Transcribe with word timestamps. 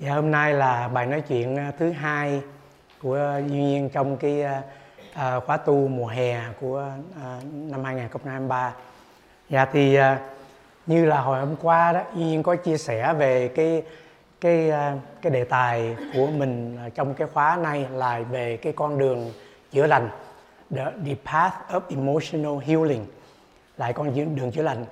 Dạ 0.00 0.14
hôm 0.14 0.30
nay 0.30 0.54
là 0.54 0.88
bài 0.88 1.06
nói 1.06 1.20
chuyện 1.20 1.56
à, 1.56 1.72
thứ 1.78 1.90
hai 1.90 2.42
của 3.02 3.16
à, 3.16 3.38
Duy 3.38 3.62
Nhiên 3.62 3.90
trong 3.90 4.16
cái 4.16 4.42
à, 4.42 4.62
à, 5.14 5.40
khóa 5.40 5.56
tu 5.56 5.88
mùa 5.88 6.06
hè 6.06 6.40
của 6.60 6.84
à, 7.22 7.40
năm 7.52 7.84
2023. 7.84 8.74
Dạ 9.50 9.64
thì 9.64 9.94
à, 9.94 10.18
như 10.86 11.04
là 11.04 11.20
hồi 11.20 11.40
hôm 11.40 11.56
qua 11.62 11.92
đó 11.92 12.00
Duy 12.14 12.24
Nhiên 12.24 12.42
có 12.42 12.56
chia 12.56 12.76
sẻ 12.76 13.14
về 13.14 13.48
cái 13.48 13.82
cái 14.40 14.70
à, 14.70 14.96
cái 15.22 15.32
đề 15.32 15.44
tài 15.44 15.96
của 16.14 16.26
mình 16.26 16.78
trong 16.94 17.14
cái 17.14 17.28
khóa 17.32 17.58
này 17.62 17.86
là 17.92 18.20
về 18.30 18.56
cái 18.56 18.72
con 18.72 18.98
đường 18.98 19.32
chữa 19.72 19.86
lành 19.86 20.08
the, 20.70 20.84
the 21.06 21.14
path 21.32 21.54
of 21.70 21.80
emotional 21.90 22.64
healing 22.66 23.06
lại 23.76 23.92
con 23.92 24.36
đường 24.36 24.50
chữa 24.52 24.62
lành 24.62 24.84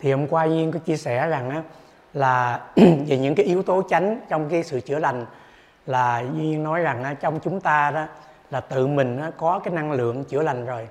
thì 0.00 0.12
hôm 0.12 0.26
qua 0.26 0.44
Duy 0.44 0.54
Nhiên 0.54 0.72
có 0.72 0.78
chia 0.78 0.96
sẻ 0.96 1.28
rằng 1.28 1.50
á 1.50 1.62
là 2.14 2.60
về 2.76 3.18
những 3.18 3.34
cái 3.34 3.46
yếu 3.46 3.62
tố 3.62 3.82
chánh 3.90 4.20
trong 4.28 4.48
cái 4.48 4.62
sự 4.62 4.80
chữa 4.80 4.98
lành 4.98 5.26
là 5.86 6.24
duyên 6.34 6.62
nói 6.62 6.80
rằng 6.80 7.16
trong 7.20 7.40
chúng 7.40 7.60
ta 7.60 7.90
đó 7.90 8.06
là 8.50 8.60
tự 8.60 8.86
mình 8.86 9.20
có 9.36 9.60
cái 9.64 9.74
năng 9.74 9.92
lượng 9.92 10.24
chữa 10.24 10.42
lành 10.42 10.66
rồi. 10.66 10.88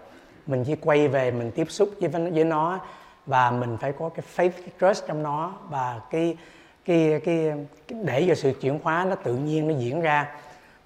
Mình 0.48 0.64
chỉ 0.64 0.76
quay 0.76 1.08
về 1.08 1.32
mình 1.32 1.52
tiếp 1.52 1.68
xúc 1.70 1.90
với 2.02 2.32
với 2.32 2.44
nó 2.44 2.80
và 3.26 3.52
mình 3.52 3.78
phải 3.78 3.92
có 3.92 4.10
cái 4.10 4.26
faith 4.36 4.62
cái 4.62 4.72
trust 4.82 5.08
trong 5.08 5.24
nó 5.24 5.54
và 5.70 6.02
cái 6.12 6.38
cái 6.86 7.22
cái, 7.26 7.54
cái 7.88 8.00
để 8.04 8.26
cho 8.28 8.36
sự 8.36 8.54
chuyển 8.62 8.80
hóa 8.84 9.06
nó 9.10 9.16
tự 9.16 9.36
nhiên 9.36 9.68
nó 9.68 9.74
diễn 9.74 10.02
ra. 10.02 10.28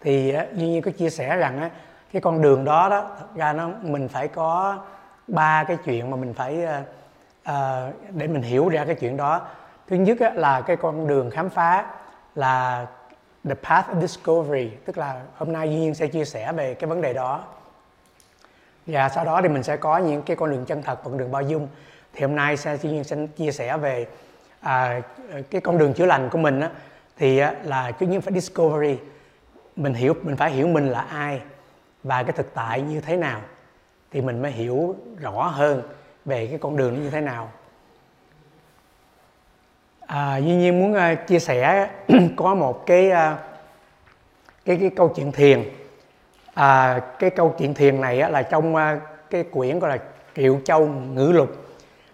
Thì 0.01 0.31
Duy 0.53 0.67
Nhiên 0.67 0.81
có 0.81 0.91
chia 0.91 1.09
sẻ 1.09 1.35
rằng 1.35 1.69
cái 2.13 2.21
con 2.21 2.41
đường 2.41 2.65
đó 2.65 2.89
đó 2.89 3.09
thật 3.19 3.35
ra 3.35 3.53
nó 3.53 3.69
mình 3.81 4.07
phải 4.07 4.27
có 4.27 4.77
ba 5.27 5.63
cái 5.63 5.77
chuyện 5.85 6.11
mà 6.11 6.17
mình 6.17 6.33
phải 6.33 6.57
uh, 7.49 7.95
để 8.09 8.27
mình 8.27 8.41
hiểu 8.41 8.69
ra 8.69 8.85
cái 8.85 8.95
chuyện 8.95 9.17
đó 9.17 9.41
thứ 9.91 9.97
nhất 9.97 10.17
là 10.35 10.61
cái 10.61 10.75
con 10.77 11.07
đường 11.07 11.29
khám 11.29 11.49
phá 11.49 11.85
là 12.35 12.85
the 13.43 13.53
path 13.53 13.89
of 13.89 14.01
discovery 14.01 14.69
tức 14.85 14.97
là 14.97 15.21
hôm 15.37 15.53
nay 15.53 15.69
duy 15.69 15.75
nhiên 15.75 15.95
sẽ 15.95 16.07
chia 16.07 16.25
sẻ 16.25 16.51
về 16.51 16.73
cái 16.73 16.87
vấn 16.87 17.01
đề 17.01 17.13
đó. 17.13 17.43
Và 18.87 19.09
sau 19.09 19.25
đó 19.25 19.41
thì 19.41 19.49
mình 19.49 19.63
sẽ 19.63 19.77
có 19.77 19.97
những 19.97 20.21
cái 20.21 20.35
con 20.35 20.51
đường 20.51 20.65
chân 20.65 20.83
thật 20.83 20.99
con 21.03 21.17
đường 21.17 21.31
bao 21.31 21.41
dung. 21.41 21.67
Thì 22.13 22.21
hôm 22.21 22.35
nay 22.35 22.57
sẽ 22.57 22.77
duy 22.77 22.89
nhiên 22.89 23.03
sẽ 23.03 23.27
chia 23.35 23.51
sẻ 23.51 23.77
về 23.77 24.07
à, 24.61 25.01
cái 25.49 25.61
con 25.61 25.77
đường 25.77 25.93
chữa 25.93 26.05
lành 26.05 26.29
của 26.29 26.37
mình 26.37 26.59
á, 26.59 26.69
thì 27.17 27.37
á, 27.37 27.53
là 27.63 27.91
cứ 27.91 28.05
nhiên 28.05 28.21
phải 28.21 28.33
discovery. 28.33 28.97
Mình 29.75 29.93
hiểu 29.93 30.13
mình 30.21 30.35
phải 30.35 30.51
hiểu 30.51 30.67
mình 30.67 30.87
là 30.87 31.01
ai 31.01 31.41
và 32.03 32.23
cái 32.23 32.31
thực 32.31 32.53
tại 32.53 32.81
như 32.81 33.01
thế 33.01 33.17
nào. 33.17 33.41
Thì 34.11 34.21
mình 34.21 34.41
mới 34.41 34.51
hiểu 34.51 34.95
rõ 35.19 35.47
hơn 35.47 35.81
về 36.25 36.47
cái 36.47 36.57
con 36.57 36.77
đường 36.77 36.93
nó 36.93 37.01
như 37.01 37.09
thế 37.09 37.21
nào 37.21 37.51
à, 40.11 40.37
duy 40.37 40.55
nhiên 40.55 40.79
muốn 40.79 40.93
uh, 40.93 41.27
chia 41.27 41.39
sẻ 41.39 41.61
à, 41.61 41.89
có 42.35 42.55
một 42.55 42.85
cái 42.85 43.11
uh, 43.11 43.39
cái 44.65 44.77
cái 44.81 44.89
câu 44.95 45.09
chuyện 45.15 45.31
thiền. 45.31 45.63
À, 46.53 46.99
cái 47.19 47.29
câu 47.29 47.55
chuyện 47.57 47.73
thiền 47.73 48.01
này 48.01 48.19
á, 48.19 48.29
là 48.29 48.41
trong 48.41 48.75
uh, 48.75 48.81
cái 49.29 49.43
quyển 49.43 49.79
gọi 49.79 49.89
là 49.89 50.03
triệu 50.35 50.59
châu 50.65 50.87
ngữ 50.87 51.31
lục. 51.31 51.49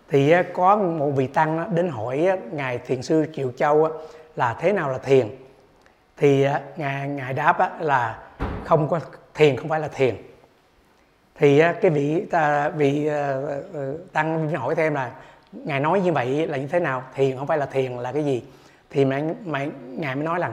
Thì 0.10 0.40
uh, 0.40 0.46
có 0.54 0.76
một 0.76 1.10
vị 1.16 1.28
tăng 1.28 1.62
uh, 1.62 1.72
đến 1.72 1.90
hỏi 1.90 2.28
uh, 2.34 2.54
ngài 2.54 2.78
thiền 2.78 3.02
sư 3.02 3.26
triệu 3.34 3.52
châu 3.52 3.76
uh, 3.76 3.92
là 4.36 4.56
thế 4.60 4.74
nào 4.74 4.90
là 4.90 4.98
thiền? 4.98 5.30
Thì 6.18 6.46
uh, 6.48 6.80
ngài 6.80 7.10
ngài 7.10 7.34
đáp 7.34 7.58
uh, 7.62 7.82
là 7.82 8.20
không 8.66 8.90
có 8.90 9.00
thiền 9.34 9.58
không 9.58 9.70
phải 9.70 9.80
là 9.80 9.88
thiền. 9.88 10.16
Thì 11.36 11.64
uh, 11.70 11.82
cái 11.82 11.92
vị 11.92 12.24
uh, 12.26 12.76
vị 12.76 13.10
uh, 13.10 14.14
tăng 14.14 14.50
hỏi 14.50 14.76
thêm 14.76 14.94
là 14.94 15.12
ngài 15.52 15.80
nói 15.80 16.02
như 16.02 16.14
vậy 16.14 16.48
là 16.48 16.58
như 16.58 16.68
thế 16.68 16.80
nào? 16.80 17.04
Thiền 17.16 17.38
không 17.38 17.48
phải 17.48 17.58
là 17.58 17.66
thiền 17.66 17.92
là 17.92 18.12
cái 18.12 18.26
gì? 18.26 18.44
Thì 18.90 19.06
mà, 19.06 19.22
mà 19.46 19.66
ngài 19.82 20.16
mới 20.16 20.24
nói 20.24 20.40
là 20.40 20.52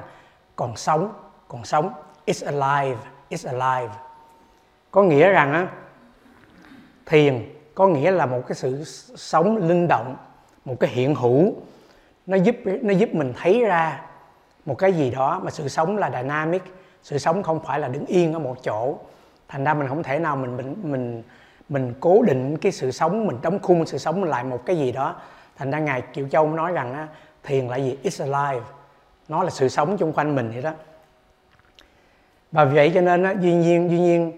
còn 0.56 0.76
sống 0.76 1.12
còn 1.48 1.64
sống 1.64 1.92
it's 2.26 2.60
alive 2.60 3.00
it's 3.30 3.58
alive. 3.58 3.94
Có 4.90 5.02
nghĩa 5.02 5.28
rằng 5.28 5.52
á 5.52 5.66
thiền 7.06 7.44
có 7.74 7.86
nghĩa 7.86 8.10
là 8.10 8.26
một 8.26 8.42
cái 8.46 8.54
sự 8.54 8.84
sống 9.16 9.56
linh 9.56 9.88
động 9.88 10.16
một 10.64 10.74
cái 10.80 10.90
hiện 10.90 11.14
hữu. 11.14 11.54
Nó 12.26 12.36
giúp 12.36 12.56
nó 12.64 12.92
giúp 12.92 13.14
mình 13.14 13.32
thấy 13.36 13.64
ra 13.64 14.00
một 14.66 14.78
cái 14.78 14.92
gì 14.92 15.10
đó 15.10 15.40
mà 15.44 15.50
sự 15.50 15.68
sống 15.68 15.96
là 15.96 16.10
dynamic 16.10 16.62
sự 17.02 17.18
sống 17.18 17.42
không 17.42 17.60
phải 17.64 17.78
là 17.78 17.88
đứng 17.88 18.06
yên 18.06 18.32
ở 18.32 18.38
một 18.38 18.56
chỗ. 18.62 18.98
Thành 19.48 19.64
ra 19.64 19.74
mình 19.74 19.88
không 19.88 20.02
thể 20.02 20.18
nào 20.18 20.36
mình 20.36 20.56
mình 20.56 20.76
mình 20.82 21.22
mình 21.68 21.94
cố 22.00 22.22
định 22.22 22.56
cái 22.56 22.72
sự 22.72 22.90
sống 22.90 23.26
mình 23.26 23.36
đóng 23.42 23.58
khung 23.62 23.86
sự 23.86 23.98
sống 23.98 24.24
lại 24.24 24.44
một 24.44 24.66
cái 24.66 24.76
gì 24.76 24.92
đó. 24.92 25.16
Thành 25.56 25.70
ra 25.70 25.78
ngài 25.78 26.02
kiều 26.02 26.28
châu 26.28 26.48
nói 26.52 26.72
rằng 26.72 26.92
á, 26.94 27.08
thiền 27.42 27.66
là 27.66 27.76
gì? 27.76 27.98
It's 28.02 28.32
alive. 28.32 28.66
Nó 29.28 29.42
là 29.42 29.50
sự 29.50 29.68
sống 29.68 29.96
chung 29.96 30.12
quanh 30.12 30.34
mình 30.34 30.50
vậy 30.52 30.62
đó. 30.62 30.72
Và 32.52 32.64
vì 32.64 32.74
vậy 32.74 32.90
cho 32.94 33.00
nên 33.00 33.22
á, 33.22 33.34
duy 33.40 33.54
nhiên 33.54 33.90
duy 33.90 33.98
nhiên 33.98 34.32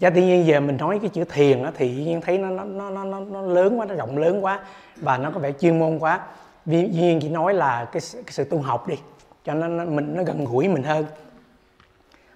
và 0.00 0.10
tự 0.10 0.20
nhiên 0.22 0.46
giờ 0.46 0.60
mình 0.60 0.76
nói 0.76 0.98
cái 1.02 1.10
chữ 1.10 1.24
thiền 1.24 1.62
á, 1.62 1.72
thì 1.74 1.94
duy 1.94 2.04
nhiên 2.04 2.20
thấy 2.20 2.38
nó 2.38 2.50
nó 2.50 2.90
nó 2.90 3.04
nó 3.04 3.20
nó 3.20 3.42
lớn 3.42 3.80
quá 3.80 3.86
nó 3.86 3.94
rộng 3.94 4.18
lớn 4.18 4.44
quá 4.44 4.60
và 4.96 5.18
nó 5.18 5.30
có 5.30 5.40
vẻ 5.40 5.52
chuyên 5.52 5.78
môn 5.78 5.98
quá. 5.98 6.20
Duy 6.66 6.88
nhiên 6.88 7.18
chỉ 7.22 7.28
nói 7.28 7.54
là 7.54 7.84
cái, 7.84 8.00
cái 8.12 8.30
sự 8.30 8.44
tu 8.44 8.58
học 8.58 8.88
đi 8.88 8.96
cho 9.44 9.54
nên 9.54 9.96
mình 9.96 10.14
nó 10.16 10.22
gần 10.22 10.44
gũi 10.44 10.68
mình 10.68 10.82
hơn. 10.82 11.06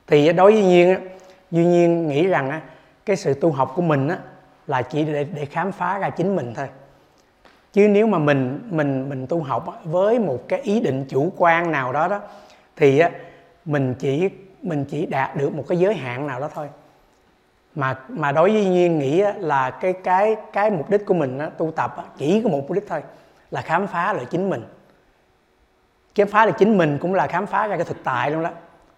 Thì 0.07 0.33
đối 0.33 0.53
với 0.53 0.63
duy 0.63 0.69
nhiên 0.69 0.97
duy 1.51 1.65
nhiên 1.65 2.09
nghĩ 2.09 2.27
rằng 2.27 2.51
á, 2.51 2.61
cái 3.07 3.17
sự 3.17 3.35
tu 3.35 3.53
học 3.53 3.73
của 3.77 3.83
mình 3.83 4.09
á 4.09 4.19
là 4.69 4.83
chỉ 4.83 5.05
để 5.05 5.25
để 5.25 5.45
khám 5.45 5.73
phá 5.73 5.99
ra 5.99 6.11
chính 6.11 6.37
mình 6.37 6.55
thôi. 6.55 6.69
Chứ 7.73 7.89
nếu 7.89 8.07
mà 8.07 8.19
mình 8.19 8.69
mình 8.71 9.09
mình 9.09 9.27
tu 9.27 9.43
học 9.43 9.81
với 9.85 10.19
một 10.19 10.39
cái 10.49 10.61
ý 10.61 10.81
định 10.81 11.05
chủ 11.09 11.33
quan 11.37 11.73
nào 11.73 11.93
đó 11.93 12.09
đó, 12.09 12.21
thì 12.77 13.03
mình 13.65 13.95
chỉ 13.99 14.31
mình 14.63 14.85
chỉ 14.85 15.07
đạt 15.07 15.37
được 15.37 15.55
một 15.55 15.65
cái 15.69 15.79
giới 15.79 15.95
hạn 15.95 16.27
nào 16.27 16.41
đó 16.41 16.51
thôi. 16.55 16.69
Mà 17.75 17.99
mà 18.09 18.33
đối 18.33 18.51
với 18.53 18.65
nhiên 18.65 18.99
nghĩ 18.99 19.23
là 19.37 19.71
cái 19.71 19.93
cái 19.93 20.37
cái 20.53 20.71
mục 20.71 20.91
đích 20.91 21.07
của 21.07 21.15
mình 21.15 21.39
tu 21.59 21.71
tập 21.71 22.15
chỉ 22.19 22.43
có 22.43 22.49
một 22.49 22.59
mục 22.59 22.71
đích 22.71 22.85
thôi, 22.89 23.03
là 23.51 23.63
khám 23.63 23.87
phá 23.87 24.13
lại 24.13 24.25
chính 24.31 24.51
mình. 24.51 24.63
Khám 26.15 26.29
phá 26.29 26.45
lại 26.45 26.55
chính 26.59 26.79
mình 26.79 26.99
cũng 27.01 27.15
là 27.15 27.27
khám 27.27 27.47
phá 27.47 27.67
ra 27.67 27.77
cái 27.77 27.85
thực 27.85 28.05
tại 28.05 28.31
luôn 28.31 28.43
đó. 28.43 28.51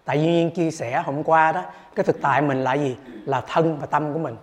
Tại 0.05 0.19
nhiên 0.19 0.51
chia 0.51 0.71
sẻ 0.71 1.03
hôm 1.05 1.23
qua 1.23 1.51
đó, 1.51 1.63
cái 1.95 2.03
thực 2.03 2.21
tại 2.21 2.41
mình 2.41 2.63
là 2.63 2.73
gì? 2.73 2.97
Là 3.25 3.41
thân 3.47 3.77
và 3.77 3.85
tâm 3.85 4.13
của 4.13 4.19
mình 4.19 4.35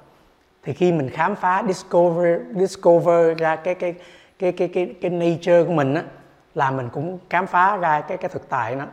thì 0.68 0.74
khi 0.74 0.92
mình 0.92 1.10
khám 1.10 1.36
phá 1.36 1.62
discover 1.66 2.40
discover 2.54 3.38
ra 3.38 3.56
cái 3.56 3.74
cái 3.74 3.94
cái 4.38 4.52
cái 4.52 4.68
cái 4.68 4.94
cái 5.00 5.10
nature 5.10 5.64
của 5.64 5.72
mình 5.72 5.94
á 5.94 6.02
là 6.54 6.70
mình 6.70 6.88
cũng 6.92 7.18
khám 7.30 7.46
phá 7.46 7.76
ra 7.76 8.00
cái 8.00 8.18
cái 8.18 8.28
thực 8.28 8.48
tại 8.48 8.76
nó 8.76 8.84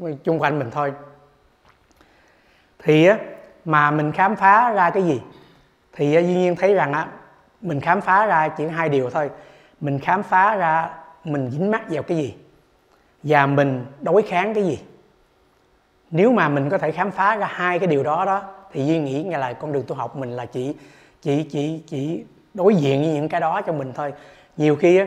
uh, 0.00 0.24
chung 0.24 0.38
quanh 0.38 0.58
mình 0.58 0.70
thôi. 0.70 0.92
Thì 2.78 3.06
á 3.06 3.18
mà 3.64 3.90
mình 3.90 4.12
khám 4.12 4.36
phá 4.36 4.72
ra 4.72 4.90
cái 4.90 5.02
gì? 5.02 5.22
Thì 5.92 6.14
á, 6.14 6.20
duy 6.20 6.34
nhiên 6.34 6.56
thấy 6.56 6.74
rằng 6.74 6.92
á 6.92 7.06
mình 7.60 7.80
khám 7.80 8.00
phá 8.00 8.26
ra 8.26 8.48
chỉ 8.48 8.66
hai 8.66 8.88
điều 8.88 9.10
thôi. 9.10 9.30
Mình 9.80 9.98
khám 9.98 10.22
phá 10.22 10.56
ra 10.56 10.90
mình 11.24 11.50
dính 11.50 11.70
mắc 11.70 11.82
vào 11.88 12.02
cái 12.02 12.16
gì? 12.18 12.34
Và 13.22 13.46
mình 13.46 13.86
đối 14.00 14.22
kháng 14.22 14.54
cái 14.54 14.64
gì? 14.64 14.82
Nếu 16.10 16.32
mà 16.32 16.48
mình 16.48 16.70
có 16.70 16.78
thể 16.78 16.92
khám 16.92 17.10
phá 17.10 17.36
ra 17.36 17.46
hai 17.46 17.78
cái 17.78 17.86
điều 17.86 18.02
đó 18.02 18.24
đó 18.24 18.59
thì 18.72 18.86
duy 18.86 18.98
nghĩ 18.98 19.22
nghe 19.22 19.38
là 19.38 19.52
con 19.52 19.72
đường 19.72 19.84
tu 19.86 19.94
học 19.94 20.16
mình 20.16 20.30
là 20.30 20.46
chỉ 20.46 20.74
chỉ 21.22 21.42
chỉ 21.42 21.82
chỉ 21.86 22.24
đối 22.54 22.74
diện 22.74 23.02
với 23.02 23.12
những 23.12 23.28
cái 23.28 23.40
đó 23.40 23.62
cho 23.62 23.72
mình 23.72 23.92
thôi. 23.94 24.12
Nhiều 24.56 24.76
khi 24.76 24.98
á 24.98 25.06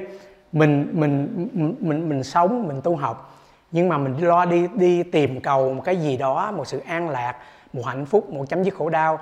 mình 0.52 0.90
mình 0.94 1.50
mình 1.54 1.76
mình, 1.80 2.10
mình 2.10 2.24
sống 2.24 2.68
mình 2.68 2.82
tu 2.82 2.96
học 2.96 3.40
nhưng 3.72 3.90
mà 3.90 3.98
mình 3.98 4.28
lo 4.28 4.46
đi 4.46 4.68
đi 4.74 5.04
tìm 5.04 5.42
cầu 5.42 5.74
một 5.74 5.82
cái 5.86 5.98
gì 5.98 6.18
đó 6.18 6.52
một 6.52 6.68
sự 6.68 6.80
an 6.80 7.10
lạc 7.10 7.36
một 7.74 7.86
hạnh 7.86 8.06
phúc 8.06 8.30
một 8.30 8.46
chấm 8.50 8.64
dứt 8.64 8.74
khổ 8.74 8.90
đau. 8.90 9.20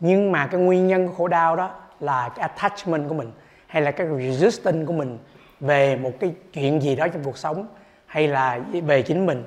Nhưng 0.00 0.32
mà 0.32 0.46
cái 0.46 0.60
nguyên 0.60 0.86
nhân 0.86 1.08
của 1.08 1.14
khổ 1.14 1.28
đau 1.28 1.56
đó 1.56 1.70
là 2.00 2.28
cái 2.28 2.48
attachment 2.48 3.08
của 3.08 3.14
mình 3.14 3.30
hay 3.66 3.82
là 3.82 3.90
cái 3.90 4.06
resistance 4.18 4.86
của 4.86 4.92
mình 4.92 5.18
về 5.60 5.96
một 5.96 6.10
cái 6.20 6.34
chuyện 6.52 6.82
gì 6.82 6.96
đó 6.96 7.08
trong 7.08 7.24
cuộc 7.24 7.38
sống 7.38 7.66
hay 8.06 8.28
là 8.28 8.60
về 8.86 9.02
chính 9.02 9.26
mình. 9.26 9.44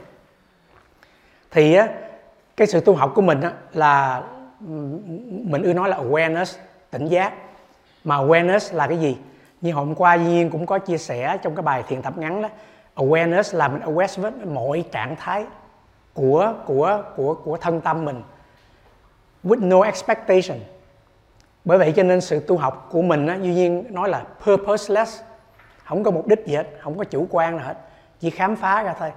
Thì 1.52 1.74
á 1.74 1.88
cái 2.58 2.68
sự 2.68 2.80
tu 2.80 2.96
học 2.96 3.12
của 3.16 3.22
mình 3.22 3.42
á 3.42 3.52
là 3.74 4.24
mình 4.60 5.64
ưa 5.64 5.74
nói 5.74 5.90
là 5.90 5.98
awareness 5.98 6.58
tỉnh 6.92 7.06
giác. 7.08 7.34
Mà 8.04 8.18
awareness 8.18 8.76
là 8.76 8.88
cái 8.88 8.98
gì? 8.98 9.18
Như 9.62 9.74
hôm 9.74 9.96
qua 9.96 10.16
Nhiên 10.16 10.50
cũng 10.50 10.66
có 10.66 10.80
chia 10.80 10.98
sẻ 10.98 11.38
trong 11.42 11.56
cái 11.56 11.64
bài 11.64 11.84
thiền 11.88 12.02
tập 12.02 12.18
ngắn 12.18 12.42
đó 12.42 12.50
awareness 12.96 13.58
là 13.58 13.68
mình 13.68 13.82
aware 13.82 14.22
với 14.22 14.32
mọi 14.32 14.84
trạng 14.92 15.16
thái 15.16 15.46
của 16.14 16.54
của 16.66 17.04
của 17.16 17.34
của 17.34 17.58
thân 17.58 17.82
tâm 17.82 18.06
mình 18.06 18.22
with 19.44 19.68
no 19.68 19.82
expectation. 19.82 20.60
Bởi 21.66 21.78
vậy 21.78 21.94
cho 21.96 22.04
nên 22.04 22.22
sự 22.22 22.40
tu 22.40 22.58
học 22.58 22.88
của 22.92 23.02
mình 23.02 23.28
á, 23.28 23.38
Duy 23.42 23.54
Nhiên 23.54 23.84
nói 23.90 24.10
là 24.10 24.24
purposeless 24.44 25.22
không 25.84 26.04
có 26.04 26.12
mục 26.12 26.28
đích 26.28 26.46
gì 26.46 26.56
hết 26.56 26.68
không 26.80 26.98
có 26.98 27.04
chủ 27.04 27.28
quan 27.30 27.58
nào 27.58 27.68
hết 27.68 27.76
chỉ 28.20 28.30
khám 28.30 28.56
phá 28.56 28.84
ra 28.84 28.96
thôi. 29.00 29.12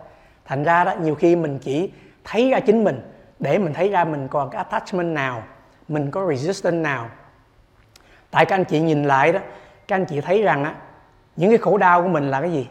Thành 0.45 0.65
ra 0.65 0.85
đó 0.85 0.95
nhiều 1.03 1.15
khi 1.15 1.37
mình 1.37 1.59
chỉ 1.59 1.93
thấy 2.25 2.51
ra 2.51 2.61
chính 2.61 2.85
mình 2.85 3.01
để 3.41 3.59
mình 3.59 3.75
thấy 3.75 3.89
ra 3.89 4.05
mình 4.05 4.29
còn 4.29 4.51
cái 4.51 4.59
attachment 4.59 5.15
nào 5.15 5.43
mình 5.89 6.11
có 6.11 6.27
resistance 6.29 6.79
nào. 6.79 7.09
Tại 8.31 8.47
các 8.47 8.57
anh 8.57 8.65
chị 8.65 8.81
nhìn 8.81 9.05
lại 9.05 9.33
đó 9.33 9.41
các 9.89 9.97
anh 9.97 10.05
chị 10.05 10.21
thấy 10.21 10.43
rằng 10.43 10.65
á 10.65 10.75
những 11.37 11.51
cái 11.51 11.59
khổ 11.59 11.79
đau 11.79 12.03
của 12.03 12.09
mình 12.09 12.31
là 12.31 12.41
cái 12.41 12.53
gì? 12.53 12.69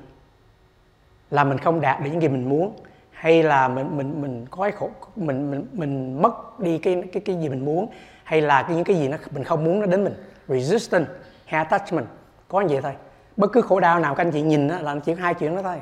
Là 1.31 1.43
mình 1.43 1.57
không 1.57 1.81
đạt 1.81 2.01
được 2.01 2.09
những 2.11 2.21
gì 2.21 2.27
mình 2.27 2.49
muốn 2.49 2.75
hay 3.11 3.43
là 3.43 3.67
mình 3.67 3.97
mình 3.97 4.21
mình 4.21 4.45
có 4.51 4.63
cái 4.63 4.71
khổ 4.71 4.89
mình 5.15 5.51
mình 5.51 5.65
mình 5.71 6.21
mất 6.21 6.59
đi 6.59 6.77
cái 6.77 7.03
cái 7.13 7.21
cái 7.25 7.35
gì 7.35 7.49
mình 7.49 7.65
muốn 7.65 7.89
hay 8.23 8.41
là 8.41 8.63
cái 8.63 8.75
những 8.75 8.85
cái 8.85 8.95
gì 8.95 9.07
nó 9.07 9.17
mình 9.31 9.43
không 9.43 9.63
muốn 9.63 9.79
nó 9.79 9.85
đến 9.85 10.03
mình? 10.03 10.13
Resistance 10.47 11.11
hay 11.45 11.57
attachment? 11.57 12.05
Có 12.47 12.61
như 12.61 12.73
vậy 12.73 12.81
thôi. 12.81 12.93
Bất 13.37 13.51
cứ 13.51 13.61
khổ 13.61 13.79
đau 13.79 13.99
nào 13.99 14.15
các 14.15 14.23
anh 14.23 14.31
chị 14.31 14.41
nhìn 14.41 14.67
đó, 14.67 14.75
là 14.81 14.95
chỉ 15.05 15.13
hai 15.13 15.33
chuyện 15.33 15.55
đó 15.55 15.61
thôi. 15.61 15.77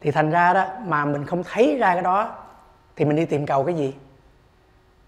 Thì 0.00 0.10
thành 0.10 0.30
ra 0.30 0.52
đó 0.52 0.66
mà 0.86 1.04
mình 1.04 1.26
không 1.26 1.42
thấy 1.44 1.76
ra 1.78 1.92
cái 1.94 2.02
đó 2.02 2.36
thì 3.00 3.06
mình 3.06 3.16
đi 3.16 3.24
tìm 3.24 3.46
cầu 3.46 3.64
cái 3.64 3.74
gì? 3.74 3.94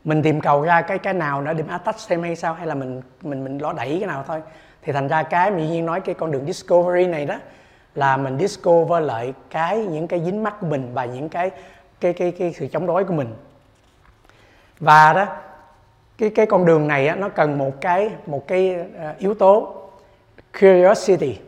Mình 0.05 0.23
tìm 0.23 0.41
cầu 0.41 0.63
ra 0.63 0.83
cái 0.83 0.99
cái 0.99 1.15
nào 1.15 1.43
nữa 1.43 1.53
để 1.53 1.65
attach 1.69 1.97
thêm 2.09 2.23
hay 2.23 2.37
sao? 2.37 2.55
Hay 2.55 2.67
là 2.67 2.75
mình 2.75 3.03
mình 3.23 3.45
mình 3.45 3.59
ló 3.59 3.73
đẩy 3.73 3.97
cái 4.01 4.07
nào 4.07 4.25
thôi? 4.27 4.41
Thì 4.83 4.93
thành 4.93 5.09
ra 5.09 5.23
cái 5.23 5.51
mình 5.51 5.71
nhiên 5.71 5.87
nói 5.87 6.01
cái 6.01 6.15
con 6.15 6.33
đường 6.33 6.47
discovery 6.47 7.07
này 7.07 7.27
đó 7.27 7.37
là 7.95 8.17
mình 8.17 8.39
discover 8.39 9.05
lại 9.05 9.33
cái 9.51 9.77
những 9.77 10.09
cái 10.09 10.25
dính 10.25 10.43
mắc 10.43 10.55
của 10.61 10.67
mình 10.67 10.91
và 10.95 11.05
những 11.05 11.29
cái 11.29 11.51
cái 12.01 12.13
cái 12.13 12.33
cái 12.33 12.53
sự 12.53 12.67
chống 12.67 12.87
đối 12.87 13.05
của 13.05 13.15
mình. 13.15 13.35
Và 14.81 15.13
đó 15.13 15.27
cái 16.19 16.31
cái 16.31 16.47
con 16.47 16.67
đường 16.67 16.89
này 16.89 17.09
á, 17.09 17.15
nó 17.15 17.29
cần 17.29 17.59
một 17.59 17.81
cái 17.81 18.11
một 18.27 18.49
cái 18.49 18.77
uh, 19.11 19.19
yếu 19.19 19.35
tố 19.35 19.75
curiosity 20.61 21.39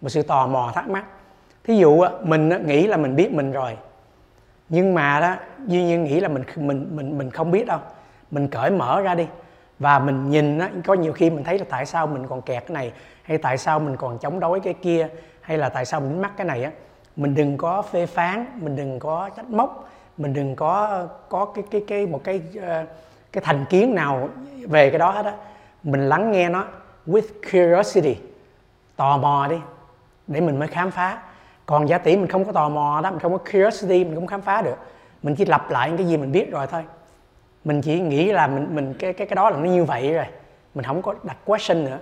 một 0.00 0.08
sự 0.08 0.22
tò 0.22 0.46
mò 0.46 0.72
thắc 0.74 0.88
mắc. 0.88 1.04
Thí 1.64 1.76
dụ 1.76 2.00
á, 2.00 2.10
mình 2.22 2.66
nghĩ 2.66 2.86
là 2.86 2.96
mình 2.96 3.16
biết 3.16 3.32
mình 3.32 3.52
rồi 3.52 3.76
nhưng 4.74 4.94
mà 4.94 5.20
đó 5.20 5.34
duy 5.66 5.84
nhiên 5.84 6.04
nghĩ 6.04 6.20
là 6.20 6.28
mình 6.28 6.42
mình 6.56 6.96
mình 6.96 7.18
mình 7.18 7.30
không 7.30 7.50
biết 7.50 7.66
đâu. 7.66 7.78
Mình 8.30 8.48
cởi 8.48 8.70
mở 8.70 9.00
ra 9.00 9.14
đi. 9.14 9.26
Và 9.78 9.98
mình 9.98 10.30
nhìn 10.30 10.58
á, 10.58 10.70
có 10.86 10.94
nhiều 10.94 11.12
khi 11.12 11.30
mình 11.30 11.44
thấy 11.44 11.58
là 11.58 11.64
tại 11.68 11.86
sao 11.86 12.06
mình 12.06 12.26
còn 12.26 12.42
kẹt 12.42 12.66
cái 12.66 12.74
này 12.74 12.92
hay 13.22 13.38
tại 13.38 13.58
sao 13.58 13.80
mình 13.80 13.96
còn 13.96 14.18
chống 14.18 14.40
đối 14.40 14.60
cái 14.60 14.74
kia 14.74 15.08
hay 15.40 15.58
là 15.58 15.68
tại 15.68 15.84
sao 15.84 16.00
mình 16.00 16.22
mắc 16.22 16.32
cái 16.36 16.46
này 16.46 16.64
á. 16.64 16.70
Mình 17.16 17.34
đừng 17.34 17.56
có 17.56 17.82
phê 17.82 18.06
phán 18.06 18.46
mình 18.54 18.76
đừng 18.76 18.98
có 18.98 19.30
trách 19.36 19.50
móc 19.50 19.90
mình 20.18 20.32
đừng 20.32 20.56
có 20.56 21.06
có 21.28 21.44
cái 21.44 21.64
cái 21.70 21.84
cái 21.86 22.06
một 22.06 22.24
cái 22.24 22.42
ờ, 22.62 22.84
cái 23.32 23.42
thành 23.46 23.64
kiến 23.70 23.94
nào 23.94 24.28
về 24.68 24.90
cái 24.90 24.98
đó 24.98 25.10
hết 25.10 25.24
á. 25.24 25.32
Mình 25.82 26.08
lắng 26.08 26.32
nghe 26.32 26.48
nó 26.48 26.64
with 27.06 27.28
curiosity 27.52 28.16
tò 28.96 29.16
mò 29.16 29.46
đi 29.50 29.56
để 30.26 30.40
mình 30.40 30.58
mới 30.58 30.68
khám 30.68 30.90
phá 30.90 31.18
còn 31.66 31.88
giả 31.88 31.98
tỷ 31.98 32.16
mình 32.16 32.28
không 32.28 32.44
có 32.44 32.52
tò 32.52 32.68
mò 32.68 33.00
đó 33.02 33.10
mình 33.10 33.20
không 33.20 33.32
có 33.32 33.38
curiosity 33.38 34.04
mình 34.04 34.14
cũng 34.14 34.26
khám 34.26 34.42
phá 34.42 34.62
được. 34.62 34.76
Mình 35.22 35.34
chỉ 35.34 35.44
lặp 35.44 35.70
lại 35.70 35.88
những 35.88 35.98
cái 35.98 36.06
gì 36.06 36.16
mình 36.16 36.32
biết 36.32 36.50
rồi 36.50 36.66
thôi. 36.66 36.84
Mình 37.64 37.82
chỉ 37.82 38.00
nghĩ 38.00 38.32
là 38.32 38.46
mình 38.46 38.68
mình 38.74 38.94
cái 38.98 39.12
cái 39.12 39.26
cái 39.26 39.34
đó 39.34 39.50
là 39.50 39.56
nó 39.56 39.64
như 39.64 39.84
vậy 39.84 40.14
rồi. 40.14 40.26
Mình 40.74 40.84
không 40.84 41.02
có 41.02 41.14
đặt 41.22 41.36
question 41.44 41.84
nữa. 41.84 41.98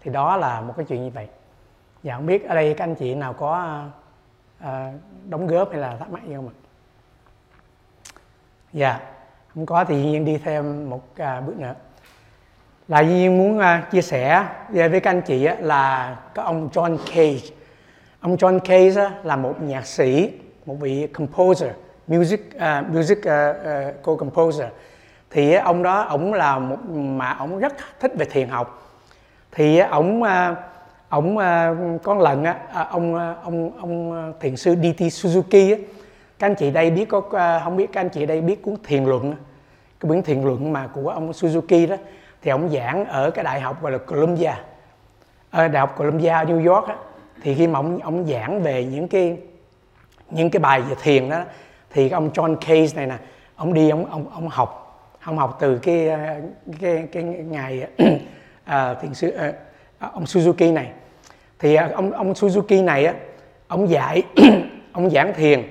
Thì 0.00 0.10
đó 0.10 0.36
là 0.36 0.60
một 0.60 0.74
cái 0.76 0.86
chuyện 0.88 1.04
như 1.04 1.10
vậy. 1.14 1.28
Dạ 2.02 2.14
không 2.14 2.26
biết 2.26 2.48
ở 2.48 2.54
đây 2.54 2.74
các 2.74 2.84
anh 2.84 2.94
chị 2.94 3.14
nào 3.14 3.32
có 3.32 3.82
uh, 4.64 4.68
đóng 5.28 5.46
góp 5.46 5.70
hay 5.70 5.80
là 5.80 5.96
thắc 5.96 6.10
mắc 6.10 6.24
gì 6.26 6.34
không 6.34 6.48
ạ? 6.48 6.54
Dạ 8.72 9.00
không 9.54 9.66
có 9.66 9.84
thì 9.84 10.04
nhiên 10.04 10.24
đi 10.24 10.38
thêm 10.38 10.90
một 10.90 11.02
uh, 11.10 11.46
bước 11.46 11.58
nữa. 11.58 11.74
Là 12.88 13.02
nhiên 13.02 13.38
muốn 13.38 13.58
uh, 13.58 13.90
chia 13.90 14.02
sẻ 14.02 14.44
với 14.68 15.00
các 15.00 15.10
anh 15.10 15.22
chị 15.22 15.48
uh, 15.52 15.60
là 15.60 16.16
có 16.34 16.42
ông 16.42 16.68
John 16.72 16.98
Cage 17.06 17.55
ông 18.26 18.36
John 18.36 18.58
Cage 18.58 19.10
là 19.22 19.36
một 19.36 19.54
nhạc 19.60 19.86
sĩ 19.86 20.32
một 20.66 20.74
vị 20.80 21.06
composer 21.06 21.70
music 22.06 22.40
uh, 22.56 22.88
music 22.94 23.18
uh, 23.18 23.24
uh, 23.24 24.02
co-composer. 24.02 24.66
Thì 25.30 25.56
uh, 25.56 25.64
ông 25.64 25.82
đó 25.82 26.00
ông 26.00 26.34
là 26.34 26.58
một 26.58 26.76
mà 26.90 27.32
ông 27.32 27.58
rất 27.58 27.72
thích 28.00 28.12
về 28.18 28.26
thiền 28.30 28.48
học. 28.48 28.92
Thì 29.52 29.80
uh, 29.82 29.90
ông 29.90 30.22
uh, 30.22 30.28
ông 31.08 31.36
uh, 31.36 32.02
có 32.02 32.14
lần 32.14 32.44
á 32.44 32.56
uh, 32.70 32.90
ông 32.90 33.14
uh, 33.14 33.20
ông 33.44 33.70
ông 33.80 34.32
thiền 34.40 34.56
sư 34.56 34.74
DT 34.74 35.00
Suzuki 35.00 35.74
á 35.74 35.82
các 36.38 36.46
anh 36.46 36.54
chị 36.54 36.70
đây 36.70 36.90
biết 36.90 37.08
có 37.08 37.18
uh, 37.18 37.64
không 37.64 37.76
biết 37.76 37.92
các 37.92 38.00
anh 38.00 38.08
chị 38.08 38.26
đây 38.26 38.40
biết 38.40 38.62
cuốn 38.62 38.76
thiền 38.84 39.04
luận 39.04 39.34
cái 40.00 40.08
quyển 40.08 40.22
thiền 40.22 40.42
luận 40.42 40.72
mà 40.72 40.86
của 40.86 41.08
ông 41.08 41.30
Suzuki 41.30 41.88
đó. 41.88 41.96
Thì 42.42 42.50
ông 42.50 42.68
giảng 42.68 43.04
ở 43.04 43.30
cái 43.30 43.44
đại 43.44 43.60
học 43.60 43.82
gọi 43.82 43.92
là 43.92 43.98
Columbia 43.98 44.52
ở 45.50 45.68
đại 45.68 45.80
học 45.80 45.94
Columbia 45.98 46.30
New 46.30 46.74
York 46.74 46.88
á 46.88 46.96
thì 47.42 47.54
khi 47.54 47.66
mà 47.66 47.78
ông 47.78 47.98
ông 47.98 48.26
giảng 48.26 48.62
về 48.62 48.84
những 48.84 49.08
cái 49.08 49.36
những 50.30 50.50
cái 50.50 50.60
bài 50.60 50.80
về 50.80 50.94
thiền 51.02 51.28
đó 51.30 51.44
thì 51.90 52.10
ông 52.10 52.30
John 52.30 52.56
Case 52.56 52.96
này 52.96 53.06
nè 53.06 53.16
ông 53.56 53.74
đi 53.74 53.90
ông 53.90 54.10
ông 54.10 54.30
ông 54.34 54.48
học 54.48 54.82
ông 55.26 55.38
học 55.38 55.56
từ 55.60 55.78
cái 55.78 56.08
ờ, 56.08 56.18
cái 56.80 57.08
cái 57.12 57.22
ngày 57.22 57.86
uh, 58.02 58.98
thiền 59.02 59.14
sư 59.14 59.32
uh, 59.48 59.54
ông 59.98 60.24
Suzuki 60.24 60.72
này. 60.72 60.90
Thì 61.58 61.74
ông 61.74 62.12
ông 62.12 62.32
Suzuki 62.32 62.84
này 62.84 63.06
á 63.06 63.14
ông 63.68 63.90
dạy 63.90 64.22
ông 64.92 65.10
giảng 65.10 65.34
thiền. 65.34 65.62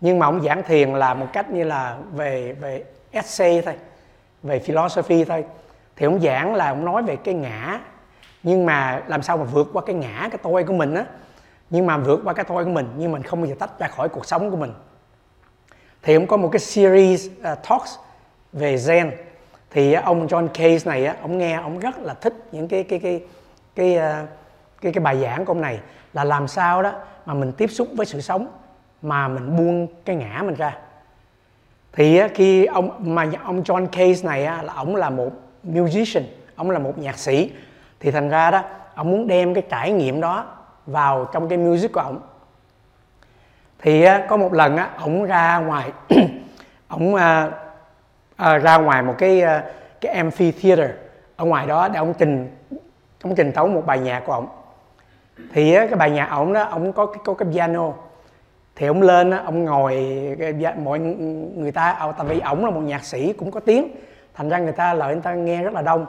Nhưng 0.00 0.18
mà 0.18 0.26
ông 0.26 0.42
giảng 0.42 0.62
thiền 0.62 0.92
là 0.92 1.14
một 1.14 1.26
cách 1.32 1.50
như 1.50 1.64
là 1.64 1.96
về 2.12 2.52
về 2.52 2.84
essay 3.10 3.62
thôi 3.62 3.74
về 4.42 4.58
philosophy 4.58 5.24
thôi. 5.24 5.44
Thì 5.96 6.06
ông 6.06 6.20
giảng 6.20 6.54
là 6.54 6.68
ông 6.68 6.84
nói 6.84 7.02
về 7.02 7.16
cái 7.16 7.34
ngã 7.34 7.80
nhưng 8.42 8.66
mà 8.66 9.02
làm 9.06 9.22
sao 9.22 9.36
mà 9.36 9.44
vượt 9.44 9.70
qua 9.72 9.82
cái 9.86 9.94
ngã 9.94 10.28
cái 10.30 10.38
tôi 10.42 10.64
của 10.64 10.72
mình 10.72 10.94
á? 10.94 11.04
Nhưng 11.70 11.86
mà 11.86 11.96
vượt 11.96 12.20
qua 12.24 12.32
cái 12.32 12.44
tôi 12.48 12.64
của 12.64 12.70
mình 12.70 12.88
nhưng 12.96 13.12
mình 13.12 13.22
không 13.22 13.40
bao 13.40 13.46
giờ 13.46 13.54
tách 13.58 13.78
ra 13.78 13.88
khỏi 13.88 14.08
cuộc 14.08 14.26
sống 14.26 14.50
của 14.50 14.56
mình. 14.56 14.72
Thì 16.02 16.14
ông 16.14 16.26
có 16.26 16.36
một 16.36 16.48
cái 16.52 16.60
series 16.60 17.26
uh, 17.26 17.58
talks 17.68 17.96
về 18.52 18.76
Zen. 18.76 19.10
Thì 19.70 19.92
ông 19.92 20.26
John 20.26 20.48
Case 20.48 20.90
này 20.90 21.06
á 21.06 21.16
ông 21.22 21.38
nghe 21.38 21.52
ông 21.52 21.78
rất 21.78 21.98
là 21.98 22.14
thích 22.14 22.34
những 22.52 22.68
cái 22.68 22.84
cái 22.84 22.98
cái 22.98 23.20
cái 23.74 23.94
cái 23.94 24.26
cái, 24.80 24.92
cái 24.92 25.04
bài 25.04 25.20
giảng 25.22 25.44
của 25.44 25.50
ông 25.52 25.60
này. 25.60 25.80
Là 26.12 26.24
làm 26.24 26.48
sao 26.48 26.82
đó 26.82 26.92
mà 27.26 27.34
mình 27.34 27.52
tiếp 27.52 27.70
xúc 27.70 27.88
với 27.96 28.06
sự 28.06 28.20
sống 28.20 28.46
mà 29.02 29.28
mình 29.28 29.56
buông 29.56 29.86
cái 30.04 30.16
ngã 30.16 30.42
mình 30.44 30.54
ra. 30.54 30.76
Thì 31.92 32.20
khi 32.34 32.64
ông 32.64 33.14
mà 33.14 33.26
ông 33.44 33.62
John 33.62 33.86
Case 33.86 34.28
này 34.28 34.40
là 34.42 34.72
ông 34.74 34.96
là 34.96 35.10
một 35.10 35.30
musician 35.62 36.24
ông 36.56 36.70
là 36.70 36.78
một 36.78 36.98
nhạc 36.98 37.18
sĩ 37.18 37.50
thì 38.02 38.10
thành 38.10 38.28
ra 38.28 38.50
đó 38.50 38.62
ông 38.94 39.10
muốn 39.10 39.26
đem 39.26 39.54
cái 39.54 39.62
trải 39.70 39.92
nghiệm 39.92 40.20
đó 40.20 40.46
vào 40.86 41.28
trong 41.32 41.48
cái 41.48 41.58
music 41.58 41.92
của 41.92 42.00
ông 42.00 42.20
thì 43.78 44.04
ờ, 44.04 44.20
có 44.28 44.36
một 44.36 44.52
lần 44.52 44.76
á 44.76 44.90
ông 44.98 45.24
ra 45.24 45.58
ngoài 45.58 45.92
ông 46.88 47.14
à, 47.14 47.50
à, 48.36 48.58
ra 48.58 48.76
ngoài 48.76 49.02
một 49.02 49.14
cái 49.18 49.40
ờ, 49.40 49.62
cái 50.00 50.14
amphitheater 50.14 50.90
ở 51.36 51.44
ngoài 51.44 51.66
đó 51.66 51.88
để 51.88 51.98
ông 51.98 52.14
trình 52.18 52.56
ông 53.22 53.34
trình 53.34 53.52
tấu 53.52 53.66
một 53.66 53.82
bài 53.86 53.98
nhạc 53.98 54.22
của 54.26 54.32
ông 54.32 54.48
thì 55.52 55.74
cái 55.74 55.96
bài 55.96 56.10
nhạc 56.10 56.26
ông 56.30 56.52
đó 56.52 56.62
ông 56.62 56.92
có 56.92 57.06
cái 57.06 57.18
có 57.24 57.34
cái 57.34 57.48
piano. 57.52 57.92
Thì 58.76 58.86
ông 58.86 59.02
lên 59.02 59.30
á 59.30 59.42
ông 59.44 59.64
ngồi 59.64 59.96
mọi 60.84 60.98
người 61.56 61.72
ta 61.72 61.90
à, 61.90 62.12
tại 62.12 62.26
vì 62.26 62.40
ổng 62.40 62.64
là 62.64 62.70
một 62.70 62.80
nhạc 62.80 63.04
sĩ 63.04 63.32
cũng 63.32 63.50
có 63.50 63.60
tiếng. 63.60 63.88
Thành 64.34 64.48
ra 64.48 64.58
người 64.58 64.72
ta 64.72 64.94
lợi 64.94 65.14
người 65.14 65.22
ta 65.22 65.34
nghe 65.34 65.62
rất 65.62 65.72
là 65.72 65.82
đông 65.82 66.06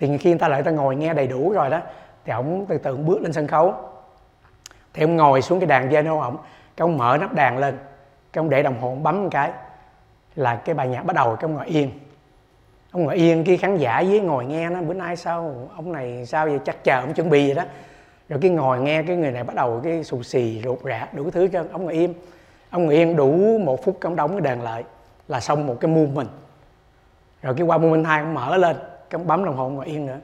thì 0.00 0.18
khi 0.18 0.30
người 0.30 0.38
ta 0.38 0.48
lại 0.48 0.62
người 0.62 0.72
ta 0.72 0.76
ngồi 0.76 0.96
nghe 0.96 1.14
đầy 1.14 1.26
đủ 1.26 1.52
rồi 1.52 1.70
đó, 1.70 1.80
thì 2.24 2.32
ổng 2.32 2.66
từ 2.68 2.78
từ 2.78 2.96
bước 2.96 3.22
lên 3.22 3.32
sân 3.32 3.46
khấu. 3.46 3.74
Thì 4.94 5.04
ông 5.04 5.16
ngồi 5.16 5.42
xuống 5.42 5.60
cái 5.60 5.66
đàn 5.66 5.90
piano 5.90 6.20
ổng, 6.20 6.36
cái 6.76 6.84
ông 6.84 6.98
mở 6.98 7.16
nắp 7.20 7.34
đàn 7.34 7.58
lên, 7.58 7.78
cái 8.32 8.40
ông 8.40 8.50
để 8.50 8.62
đồng 8.62 8.80
hồ 8.80 8.88
ông 8.88 9.02
bấm 9.02 9.22
một 9.22 9.28
cái, 9.32 9.50
là 10.36 10.56
cái 10.56 10.74
bài 10.74 10.88
nhạc 10.88 11.02
bắt 11.02 11.16
đầu, 11.16 11.36
cái 11.36 11.42
ông 11.42 11.54
ngồi 11.54 11.66
yên. 11.66 11.90
Ông 12.92 13.04
ngồi 13.04 13.14
yên 13.14 13.44
cái 13.44 13.56
khán 13.56 13.76
giả 13.76 14.00
dưới 14.00 14.20
ngồi 14.20 14.44
nghe 14.44 14.70
nó, 14.70 14.82
bữa 14.82 14.94
nay 14.94 15.16
sao 15.16 15.68
ông 15.76 15.92
này 15.92 16.26
sao 16.26 16.46
vậy? 16.46 16.58
Chắc 16.64 16.84
chờ 16.84 17.00
ông 17.00 17.14
chuẩn 17.14 17.30
bị 17.30 17.46
vậy 17.46 17.54
đó. 17.54 17.64
Rồi 18.28 18.38
cái 18.42 18.50
ngồi 18.50 18.80
nghe 18.80 19.02
cái 19.02 19.16
người 19.16 19.30
này 19.30 19.44
bắt 19.44 19.56
đầu 19.56 19.80
cái 19.84 20.04
xù 20.04 20.22
xì 20.22 20.60
ruột 20.64 20.82
rã 20.82 21.08
đủ 21.12 21.30
thứ 21.30 21.48
cho 21.52 21.64
ông 21.72 21.84
ngồi 21.84 21.92
im. 21.92 22.14
Ông 22.70 22.84
ngồi 22.86 22.94
yên 22.94 23.16
đủ 23.16 23.58
một 23.64 23.84
phút 23.84 23.98
ông 24.00 24.16
đóng 24.16 24.30
cái 24.30 24.40
đàn 24.40 24.62
lại, 24.62 24.84
là 25.28 25.40
xong 25.40 25.66
một 25.66 25.76
cái 25.80 25.90
mình 25.90 26.26
rồi 27.42 27.54
cái 27.56 27.66
qua 27.66 27.78
moment 27.78 28.06
hai 28.06 28.20
ông 28.20 28.34
mở 28.34 28.56
lên 28.56 28.76
cái 29.10 29.20
bấm 29.24 29.44
đồng 29.44 29.56
hồ 29.56 29.68
ngồi 29.68 29.86
yên 29.86 30.06
nữa. 30.06 30.18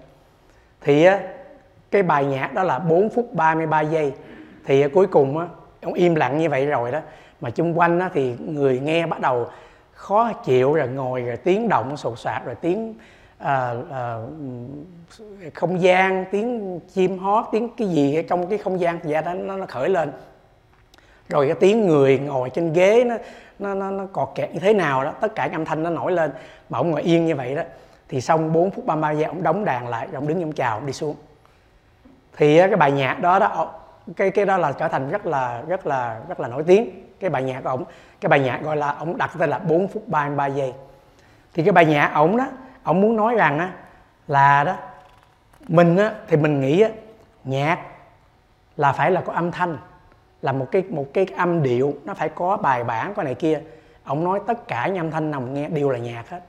Thì 0.81 1.05
á 1.05 1.21
cái 1.91 2.03
bài 2.03 2.25
nhạc 2.25 2.55
đó 2.55 2.63
là 2.63 2.79
4 2.79 3.11
phút 3.11 3.35
33 3.35 3.81
giây. 3.81 4.13
Thì 4.65 4.89
cuối 4.89 5.07
cùng 5.07 5.39
á 5.39 5.47
ông 5.83 5.95
im 5.95 6.15
lặng 6.15 6.39
như 6.39 6.51
vậy 6.51 6.67
rồi 6.67 6.93
đó. 6.93 7.01
Mà 7.41 7.51
chung 7.51 7.79
quanh 7.79 8.01
á 8.01 8.11
thì 8.15 8.35
người 8.47 8.81
nghe 8.81 9.07
bắt 9.07 9.21
đầu 9.21 9.47
khó 9.93 10.33
chịu 10.33 10.75
rồi 10.75 10.89
ngồi 10.89 11.23
rồi 11.23 11.37
tiếng 11.37 11.69
động 11.69 11.97
sột 11.97 12.19
soạt 12.19 12.45
rồi 12.45 12.55
tiếng 12.55 12.95
à, 13.39 13.75
à, 13.91 14.19
không 15.55 15.83
gian 15.83 16.25
tiếng 16.31 16.81
chim 16.95 17.19
hót 17.19 17.45
tiếng 17.53 17.69
cái 17.77 17.89
gì 17.89 18.17
ở 18.17 18.23
trong 18.29 18.47
cái 18.47 18.59
không 18.59 18.81
gian 18.81 18.99
dạ 19.05 19.21
đó 19.21 19.35
nó, 19.35 19.57
nó 19.57 19.67
khởi 19.67 19.89
lên. 19.89 20.13
Rồi 21.29 21.47
cái 21.47 21.57
tiếng 21.61 21.87
người 21.87 22.19
ngồi 22.19 22.51
trên 22.51 22.73
ghế 22.73 23.05
nó 23.05 23.17
nó 23.59 23.75
nó, 23.75 23.91
nó 23.91 24.07
cọt 24.13 24.29
kẹt 24.35 24.55
như 24.55 24.61
thế 24.61 24.73
nào 24.73 25.05
đó 25.05 25.13
tất 25.21 25.35
cả 25.35 25.49
âm 25.53 25.65
thanh 25.65 25.83
nó 25.83 25.91
nổi 25.91 26.13
lên. 26.13 26.31
Mà 26.69 26.79
ông 26.79 26.91
ngồi 26.91 27.03
yên 27.03 27.27
như 27.27 27.37
vậy 27.37 27.55
đó 27.55 27.63
thì 28.09 28.21
xong 28.21 28.53
4 28.53 28.71
phút 28.71 28.87
33 28.87 29.11
giây, 29.11 29.25
ông 29.25 29.43
đóng 29.43 29.65
đàn 29.65 29.89
lại 29.89 30.09
ông 30.15 30.29
đứng 30.29 30.43
ông 30.43 30.53
chào 30.53 30.77
ông 30.77 30.87
đi 30.87 30.93
xuống. 30.93 31.17
Thì 32.37 32.59
cái 32.59 32.77
bài 32.77 32.93
nhạc 32.93 33.21
đó 33.21 33.39
đó 33.39 33.75
cái 34.17 34.31
cái 34.31 34.47
đó 34.47 34.57
là 34.57 34.73
trở 34.73 34.89
thành 34.89 35.11
rất 35.11 35.27
là 35.27 35.63
rất 35.69 35.87
là 35.87 36.21
rất 36.29 36.41
là 36.41 36.49
nổi 36.49 36.65
tiếng. 36.67 37.07
Cái 37.21 37.31
bài 37.31 37.43
nhạc 37.43 37.61
của 37.61 37.69
ông, 37.69 37.85
cái 38.21 38.29
bài 38.29 38.41
nhạc 38.41 38.63
gọi 38.63 38.77
là 38.77 38.93
ông 38.93 39.19
đặt 39.19 39.31
tên 39.39 39.51
là 39.51 39.59
4 39.59 39.89
phút 39.89 40.09
33 40.09 40.47
giây. 40.47 40.73
Thì 41.55 41.63
cái 41.63 41.73
bài 41.73 41.85
nhạc 41.85 42.11
ông 42.15 42.37
đó, 42.37 42.47
ông 42.83 43.01
muốn 43.01 43.17
nói 43.17 43.35
rằng 43.35 43.59
á, 43.59 43.73
là 44.27 44.65
đó, 44.65 44.77
mình 45.69 45.97
á, 45.97 46.13
thì 46.29 46.37
mình 46.37 46.61
nghĩ 46.61 46.81
á, 46.81 46.89
nhạc 47.45 47.79
là 48.77 48.93
phải 48.93 49.11
là 49.11 49.21
có 49.21 49.33
âm 49.33 49.51
thanh, 49.51 49.79
là 50.43 50.53
một 50.53 50.67
cái 50.71 50.83
một 50.83 51.07
cái 51.15 51.27
âm 51.37 51.63
điệu, 51.63 51.95
nó 52.05 52.15
phải 52.15 52.29
có 52.29 52.57
bài 52.57 52.85
bản, 52.85 53.15
có 53.15 53.23
này 53.23 53.35
kia. 53.35 53.61
Ông 54.05 54.25
nói 54.25 54.41
tất 54.47 54.69
cả 54.69 54.87
những 54.87 54.97
âm 54.97 55.11
thanh 55.11 55.31
nào 55.31 55.41
mình 55.41 55.55
nghe 55.55 55.69
đều 55.69 55.91
là 55.91 55.99
nhạc 55.99 56.31
hết 56.31 56.41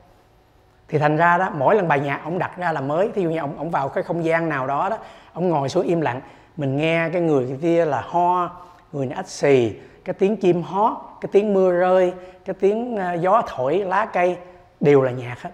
thì 0.88 0.98
thành 0.98 1.18
ra 1.18 1.38
đó 1.38 1.50
mỗi 1.54 1.76
lần 1.76 1.88
bài 1.88 2.00
nhạc 2.00 2.22
ông 2.24 2.40
đặt 2.40 2.58
ra 2.58 2.72
là 2.72 2.82
mới. 2.82 3.10
Thí 3.16 3.22
dụ 3.22 3.30
như 3.30 3.38
ông 3.38 3.58
ông 3.58 3.70
vào 3.70 3.90
cái 3.90 4.04
không 4.04 4.26
gian 4.26 4.50
nào 4.50 4.68
đó 4.68 4.90
đó 4.90 4.98
ông 5.34 5.50
ngồi 5.50 5.70
xuống 5.70 5.86
im 5.86 6.02
lặng 6.02 6.22
mình 6.58 6.78
nghe 6.78 7.10
cái 7.14 7.22
người 7.22 7.58
kia 7.62 7.86
là 7.86 8.02
ho 8.02 8.52
người 8.92 9.06
này 9.06 9.16
ách 9.16 9.30
xì 9.30 9.74
cái 10.06 10.14
tiếng 10.14 10.38
chim 10.38 10.64
hót 10.64 10.94
cái 11.22 11.30
tiếng 11.32 11.54
mưa 11.54 11.72
rơi 11.72 12.14
cái 12.46 12.54
tiếng 12.60 12.98
ờ, 12.98 13.14
gió 13.14 13.42
thổi 13.48 13.78
lá 13.78 14.06
cây 14.06 14.38
đều 14.80 15.02
là 15.02 15.12
nhạc 15.12 15.42
hết. 15.42 15.50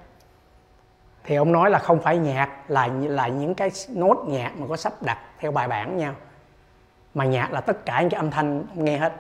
Thì 1.24 1.36
ông 1.36 1.52
nói 1.52 1.70
là 1.70 1.80
không 1.80 2.00
phải 2.00 2.18
nhạc 2.18 2.50
là 2.68 2.90
là 3.04 3.28
những 3.28 3.56
cái 3.56 3.72
nốt 3.90 4.24
nhạc 4.28 4.52
mà 4.58 4.68
có 4.70 4.78
sắp 4.78 4.94
đặt 5.02 5.18
theo 5.40 5.52
bài 5.52 5.68
bản 5.68 5.98
nhau 5.98 6.14
mà 7.14 7.26
nhạc 7.26 7.54
là 7.54 7.62
tất 7.62 7.86
cả 7.86 8.02
những 8.02 8.10
cái 8.10 8.18
âm 8.18 8.32
thanh 8.32 8.64
nghe 8.74 8.98
hết. 8.98 9.14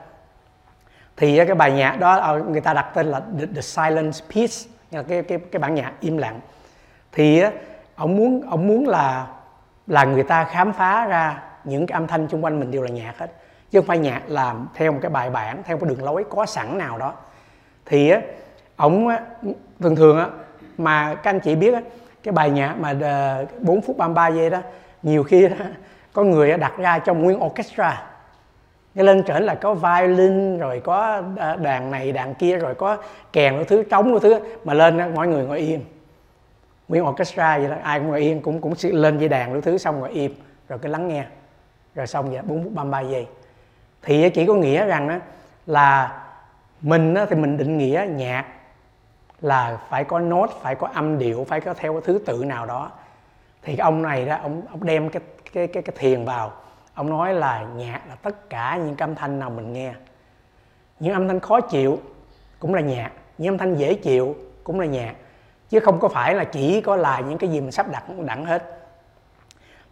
Thì 1.17 1.37
cái 1.45 1.55
bài 1.55 1.71
nhạc 1.71 1.99
đó 1.99 2.15
ờ, 2.15 2.43
người 2.43 2.61
ta 2.61 2.73
đặt 2.73 2.91
tên 2.93 3.05
là 3.05 3.21
The, 3.39 3.45
the 3.55 3.61
Silence 3.61 4.25
Piece 4.35 4.71
cái 4.91 5.23
cái 5.23 5.39
cái 5.51 5.59
bản 5.59 5.75
nhạc 5.75 5.93
im 5.99 6.17
lặng. 6.17 6.39
Thì 7.11 7.43
ông 7.95 8.15
muốn 8.15 8.41
ông 8.49 8.67
muốn 8.67 8.87
là 8.87 9.27
là 9.87 10.03
người 10.03 10.23
ta 10.23 10.43
khám 10.43 10.73
phá 10.73 11.05
ra 11.05 11.43
những 11.63 11.87
cái 11.87 11.93
âm 11.93 12.07
thanh 12.07 12.27
xung 12.27 12.43
quanh 12.43 12.59
mình 12.59 12.71
đều 12.71 12.81
là 12.81 12.89
nhạc 12.89 13.13
hết. 13.17 13.31
Chứ 13.71 13.79
không 13.79 13.87
phải 13.87 13.97
nhạc 13.97 14.21
làm 14.27 14.67
theo 14.73 14.91
một 14.91 14.99
cái 15.01 15.11
bài 15.11 15.29
bản 15.29 15.61
theo 15.65 15.77
một 15.77 15.85
đường 15.89 16.03
lối 16.03 16.25
có 16.29 16.45
sẵn 16.45 16.77
nào 16.77 16.97
đó. 16.97 17.13
Thì 17.85 18.11
ông 18.75 19.09
thường 19.79 19.95
thường 19.95 20.17
á 20.17 20.27
mà 20.77 21.15
các 21.15 21.29
anh 21.29 21.39
chị 21.39 21.55
biết 21.55 21.73
á 21.73 21.81
cái 22.23 22.31
bài 22.31 22.49
nhạc 22.49 22.75
mà 22.79 22.95
ờ, 23.01 23.45
4 23.59 23.81
phút 23.81 23.97
33 23.97 24.27
giây 24.27 24.49
đó 24.49 24.59
nhiều 25.03 25.23
khi 25.23 25.47
đó, 25.47 25.55
có 26.13 26.23
người 26.23 26.57
đặt 26.57 26.73
ra 26.77 26.99
trong 26.99 27.23
nguyên 27.23 27.43
orchestra 27.43 28.10
cái 28.95 29.05
lên 29.05 29.23
trển 29.23 29.43
là 29.43 29.55
có 29.55 29.73
violin, 29.73 30.57
rồi 30.57 30.81
có 30.83 31.21
à, 31.37 31.55
đàn 31.55 31.91
này, 31.91 32.11
đàn 32.11 32.35
kia, 32.35 32.57
rồi 32.57 32.75
có 32.75 32.97
kèn 33.33 33.55
cái 33.55 33.65
thứ, 33.65 33.83
trống 33.83 34.11
cái 34.11 34.19
thứ 34.19 34.39
mà 34.63 34.73
lên 34.73 35.15
mọi 35.15 35.27
người 35.27 35.45
ngồi 35.45 35.59
im. 35.59 35.81
Nguyên 36.87 37.07
orchestra 37.07 37.57
vậy 37.57 37.67
đó, 37.67 37.75
ai 37.83 37.99
cũng 37.99 38.07
ngồi 38.07 38.19
yên 38.19 38.41
cũng 38.41 38.61
cũng 38.61 38.73
lên 38.81 39.19
dây 39.19 39.29
đàn 39.29 39.51
cái 39.51 39.61
thứ 39.61 39.77
xong 39.77 39.99
ngồi 39.99 40.09
im, 40.09 40.33
rồi 40.69 40.79
cái 40.79 40.91
lắng 40.91 41.07
nghe. 41.07 41.25
Rồi 41.95 42.07
xong 42.07 42.31
vậy 42.31 42.41
bốn 42.41 42.63
phút 42.63 42.73
33 42.73 43.01
giây. 43.01 43.27
Thì 44.01 44.29
chỉ 44.29 44.45
có 44.45 44.53
nghĩa 44.53 44.85
rằng 44.85 45.07
đó 45.07 45.15
là 45.65 46.21
mình 46.81 47.15
thì 47.29 47.35
mình 47.35 47.57
định 47.57 47.77
nghĩa 47.77 48.07
nhạc 48.09 48.45
là 49.41 49.77
phải 49.89 50.03
có 50.03 50.19
nốt 50.19 50.49
phải 50.61 50.75
có 50.75 50.87
âm 50.93 51.17
điệu, 51.17 51.45
phải 51.49 51.61
có 51.61 51.73
theo 51.73 51.93
cái 51.93 52.01
thứ 52.05 52.19
tự 52.25 52.43
nào 52.45 52.65
đó. 52.65 52.91
Thì 53.61 53.75
cái 53.75 53.83
ông 53.83 54.01
này 54.01 54.25
đó, 54.25 54.37
ông 54.41 54.61
ông 54.71 54.83
đem 54.83 55.09
cái 55.09 55.21
cái 55.53 55.67
cái 55.67 55.83
cái 55.83 55.95
thiền 55.99 56.25
vào 56.25 56.51
ông 57.01 57.09
nói 57.09 57.33
là 57.33 57.65
nhạc 57.75 58.01
là 58.09 58.15
tất 58.15 58.49
cả 58.49 58.79
những 58.85 58.95
âm 58.97 59.15
thanh 59.15 59.39
nào 59.39 59.49
mình 59.49 59.73
nghe. 59.73 59.93
Những 60.99 61.13
âm 61.13 61.27
thanh 61.27 61.39
khó 61.39 61.61
chịu 61.61 61.99
cũng 62.59 62.73
là 62.73 62.81
nhạc, 62.81 63.11
những 63.37 63.53
âm 63.53 63.57
thanh 63.57 63.75
dễ 63.75 63.93
chịu 63.93 64.35
cũng 64.63 64.79
là 64.79 64.85
nhạc, 64.85 65.13
chứ 65.69 65.79
không 65.79 65.99
có 65.99 66.07
phải 66.07 66.35
là 66.35 66.43
chỉ 66.43 66.81
có 66.81 66.95
là 66.95 67.19
những 67.19 67.37
cái 67.37 67.49
gì 67.49 67.61
mình 67.61 67.71
sắp 67.71 67.91
đặt 67.91 68.03
đẳng 68.25 68.45
hết. 68.45 68.63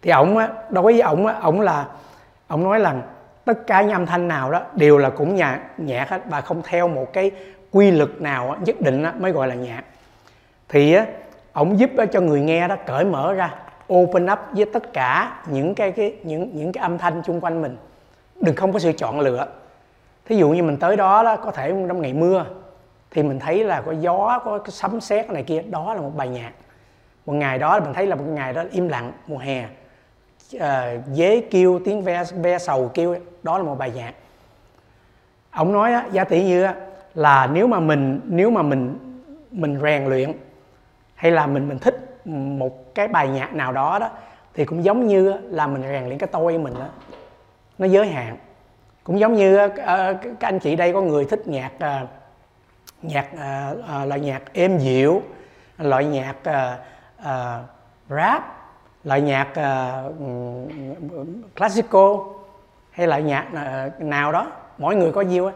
Thì 0.01 0.11
ông 0.11 0.37
á, 0.37 0.49
đối 0.69 0.83
với 0.83 1.01
ông 1.01 1.27
á 1.27 1.35
ông 1.41 1.61
là 1.61 1.85
ông 2.47 2.63
nói 2.63 2.79
là 2.79 2.95
tất 3.45 3.67
cả 3.67 3.81
những 3.81 3.91
âm 3.91 4.05
thanh 4.05 4.27
nào 4.27 4.51
đó 4.51 4.61
đều 4.75 4.97
là 4.97 5.09
cũng 5.09 5.35
nhạc 5.35 5.59
nhạc 5.77 6.09
hết 6.09 6.21
và 6.29 6.41
không 6.41 6.61
theo 6.65 6.87
một 6.87 7.13
cái 7.13 7.31
quy 7.71 7.91
luật 7.91 8.09
nào 8.21 8.57
nhất 8.65 8.81
định 8.81 9.05
mới 9.19 9.31
gọi 9.31 9.47
là 9.47 9.55
nhạc. 9.55 9.83
Thì 10.69 10.93
á 10.93 11.05
ông 11.53 11.79
giúp 11.79 11.89
cho 12.11 12.21
người 12.21 12.41
nghe 12.41 12.67
đó 12.67 12.75
cởi 12.85 13.05
mở 13.05 13.33
ra 13.33 13.55
open 13.93 14.25
up 14.25 14.39
với 14.51 14.65
tất 14.65 14.93
cả 14.93 15.41
những 15.47 15.75
cái, 15.75 15.91
cái 15.91 16.15
những 16.23 16.49
những 16.53 16.71
cái 16.71 16.81
âm 16.81 16.97
thanh 16.97 17.23
xung 17.23 17.41
quanh 17.41 17.61
mình. 17.61 17.77
Đừng 18.41 18.55
không 18.55 18.73
có 18.73 18.79
sự 18.79 18.91
chọn 18.91 19.19
lựa. 19.19 19.47
Thí 20.25 20.35
dụ 20.37 20.49
như 20.49 20.63
mình 20.63 20.77
tới 20.77 20.97
đó 20.97 21.23
đó 21.23 21.35
có 21.35 21.51
thể 21.51 21.69
trong 21.69 22.01
ngày 22.01 22.13
mưa 22.13 22.45
thì 23.11 23.23
mình 23.23 23.39
thấy 23.39 23.63
là 23.63 23.81
có 23.81 23.91
gió 23.91 24.41
có 24.45 24.57
cái 24.57 24.71
sấm 24.71 25.01
sét 25.01 25.29
này 25.29 25.43
kia 25.43 25.61
đó 25.61 25.93
là 25.93 26.01
một 26.01 26.11
bài 26.15 26.27
nhạc. 26.27 26.51
Một 27.25 27.33
ngày 27.33 27.59
đó 27.59 27.79
mình 27.79 27.93
thấy 27.93 28.07
là 28.07 28.15
một 28.15 28.25
ngày 28.27 28.53
đó 28.53 28.63
im 28.71 28.87
lặng 28.87 29.11
mùa 29.27 29.37
hè. 29.37 29.65
Uh, 30.55 30.61
dế 31.13 31.41
kêu 31.51 31.79
tiếng 31.85 32.01
ve 32.01 32.23
ve 32.35 32.57
sầu 32.57 32.91
kêu 32.93 33.15
đó 33.43 33.57
là 33.57 33.63
một 33.63 33.77
bài 33.77 33.91
nhạc. 33.95 34.13
Ông 35.51 35.73
nói 35.73 35.93
á, 35.93 36.05
giá 36.11 36.23
tỷ 36.23 36.43
như 36.43 36.63
á, 36.63 36.75
là 37.15 37.47
nếu 37.47 37.67
mà 37.67 37.79
mình 37.79 38.21
nếu 38.25 38.49
mà 38.49 38.61
mình 38.61 38.97
mình 39.51 39.79
rèn 39.81 40.05
luyện 40.05 40.31
hay 41.15 41.31
là 41.31 41.47
mình 41.47 41.69
mình 41.69 41.79
thích 41.79 42.08
một 42.29 42.95
cái 42.95 43.07
bài 43.07 43.27
nhạc 43.27 43.53
nào 43.53 43.71
đó 43.71 43.99
đó 43.99 44.09
thì 44.53 44.65
cũng 44.65 44.83
giống 44.83 45.07
như 45.07 45.33
là 45.49 45.67
mình 45.67 45.81
rèn 45.81 46.05
luyện 46.05 46.17
cái 46.17 46.29
tôi 46.31 46.57
mình 46.57 46.73
đó 46.73 46.85
nó 47.77 47.85
giới 47.85 48.07
hạn. 48.07 48.37
Cũng 49.03 49.19
giống 49.19 49.33
như 49.33 49.65
uh, 49.65 49.75
ờ, 49.75 50.13
các 50.13 50.47
anh 50.47 50.59
chị 50.59 50.75
đây 50.75 50.93
có 50.93 51.01
người 51.01 51.25
thích 51.25 51.47
nhạc 51.47 51.71
uh, 51.75 52.09
nhạc 53.01 53.27
uh, 53.33 54.07
loại 54.07 54.19
nhạc 54.19 54.53
êm 54.53 54.77
dịu 54.77 55.21
loại 55.77 56.05
nhạc 56.05 56.35
rap 58.09 58.43
loại 59.03 59.21
nhạc 59.21 59.47
classical 61.55 62.11
hay 62.91 63.07
loại 63.07 63.23
nhạc 63.23 63.45
nào 63.99 64.31
đó. 64.31 64.51
Mỗi 64.77 64.95
người 64.95 65.11
có 65.11 65.21
nhiêu 65.21 65.51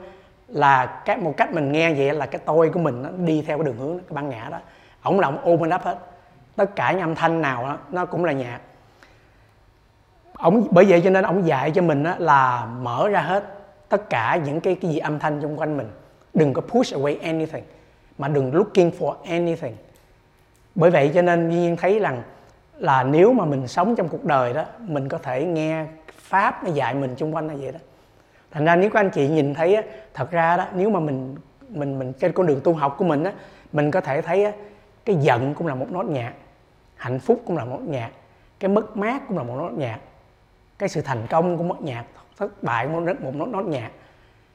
là 0.48 1.01
cái 1.06 1.18
một 1.18 1.34
cách 1.38 1.53
mình 1.53 1.72
nghe 1.72 1.94
vậy 1.94 2.13
là 2.13 2.25
cái 2.25 2.42
tôi 2.46 2.70
của 2.70 2.80
mình 2.80 3.03
nó 3.03 3.10
đi 3.10 3.44
theo 3.48 3.58
cái 3.58 3.65
đường 3.65 3.77
hướng 3.77 4.00
cái 4.00 4.10
băng 4.10 4.30
ngã 4.30 4.48
đó. 4.51 4.60
Ổng 5.03 5.20
là 5.20 5.27
ổng 5.27 5.53
open 5.53 5.75
up 5.75 5.82
hết 5.82 5.98
tất 6.55 6.75
cả 6.75 6.91
những 6.91 7.01
âm 7.01 7.15
thanh 7.15 7.41
nào 7.41 7.63
đó, 7.63 7.77
nó 7.91 8.05
cũng 8.05 8.25
là 8.25 8.31
nhạc. 8.31 8.60
Ổng 10.33 10.67
bởi 10.72 10.86
vậy 10.86 11.01
cho 11.03 11.10
nên 11.10 11.24
ổng 11.24 11.48
dạy 11.48 11.72
cho 11.72 11.81
mình 11.81 12.03
đó 12.03 12.15
là 12.17 12.65
mở 12.65 13.10
ra 13.10 13.22
hết 13.22 13.43
tất 13.89 14.10
cả 14.10 14.39
những 14.45 14.62
cái 14.62 14.75
cái 14.75 14.91
gì 14.91 14.98
âm 14.98 15.19
thanh 15.19 15.41
xung 15.41 15.60
quanh 15.60 15.77
mình. 15.77 15.88
Đừng 16.33 16.53
có 16.53 16.62
push 16.62 16.93
away 16.93 17.15
anything 17.22 17.63
mà 18.17 18.27
đừng 18.27 18.55
looking 18.55 18.89
for 19.00 19.15
anything. 19.25 19.75
Bởi 20.75 20.91
vậy 20.91 21.12
cho 21.13 21.22
nên 21.22 21.50
duy 21.50 21.57
nhiên 21.57 21.77
thấy 21.77 22.00
rằng 22.00 22.24
là 22.77 23.03
nếu 23.03 23.33
mà 23.33 23.45
mình 23.45 23.67
sống 23.67 23.95
trong 23.95 24.07
cuộc 24.07 24.24
đời 24.24 24.53
đó 24.53 24.65
mình 24.79 25.10
có 25.10 25.17
thể 25.17 25.45
nghe 25.45 25.86
pháp 26.17 26.63
nó 26.63 26.69
dạy 26.72 26.95
mình 26.95 27.15
xung 27.15 27.36
quanh 27.36 27.48
là 27.48 27.53
vậy 27.60 27.72
đó. 27.72 27.79
Thành 28.51 28.65
ra 28.65 28.75
nếu 28.75 28.89
các 28.89 29.00
anh 29.00 29.10
chị 29.10 29.27
nhìn 29.27 29.53
thấy 29.53 29.75
á, 29.75 29.81
thật 30.13 30.31
ra 30.31 30.57
đó 30.57 30.65
nếu 30.75 30.89
mà 30.89 31.00
mình 31.00 31.36
mình 31.69 32.00
mình 32.00 32.13
trên 32.13 32.31
con 32.31 32.48
đường 32.48 32.62
tu 32.63 32.74
học 32.74 32.95
của 32.98 33.05
mình 33.05 33.24
á 33.24 33.31
mình 33.72 33.91
có 33.91 34.01
thể 34.01 34.22
thấy 34.22 34.45
á, 34.45 34.51
cái 35.05 35.15
giận 35.15 35.53
cũng 35.53 35.67
là 35.67 35.75
một 35.75 35.91
nốt 35.91 36.05
nhạc 36.05 36.33
hạnh 37.03 37.19
phúc 37.19 37.41
cũng 37.45 37.57
là 37.57 37.65
một 37.65 37.79
nốt 37.79 37.91
nhạc 37.91 38.10
cái 38.60 38.69
mất 38.69 38.98
mát 38.98 39.22
cũng 39.27 39.38
là 39.38 39.43
một 39.43 39.55
nốt 39.57 39.69
nhạc 39.69 40.00
cái 40.77 40.89
sự 40.89 41.01
thành 41.01 41.27
công 41.29 41.57
cũng 41.57 41.67
một 41.67 41.81
nhạc 41.81 42.03
thất 42.38 42.63
bại 42.63 42.88
cũng 42.88 43.05
rất 43.05 43.22
một 43.22 43.36
nốt 43.36 43.45
nốt 43.45 43.62
nhạc 43.62 43.89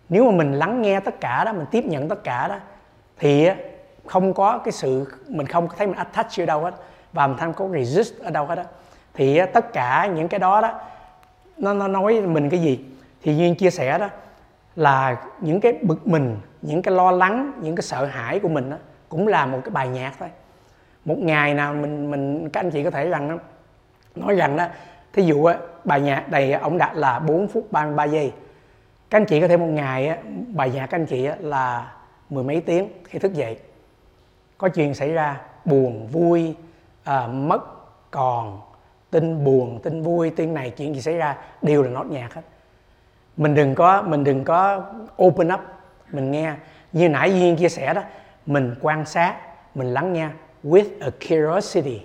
nếu 0.09 0.25
mà 0.25 0.31
mình 0.31 0.53
lắng 0.53 0.83
nghe 0.83 1.01
tất 1.01 1.21
cả 1.21 1.45
đó 1.45 1.53
mình 1.53 1.67
tiếp 1.71 1.85
nhận 1.85 2.09
tất 2.09 2.25
cả 2.25 2.49
đó 2.49 2.57
thì 3.19 3.49
không 4.07 4.35
có 4.35 4.59
cái 4.59 4.73
sự 4.73 5.05
mình 5.29 5.47
không 5.47 5.69
thấy 5.77 5.87
mình 5.87 5.97
attach 5.97 6.41
ở 6.41 6.47
đâu 6.47 6.61
hết 6.61 6.75
và 7.13 7.27
mình 7.27 7.37
không 7.39 7.55
có 7.55 7.69
resist 7.69 8.19
ở 8.19 8.31
đâu 8.31 8.47
hết 8.47 8.55
đó 8.55 8.63
thì 9.15 9.41
tất 9.53 9.73
cả 9.73 10.07
những 10.15 10.29
cái 10.29 10.41
đó 10.41 10.61
đó 10.61 10.81
nó, 11.57 11.75
nó 11.75 11.89
nói 11.89 12.21
mình 12.21 12.51
cái 12.51 12.61
gì? 12.61 12.85
Thì 13.23 13.37
duyên 13.37 13.55
chia 13.55 13.71
sẻ 13.71 13.99
đó 13.99 14.09
là 14.77 15.17
những 15.41 15.61
cái 15.61 15.73
bực 15.83 16.07
mình 16.07 16.37
những 16.63 16.83
cái 16.83 16.95
lo 16.95 17.11
lắng 17.11 17.53
những 17.61 17.77
cái 17.77 17.83
sợ 17.83 18.05
hãi 18.05 18.41
của 18.41 18.49
mình 18.49 18.71
đó, 18.71 18.77
cũng 19.09 19.27
là 19.27 19.47
một 19.47 19.61
cái 19.65 19.71
bài 19.71 19.89
nhạc 19.89 20.13
thôi 20.19 20.29
một 21.09 21.19
ngày 21.19 21.55
nào 21.55 21.75
mình 21.75 22.11
mình 22.11 22.51
các 22.51 22.61
anh 22.61 22.71
chị 22.71 22.85
có 22.85 22.91
thể 22.91 23.09
rằng 23.09 23.39
nói 24.15 24.35
rằng 24.35 24.57
đó 24.57 24.67
thí 25.13 25.23
dụ 25.23 25.49
bài 25.85 26.01
nhạc 26.01 26.31
này 26.31 26.53
ông 26.53 26.79
đặt 26.79 26.97
là 26.97 27.19
4 27.19 27.49
phút 27.49 27.73
33 27.73 28.05
giây. 28.05 28.33
Các 29.11 29.19
anh 29.19 29.27
chị 29.27 29.41
có 29.41 29.49
thể 29.49 29.57
một 29.57 29.67
ngày 29.67 30.19
bài 30.55 30.71
nhạc 30.71 30.87
các 30.87 30.99
anh 30.99 31.07
chị 31.07 31.29
là 31.39 31.93
mười 32.31 32.45
mấy 32.45 32.61
tiếng 32.61 32.89
khi 33.05 33.19
thức 33.19 33.35
dậy. 33.35 33.59
Có 34.59 34.69
chuyện 34.69 34.95
xảy 34.95 35.13
ra 35.13 35.41
buồn 35.65 36.07
vui 36.07 36.55
à, 37.05 37.27
mất 37.27 37.61
còn 38.11 38.61
tin 39.11 39.45
buồn 39.45 39.81
tin 39.83 40.03
vui 40.03 40.31
tin 40.31 40.55
này 40.55 40.71
chuyện 40.71 40.95
gì 40.95 41.01
xảy 41.01 41.17
ra 41.17 41.37
đều 41.63 41.83
là 41.83 41.91
nốt 41.91 42.07
nhạc 42.07 42.35
hết. 42.35 42.43
Mình 43.37 43.55
đừng 43.55 43.75
có 43.75 44.03
mình 44.03 44.25
đừng 44.25 44.45
có 44.45 44.85
open 45.23 45.49
up 45.55 45.61
mình 46.13 46.31
nghe. 46.31 46.55
Như 46.93 47.09
nãy 47.09 47.41
duyên 47.41 47.57
chia 47.57 47.69
sẻ 47.69 47.95
đó 47.95 48.03
mình 48.47 48.75
quan 48.81 49.05
sát 49.05 49.37
mình 49.75 49.95
lắng 49.95 50.13
nghe 50.13 50.29
with 50.69 50.87
a 51.01 51.11
curiosity, 51.29 52.01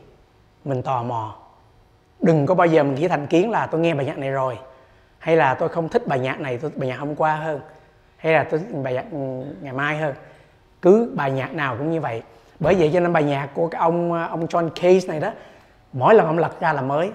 mình 0.65 0.81
tò 0.81 1.03
mò. 1.03 1.35
Đừng 2.19 2.45
có 2.45 2.55
bao 2.55 2.67
giờ 2.67 2.83
mình 2.83 2.95
nghĩ 2.95 3.07
thành 3.07 3.27
kiến 3.27 3.51
là 3.51 3.65
tôi 3.65 3.81
nghe 3.81 3.93
bài 3.93 4.05
nhạc 4.05 4.17
này 4.17 4.29
rồi, 4.29 4.57
hay 5.19 5.35
là 5.35 5.53
tôi 5.53 5.69
không 5.69 5.89
thích 5.89 6.07
bài 6.07 6.19
nhạc 6.19 6.39
này, 6.39 6.57
tôi 6.57 6.71
bài 6.75 6.89
nhạc 6.89 6.99
hôm 6.99 7.15
qua 7.15 7.35
hơn, 7.35 7.61
hay 8.17 8.33
là 8.33 8.43
tôi 8.43 8.61
bài 8.83 8.93
nhạc 8.93 9.05
ừ, 9.11 9.17
ngày 9.61 9.73
mai 9.73 9.97
hơn. 9.97 10.15
Cứ 10.81 11.11
bài 11.15 11.31
nhạc 11.31 11.53
nào 11.53 11.75
cũng 11.77 11.91
như 11.91 12.01
vậy. 12.01 12.21
Bởi 12.59 12.75
vậy 12.75 12.91
cho 12.93 12.99
nên 12.99 13.13
bài 13.13 13.23
nhạc 13.23 13.49
của 13.53 13.67
cái 13.67 13.79
ông 13.79 14.13
ông 14.13 14.45
John 14.45 14.69
Case 14.69 15.07
này 15.07 15.19
đó, 15.19 15.31
mỗi 15.93 16.15
lần 16.15 16.25
ông 16.25 16.37
lật 16.37 16.59
ra 16.59 16.73
là 16.73 16.81
mới. 16.81 17.11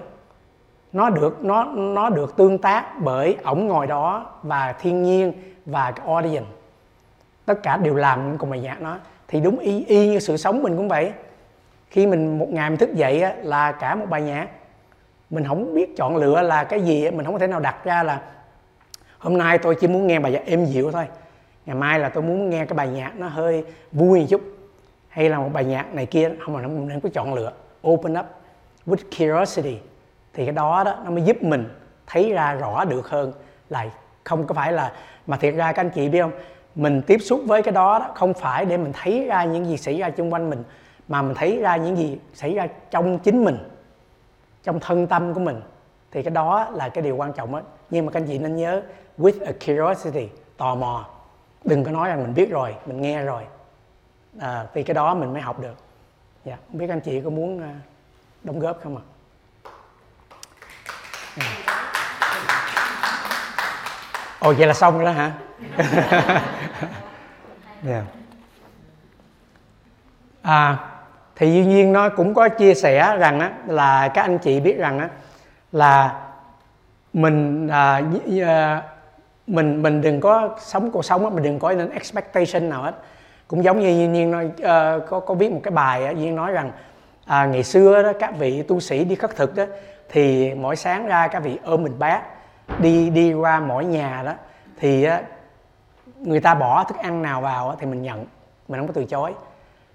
Nó 0.93 1.11
được, 1.11 1.45
nó 1.45 1.64
nó 1.75 2.11
được 2.11 2.37
tương 2.37 2.59
tác 2.59 3.00
bởi 3.00 3.37
ổng 3.45 3.67
ngồi 3.67 3.87
đó 3.87 4.26
và 4.43 4.73
thiên 4.73 5.02
nhiên 5.02 5.33
và 5.67 5.90
cái 5.90 6.07
audience. 6.07 6.50
Tất 7.45 7.62
cả 7.62 7.76
đều 7.76 7.95
làm 7.95 8.38
cùng 8.38 8.50
bài 8.50 8.61
nhạc 8.61 8.81
nó. 8.81 8.97
Thì 9.28 9.40
đúng 9.40 9.59
y 9.59 9.85
y 9.85 10.09
như 10.09 10.19
sự 10.19 10.37
sống 10.37 10.62
mình 10.62 10.76
cũng 10.76 10.88
vậy 10.88 11.12
khi 11.90 12.07
mình 12.07 12.38
một 12.38 12.49
ngày 12.50 12.71
mình 12.71 12.78
thức 12.78 12.95
dậy 12.95 13.23
á, 13.23 13.35
là 13.42 13.73
cả 13.73 13.95
một 13.95 14.07
bài 14.11 14.23
nhạc. 14.23 14.49
Mình 15.30 15.45
không 15.45 15.75
biết 15.75 15.97
chọn 15.97 16.16
lựa 16.16 16.42
là 16.42 16.64
cái 16.64 16.80
gì 16.80 17.11
mình 17.11 17.25
không 17.25 17.35
có 17.35 17.38
thể 17.38 17.47
nào 17.47 17.61
đặt 17.61 17.85
ra 17.85 18.02
là 18.02 18.21
hôm 19.18 19.38
nay 19.38 19.59
tôi 19.59 19.75
chỉ 19.80 19.88
muốn 19.88 20.07
nghe 20.07 20.18
bài 20.18 20.33
nhạc 20.33 20.47
êm 20.47 20.64
dịu 20.64 20.92
thôi. 20.92 21.07
Ngày 21.66 21.76
mai 21.76 21.99
là 21.99 22.09
tôi 22.09 22.23
muốn 22.23 22.50
nghe 22.50 22.64
cái 22.64 22.75
bài 22.75 22.88
nhạc 22.88 23.12
nó 23.16 23.28
hơi 23.28 23.64
vui 23.92 24.21
một 24.21 24.26
chút. 24.30 24.40
Hay 25.09 25.28
là 25.28 25.38
một 25.38 25.50
bài 25.52 25.64
nhạc 25.64 25.95
này 25.95 26.07
kia 26.07 26.30
không 26.40 26.54
mà 26.54 26.61
mình 26.61 26.88
nên 26.88 27.00
có 27.00 27.09
chọn 27.14 27.35
lựa. 27.35 27.52
Open 27.88 28.18
up 28.18 28.26
with 28.87 29.11
curiosity. 29.18 29.78
Thì 30.35 30.45
cái 30.45 30.52
đó 30.52 30.85
đó 30.85 30.95
nó 31.04 31.11
mới 31.11 31.23
giúp 31.23 31.42
mình 31.42 31.64
thấy 32.07 32.33
ra 32.33 32.54
rõ 32.54 32.85
được 32.85 33.09
hơn 33.09 33.33
là 33.68 33.87
không 34.25 34.47
có 34.47 34.54
phải 34.54 34.73
là 34.73 34.92
mà 35.26 35.37
thiệt 35.37 35.54
ra 35.54 35.73
các 35.73 35.80
anh 35.83 35.90
chị 35.90 36.09
biết 36.09 36.21
không? 36.21 36.33
Mình 36.75 37.02
tiếp 37.02 37.18
xúc 37.18 37.40
với 37.47 37.62
cái 37.62 37.73
đó, 37.73 37.99
đó 37.99 38.11
không 38.14 38.35
phải 38.35 38.64
để 38.64 38.76
mình 38.76 38.92
thấy 39.02 39.26
ra 39.26 39.45
những 39.45 39.64
gì 39.64 39.76
xảy 39.76 39.99
ra 39.99 40.11
xung 40.16 40.33
quanh 40.33 40.50
mình 40.50 40.62
mà 41.09 41.23
mình 41.23 41.35
thấy 41.35 41.59
ra 41.59 41.77
những 41.77 41.97
gì 41.97 42.19
xảy 42.35 42.55
ra 42.55 42.69
trong 42.91 43.19
chính 43.19 43.45
mình 43.45 43.59
trong 44.62 44.81
thân 44.81 45.07
tâm 45.07 45.35
của 45.35 45.41
mình 45.41 45.61
thì 46.11 46.23
cái 46.23 46.31
đó 46.31 46.71
là 46.73 46.88
cái 46.88 47.03
điều 47.03 47.17
quan 47.17 47.33
trọng 47.33 47.55
ấy. 47.55 47.62
nhưng 47.91 48.07
mà 48.07 48.12
các 48.12 48.21
anh 48.21 48.27
chị 48.27 48.38
nên 48.38 48.57
nhớ 48.57 48.83
with 49.19 49.45
a 49.47 49.53
curiosity 49.53 50.29
tò 50.57 50.75
mò 50.75 51.09
đừng 51.65 51.85
có 51.85 51.91
nói 51.91 52.09
rằng 52.09 52.23
mình 52.23 52.35
biết 52.35 52.50
rồi 52.50 52.75
mình 52.87 53.03
nghe 53.03 53.23
rồi 53.23 53.43
à, 54.41 54.67
vì 54.73 54.83
cái 54.83 54.95
đó 54.95 55.15
mình 55.15 55.33
mới 55.33 55.43
học 55.43 55.61
được 55.61 55.75
dạ 56.45 56.57
không 56.69 56.79
biết 56.79 56.91
anh 56.91 57.00
chị 57.00 57.21
có 57.21 57.31
muốn 57.31 57.62
à, 57.62 57.75
đóng 58.43 58.59
góp 58.59 58.81
không 58.83 58.97
ạ 58.97 59.03
à? 61.37 61.45
ồ 64.41 64.53
vậy 64.53 64.67
là 64.67 64.75
xong 64.75 64.95
rồi 64.95 65.05
đó 65.05 65.11
hả 65.11 65.33
yeah. 65.77 66.43
Dạ. 67.83 68.05
à 70.43 70.98
thì 71.38 71.52
duy 71.52 71.64
nhiên 71.64 71.92
nó 71.92 72.09
cũng 72.09 72.35
có 72.35 72.49
chia 72.49 72.75
sẻ 72.75 73.16
rằng 73.16 73.40
á, 73.40 73.52
là 73.66 74.09
các 74.09 74.23
anh 74.23 74.38
chị 74.38 74.61
biết 74.61 74.78
rằng 74.78 74.99
á, 74.99 75.09
là 75.73 76.21
mình 77.12 77.68
à, 77.68 78.02
à, 78.47 78.83
mình 79.47 79.83
mình 79.83 80.00
đừng 80.00 80.21
có 80.21 80.57
sống 80.61 80.90
cuộc 80.90 81.04
sống 81.04 81.25
á, 81.25 81.30
mình 81.30 81.42
đừng 81.42 81.59
có 81.59 81.73
nên 81.73 81.90
expectation 81.90 82.68
nào 82.68 82.83
hết. 82.83 82.95
Cũng 83.49 83.64
giống 83.64 83.80
như 83.80 83.88
duy 83.88 84.07
nhiên 84.07 84.30
nói 84.30 84.47
uh, 84.47 85.09
có 85.09 85.21
có 85.21 85.35
viết 85.35 85.52
một 85.52 85.61
cái 85.62 85.71
bài 85.71 86.07
á, 86.07 86.12
nhiên 86.12 86.37
nói 86.37 86.52
rằng 86.52 86.73
à, 87.26 87.47
ngày 87.47 87.62
xưa 87.62 88.02
đó 88.02 88.12
các 88.21 88.38
vị 88.38 88.62
tu 88.62 88.80
sĩ 88.80 89.04
đi 89.04 89.14
khất 89.14 89.37
thực 89.37 89.57
đó 89.57 89.64
thì 90.09 90.54
mỗi 90.54 90.76
sáng 90.76 91.07
ra 91.07 91.28
các 91.28 91.42
vị 91.42 91.59
ôm 91.64 91.83
mình 91.83 91.99
bát 91.99 92.23
đi 92.78 93.11
đi 93.11 93.33
qua 93.33 93.61
mỗi 93.61 93.85
nhà 93.85 94.23
đó 94.26 94.33
thì 94.80 95.04
á, 95.04 95.23
người 96.21 96.40
ta 96.40 96.54
bỏ 96.54 96.85
thức 96.85 96.99
ăn 96.99 97.23
nào 97.23 97.40
vào 97.40 97.68
á, 97.68 97.76
thì 97.80 97.87
mình 97.87 98.02
nhận 98.02 98.26
mình 98.68 98.80
không 98.80 98.87
có 98.87 98.92
từ 98.92 99.04
chối 99.04 99.35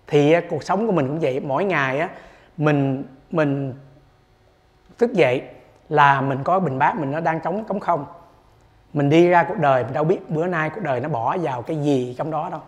thì 0.07 0.36
cuộc 0.50 0.63
sống 0.63 0.88
của 0.88 0.93
mình 0.93 1.07
cũng 1.07 1.19
vậy. 1.19 1.39
Mỗi 1.39 1.65
ngày 1.65 2.00
á 2.00 2.10
mình 2.57 3.03
mình 3.31 3.74
thức 4.98 5.13
dậy 5.13 5.41
là 5.89 6.22
mình 6.22 6.43
có 6.43 6.60
bình 6.60 6.79
bát 6.79 6.98
mình 6.98 7.12
nó 7.12 7.19
đang 7.19 7.39
trống 7.39 7.63
trống 7.69 7.79
không. 7.79 8.05
Mình 8.93 9.10
đi 9.10 9.27
ra 9.27 9.43
cuộc 9.43 9.57
đời 9.57 9.83
mình 9.83 9.93
đâu 9.93 10.03
biết 10.03 10.29
bữa 10.29 10.48
nay 10.48 10.69
cuộc 10.69 10.81
đời 10.83 11.00
nó 11.00 11.10
bỏ 11.10 11.38
vào 11.38 11.62
cái 11.62 11.77
gì 11.77 12.15
trong 12.17 12.31
đó 12.31 12.50
đâu. 12.50 12.62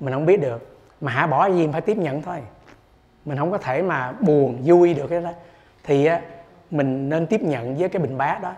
Mình 0.00 0.14
không 0.14 0.26
biết 0.26 0.40
được. 0.40 0.78
Mà 1.00 1.12
hả 1.12 1.26
bỏ 1.26 1.46
gì 1.46 1.68
phải 1.72 1.80
tiếp 1.80 1.96
nhận 1.96 2.22
thôi. 2.22 2.36
Mình 3.24 3.38
không 3.38 3.50
có 3.50 3.58
thể 3.58 3.82
mà 3.82 4.12
buồn 4.12 4.58
vui 4.64 4.94
được 4.94 5.06
cái 5.06 5.20
đó. 5.20 5.30
Thì 5.84 6.06
á, 6.06 6.20
mình 6.70 7.08
nên 7.08 7.26
tiếp 7.26 7.42
nhận 7.42 7.76
với 7.76 7.88
cái 7.88 8.02
bình 8.02 8.18
bát 8.18 8.42
đó. 8.42 8.52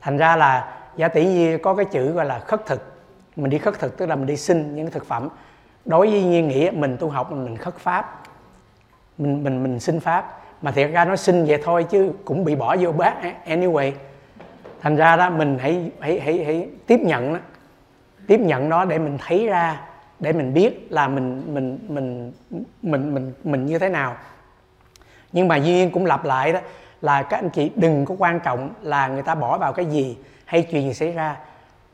Thành 0.00 0.16
ra 0.16 0.36
là 0.36 0.78
giả 0.96 1.08
tỷ 1.08 1.26
như 1.26 1.58
có 1.58 1.74
cái 1.74 1.84
chữ 1.84 2.12
gọi 2.12 2.24
là 2.24 2.38
khất 2.38 2.66
thực. 2.66 2.96
Mình 3.36 3.50
đi 3.50 3.58
khất 3.58 3.78
thực 3.78 3.98
tức 3.98 4.06
là 4.06 4.16
mình 4.16 4.26
đi 4.26 4.36
xin 4.36 4.76
những 4.76 4.86
cái 4.86 4.92
thực 4.92 5.06
phẩm 5.06 5.28
đối 5.84 6.10
với 6.10 6.22
nhiên 6.22 6.48
nghĩa, 6.48 6.70
mình 6.74 6.96
tu 7.00 7.08
học 7.08 7.32
mình 7.32 7.56
khất 7.56 7.74
pháp, 7.78 8.22
mình 9.18 9.44
mình 9.44 9.62
mình 9.62 9.80
xin 9.80 10.00
pháp. 10.00 10.38
Mà 10.62 10.70
thiệt 10.70 10.90
ra 10.92 11.04
nó 11.04 11.16
xin 11.16 11.44
vậy 11.44 11.62
thôi 11.64 11.86
chứ 11.90 12.12
cũng 12.24 12.44
bị 12.44 12.54
bỏ 12.54 12.76
vô 12.80 12.92
bát 12.92 13.16
anyway, 13.46 13.92
thành 14.80 14.96
ra 14.96 15.16
đó 15.16 15.30
mình 15.30 15.58
hãy 15.58 15.90
hãy 16.00 16.20
hãy 16.20 16.44
hãy 16.44 16.68
tiếp 16.86 17.00
nhận 17.00 17.34
đó 17.34 17.40
tiếp 18.26 18.40
nhận 18.40 18.68
đó 18.68 18.84
để 18.84 18.98
mình 18.98 19.18
thấy 19.26 19.46
ra, 19.46 19.80
để 20.20 20.32
mình 20.32 20.54
biết 20.54 20.86
là 20.90 21.08
mình 21.08 21.42
mình 21.54 21.78
mình 21.88 22.32
mình 22.82 23.14
mình 23.14 23.32
mình 23.44 23.66
như 23.66 23.78
thế 23.78 23.88
nào. 23.88 24.16
Nhưng 25.32 25.48
mà 25.48 25.56
duyên 25.56 25.90
cũng 25.90 26.06
lặp 26.06 26.24
lại 26.24 26.52
đó, 26.52 26.60
là 27.00 27.22
các 27.22 27.36
anh 27.36 27.50
chị 27.50 27.70
đừng 27.76 28.04
có 28.04 28.14
quan 28.18 28.40
trọng 28.40 28.70
là 28.82 29.08
người 29.08 29.22
ta 29.22 29.34
bỏ 29.34 29.58
vào 29.58 29.72
cái 29.72 29.86
gì 29.86 30.16
hay 30.44 30.62
chuyện 30.62 30.82
gì 30.82 30.94
xảy 30.94 31.12
ra. 31.12 31.36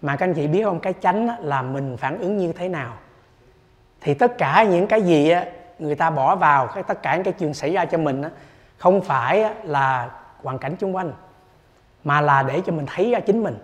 Mà 0.03 0.17
các 0.17 0.27
anh 0.27 0.35
chị 0.35 0.47
biết 0.47 0.65
không? 0.65 0.81
Cái 0.81 0.95
chánh 1.01 1.29
là 1.41 1.63
mình 1.63 1.97
phản 1.97 2.19
ứng 2.19 2.37
như 2.37 2.53
thế 2.53 2.69
nào 2.69 2.93
thì 4.01 4.15
tất 4.15 4.39
cả 4.39 4.63
những 4.71 4.87
cái 4.87 5.03
gì 5.03 5.33
người 5.79 5.95
ta 5.95 6.11
bỏ 6.11 6.37
vào, 6.37 6.67
cái 6.67 6.83
tất 6.83 7.03
cả 7.03 7.15
những 7.15 7.25
cái 7.25 7.35
chuyện 7.39 7.55
xảy 7.55 7.73
ra 7.73 7.85
cho 7.85 7.99
mình 7.99 8.23
không 8.79 9.01
phải 9.01 9.55
là 9.63 10.11
hoàn 10.43 10.59
cảnh 10.59 10.77
xung 10.81 10.97
quanh, 10.97 11.13
mà 12.05 12.21
là 12.21 12.43
để 12.43 12.63
cho 12.67 12.73
mình 12.73 12.87
thấy 12.95 13.11
ra 13.11 13.21
chính 13.21 13.43
mình. 13.43 13.59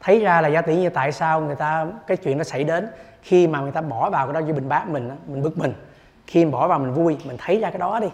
Thấy 0.00 0.20
ra 0.20 0.40
là 0.40 0.48
giá 0.48 0.62
tỷ 0.62 0.76
như 0.76 0.88
tại 0.88 1.12
sao 1.12 1.40
người 1.40 1.56
ta, 1.56 1.86
cái 2.06 2.16
chuyện 2.16 2.38
nó 2.38 2.44
xảy 2.44 2.64
đến, 2.64 2.88
khi 3.22 3.46
mà 3.46 3.60
người 3.60 3.72
ta 3.72 3.80
bỏ 3.80 4.10
vào 4.10 4.26
cái 4.26 4.34
đó 4.34 4.38
như 4.40 4.52
bình 4.52 4.68
bát 4.68 4.88
mình 4.88 5.10
mình 5.26 5.42
bực 5.42 5.58
mình. 5.58 5.74
Khi 6.26 6.44
mình 6.44 6.52
bỏ 6.52 6.68
vào 6.68 6.78
mình 6.78 6.92
vui, 6.92 7.18
mình 7.24 7.36
thấy 7.38 7.60
ra 7.60 7.70
cái 7.70 7.78
đó 7.78 8.00
đi. 8.00 8.08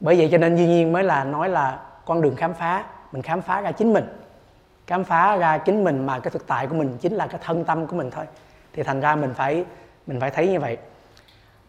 Bởi 0.00 0.16
vậy 0.16 0.28
cho 0.32 0.38
nên 0.38 0.56
duy 0.56 0.66
nhiên 0.66 0.92
mới 0.92 1.02
là 1.02 1.24
nói 1.24 1.48
là 1.48 1.78
con 2.04 2.20
đường 2.20 2.36
khám 2.36 2.54
phá, 2.54 2.84
mình 3.12 3.22
khám 3.22 3.42
phá 3.42 3.60
ra 3.60 3.72
chính 3.72 3.92
mình. 3.92 4.04
Khám 4.86 5.04
phá 5.04 5.36
ra 5.36 5.58
chính 5.58 5.84
mình 5.84 6.06
mà 6.06 6.18
cái 6.18 6.30
thực 6.30 6.46
tại 6.46 6.66
của 6.66 6.74
mình 6.74 6.98
chính 7.00 7.14
là 7.14 7.26
cái 7.26 7.40
thân 7.44 7.64
tâm 7.64 7.86
của 7.86 7.96
mình 7.96 8.10
thôi. 8.10 8.24
Thì 8.72 8.82
thành 8.82 9.00
ra 9.00 9.16
mình 9.16 9.34
phải 9.34 9.64
mình 10.06 10.20
phải 10.20 10.30
thấy 10.30 10.48
như 10.48 10.60
vậy. 10.60 10.76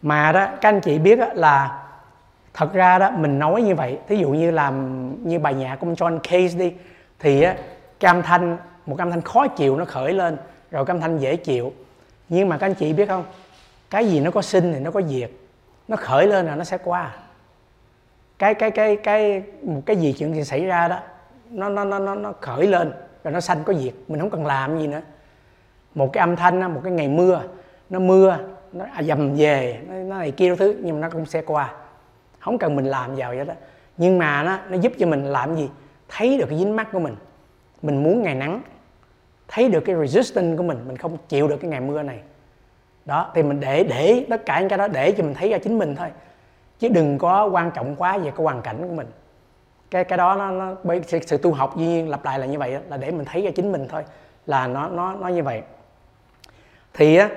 Mà 0.02 0.32
đó 0.32 0.46
các 0.60 0.68
anh 0.68 0.80
chị 0.80 0.98
biết 0.98 1.18
là 1.34 1.84
thật 2.54 2.72
ra 2.72 2.98
đó 2.98 3.10
mình 3.10 3.38
nói 3.38 3.62
như 3.62 3.74
vậy 3.74 3.98
thí 4.08 4.16
dụ 4.16 4.30
như 4.30 4.50
làm 4.50 5.28
như 5.28 5.38
bài 5.38 5.54
nhạc 5.54 5.76
của 5.76 5.86
John 5.86 6.18
Case 6.18 6.58
đi 6.58 6.74
thì 7.18 7.42
á, 7.42 7.56
cái 8.00 8.08
âm 8.10 8.22
thanh 8.22 8.56
một 8.86 8.98
âm 8.98 9.10
thanh 9.10 9.20
khó 9.20 9.48
chịu 9.48 9.76
nó 9.76 9.84
khởi 9.84 10.12
lên 10.12 10.36
rồi 10.70 10.84
cái 10.84 10.94
âm 10.94 11.00
thanh 11.00 11.18
dễ 11.18 11.36
chịu. 11.36 11.72
Nhưng 12.28 12.48
mà 12.48 12.58
các 12.58 12.66
anh 12.66 12.74
chị 12.74 12.92
biết 12.92 13.08
không? 13.08 13.24
Cái 13.90 14.08
gì 14.08 14.20
nó 14.20 14.30
có 14.30 14.42
sinh 14.42 14.72
thì 14.72 14.80
nó 14.80 14.90
có 14.90 15.02
diệt. 15.02 15.30
Nó 15.88 15.96
khởi 15.96 16.26
lên 16.26 16.46
là 16.46 16.54
nó 16.54 16.64
sẽ 16.64 16.78
qua. 16.78 17.16
Cái 18.38 18.54
cái 18.54 18.70
cái 18.70 18.96
cái 18.96 19.42
một 19.62 19.80
cái 19.86 19.96
gì 19.96 20.14
chuyện 20.18 20.34
gì 20.34 20.44
xảy 20.44 20.64
ra 20.64 20.88
đó 20.88 20.98
nó 21.50 21.68
nó 21.68 21.84
nó 21.84 21.98
nó 21.98 22.14
nó 22.14 22.32
khởi 22.40 22.66
lên 22.66 22.92
rồi 23.24 23.32
nó 23.32 23.40
sanh 23.40 23.64
có 23.64 23.74
diệt. 23.74 23.94
Mình 24.08 24.20
không 24.20 24.30
cần 24.30 24.46
làm 24.46 24.78
gì 24.78 24.86
nữa. 24.86 25.00
Một 25.94 26.10
cái 26.12 26.20
âm 26.20 26.36
thanh 26.36 26.74
một 26.74 26.80
cái 26.84 26.92
ngày 26.92 27.08
mưa 27.08 27.42
nó 27.90 27.98
mưa 27.98 28.38
nó 28.72 28.84
dầm 29.02 29.34
về 29.36 29.80
nó, 29.88 29.94
nó 29.94 30.18
này 30.18 30.30
kia 30.30 30.56
thứ 30.56 30.76
nhưng 30.82 31.00
mà 31.00 31.08
nó 31.08 31.10
cũng 31.12 31.26
sẽ 31.26 31.42
qua. 31.42 31.74
Không 32.38 32.58
cần 32.58 32.76
mình 32.76 32.84
làm 32.84 33.16
vào 33.16 33.34
vậy 33.36 33.44
đó. 33.44 33.54
Nhưng 33.96 34.18
mà 34.18 34.42
nó 34.42 34.58
nó 34.68 34.76
giúp 34.76 34.92
cho 34.98 35.06
mình 35.06 35.24
làm 35.24 35.56
gì? 35.56 35.70
Thấy 36.08 36.38
được 36.38 36.46
cái 36.48 36.58
dính 36.58 36.76
mắt 36.76 36.88
của 36.92 36.98
mình. 36.98 37.16
Mình 37.82 38.02
muốn 38.02 38.22
ngày 38.22 38.34
nắng. 38.34 38.60
Thấy 39.48 39.68
được 39.68 39.80
cái 39.80 39.96
resistance 39.96 40.56
của 40.56 40.62
mình. 40.62 40.78
Mình 40.86 40.96
không 40.96 41.16
chịu 41.28 41.48
được 41.48 41.56
cái 41.56 41.70
ngày 41.70 41.80
mưa 41.80 42.02
này. 42.02 42.20
Đó 43.04 43.30
thì 43.34 43.42
mình 43.42 43.60
để 43.60 43.84
để 43.84 44.26
tất 44.30 44.46
cả 44.46 44.60
những 44.60 44.68
cái 44.68 44.78
đó 44.78 44.88
để 44.88 45.12
cho 45.12 45.24
mình 45.24 45.34
thấy 45.34 45.50
ra 45.50 45.58
chính 45.58 45.78
mình 45.78 45.96
thôi. 45.96 46.08
Chứ 46.78 46.88
đừng 46.88 47.18
có 47.18 47.46
quan 47.46 47.70
trọng 47.70 47.96
quá 47.96 48.18
về 48.18 48.30
cái 48.30 48.44
hoàn 48.44 48.62
cảnh 48.62 48.88
của 48.88 48.94
mình. 48.94 49.06
Cái 49.90 50.04
cái 50.04 50.18
đó 50.18 50.34
nó, 50.36 50.50
nó 50.50 50.74
bởi 50.82 51.02
sự, 51.06 51.18
sự 51.26 51.38
tu 51.38 51.52
học 51.52 51.76
duy 51.76 51.86
nhiên 51.86 52.08
lặp 52.08 52.24
lại 52.24 52.38
là 52.38 52.46
như 52.46 52.58
vậy 52.58 52.78
là 52.88 52.96
để 52.96 53.10
mình 53.10 53.24
thấy 53.24 53.42
ra 53.42 53.50
chính 53.54 53.72
mình 53.72 53.86
thôi. 53.88 54.04
Là 54.46 54.66
nó 54.66 54.88
nó 54.88 55.14
nó 55.14 55.28
như 55.28 55.42
vậy. 55.42 55.62
Thì 56.94 57.16
á 57.16 57.28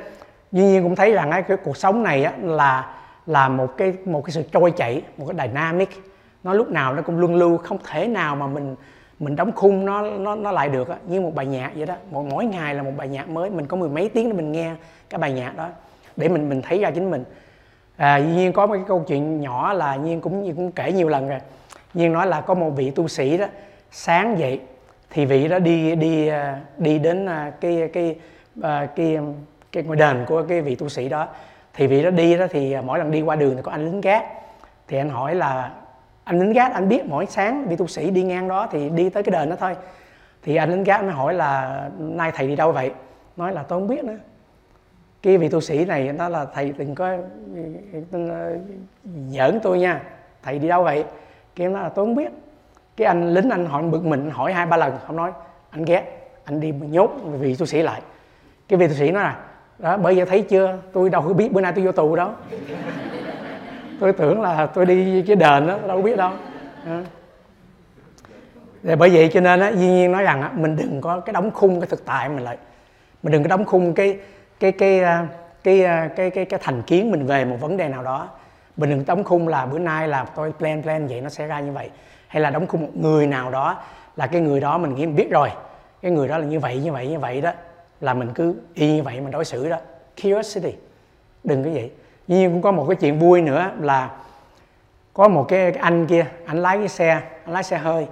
dĩ 0.51 0.63
nhiên 0.63 0.83
cũng 0.83 0.95
thấy 0.95 1.13
rằng 1.13 1.31
cái 1.47 1.57
cuộc 1.57 1.77
sống 1.77 2.03
này 2.03 2.23
á, 2.23 2.33
là 2.41 2.93
là 3.25 3.49
một 3.49 3.77
cái 3.77 3.93
một 4.05 4.25
cái 4.25 4.31
sự 4.31 4.43
trôi 4.51 4.71
chảy 4.71 5.01
một 5.17 5.25
cái 5.27 5.47
dynamic. 5.47 5.89
Nó 6.43 6.53
lúc 6.53 6.69
nào 6.69 6.93
nó 6.93 7.01
cũng 7.01 7.19
luân 7.19 7.35
lưu 7.35 7.57
không 7.57 7.77
thể 7.91 8.07
nào 8.07 8.35
mà 8.35 8.47
mình 8.47 8.75
mình 9.19 9.35
đóng 9.35 9.51
khung 9.55 9.85
nó 9.85 10.01
nó 10.01 10.35
nó 10.35 10.51
lại 10.51 10.69
được 10.69 10.89
á. 10.89 10.95
Như 11.07 11.21
một 11.21 11.35
bài 11.35 11.45
nhạc 11.45 11.71
vậy 11.75 11.85
đó. 11.85 11.95
Mỗi 12.11 12.25
mỗi 12.29 12.45
ngày 12.45 12.75
là 12.75 12.83
một 12.83 12.91
bài 12.97 13.07
nhạc 13.07 13.29
mới. 13.29 13.49
Mình 13.49 13.65
có 13.65 13.77
mười 13.77 13.89
mấy 13.89 14.09
tiếng 14.09 14.29
để 14.29 14.33
mình 14.33 14.51
nghe 14.51 14.75
cái 15.09 15.19
bài 15.19 15.31
nhạc 15.31 15.57
đó 15.57 15.69
để 16.15 16.29
mình 16.29 16.49
mình 16.49 16.61
thấy 16.61 16.79
ra 16.79 16.91
chính 16.91 17.11
mình. 17.11 17.23
À, 17.97 18.17
dĩ 18.17 18.27
nhiên 18.27 18.53
có 18.53 18.67
một 18.67 18.73
cái 18.73 18.83
câu 18.87 19.03
chuyện 19.07 19.41
nhỏ 19.41 19.73
là 19.73 19.95
nhiên 19.95 20.21
cũng 20.21 20.55
cũng 20.55 20.71
kể 20.71 20.91
nhiều 20.91 21.09
lần 21.09 21.29
rồi. 21.29 21.39
Nhiên 21.93 22.13
nói 22.13 22.27
là 22.27 22.41
có 22.41 22.53
một 22.53 22.69
vị 22.69 22.91
tu 22.91 23.07
sĩ 23.07 23.37
đó 23.37 23.45
sáng 23.91 24.39
dậy 24.39 24.59
thì 25.09 25.25
vị 25.25 25.47
đó 25.47 25.59
đi 25.59 25.95
đi 25.95 26.27
à, 26.27 26.59
đi 26.77 26.99
đến 26.99 27.25
à, 27.25 27.51
cái 27.61 27.89
cái 27.93 28.15
à, 28.61 28.87
cái 28.95 29.17
cái, 29.17 29.17
cái 29.71 29.84
ngôi 29.84 29.95
đền 29.95 30.25
của 30.27 30.43
cái 30.43 30.62
vị 30.62 30.75
tu 30.75 30.89
sĩ 30.89 31.10
đó. 31.10 31.27
Thì 31.73 31.88
vị 31.88 32.03
đó 32.03 32.10
đi 32.10 32.38
đó 32.38 32.45
thì 32.49 32.71
à, 32.71 32.81
mỗi 32.81 32.99
lần 32.99 33.12
đi 33.12 33.21
qua 33.21 33.36
đường 33.36 33.55
thì 33.55 33.62
có 33.62 33.71
anh 33.71 33.86
lính 33.86 34.01
gác. 34.01 34.25
Thì 34.88 34.97
anh 34.97 35.10
hỏi 35.10 35.36
là, 35.36 35.71
anh 36.23 36.39
lính 36.39 36.53
gác, 36.53 36.73
anh 36.73 36.89
biết 36.89 37.05
mỗi 37.05 37.25
sáng 37.25 37.65
vị 37.67 37.75
tu 37.75 37.88
sĩ 37.88 38.10
đi 38.10 38.23
ngang 38.23 38.47
đó 38.47 38.67
thì 38.71 38.89
đi 38.89 39.10
tới 39.10 39.23
cái 39.23 39.31
đền 39.31 39.49
đó 39.49 39.55
thôi. 39.60 39.75
Thì 40.43 40.55
anh 40.55 40.69
lính 40.69 40.84
gác 40.84 41.03
mới 41.03 41.12
hỏi 41.12 41.34
là, 41.34 41.81
nay 41.97 42.31
thầy 42.36 42.47
đi 42.47 42.55
đâu 42.55 42.71
vậy? 42.71 42.91
Nói 43.38 43.53
là, 43.53 43.63
tôi 43.63 43.79
không 43.79 43.88
biết 43.88 44.03
nữa. 44.03 44.17
Cái 45.21 45.38
vị 45.38 45.49
tu 45.49 45.62
sĩ 45.62 45.86
này 45.86 46.13
nó 46.13 46.29
là, 46.29 46.45
thầy 46.53 46.73
đừng 46.77 46.95
có 46.95 47.17
ờ, 48.12 48.57
giỡn 49.29 49.60
tôi 49.63 49.79
nha. 49.79 50.01
Thầy 50.43 50.60
đi 50.60 50.67
đâu 50.67 50.84
vậy? 50.84 51.05
Kia 51.55 51.69
nó 51.69 51.81
là, 51.81 51.89
tôi 51.89 52.05
không 52.05 52.15
biết. 52.15 52.31
Cái 52.97 53.07
anh 53.07 53.34
lính 53.34 53.49
anh 53.49 53.65
hỏi, 53.65 53.84
bực 53.84 54.05
mình, 54.05 54.29
hỏi 54.29 54.53
hai 54.53 54.65
ba 54.65 54.77
lần. 54.77 54.97
Không 55.07 55.15
nói, 55.15 55.31
anh 55.69 55.86
ghét, 55.86 56.31
anh 56.45 56.60
đi 56.60 56.71
nhốt 56.71 57.12
vị 57.39 57.55
tu 57.55 57.65
sĩ 57.65 57.81
lại. 57.81 58.01
Cái 58.67 58.79
vị 58.79 58.88
tu 58.88 58.93
sĩ 58.93 59.12
nói 59.12 59.23
là 59.23 59.38
đó 59.82 59.98
bởi 59.98 60.15
vậy 60.15 60.26
thấy 60.26 60.41
chưa? 60.41 60.78
Tôi 60.94 61.10
đâu 61.10 61.22
có 61.22 61.34
biết 61.34 61.52
bữa 61.52 61.62
nay 61.62 61.72
tôi 61.76 61.86
vô 61.86 61.91
tù 61.91 62.15
đâu. 62.15 62.30
Tôi 64.00 64.13
tưởng 64.13 64.41
là 64.41 64.65
tôi 64.65 64.86
đi 64.86 65.24
cái 65.28 65.36
đền 65.36 65.67
đó 65.67 65.78
đâu 65.88 65.98
có 65.98 66.02
biết 66.02 66.17
đâu. 66.17 66.32
Để 68.84 68.96
bởi 68.96 69.10
vậy 69.10 69.30
cho 69.34 69.41
nên 69.41 69.60
á 69.60 69.72
duy 69.72 69.88
nhiên 69.88 70.12
nói 70.12 70.24
rằng 70.24 70.41
á 70.41 70.50
mình 70.54 70.76
đừng 70.76 71.02
có 71.02 71.20
cái 71.20 71.34
đóng 71.34 71.52
khung 71.52 71.80
cái 71.80 71.88
thực 71.88 72.06
tại 72.06 72.30
mình 72.30 72.44
lại. 72.44 72.58
Mình 73.24 73.32
đừng 73.32 73.44
có 73.44 73.48
đóng 73.48 73.65
khung 73.65 73.94
cái 73.94 74.17
cái 74.60 74.72
cái 74.72 75.00
à, 75.04 75.28
cái 75.63 75.80
cái 75.80 76.10
cái 76.15 76.30
cái, 76.30 76.46
cái 76.46 76.60
thành 76.63 76.82
kiến 76.82 77.12
mình 77.12 77.26
về 77.26 77.46
một 77.46 77.58
vấn 77.62 77.78
đề 77.78 77.88
nào 77.88 78.04
đó. 78.04 78.30
Mình 78.78 78.89
đừng 78.89 79.04
đóng 79.08 79.24
khung 79.24 79.48
là 79.48 79.65
bữa 79.65 79.80
nay 79.80 80.08
là 80.08 80.26
tôi 80.36 80.54
plan 80.60 80.84
plan 80.84 81.08
vậy 81.08 81.22
nó 81.22 81.30
sẽ 81.30 81.48
ra 81.48 81.60
như 81.60 81.72
vậy. 81.72 81.89
Hay 82.28 82.41
là 82.41 82.50
đóng 82.50 82.67
khung 82.67 82.82
một 82.82 82.91
người 82.96 83.28
nào 83.28 83.52
đó 83.52 83.82
là 84.15 84.28
cái 84.28 84.41
người 84.41 84.60
đó 84.60 84.78
mình 84.78 84.96
nghĩ 84.96 85.06
mình 85.06 85.15
biết 85.15 85.28
rồi. 85.32 85.50
Cái 86.02 86.12
người 86.12 86.28
đó 86.28 86.38
là 86.38 86.46
như 86.46 86.60
vậy 86.60 86.82
như 86.84 86.91
vậy 86.91 87.08
như 87.08 87.20
vậy 87.20 87.41
đó 87.41 87.52
là 88.01 88.13
mình 88.13 88.29
cứ 88.35 88.55
y 88.73 88.93
như 88.93 89.03
vậy 89.03 89.21
mình 89.21 89.31
đối 89.31 89.45
xử 89.45 89.69
đó. 89.69 89.77
Curiosity. 90.21 90.73
Đừng 91.43 91.63
cái 91.63 91.73
vậy. 91.73 91.91
Nhưng 92.27 92.51
cũng 92.51 92.61
có 92.61 92.71
một 92.71 92.85
cái 92.89 92.95
chuyện 92.95 93.19
vui 93.19 93.41
nữa 93.41 93.71
là 93.79 94.11
có 95.13 95.27
một 95.27 95.45
cái, 95.47 95.71
anh 95.71 96.07
kia 96.07 96.25
anh 96.45 96.57
lái 96.61 96.77
cái 96.77 96.87
xe 96.87 97.21
anh 97.45 97.53
lái 97.53 97.63
xe 97.63 97.77
hơi. 97.77 98.07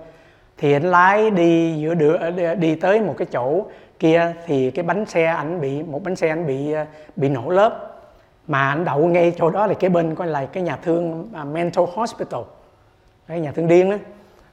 Thì 0.58 0.74
anh 0.74 0.92
lái 0.92 1.32
đi 1.32 1.78
giữa 1.80 1.94
đường 1.94 2.18
ờ, 2.20 2.56
đi 2.56 2.76
tới 2.76 3.02
một 3.02 3.16
cái 3.18 3.28
chỗ 3.32 3.66
kia 4.00 4.34
thì 4.46 4.72
cái 4.72 4.84
bánh 4.84 5.06
xe 5.06 5.26
anh 5.26 5.62
bị 5.62 5.84
một 5.84 6.04
bánh 6.04 6.16
xe 6.16 6.30
anh 6.30 6.48
bị 6.48 6.72
ờ, 6.72 6.86
bị 7.16 7.30
nổ 7.30 7.50
lớp. 7.50 8.02
Mà 8.48 8.70
anh 8.70 8.86
đậu 8.86 9.08
ngay 9.08 9.34
chỗ 9.38 9.50
đó 9.50 9.68
là 9.68 9.74
cái 9.74 9.90
bên 9.90 10.16
coi 10.16 10.28
là 10.28 10.46
cái 10.46 10.64
nhà 10.64 10.78
thương 10.84 11.30
uh, 11.42 11.48
mental 11.48 11.86
hospital. 11.94 12.42
Cái 13.28 13.40
nhà 13.40 13.52
thương 13.52 13.68
điên 13.68 13.90
đó 13.90 13.98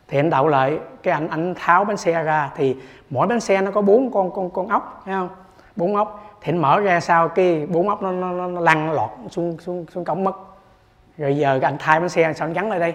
thì 0.09 0.19
anh 0.19 0.31
đậu 0.31 0.49
lại 0.49 0.79
cái 1.03 1.15
anh 1.15 1.29
anh 1.29 1.55
tháo 1.55 1.85
bánh 1.85 1.97
xe 1.97 2.23
ra 2.23 2.51
thì 2.57 2.77
mỗi 3.11 3.27
bánh 3.27 3.41
xe 3.41 3.61
nó 3.61 3.71
có 3.71 3.81
bốn 3.81 4.11
con 4.11 4.31
con 4.31 4.51
con 4.51 4.69
ốc 4.69 5.03
thấy 5.05 5.15
không? 5.15 5.29
Bốn 5.77 5.97
ốc. 5.97 6.39
Thì 6.41 6.53
anh 6.53 6.59
mở 6.59 6.81
ra 6.81 7.01
sau 7.01 7.29
cái 7.29 7.67
bốn 7.67 7.89
ốc 7.89 8.03
nó 8.03 8.13
nó, 8.13 8.33
nó, 8.33 8.47
nó 8.47 8.61
lăn 8.61 8.93
lọt 8.93 9.11
xuống 9.31 9.57
xuống 9.59 9.87
xuống 9.95 10.05
cổng 10.05 10.25
mất. 10.25 10.37
Rồi 11.19 11.37
giờ 11.37 11.59
anh 11.63 11.77
thay 11.79 12.01
bánh 12.01 12.09
xe 12.09 12.33
sao 12.33 12.49
anh 12.49 12.53
gắn 12.53 12.71
lại 12.71 12.81
đây? 12.81 12.95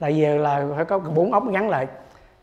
Là 0.00 0.08
giờ 0.08 0.36
là 0.36 0.66
phải 0.76 0.84
có 0.84 0.98
bốn 0.98 1.32
ốc 1.32 1.50
gắn 1.52 1.68
lại. 1.68 1.86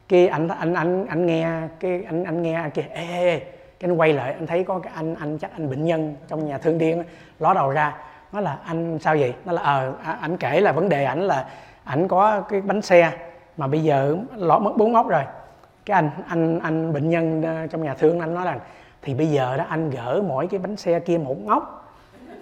Kia 0.07 0.27
anh 0.27 0.47
anh 0.47 0.73
anh 0.73 1.05
anh 1.05 1.25
nghe 1.25 1.51
cái 1.79 2.03
anh 2.07 2.23
anh 2.23 2.43
nghe 2.43 2.63
kia 2.73 2.85
ê, 2.89 3.03
ê, 3.03 3.19
ê. 3.19 3.39
Cái 3.79 3.89
anh 3.89 3.97
quay 3.97 4.13
lại 4.13 4.33
anh 4.33 4.47
thấy 4.47 4.63
có 4.63 4.79
cái 4.79 4.93
anh 4.95 5.15
anh 5.15 5.37
chắc 5.37 5.51
anh 5.53 5.69
bệnh 5.69 5.85
nhân 5.85 6.15
trong 6.27 6.45
nhà 6.47 6.57
thương 6.57 6.77
điên 6.77 7.03
ló 7.39 7.53
đầu 7.53 7.69
ra. 7.69 7.95
Nó 8.31 8.39
là 8.39 8.57
anh 8.65 8.99
sao 8.99 9.15
vậy? 9.19 9.33
Nó 9.45 9.53
là 9.53 9.61
ờ 9.61 9.93
à, 10.03 10.17
anh 10.21 10.37
kể 10.37 10.61
là 10.61 10.71
vấn 10.71 10.89
đề 10.89 11.03
ảnh 11.03 11.21
là 11.21 11.45
ảnh 11.83 12.07
có 12.07 12.41
cái 12.41 12.61
bánh 12.61 12.81
xe 12.81 13.11
mà 13.57 13.67
bây 13.67 13.83
giờ 13.83 14.17
lọt 14.35 14.61
mất 14.61 14.77
bốn 14.77 14.95
ốc 14.95 15.09
rồi. 15.09 15.23
Cái 15.85 15.95
anh 15.95 16.09
anh 16.27 16.59
anh 16.59 16.93
bệnh 16.93 17.09
nhân 17.09 17.43
ờ, 17.43 17.67
trong 17.67 17.83
nhà 17.83 17.93
thương 17.93 18.19
anh 18.19 18.33
nói 18.33 18.45
rằng, 18.45 18.59
thì 19.01 19.13
bây 19.13 19.27
giờ 19.27 19.57
đó 19.57 19.65
anh 19.69 19.89
gỡ 19.89 20.23
mỗi 20.27 20.47
cái 20.47 20.59
bánh 20.59 20.77
xe 20.77 20.99
kia 20.99 21.17
một 21.17 21.35
ngóc 21.45 21.77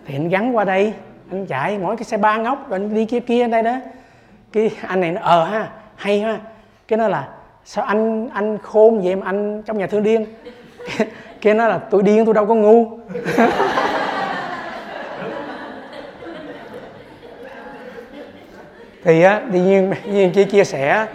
thì 0.05 0.15
anh 0.15 0.29
gắn 0.29 0.55
qua 0.55 0.63
đây, 0.63 0.93
anh 1.31 1.45
chạy 1.45 1.77
mỗi 1.77 1.97
cái 1.97 2.03
xe 2.03 2.17
ba 2.17 2.37
ngóc, 2.37 2.69
rồi 2.69 2.79
anh 2.79 2.95
đi 2.95 3.05
kia 3.05 3.19
kia, 3.19 3.47
đây 3.47 3.63
đó. 3.63 3.75
Cái 4.51 4.71
anh 4.87 5.01
này 5.01 5.11
nó 5.11 5.21
ờ 5.21 5.43
ha, 5.43 5.69
hay 5.95 6.19
ha. 6.19 6.39
Cái 6.87 6.97
nó 6.97 7.07
là, 7.07 7.29
sao 7.65 7.85
anh 7.85 8.29
anh 8.29 8.57
khôn 8.57 9.01
vậy 9.03 9.15
mà 9.15 9.25
anh 9.25 9.61
trong 9.65 9.77
nhà 9.77 9.87
thương 9.87 10.03
điên? 10.03 10.25
Kia 11.41 11.53
nó 11.53 11.67
là, 11.67 11.77
tôi 11.77 12.03
điên, 12.03 12.25
tôi 12.25 12.33
đâu 12.33 12.45
có 12.45 12.55
ngu. 12.55 12.99
thì 19.05 19.21
á 19.21 19.41
tự 19.53 19.59
nhiên 19.59 19.93
nhiên 20.05 20.31
chia 20.31 20.45
chia 20.45 20.63
sẻ 20.63 21.07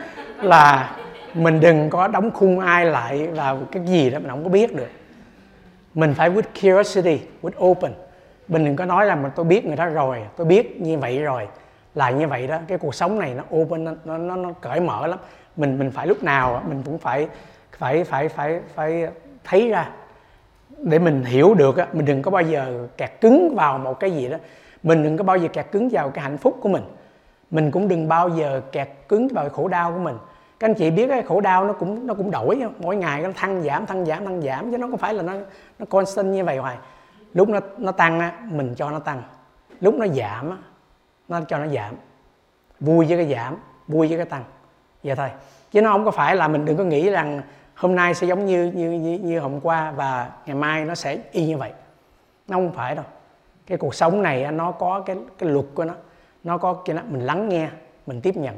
là 0.43 0.97
mình 1.35 1.61
đừng 1.61 1.91
có 1.91 2.09
đóng 2.09 2.31
khung 2.31 2.61
ai 2.61 2.85
lại 2.85 3.27
vào 3.27 3.59
cái 3.73 3.83
gì 3.87 4.11
đó 4.11 4.19
mình 4.19 4.29
không 4.29 4.45
có 4.45 4.51
biết 4.51 4.77
được. 4.77 4.89
Mình 5.95 6.15
phải 6.15 6.31
with 6.31 6.43
curiosity 6.55 7.21
with 7.43 7.67
open. 7.67 7.93
Mình 8.49 8.65
đừng 8.65 8.77
có 8.77 8.85
nói 8.85 9.07
là 9.07 9.15
mình 9.15 9.31
tôi 9.37 9.45
biết 9.45 9.67
người 9.67 9.77
đó 9.77 9.87
rồi 9.87 10.19
tôi 10.37 10.47
biết 10.47 10.81
như 10.81 10.99
vậy 10.99 11.23
rồi 11.23 11.49
là 11.95 12.11
như 12.11 12.29
vậy 12.29 12.47
đó. 12.47 12.59
Cái 12.69 12.79
cuộc 12.79 12.95
sống 12.95 13.19
này 13.19 13.35
nó 13.35 13.45
open 13.57 13.85
nó 13.85 14.19
nó, 14.19 14.37
nó 14.37 14.53
cởi 14.61 14.81
mở 14.81 15.07
lắm. 15.07 15.19
Mình 15.57 15.79
mình 15.79 15.91
phải 15.91 16.07
lúc 16.07 16.23
nào 16.23 16.63
mình 16.69 16.83
cũng 16.83 16.99
phải 16.99 17.29
phải 17.79 18.05
phải 18.05 18.29
phải 18.29 18.61
phải 18.75 19.07
thấy 19.45 19.69
ra. 19.69 19.91
Để 20.79 20.99
mình 20.99 21.25
hiểu 21.25 21.55
được 21.55 21.77
á 21.77 21.87
mình 21.93 22.05
đừng 22.05 22.23
có 22.23 22.31
bao 22.31 22.43
giờ 22.43 22.89
kẹt 22.97 23.11
cứng 23.21 23.55
vào 23.55 23.79
một 23.79 24.01
cái 24.01 24.11
gì 24.11 24.29
đó. 24.29 24.37
Mình 24.83 25.03
đừng 25.03 25.17
có 25.17 25.25
bao 25.25 25.37
giờ 25.37 25.49
kẹt 25.53 25.67
cứng 25.73 25.89
vào 25.89 26.11
cái 26.11 26.23
hạnh 26.23 26.39
phúc 26.39 26.57
của 26.61 26.69
mình 26.69 26.83
mình 27.51 27.71
cũng 27.71 27.89
đừng 27.89 28.09
bao 28.09 28.29
giờ 28.29 28.63
kẹt 28.73 28.89
cứng 29.09 29.29
vào 29.29 29.49
khổ 29.49 29.69
đau 29.69 29.93
của 29.93 29.99
mình. 29.99 30.17
Các 30.59 30.69
anh 30.69 30.75
chị 30.75 30.91
biết 30.91 31.07
cái 31.09 31.23
khổ 31.23 31.41
đau 31.41 31.65
nó 31.65 31.73
cũng 31.73 32.07
nó 32.07 32.15
cũng 32.15 32.31
đổi 32.31 32.63
mỗi 32.79 32.97
ngày 32.97 33.23
nó 33.23 33.31
thăng 33.35 33.63
giảm 33.63 33.87
thăng 33.87 34.07
giảm 34.07 34.25
thăng 34.25 34.43
giảm 34.43 34.71
chứ 34.71 34.79
nó 34.79 34.87
không 34.87 34.99
phải 34.99 35.15
là 35.15 35.23
nó 35.23 35.33
nó 35.79 35.87
constant 35.87 36.27
như 36.27 36.45
vậy 36.45 36.57
hoài. 36.57 36.77
Lúc 37.33 37.49
nó 37.49 37.61
nó 37.79 37.93
tăng 37.93 38.21
á 38.21 38.33
mình 38.51 38.75
cho 38.77 38.91
nó 38.91 38.99
tăng. 38.99 39.23
Lúc 39.81 39.95
nó 39.95 40.07
giảm 40.07 40.51
á 40.51 40.57
nó 41.29 41.41
cho 41.49 41.59
nó 41.59 41.67
giảm. 41.67 41.95
Vui 42.81 43.07
với 43.07 43.17
cái 43.17 43.35
giảm 43.35 43.57
vui 43.89 44.09
với 44.09 44.17
cái 44.17 44.27
tăng. 44.27 44.45
Vậy 45.05 45.17
thôi. 45.17 45.29
Chứ 45.71 45.83
nó 45.83 45.93
không 45.93 46.05
có 46.05 46.11
phải 46.11 46.37
là 46.37 46.49
mình 46.49 46.65
đừng 46.65 46.77
có 46.77 46.85
nghĩ 46.85 47.11
rằng 47.11 47.43
hôm 47.75 47.95
nay 47.95 48.15
sẽ 48.15 48.27
giống 48.27 48.47
như 48.47 48.73
như 48.75 48.91
như, 48.91 49.19
như 49.19 49.41
hôm 49.41 49.61
qua 49.61 49.91
và 49.91 50.31
ngày 50.47 50.57
mai 50.57 50.85
nó 50.85 50.95
sẽ 50.95 51.19
y 51.33 51.47
như 51.47 51.57
vậy. 51.57 51.73
Nó 52.49 52.57
không 52.57 52.73
phải 52.73 52.95
đâu. 52.95 53.05
Cái 53.67 53.79
cuộc 53.79 53.95
sống 53.95 54.23
này 54.23 54.53
nó 54.53 54.73
có 54.73 55.03
cái 55.07 55.17
cái 55.39 55.51
luật 55.51 55.67
của 55.75 55.85
nó 55.85 55.95
nó 56.45 56.59
có 56.59 56.75
cái 56.75 56.97
nó 56.97 57.03
mình 57.09 57.21
lắng 57.21 57.49
nghe 57.49 57.69
mình 58.07 58.21
tiếp 58.21 58.37
nhận. 58.37 58.57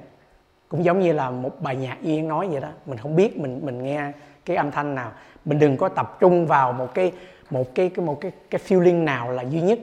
Cũng 0.69 0.85
giống 0.85 1.01
như 1.01 1.13
là 1.13 1.31
một 1.31 1.61
bài 1.61 1.77
nhạc 1.77 1.97
yên 2.03 2.29
nói 2.29 2.49
vậy 2.49 2.61
đó 2.61 2.69
mình 2.87 2.99
không 2.99 3.17
biết 3.17 3.39
mình 3.39 3.61
mình 3.63 3.83
nghe 3.83 4.13
cái 4.45 4.57
âm 4.57 4.71
thanh 4.71 4.95
nào. 4.95 5.13
Mình 5.45 5.59
đừng 5.59 5.77
có 5.77 5.89
tập 5.89 6.17
trung 6.21 6.47
vào 6.47 6.73
một 6.73 6.95
cái 6.95 7.13
một 7.51 7.75
cái 7.75 7.89
cái 7.89 8.07
một 8.07 8.21
cái 8.21 8.33
cái 8.51 8.61
feeling 8.69 9.05
nào 9.05 9.33
là 9.33 9.43
duy 9.43 9.61
nhất 9.61 9.79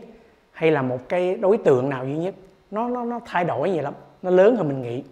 hay 0.51 0.71
là 0.71 0.81
một 0.81 1.09
cái 1.09 1.35
đối 1.35 1.57
tượng 1.57 1.89
nào 1.89 2.05
duy 2.05 2.17
nhất. 2.17 2.35
Nó 2.71 2.87
nó 2.87 3.03
nó 3.03 3.19
thay 3.25 3.45
đổi 3.45 3.69
vậy 3.69 3.81
lắm 3.81 3.93
nó 4.21 4.29
lớn 4.29 4.55
hơn 4.55 4.67
mình 4.67 4.81
nghĩ. 4.81 5.03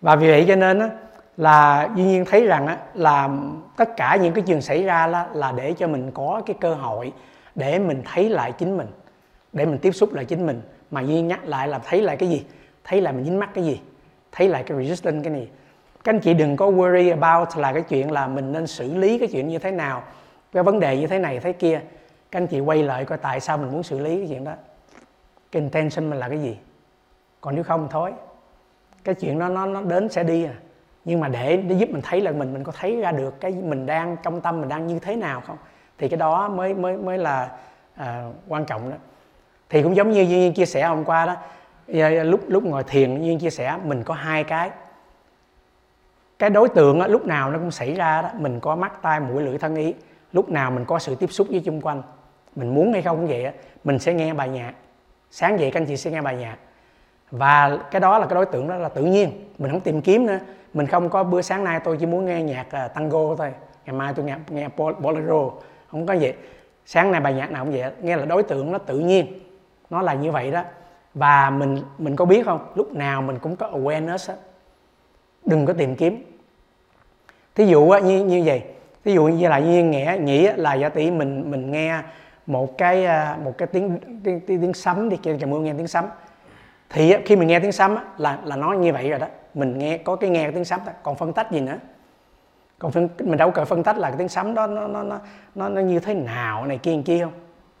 Và 0.00 0.16
vì 0.16 0.28
vậy 0.28 0.44
cho 0.48 0.56
nên 0.56 0.78
á, 0.78 0.90
là 1.36 1.88
duy 1.96 2.04
nhiên 2.04 2.24
thấy 2.24 2.46
rằng 2.46 2.66
á, 2.66 2.78
là 2.94 3.28
tất 3.76 3.96
cả 3.96 4.16
những 4.16 4.34
cái 4.34 4.44
chuyện 4.46 4.60
xảy 4.62 4.82
ra 4.82 5.06
là, 5.06 5.28
là 5.34 5.52
để 5.52 5.72
cho 5.72 5.88
mình 5.88 6.10
có 6.14 6.42
cái 6.46 6.56
cơ 6.60 6.74
hội 6.74 7.12
để 7.54 7.78
mình 7.78 8.02
thấy 8.04 8.28
lại 8.28 8.52
chính 8.52 8.76
mình 8.76 8.86
để 9.52 9.66
mình 9.66 9.78
tiếp 9.78 9.92
xúc 9.92 10.14
lại 10.14 10.24
chính 10.24 10.46
mình 10.46 10.62
mà 10.92 11.00
duy 11.00 11.20
nhắc 11.20 11.44
lại 11.44 11.68
là 11.68 11.78
thấy 11.78 12.02
lại 12.02 12.16
cái 12.16 12.28
gì? 12.28 12.44
Thấy 12.84 13.00
lại 13.00 13.12
mình 13.12 13.24
dính 13.24 13.38
mắc 13.38 13.50
cái 13.54 13.64
gì? 13.64 13.80
Thấy 14.32 14.48
lại 14.48 14.62
cái 14.62 14.78
resistance 14.78 15.24
cái 15.24 15.32
này. 15.32 15.48
Các 16.04 16.14
anh 16.14 16.20
chị 16.20 16.34
đừng 16.34 16.56
có 16.56 16.70
worry 16.70 17.10
about 17.10 17.48
là 17.56 17.72
cái 17.72 17.82
chuyện 17.82 18.10
là 18.10 18.26
mình 18.26 18.52
nên 18.52 18.66
xử 18.66 18.94
lý 18.94 19.18
cái 19.18 19.28
chuyện 19.32 19.48
như 19.48 19.58
thế 19.58 19.70
nào 19.70 20.02
cái 20.52 20.62
vấn 20.62 20.80
đề 20.80 20.98
như 20.98 21.06
thế 21.06 21.18
này 21.18 21.38
thế 21.38 21.52
kia. 21.52 21.80
Các 22.30 22.40
anh 22.40 22.46
chị 22.46 22.60
quay 22.60 22.82
lại 22.82 23.04
coi 23.04 23.18
tại 23.18 23.40
sao 23.40 23.58
mình 23.58 23.72
muốn 23.72 23.82
xử 23.82 23.98
lý 23.98 24.16
cái 24.16 24.26
chuyện 24.28 24.44
đó. 24.44 24.52
Cái 25.52 25.62
intention 25.62 26.10
mình 26.10 26.18
là 26.18 26.28
cái 26.28 26.38
gì? 26.38 26.58
Còn 27.40 27.54
nếu 27.54 27.64
không 27.64 27.88
thôi. 27.90 28.12
Cái 29.04 29.14
chuyện 29.14 29.38
đó 29.38 29.48
nó 29.48 29.66
nó 29.66 29.82
đến 29.82 30.08
sẽ 30.08 30.24
đi 30.24 30.44
à. 30.44 30.54
Nhưng 31.04 31.20
mà 31.20 31.28
để 31.28 31.56
để 31.56 31.74
giúp 31.74 31.90
mình 31.90 32.02
thấy 32.02 32.20
là 32.20 32.32
mình 32.32 32.52
mình 32.52 32.64
có 32.64 32.72
thấy 32.72 33.00
ra 33.00 33.12
được 33.12 33.40
cái 33.40 33.52
mình 33.52 33.86
đang 33.86 34.16
trong 34.22 34.40
tâm 34.40 34.60
mình 34.60 34.68
đang 34.68 34.86
như 34.86 34.98
thế 34.98 35.16
nào 35.16 35.40
không? 35.40 35.56
Thì 35.98 36.08
cái 36.08 36.16
đó 36.16 36.48
mới 36.48 36.74
mới 36.74 36.96
mới 36.96 37.18
là 37.18 37.58
à, 37.94 38.30
quan 38.48 38.64
trọng 38.64 38.90
đó 38.90 38.96
thì 39.72 39.82
cũng 39.82 39.96
giống 39.96 40.10
như 40.10 40.22
duyên 40.22 40.52
chia 40.52 40.66
sẻ 40.66 40.86
hôm 40.86 41.04
qua 41.04 41.26
đó 41.26 41.36
à, 42.00 42.24
lúc 42.24 42.40
lúc 42.48 42.64
ngồi 42.64 42.84
thiền 42.84 43.22
duyên 43.22 43.38
chia 43.38 43.50
sẻ 43.50 43.78
mình 43.84 44.02
có 44.02 44.14
hai 44.14 44.44
cái. 44.44 44.70
Cái 46.38 46.50
đối 46.50 46.68
tượng 46.68 46.98
đó, 46.98 47.06
lúc 47.06 47.26
nào 47.26 47.50
nó 47.50 47.58
cũng 47.58 47.70
xảy 47.70 47.94
ra 47.94 48.22
đó 48.22 48.30
mình 48.38 48.60
có 48.60 48.76
mắt 48.76 49.02
tai 49.02 49.20
mũi 49.20 49.42
lưỡi 49.42 49.58
thân 49.58 49.76
ý. 49.76 49.94
Lúc 50.32 50.48
nào 50.48 50.70
mình 50.70 50.84
có 50.84 50.98
sự 50.98 51.14
tiếp 51.14 51.32
xúc 51.32 51.46
với 51.50 51.62
chung 51.64 51.80
quanh 51.80 52.02
mình 52.56 52.74
muốn 52.74 52.92
hay 52.92 53.02
không 53.02 53.16
cũng 53.16 53.26
vậy 53.26 53.44
đó. 53.44 53.50
mình 53.84 53.98
sẽ 53.98 54.14
nghe 54.14 54.34
bài 54.34 54.48
nhạc. 54.48 54.72
Sáng 55.30 55.60
dậy 55.60 55.70
các 55.70 55.80
anh 55.80 55.86
chị 55.86 55.96
sẽ 55.96 56.10
nghe 56.10 56.20
bài 56.22 56.36
nhạc. 56.36 56.56
Và 57.30 57.78
cái 57.90 58.00
đó 58.00 58.18
là 58.18 58.26
cái 58.26 58.34
đối 58.34 58.46
tượng 58.46 58.68
đó 58.68 58.76
là 58.76 58.88
tự 58.88 59.04
nhiên 59.04 59.50
mình 59.58 59.70
không 59.70 59.80
tìm 59.80 60.02
kiếm 60.02 60.26
nữa. 60.26 60.38
Mình 60.74 60.86
không 60.86 61.08
có 61.08 61.24
bữa 61.24 61.42
sáng 61.42 61.64
nay 61.64 61.80
tôi 61.84 61.96
chỉ 62.00 62.06
muốn 62.06 62.26
nghe 62.26 62.42
nhạc 62.42 62.66
uh, 62.66 62.94
tango 62.94 63.36
thôi 63.36 63.52
ngày 63.86 63.96
mai 63.96 64.12
tôi 64.16 64.24
nghe 64.24 64.36
nghe 64.48 64.68
bolero 64.98 65.50
không 65.86 66.06
có 66.06 66.14
gì 66.14 66.32
sáng 66.86 67.12
nay 67.12 67.20
bài 67.20 67.34
nhạc 67.34 67.50
nào 67.50 67.64
cũng 67.64 67.74
vậy 67.74 67.90
nghe 68.02 68.16
là 68.16 68.24
đối 68.24 68.42
tượng 68.42 68.72
nó 68.72 68.78
tự 68.78 68.98
nhiên 68.98 69.26
nó 69.92 70.02
là 70.02 70.14
như 70.14 70.30
vậy 70.30 70.50
đó. 70.50 70.62
Và 71.14 71.50
mình 71.50 71.78
mình 71.98 72.16
có 72.16 72.24
biết 72.24 72.44
không? 72.44 72.72
Lúc 72.74 72.94
nào 72.94 73.22
mình 73.22 73.38
cũng 73.38 73.56
có 73.56 73.70
awareness 73.70 74.28
đó. 74.28 74.34
đừng 75.44 75.66
có 75.66 75.72
tìm 75.72 75.96
kiếm. 75.96 76.22
Thí 77.54 77.66
dụ 77.66 77.94
như 78.04 78.24
như 78.24 78.42
vậy. 78.44 78.62
Thí 79.04 79.14
dụ 79.14 79.24
như 79.24 79.48
là 79.48 79.58
như 79.58 79.84
nghĩa 79.84 80.16
nghĩ 80.20 80.48
là 80.56 80.74
giả 80.74 80.88
tỷ 80.88 81.10
mình 81.10 81.50
mình 81.50 81.70
nghe 81.70 81.98
một 82.46 82.78
cái 82.78 83.04
à, 83.04 83.38
một 83.44 83.58
cái 83.58 83.66
tiếng 83.66 83.98
tiếng, 84.24 84.40
tiếng, 84.40 84.60
tiếng 84.60 84.74
sấm 84.74 85.08
đi 85.08 85.16
kêu 85.16 85.38
trời 85.38 85.50
mưa 85.50 85.58
nghe 85.58 85.72
tiếng 85.72 85.88
sấm. 85.88 86.04
Thì 86.90 87.14
khi 87.24 87.36
mình 87.36 87.48
nghe 87.48 87.60
tiếng 87.60 87.72
sấm 87.72 87.96
là 88.18 88.38
là 88.44 88.56
nó 88.56 88.72
như 88.72 88.92
vậy 88.92 89.10
rồi 89.10 89.18
đó. 89.18 89.26
Mình 89.54 89.78
nghe 89.78 89.98
có 89.98 90.16
cái 90.16 90.30
nghe 90.30 90.50
tiếng 90.50 90.64
sấm 90.64 90.80
đó. 90.86 90.92
còn 91.02 91.16
phân 91.16 91.32
tách 91.32 91.50
gì 91.50 91.60
nữa? 91.60 91.78
Còn 92.78 92.92
phân, 92.92 93.08
mình 93.18 93.38
đâu 93.38 93.50
cần 93.50 93.66
phân 93.66 93.82
tách 93.82 93.98
là 93.98 94.08
cái 94.08 94.18
tiếng 94.18 94.28
sấm 94.28 94.54
đó 94.54 94.66
nó 94.66 94.86
nó 94.86 95.02
nó 95.54 95.68
nó, 95.68 95.80
như 95.80 95.98
thế 96.00 96.14
nào 96.14 96.66
này 96.66 96.78
kia 96.78 96.98
kia 97.04 97.24
không? 97.24 97.32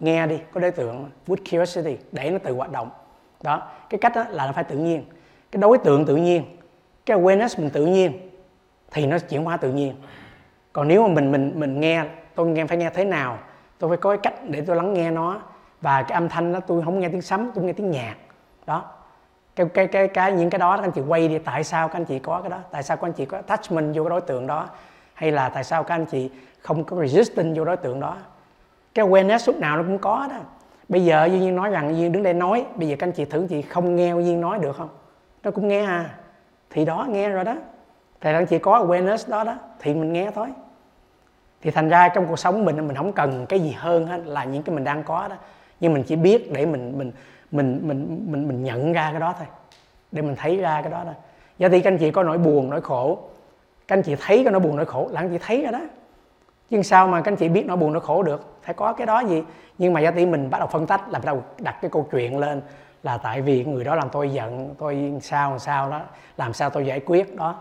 Nghe 0.02 0.26
đi, 0.26 0.38
có 0.52 0.60
đối 0.60 0.70
tượng 0.70 1.10
with 1.26 1.36
curiosity, 1.36 1.96
để 2.12 2.30
nó 2.30 2.38
tự 2.38 2.54
hoạt 2.54 2.72
động. 2.72 2.90
Đó, 3.42 3.62
cái 3.90 3.98
cách 3.98 4.12
đó 4.14 4.24
là 4.30 4.46
nó 4.46 4.52
phải 4.52 4.64
tự 4.64 4.76
nhiên. 4.76 5.04
Cái 5.52 5.60
đối 5.60 5.78
tượng 5.78 6.04
tự 6.04 6.16
nhiên, 6.16 6.56
cái 7.06 7.18
awareness 7.18 7.62
mình 7.62 7.70
tự 7.70 7.86
nhiên, 7.86 8.30
thì 8.90 9.06
nó 9.06 9.18
chuyển 9.18 9.44
hóa 9.44 9.56
tự 9.56 9.72
nhiên. 9.72 9.94
Còn 10.72 10.88
nếu 10.88 11.08
mà 11.08 11.14
mình 11.14 11.32
mình 11.32 11.52
mình 11.54 11.80
nghe, 11.80 12.04
tôi 12.34 12.46
nghe, 12.46 12.66
phải 12.66 12.76
nghe 12.78 12.90
thế 12.90 13.04
nào, 13.04 13.38
tôi 13.78 13.90
phải 13.90 13.96
có 13.96 14.10
cái 14.10 14.18
cách 14.22 14.34
để 14.48 14.60
tôi 14.66 14.76
lắng 14.76 14.94
nghe 14.94 15.10
nó, 15.10 15.40
và 15.80 16.02
cái 16.02 16.14
âm 16.14 16.28
thanh 16.28 16.52
đó, 16.52 16.60
tôi 16.60 16.82
không 16.84 17.00
nghe 17.00 17.08
tiếng 17.08 17.22
sấm, 17.22 17.50
tôi 17.54 17.64
nghe 17.64 17.72
tiếng 17.72 17.90
nhạc. 17.90 18.14
Đó. 18.66 18.84
Cái 19.56 19.66
cái 19.74 19.86
cái 19.86 20.08
cái, 20.08 20.32
những 20.32 20.50
cái 20.50 20.58
đó, 20.58 20.76
các 20.76 20.82
anh 20.82 20.92
chị 20.92 21.00
quay 21.08 21.28
đi, 21.28 21.38
tại 21.38 21.64
sao 21.64 21.88
các 21.88 21.94
anh 21.94 22.04
chị 22.04 22.18
có 22.18 22.40
cái 22.40 22.50
đó? 22.50 22.58
Tại 22.70 22.82
sao 22.82 22.96
các 22.96 23.06
anh 23.06 23.12
chị 23.12 23.24
có 23.24 23.36
attachment 23.36 23.96
vô 23.96 24.04
cái 24.04 24.10
đối 24.10 24.20
tượng 24.20 24.46
đó? 24.46 24.68
Hay 25.14 25.30
là 25.30 25.48
tại 25.48 25.64
sao 25.64 25.84
các 25.84 25.94
anh 25.94 26.06
chị 26.06 26.30
không 26.60 26.84
có 26.84 26.96
resistance 26.96 27.58
vô 27.58 27.64
đối 27.64 27.76
tượng 27.76 28.00
đó? 28.00 28.16
Cái 28.94 29.06
awareness 29.06 29.38
lúc 29.46 29.60
nào 29.60 29.76
nó 29.76 29.82
cũng 29.82 29.98
có 29.98 30.28
đó. 30.30 30.36
Bây 30.88 31.04
giờ 31.04 31.24
duy 31.24 31.38
nhiên 31.38 31.56
nói 31.56 31.70
rằng 31.70 31.98
duyên 31.98 32.12
đứng 32.12 32.22
đây 32.22 32.34
nói, 32.34 32.64
bây 32.74 32.88
giờ 32.88 32.96
các 32.98 33.06
anh 33.06 33.12
chị 33.12 33.24
thử 33.24 33.46
chị 33.48 33.62
không 33.62 33.96
nghe 33.96 34.10
duyên 34.10 34.40
nói 34.40 34.58
được 34.58 34.76
không? 34.76 34.88
Nó 35.42 35.50
cũng 35.50 35.68
nghe 35.68 35.84
à. 35.84 36.10
Thì 36.70 36.84
đó, 36.84 37.06
nghe 37.08 37.28
rồi 37.28 37.44
đó. 37.44 37.54
Thì 38.20 38.32
anh 38.32 38.46
chị 38.46 38.58
có 38.58 38.78
awareness 38.78 39.30
đó 39.30 39.44
đó, 39.44 39.54
thì 39.80 39.94
mình 39.94 40.12
nghe 40.12 40.30
thôi. 40.34 40.48
Thì 41.62 41.70
thành 41.70 41.88
ra 41.88 42.08
trong 42.08 42.26
cuộc 42.26 42.38
sống 42.38 42.64
mình 42.64 42.88
mình 42.88 42.96
không 42.96 43.12
cần 43.12 43.46
cái 43.48 43.60
gì 43.60 43.74
hơn 43.78 44.06
hết 44.06 44.20
là 44.24 44.44
những 44.44 44.62
cái 44.62 44.74
mình 44.74 44.84
đang 44.84 45.02
có 45.04 45.28
đó. 45.28 45.36
Nhưng 45.80 45.94
mình 45.94 46.02
chỉ 46.02 46.16
biết 46.16 46.52
để 46.52 46.66
mình 46.66 46.98
mình 46.98 47.12
mình 47.50 47.80
mình 47.82 48.26
mình 48.28 48.48
mình 48.48 48.64
nhận 48.64 48.92
ra 48.92 49.10
cái 49.10 49.20
đó 49.20 49.34
thôi. 49.38 49.46
Để 50.12 50.22
mình 50.22 50.36
thấy 50.36 50.56
ra 50.56 50.82
cái 50.82 50.90
đó 50.90 51.00
thôi. 51.04 51.14
Do 51.58 51.68
thì 51.68 51.80
các 51.80 51.90
anh 51.90 51.98
chị 51.98 52.10
có 52.10 52.22
nỗi 52.22 52.38
buồn, 52.38 52.70
nỗi 52.70 52.80
khổ. 52.80 53.18
Các 53.88 53.96
anh 53.96 54.02
chị 54.02 54.16
thấy 54.20 54.44
cái 54.44 54.52
nỗi 54.52 54.60
buồn, 54.60 54.76
nỗi 54.76 54.86
khổ 54.86 55.08
là 55.12 55.20
anh 55.20 55.30
chị 55.30 55.38
thấy 55.46 55.62
rồi 55.62 55.72
đó 55.72 55.80
nhưng 56.72 56.82
sao 56.82 57.08
mà 57.08 57.20
các 57.20 57.32
anh 57.32 57.36
chị 57.36 57.48
biết 57.48 57.66
nỗi 57.66 57.76
buồn 57.76 57.92
nỗi 57.92 58.00
khổ 58.00 58.22
được? 58.22 58.56
Phải 58.62 58.74
có 58.74 58.92
cái 58.92 59.06
đó 59.06 59.20
gì? 59.20 59.42
Nhưng 59.78 59.92
mà 59.92 60.00
giá 60.00 60.10
tỷ 60.10 60.26
mình 60.26 60.50
bắt 60.50 60.58
đầu 60.58 60.68
phân 60.68 60.86
tách, 60.86 61.00
là 61.10 61.18
bắt 61.18 61.24
đầu 61.24 61.42
đặt 61.58 61.76
cái 61.82 61.90
câu 61.90 62.08
chuyện 62.10 62.38
lên 62.38 62.62
là 63.02 63.18
tại 63.18 63.40
vì 63.40 63.64
người 63.64 63.84
đó 63.84 63.94
làm 63.94 64.08
tôi 64.10 64.30
giận, 64.30 64.74
tôi 64.78 65.12
sao 65.22 65.58
sao 65.58 65.90
đó, 65.90 66.00
làm 66.36 66.52
sao 66.52 66.70
tôi 66.70 66.86
giải 66.86 67.00
quyết 67.00 67.36
đó. 67.36 67.54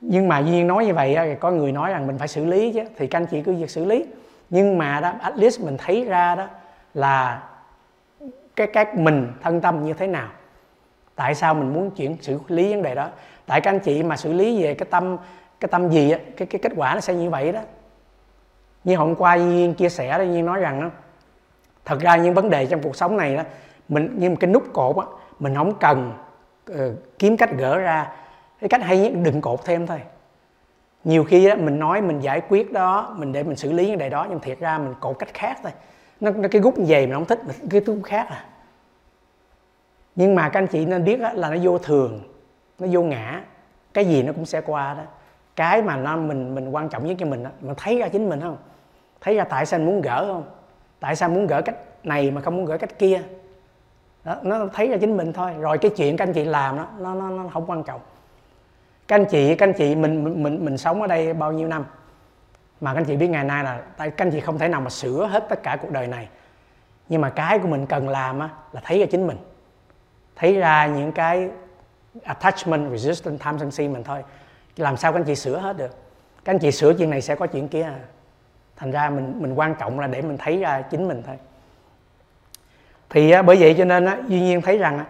Nhưng 0.00 0.28
mà 0.28 0.38
duyên 0.38 0.66
nói 0.66 0.86
như 0.86 0.94
vậy 0.94 1.16
thì 1.18 1.34
có 1.40 1.50
người 1.50 1.72
nói 1.72 1.90
rằng 1.90 2.06
mình 2.06 2.18
phải 2.18 2.28
xử 2.28 2.44
lý 2.44 2.72
chứ, 2.72 2.84
thì 2.96 3.06
các 3.06 3.18
anh 3.18 3.26
chị 3.26 3.42
cứ 3.42 3.54
việc 3.54 3.70
xử 3.70 3.84
lý. 3.84 4.04
Nhưng 4.50 4.78
mà 4.78 5.00
đó, 5.00 5.12
at 5.20 5.38
least 5.38 5.60
mình 5.60 5.76
thấy 5.78 6.04
ra 6.04 6.34
đó 6.34 6.46
là 6.94 7.42
cái 8.56 8.66
các 8.66 8.96
mình 8.96 9.32
thân 9.42 9.60
tâm 9.60 9.84
như 9.84 9.92
thế 9.92 10.06
nào? 10.06 10.28
Tại 11.14 11.34
sao 11.34 11.54
mình 11.54 11.72
muốn 11.72 11.90
chuyển 11.90 12.16
xử 12.20 12.38
lý 12.48 12.74
vấn 12.74 12.82
đề 12.82 12.94
đó? 12.94 13.08
Tại 13.46 13.60
các 13.60 13.70
anh 13.70 13.80
chị 13.80 14.02
mà 14.02 14.16
xử 14.16 14.32
lý 14.32 14.62
về 14.62 14.74
cái 14.74 14.86
tâm 14.90 15.16
cái 15.62 15.68
tâm 15.68 15.90
gì 15.90 16.10
á 16.10 16.18
cái 16.36 16.46
cái 16.46 16.58
kết 16.58 16.72
quả 16.76 16.94
nó 16.94 17.00
sẽ 17.00 17.14
như 17.14 17.30
vậy 17.30 17.52
đó. 17.52 17.60
Như 18.84 18.96
hôm 18.96 19.14
qua 19.14 19.36
nhiên 19.36 19.74
chia 19.74 19.88
sẻ 19.88 20.18
đó 20.18 20.22
nhiên 20.22 20.46
nói 20.46 20.60
rằng 20.60 20.80
đó, 20.80 20.90
thật 21.84 22.00
ra 22.00 22.16
những 22.16 22.34
vấn 22.34 22.50
đề 22.50 22.66
trong 22.66 22.82
cuộc 22.82 22.96
sống 22.96 23.16
này 23.16 23.36
đó 23.36 23.42
mình 23.88 24.14
như 24.18 24.30
một 24.30 24.36
cái 24.40 24.50
nút 24.50 24.64
cột 24.72 24.96
á 24.96 25.04
mình 25.38 25.54
không 25.54 25.74
cần 25.78 26.12
uh, 26.72 26.76
kiếm 27.18 27.36
cách 27.36 27.50
gỡ 27.58 27.78
ra 27.78 28.12
cái 28.60 28.68
cách 28.68 28.82
hay 28.82 28.98
nhất 28.98 29.12
đừng 29.22 29.40
cột 29.40 29.64
thêm 29.64 29.86
thôi. 29.86 30.00
Nhiều 31.04 31.24
khi 31.24 31.48
đó 31.48 31.54
mình 31.56 31.78
nói 31.78 32.00
mình 32.00 32.20
giải 32.20 32.40
quyết 32.48 32.72
đó 32.72 33.14
mình 33.16 33.32
để 33.32 33.42
mình 33.42 33.56
xử 33.56 33.72
lý 33.72 33.88
vấn 33.88 33.98
đề 33.98 34.10
đó 34.10 34.26
nhưng 34.30 34.40
thiệt 34.40 34.58
ra 34.58 34.78
mình 34.78 34.94
cột 35.00 35.18
cách 35.18 35.34
khác 35.34 35.58
thôi. 35.62 35.72
Nó, 36.20 36.30
nó 36.30 36.48
cái 36.48 36.62
gút 36.62 36.74
về 36.76 37.06
mình 37.06 37.14
không 37.14 37.24
thích 37.24 37.40
mình 37.46 37.56
cái 37.70 37.80
thứ 37.80 38.00
khác 38.04 38.26
à. 38.30 38.44
Nhưng 40.16 40.34
mà 40.34 40.48
các 40.48 40.60
anh 40.60 40.66
chị 40.66 40.86
nên 40.86 41.04
biết 41.04 41.20
là 41.20 41.50
nó 41.50 41.56
vô 41.62 41.78
thường 41.78 42.20
nó 42.78 42.88
vô 42.90 43.02
ngã 43.02 43.42
cái 43.94 44.04
gì 44.04 44.22
nó 44.22 44.32
cũng 44.32 44.46
sẽ 44.46 44.60
qua 44.60 44.94
đó 44.94 45.02
cái 45.56 45.82
mà 45.82 45.96
nó 45.96 46.16
mình 46.16 46.54
mình 46.54 46.70
quan 46.70 46.88
trọng 46.88 47.06
nhất 47.06 47.16
cho 47.18 47.26
mình 47.26 47.42
đó, 47.42 47.50
mình 47.60 47.74
thấy 47.76 47.98
ra 47.98 48.08
chính 48.08 48.28
mình 48.28 48.40
không? 48.40 48.56
Thấy 49.20 49.36
ra 49.36 49.44
tại 49.44 49.66
sao 49.66 49.80
anh 49.80 49.86
muốn 49.86 50.00
gỡ 50.00 50.26
không? 50.26 50.44
Tại 51.00 51.16
sao 51.16 51.28
muốn 51.28 51.46
gỡ 51.46 51.62
cách 51.62 51.76
này 52.04 52.30
mà 52.30 52.40
không 52.40 52.56
muốn 52.56 52.64
gỡ 52.64 52.78
cách 52.78 52.98
kia? 52.98 53.22
Đó, 54.24 54.36
nó 54.42 54.66
thấy 54.72 54.88
ra 54.88 54.96
chính 55.00 55.16
mình 55.16 55.32
thôi. 55.32 55.52
Rồi 55.58 55.78
cái 55.78 55.90
chuyện 55.96 56.16
các 56.16 56.28
anh 56.28 56.32
chị 56.32 56.44
làm 56.44 56.76
đó 56.76 56.86
nó 56.98 57.14
nó, 57.14 57.30
nó 57.30 57.48
không 57.52 57.70
quan 57.70 57.82
trọng. 57.82 58.00
Các 59.08 59.16
anh 59.16 59.24
chị 59.24 59.54
các 59.54 59.68
anh 59.68 59.72
chị 59.72 59.94
mình 59.94 60.24
mình 60.24 60.42
mình, 60.42 60.64
mình 60.64 60.78
sống 60.78 61.00
ở 61.00 61.06
đây 61.06 61.34
bao 61.34 61.52
nhiêu 61.52 61.68
năm? 61.68 61.84
Mà 62.80 62.94
các 62.94 63.00
anh 63.00 63.04
chị 63.04 63.16
biết 63.16 63.28
ngày 63.28 63.44
nay 63.44 63.64
là 63.64 63.80
tại 63.96 64.10
các 64.10 64.26
anh 64.26 64.32
chị 64.32 64.40
không 64.40 64.58
thể 64.58 64.68
nào 64.68 64.80
mà 64.80 64.90
sửa 64.90 65.26
hết 65.26 65.48
tất 65.48 65.62
cả 65.62 65.76
cuộc 65.82 65.90
đời 65.90 66.06
này. 66.06 66.28
Nhưng 67.08 67.20
mà 67.20 67.30
cái 67.30 67.58
của 67.58 67.68
mình 67.68 67.86
cần 67.86 68.08
làm 68.08 68.38
á, 68.38 68.48
là 68.72 68.80
thấy 68.84 69.00
ra 69.00 69.06
chính 69.10 69.26
mình. 69.26 69.36
Thấy 70.36 70.56
ra 70.56 70.86
những 70.86 71.12
cái 71.12 71.48
attachment 72.24 72.90
resistant 72.90 73.40
tham 73.40 73.58
sân 73.58 73.70
si 73.70 73.88
mình 73.88 74.04
thôi 74.04 74.22
làm 74.76 74.96
sao 74.96 75.12
các 75.12 75.18
anh 75.18 75.24
chị 75.24 75.34
sửa 75.34 75.58
hết 75.58 75.76
được? 75.76 75.96
Các 76.44 76.52
anh 76.52 76.58
chị 76.58 76.70
sửa 76.70 76.94
chuyện 76.94 77.10
này 77.10 77.22
sẽ 77.22 77.34
có 77.34 77.46
chuyện 77.46 77.68
kia 77.68 77.82
à. 77.82 77.98
thành 78.76 78.90
ra 78.90 79.10
mình 79.10 79.34
mình 79.38 79.54
quan 79.54 79.74
trọng 79.74 80.00
là 80.00 80.06
để 80.06 80.22
mình 80.22 80.36
thấy 80.38 80.58
ra 80.58 80.82
chính 80.82 81.08
mình 81.08 81.22
thôi. 81.26 81.36
Thì 83.10 83.30
á, 83.30 83.42
bởi 83.42 83.56
vậy 83.56 83.74
cho 83.78 83.84
nên 83.84 84.04
á, 84.04 84.18
duy 84.28 84.40
nhiên 84.40 84.62
thấy 84.62 84.78
rằng 84.78 85.04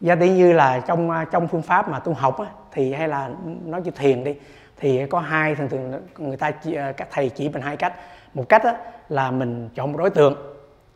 gia 0.00 0.14
tỷ 0.14 0.30
như 0.30 0.52
là 0.52 0.80
trong 0.80 1.10
à, 1.10 1.24
trong 1.30 1.48
phương 1.48 1.62
pháp 1.62 1.88
mà 1.88 1.98
tu 1.98 2.12
học 2.12 2.38
á, 2.38 2.46
thì 2.72 2.92
hay 2.92 3.08
là 3.08 3.30
nói 3.64 3.82
chữ 3.84 3.90
thiền 3.90 4.24
đi 4.24 4.34
thì 4.76 5.06
có 5.06 5.20
hai 5.20 5.54
thường 5.54 5.68
thường 5.68 6.06
người 6.18 6.36
ta 6.36 6.50
à, 6.76 6.92
các 6.92 7.08
thầy 7.10 7.28
chỉ 7.28 7.48
mình 7.48 7.62
hai 7.62 7.76
cách. 7.76 7.94
Một 8.34 8.48
cách 8.48 8.64
á, 8.64 8.74
là 9.08 9.30
mình 9.30 9.68
chọn 9.74 9.92
một 9.92 9.98
đối 9.98 10.10
tượng 10.10 10.34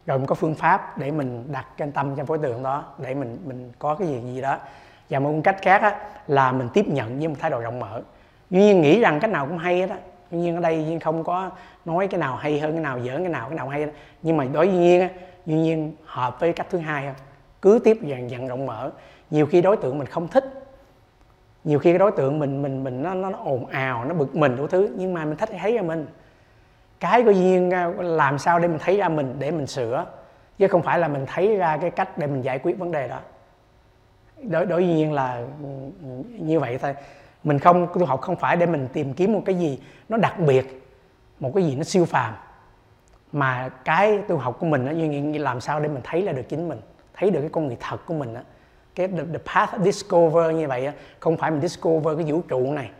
rồi 0.06 0.18
mình 0.18 0.26
có 0.26 0.34
phương 0.34 0.54
pháp 0.54 0.98
để 0.98 1.10
mình 1.10 1.52
đặt 1.52 1.66
cái 1.76 1.88
tâm 1.94 2.16
trong 2.16 2.26
đối 2.26 2.38
tượng 2.38 2.62
đó 2.62 2.84
để 2.98 3.14
mình 3.14 3.38
mình 3.44 3.72
có 3.78 3.94
cái 3.94 4.08
gì 4.08 4.20
gì 4.34 4.40
đó 4.40 4.58
và 5.10 5.18
một 5.18 5.32
cách 5.44 5.56
khác 5.62 5.82
á, 5.82 6.00
là 6.26 6.52
mình 6.52 6.68
tiếp 6.74 6.88
nhận 6.88 7.18
với 7.18 7.28
một 7.28 7.34
thái 7.38 7.50
độ 7.50 7.60
rộng 7.60 7.80
mở. 7.80 8.02
Duy 8.50 8.60
nhiên 8.60 8.80
nghĩ 8.80 9.00
rằng 9.00 9.20
cách 9.20 9.30
nào 9.30 9.46
cũng 9.46 9.58
hay 9.58 9.86
đó 9.86 9.94
á. 9.94 10.00
Duy 10.30 10.38
nhiên 10.38 10.54
ở 10.54 10.60
đây 10.60 10.84
duyên 10.86 11.00
không 11.00 11.24
có 11.24 11.50
nói 11.84 12.06
cái 12.06 12.20
nào 12.20 12.36
hay 12.36 12.60
hơn 12.60 12.72
cái 12.72 12.80
nào 12.80 12.98
dở 12.98 13.16
cái 13.16 13.28
nào 13.28 13.48
cái 13.48 13.56
nào 13.56 13.68
hay 13.68 13.86
đó. 13.86 13.92
nhưng 14.22 14.36
mà 14.36 14.44
đối 14.44 14.66
với 14.66 14.74
duy 14.76 14.80
nhiên 14.80 15.00
á 15.00 15.08
duy 15.46 15.54
nhiên 15.54 15.94
hợp 16.04 16.40
với 16.40 16.52
cách 16.52 16.66
thứ 16.70 16.78
hai 16.78 17.06
không 17.06 17.14
cứ 17.62 17.80
tiếp 17.84 17.98
dần 18.02 18.30
dần 18.30 18.48
rộng 18.48 18.66
mở. 18.66 18.90
Nhiều 19.30 19.46
khi 19.46 19.62
đối 19.62 19.76
tượng 19.76 19.98
mình 19.98 20.06
không 20.06 20.28
thích. 20.28 20.44
Nhiều 21.64 21.78
khi 21.78 21.90
cái 21.90 21.98
đối 21.98 22.10
tượng 22.10 22.38
mình 22.38 22.62
mình 22.62 22.84
mình 22.84 23.02
nó 23.02 23.14
nó, 23.14 23.30
nó 23.30 23.38
ồn 23.44 23.66
ào 23.66 24.04
nó 24.04 24.14
bực 24.14 24.36
mình 24.36 24.56
đủ 24.56 24.66
thứ. 24.66 24.88
Nhưng 24.96 25.14
mà 25.14 25.24
mình 25.24 25.36
thích 25.36 25.48
thấy 25.60 25.72
ra 25.72 25.82
mình. 25.82 26.06
Cái 27.00 27.22
của 27.22 27.30
duyên 27.30 27.68
nhiên 27.68 27.70
à, 27.70 27.92
làm 27.98 28.38
sao 28.38 28.58
để 28.58 28.68
mình 28.68 28.78
thấy 28.78 28.96
ra 28.96 29.08
mình 29.08 29.36
để 29.38 29.50
mình 29.50 29.66
sửa? 29.66 30.06
Chứ 30.58 30.68
không 30.68 30.82
phải 30.82 30.98
là 30.98 31.08
mình 31.08 31.26
thấy 31.26 31.56
ra 31.56 31.76
cái 31.76 31.90
cách 31.90 32.18
để 32.18 32.26
mình 32.26 32.42
giải 32.42 32.58
quyết 32.58 32.78
vấn 32.78 32.92
đề 32.92 33.08
đó 33.08 33.18
đối 34.42 34.66
đối 34.66 34.84
nhiên 34.84 35.12
là 35.12 35.46
ừ, 35.62 35.68
như 36.38 36.60
vậy 36.60 36.78
thôi 36.78 36.94
mình 37.44 37.58
không 37.58 37.86
tu 37.94 38.04
học 38.04 38.20
không 38.20 38.36
phải 38.36 38.56
để 38.56 38.66
mình 38.66 38.88
tìm 38.92 39.14
kiếm 39.14 39.32
một 39.32 39.42
cái 39.46 39.54
gì 39.54 39.78
nó 40.08 40.16
đặc 40.16 40.40
biệt 40.40 40.86
một 41.40 41.52
cái 41.54 41.64
gì 41.64 41.76
nó 41.76 41.82
siêu 41.82 42.04
phàm 42.04 42.34
mà 43.32 43.68
cái 43.84 44.18
tu 44.28 44.36
học 44.36 44.56
của 44.60 44.66
mình 44.66 44.84
nó 44.84 44.90
như 44.92 45.38
làm 45.38 45.60
sao 45.60 45.80
để 45.80 45.88
mình 45.88 46.02
thấy 46.04 46.22
là 46.22 46.32
được 46.32 46.48
chính 46.48 46.68
mình 46.68 46.80
thấy 47.14 47.30
được 47.30 47.40
cái 47.40 47.50
con 47.52 47.66
người 47.66 47.76
thật 47.80 47.96
của 48.06 48.14
mình 48.14 48.34
đó 48.34 48.40
cái 48.94 49.08
the, 49.08 49.24
the 49.32 49.38
path 49.54 49.80
discover 49.84 50.54
như 50.54 50.68
vậy 50.68 50.92
không 51.20 51.36
phải 51.36 51.50
mình 51.50 51.60
discover 51.60 52.16
cái 52.18 52.32
vũ 52.32 52.40
trụ 52.48 52.72
này 52.72 52.90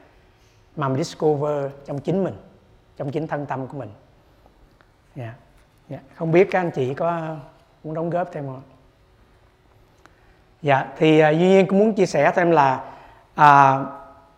mà 0.77 0.89
mình 0.89 0.99
discover 0.99 1.71
trong 1.85 1.99
chính 1.99 2.25
mình 2.25 2.35
trong 2.97 3.11
chính 3.11 3.27
thân 3.27 3.47
tâm 3.47 3.67
của 3.67 3.79
mình 3.79 3.91
yeah. 5.17 5.35
Yeah. 5.89 6.03
Không 6.15 6.33
biết 6.33 6.49
các 6.51 6.61
anh 6.61 6.71
chị 6.71 6.95
có 6.95 7.37
muốn 7.85 7.95
đóng 7.95 8.11
góp 8.11 8.33
thêm 8.33 8.47
không 8.47 8.63
dạ 10.63 10.87
thì 10.99 11.23
uh, 11.23 11.39
duy 11.39 11.49
nhiên 11.49 11.67
cũng 11.67 11.79
muốn 11.79 11.93
chia 11.93 12.07
sẻ 12.07 12.33
thêm 12.35 12.51
là 12.51 12.81
uh, 13.41 13.87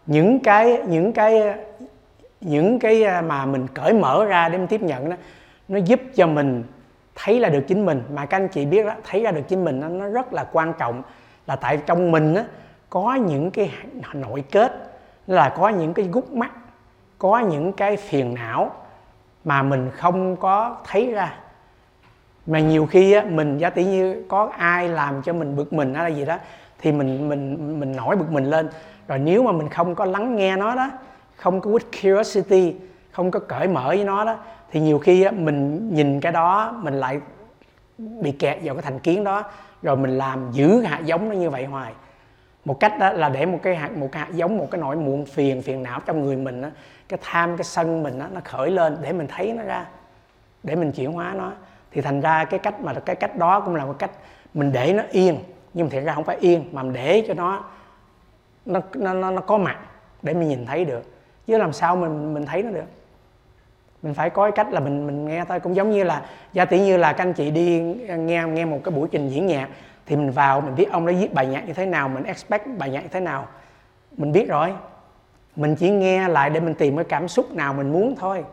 những 0.07 0.41
cái 0.41 0.83
những 0.87 1.13
cái 1.13 1.55
những 2.41 2.79
cái 2.79 3.05
à, 3.05 3.21
mà 3.21 3.47
mình 3.47 3.67
cởi 3.75 3.93
mở 3.93 4.25
ra 4.25 4.49
để 4.49 4.59
mình 4.59 4.67
tiếp 4.67 4.83
nhận 4.83 5.11
đó 5.11 5.17
nó 5.69 5.79
giúp 5.79 6.01
cho 6.15 6.27
mình 6.27 6.65
thấy 7.15 7.41
là 7.41 7.49
được 7.49 7.65
chính 7.69 7.87
mình. 7.87 8.03
Mà 8.15 8.27
các 8.27 8.37
anh 8.37 8.49
chị 8.49 8.67
biết 8.67 8.87
đó 8.87 8.93
thấy 9.05 9.23
ra 9.23 9.31
được 9.31 9.43
chính 9.49 9.65
mình 9.65 9.81
đó, 9.81 9.89
nó 9.89 10.09
rất 10.09 10.33
là 10.33 10.45
quan 10.53 10.73
trọng. 10.79 11.03
Là 11.47 11.57
tại 11.57 11.77
trong 11.87 12.11
mình 12.11 12.35
đó, 12.35 12.43
có 12.91 13.15
những 13.15 13.51
cái 13.51 13.71
nội 14.15 14.45
kết 14.51 14.73
là 15.27 15.49
có 15.49 15.69
những 15.69 15.95
cái 15.95 16.09
gút 16.13 16.31
mắt 16.31 16.51
có 17.19 17.39
những 17.39 17.73
cái 17.73 17.97
phiền 17.97 18.35
não 18.35 18.71
mà 19.45 19.63
mình 19.63 19.91
không 19.91 20.37
có 20.37 20.77
thấy 20.85 21.13
ra 21.13 21.35
mà 22.47 22.61
nhiều 22.61 22.87
khi 22.87 23.13
á, 23.13 23.25
mình 23.29 23.59
giả 23.59 23.71
tỷ 23.71 23.85
như 23.85 24.25
có 24.29 24.51
ai 24.59 24.89
làm 24.89 25.23
cho 25.23 25.33
mình 25.33 25.57
bực 25.57 25.73
mình 25.73 25.95
hay 25.95 26.11
là 26.11 26.17
gì 26.17 26.25
đó 26.25 26.39
thì 26.79 26.93
mình 26.93 27.29
mình 27.29 27.81
mình 27.81 27.97
nổi 27.97 28.17
bực 28.17 28.31
mình 28.31 28.45
lên. 28.45 28.69
Rồi 29.09 29.19
nếu 29.19 29.43
mà 29.43 29.53
mình 29.53 29.69
không 29.69 29.95
có 29.95 30.05
lắng 30.05 30.37
nghe 30.37 30.57
nó 30.57 30.75
đó 30.75 30.91
không 31.37 31.61
có 31.61 31.71
with 31.71 31.79
curiosity 32.03 32.75
không 33.13 33.31
có 33.31 33.41
cởi 33.41 33.69
mở 33.69 33.87
với 33.87 34.05
nó 34.05 34.25
đó 34.25 34.37
thì 34.71 34.81
nhiều 34.81 34.99
khi 34.99 35.23
á, 35.23 35.31
mình 35.31 35.89
nhìn 35.95 36.21
cái 36.21 36.33
đó 36.33 36.75
mình 36.83 36.95
lại 36.95 37.21
bị 37.99 38.33
kẹt 38.33 38.59
vào 38.63 38.75
cái 38.75 38.83
thành 38.83 38.99
kiến 38.99 39.25
đó 39.25 39.45
rồi 39.83 39.97
mình 39.97 40.19
làm 40.19 40.51
giữ 40.53 40.81
hạt 40.81 41.01
giống 41.05 41.29
nó 41.29 41.35
như 41.35 41.51
vậy 41.51 41.65
hoài. 41.65 41.93
Một 42.65 42.81
cách 42.81 42.99
đó 42.99 43.13
là 43.13 43.29
để 43.29 43.47
một 43.47 43.59
cái 43.63 43.77
hạt 43.77 43.97
một 43.97 44.09
cái 44.13 44.23
hạt 44.23 44.33
giống 44.35 44.59
một 44.59 44.71
cái 44.71 44.81
nỗi 44.81 44.97
muộn 44.97 45.27
phiền 45.27 45.63
phiền 45.63 45.83
não 45.83 46.01
trong 46.07 46.23
người 46.23 46.37
mình 46.37 46.63
đó, 46.63 46.69
cái 47.09 47.19
tham 47.23 47.57
cái 47.57 47.65
sân 47.65 48.03
mình 48.03 48.19
đó, 48.19 48.27
nó 48.33 48.41
khởi 48.45 48.71
lên 48.71 48.97
để 49.03 49.13
mình 49.13 49.27
thấy 49.27 49.53
nó 49.53 49.63
ra 49.63 49.87
để 50.63 50.77
mình 50.77 50.93
chuyển 50.93 51.13
hóa 51.13 51.35
nó 51.37 51.53
thì 51.93 52.01
thành 52.01 52.21
ra 52.21 52.45
cái 52.45 52.59
cách 52.59 52.81
mà, 52.81 52.95
cái 53.07 53.17
cách 53.17 53.37
đó 53.37 53.61
cũng 53.61 53.75
là 53.75 53.85
một 53.85 53.99
cách 53.99 54.11
mình 54.55 54.73
để 54.73 54.93
nó 54.93 55.03
yên. 55.11 55.39
Nhưng 55.75 55.87
mà 55.87 55.91
thiệt 55.91 56.05
ra 56.05 56.15
không 56.15 56.25
phải 56.25 56.37
yên, 56.41 56.65
mà 56.73 56.83
mình 56.83 56.93
để 56.93 57.25
cho 57.29 57.35
nó 57.35 57.65
nó 58.67 58.81
nó 58.95 59.31
nó 59.31 59.41
có 59.41 59.59
mặt 59.59 59.77
để 60.23 60.35
mình 60.35 60.49
nhìn 60.49 60.67
thấy 60.67 60.85
được. 60.85 61.03
Chứ 61.47 61.59
làm 61.59 61.73
sao 61.73 61.97
mình 61.97 62.35
mình 62.35 62.47
thấy 62.47 62.63
nó 62.63 62.71
được? 62.71 62.85
Mình 64.03 64.15
phải 64.15 64.31
có 64.31 64.43
cái 64.43 64.53
cách 64.53 64.73
là 64.73 64.81
mình 64.81 65.07
mình 65.07 65.25
nghe 65.25 65.45
thôi. 65.49 65.61
Cũng 65.61 65.77
giống 65.77 65.91
như 65.91 66.05
là 66.05 66.23
gia 66.53 66.65
tỷ 66.65 66.81
như 66.81 66.97
là 66.97 67.13
các 67.13 67.25
anh 67.25 67.33
chị 67.33 67.51
đi 67.51 67.81
nghe 68.17 68.45
nghe 68.45 68.65
một 68.65 68.81
cái 68.85 68.93
buổi 68.93 69.09
trình 69.13 69.29
diễn 69.29 69.47
nhạc, 69.47 69.69
thì 70.07 70.17
mình 70.17 70.31
vào, 70.31 70.61
mình 70.61 70.75
biết 70.75 70.87
ông 70.93 71.07
đã 71.07 71.13
viết 71.21 71.35
bài 71.35 71.47
nhạc 71.47 71.67
như 71.67 71.73
thế 71.73 71.87
nào, 71.87 72.09
mình 72.09 72.25
expect 72.25 72.67
bài 72.79 72.91
nhạc 72.91 73.01
như 73.01 73.09
thế 73.09 73.21
nào. 73.21 73.47
Mình 74.17 74.33
biết 74.33 74.49
rồi. 74.49 74.73
Mình 75.57 75.77
chỉ 75.77 75.91
nghe 75.91 76.29
lại 76.29 76.51
để 76.51 76.61
mình 76.61 76.75
tìm 76.75 76.97
cái 76.97 77.05
cảm 77.05 77.29
xúc 77.29 77.55
nào 77.55 77.75
mình 77.75 77.93
muốn 77.93 78.15
thôi 78.19 78.45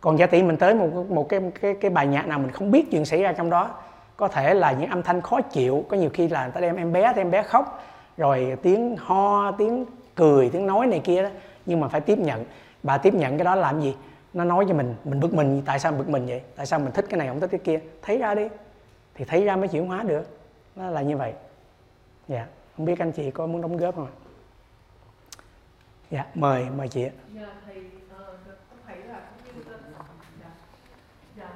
còn 0.00 0.18
giả 0.18 0.26
tỷ 0.26 0.42
mình 0.42 0.56
tới 0.56 0.74
một 0.74 1.10
một 1.10 1.28
cái 1.28 1.40
cái 1.60 1.74
cái 1.80 1.90
bài 1.90 2.06
nhạc 2.06 2.26
nào 2.26 2.38
mình 2.38 2.50
không 2.50 2.70
biết 2.70 2.90
chuyện 2.90 3.04
xảy 3.04 3.22
ra 3.22 3.32
trong 3.32 3.50
đó, 3.50 3.70
có 4.16 4.28
thể 4.28 4.54
là 4.54 4.72
những 4.72 4.90
âm 4.90 5.02
thanh 5.02 5.20
khó 5.20 5.40
chịu, 5.40 5.84
có 5.88 5.96
nhiều 5.96 6.10
khi 6.14 6.28
là 6.28 6.42
người 6.42 6.52
ta 6.52 6.60
đem 6.60 6.76
em 6.76 6.92
bé 6.92 7.12
thì 7.14 7.20
em 7.20 7.30
bé 7.30 7.42
khóc, 7.42 7.82
rồi 8.16 8.56
tiếng 8.62 8.96
ho, 8.96 9.52
tiếng 9.52 9.86
cười, 10.14 10.50
tiếng 10.50 10.66
nói 10.66 10.86
này 10.86 11.00
kia 11.04 11.22
đó, 11.22 11.28
nhưng 11.66 11.80
mà 11.80 11.88
phải 11.88 12.00
tiếp 12.00 12.18
nhận. 12.18 12.44
Bà 12.82 12.98
tiếp 12.98 13.14
nhận 13.14 13.38
cái 13.38 13.44
đó 13.44 13.54
làm 13.54 13.80
gì? 13.80 13.96
Nó 14.34 14.44
nói 14.44 14.64
cho 14.68 14.74
mình 14.74 14.94
mình 15.04 15.20
bực 15.20 15.34
mình, 15.34 15.62
tại 15.66 15.78
sao 15.78 15.92
bực 15.92 16.08
mình 16.08 16.26
vậy? 16.26 16.42
Tại 16.56 16.66
sao 16.66 16.78
mình 16.78 16.92
thích 16.92 17.06
cái 17.08 17.18
này, 17.18 17.28
không 17.28 17.40
thích 17.40 17.50
cái 17.50 17.60
kia? 17.64 17.80
Thấy 18.02 18.18
ra 18.18 18.34
đi. 18.34 18.48
Thì 19.14 19.24
thấy 19.24 19.44
ra 19.44 19.56
mới 19.56 19.68
chuyển 19.68 19.86
hóa 19.86 20.02
được. 20.02 20.38
Nó 20.76 20.90
là 20.90 21.02
như 21.02 21.16
vậy. 21.16 21.32
Dạ. 22.28 22.46
Không 22.76 22.86
biết 22.86 22.98
anh 22.98 23.12
chị 23.12 23.30
có 23.30 23.46
muốn 23.46 23.62
đóng 23.62 23.76
góp 23.76 23.94
không 23.94 24.06
ạ? 24.06 24.14
Dạ 26.10 26.24
mời 26.34 26.66
mời 26.76 26.88
chị 26.88 27.04
ạ. 27.04 27.10
Dạ 27.34 27.46
thầy 27.66 28.96
là 28.96 29.20
cũng 29.54 29.64
như 29.64 29.64
dạ 30.40 30.50
dạ 31.36 31.48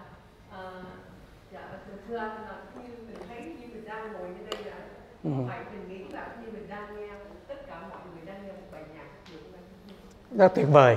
uh, 0.59 0.85
dạ 1.53 1.61
thưa 2.13 2.19
anh 2.19 2.31
là 2.31 2.57
như 2.75 2.83
mình 3.07 3.17
thấy 3.29 3.39
như 3.45 3.67
mình 3.73 3.85
đang 3.85 4.13
ngồi 4.13 4.29
như 4.29 4.47
đây 4.51 4.65
là 4.65 4.77
ừ. 5.25 5.31
phải 5.49 5.59
mình 5.73 5.89
nghĩ 5.89 6.05
là 6.13 6.27
như 6.43 6.49
mình 6.53 6.69
đang 6.69 6.97
nghe 6.97 7.09
tất 7.49 7.55
cả 7.67 7.81
mọi 7.91 7.99
người 8.15 8.23
đang 8.27 8.47
nghe 8.47 8.53
một 8.53 8.69
bài 8.73 8.83
nhạc 8.95 9.07
rất 10.39 10.53
tuyệt 10.55 10.67
vời. 10.71 10.97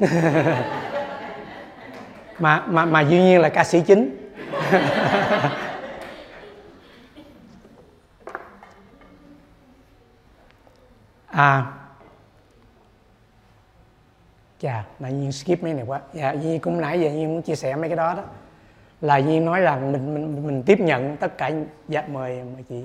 Mà 2.38 2.64
mà 2.66 2.84
mà 2.84 3.00
dĩ 3.00 3.16
nhiên 3.16 3.40
là 3.40 3.48
ca 3.48 3.64
sĩ 3.64 3.82
chính. 3.86 4.30
À. 11.26 11.72
Chà 14.60 14.84
nãy 14.98 15.12
nhiên 15.12 15.32
skip 15.32 15.62
mấy 15.62 15.74
này 15.74 15.84
quá. 15.86 16.00
Dạ 16.12 16.32
nhiên 16.32 16.60
cũng 16.60 16.80
nãy 16.80 17.00
giờ 17.00 17.10
nhiên 17.10 17.28
muốn 17.28 17.42
chia 17.42 17.54
sẻ 17.54 17.76
mấy 17.76 17.88
cái 17.88 17.96
đó 17.96 18.14
đó 18.14 18.22
là 19.00 19.16
duyên 19.16 19.44
nói 19.44 19.60
rằng 19.60 19.92
mình 19.92 20.14
mình 20.14 20.46
mình 20.46 20.62
tiếp 20.62 20.80
nhận 20.80 21.16
tất 21.16 21.38
cả 21.38 21.50
dạ 21.88 22.04
mời 22.12 22.42
mời 22.54 22.64
chị. 22.68 22.82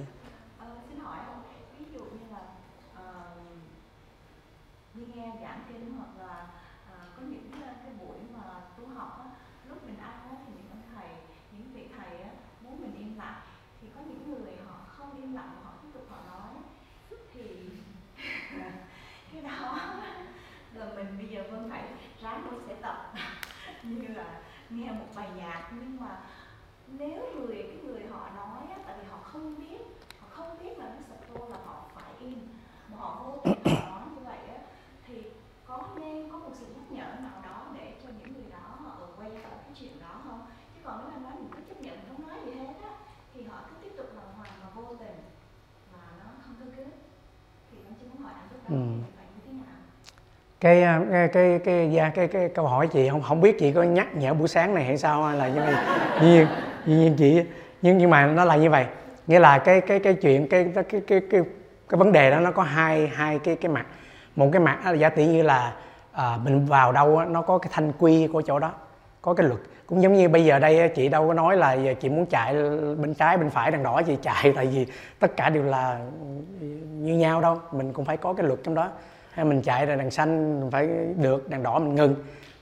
Nếu 27.08 27.22
người 27.36 27.56
cái 27.70 27.78
người 27.86 28.02
họ 28.12 28.30
nói 28.36 28.62
á, 28.76 28.78
tại 28.86 28.96
vì 29.00 29.08
họ 29.12 29.18
không 29.24 29.56
biết 29.60 29.80
họ 30.20 30.28
không 30.30 30.58
biết 30.64 30.80
là 30.80 30.86
nó 30.86 31.16
tô 31.34 31.46
là 31.50 31.58
họ 31.66 31.76
phải 31.96 32.12
im 32.20 32.38
mà 32.92 32.98
họ 32.98 33.22
vô 33.26 33.38
tình 33.44 33.76
họ 33.76 33.90
nói 33.90 34.08
như 34.16 34.22
vậy 34.26 34.38
á, 34.48 34.60
thì 35.08 35.14
có 35.68 35.80
nên 35.96 36.30
có 36.32 36.38
một 36.38 36.52
sự 36.54 36.66
nhắc 36.76 36.92
nhở 36.92 37.22
nào 37.22 37.42
đó 37.44 37.66
để 37.80 37.94
cho 38.04 38.10
những 38.20 38.34
người 38.34 38.52
đó 38.52 38.66
họ 38.84 38.92
ở 39.00 39.08
quay 39.18 39.30
lại 39.30 39.42
cái 39.44 39.74
chuyện 39.80 39.92
đó 40.02 40.22
không? 40.24 40.42
Chứ 40.76 40.82
còn 40.84 40.98
nếu 41.00 41.08
anh 41.16 41.24
nói 41.24 41.32
mình 41.36 41.50
cứ 41.56 41.62
chấp 41.70 41.82
nhận 41.82 41.98
không 42.08 42.28
nói 42.28 42.38
gì 42.46 42.52
hết 42.52 42.74
á 42.84 42.90
thì 43.34 43.44
họ 43.44 43.56
cứ 43.68 43.74
tiếp 43.82 43.94
tục 43.98 44.10
lòng 44.16 44.34
hoàng 44.38 44.52
mà 44.62 44.68
vô 44.76 44.96
tình 45.00 45.18
mà 45.94 46.04
nó 46.20 46.26
không 46.46 46.56
có 46.60 46.66
kết. 46.78 46.92
Thì 47.72 47.78
anh 47.86 47.94
chỉ 48.00 48.06
muốn 48.14 48.22
hỏi 48.24 48.34
anh 48.36 48.48
lúc 48.52 48.62
đó 48.70 48.76
ừ. 48.76 48.82
cái 50.60 50.82
cái 51.12 51.30
cái 51.34 51.60
cái, 51.66 51.90
cái, 51.96 52.12
cái, 52.16 52.28
cái 52.28 52.50
câu 52.50 52.68
hỏi 52.68 52.88
chị 52.88 53.10
không 53.10 53.22
không 53.22 53.42
biết 53.42 53.60
chị 53.60 53.72
có 53.72 53.84
nhắc 53.84 54.16
nhở 54.16 54.34
buổi 54.34 54.48
sáng 54.48 54.76
này 54.76 54.84
hay 54.84 54.98
sao 54.98 55.32
là 55.34 55.48
như 55.48 55.62
vậy 55.62 56.48
nhưng 56.86 57.00
nhiên 57.00 57.16
chị 57.18 57.44
nhưng 57.82 57.98
nhưng 57.98 58.10
mà 58.10 58.26
nó 58.26 58.46
là 58.46 58.56
như 58.56 58.70
vậy. 58.70 58.86
Nghĩa 59.28 59.40
là 59.40 59.58
cái 59.58 59.82
cái 59.82 60.00
cái 60.00 60.14
chuyện 60.14 60.48
cái 60.48 60.72
cái 60.76 60.84
cái 60.84 61.02
cái 61.08 61.22
cái, 61.32 61.42
cái 61.90 61.98
vấn 61.98 62.12
đề 62.12 62.32
đó 62.32 62.40
nó 62.40 62.52
có 62.52 62.64
hai 62.64 63.08
hai 63.08 63.40
cái 63.40 63.56
cái 63.56 63.72
mặt. 63.72 63.86
Một 64.36 64.50
cái 64.52 64.60
mặt 64.60 64.80
là 64.86 64.92
giả 64.92 65.10
tỷ 65.10 65.26
như 65.26 65.44
là 65.44 65.74
à, 66.12 66.38
mình 66.44 66.66
vào 66.66 66.92
đâu 66.92 67.22
nó 67.26 67.42
có 67.42 67.58
cái 67.58 67.70
thanh 67.74 67.92
quy 68.00 68.28
của 68.28 68.42
chỗ 68.42 68.60
đó 68.60 68.72
có 69.22 69.34
cái 69.34 69.48
luật. 69.48 69.60
Cũng 69.88 70.02
giống 70.02 70.14
như 70.14 70.30
bây 70.30 70.46
giờ 70.46 70.60
đây 70.60 70.90
chị 70.96 71.10
đâu 71.10 71.28
có 71.28 71.34
nói 71.34 71.58
là 71.58 71.78
chị 72.00 72.10
muốn 72.10 72.26
chạy 72.26 72.54
bên 72.98 73.14
trái 73.14 73.38
bên 73.38 73.50
phải 73.50 73.72
đằng 73.72 73.84
đỏ 73.84 74.02
chị 74.02 74.18
chạy 74.22 74.54
tại 74.56 74.68
vì 74.68 74.88
tất 75.20 75.38
cả 75.38 75.50
đều 75.50 75.64
là 75.64 76.00
như 76.92 77.14
nhau 77.14 77.42
đâu. 77.42 77.60
Mình 77.72 77.94
cũng 77.94 78.06
phải 78.06 78.18
có 78.18 78.34
cái 78.34 78.48
luật 78.48 78.60
trong 78.64 78.76
đó. 78.76 78.90
Hay 79.32 79.46
mình 79.46 79.62
chạy 79.62 79.86
ra 79.86 79.96
đằng 79.96 80.12
xanh 80.12 80.60
mình 80.60 80.72
phải 80.72 80.90
được 81.18 81.50
đằng 81.50 81.64
đỏ 81.64 81.80
mình 81.80 81.96
ngừng. 81.96 82.16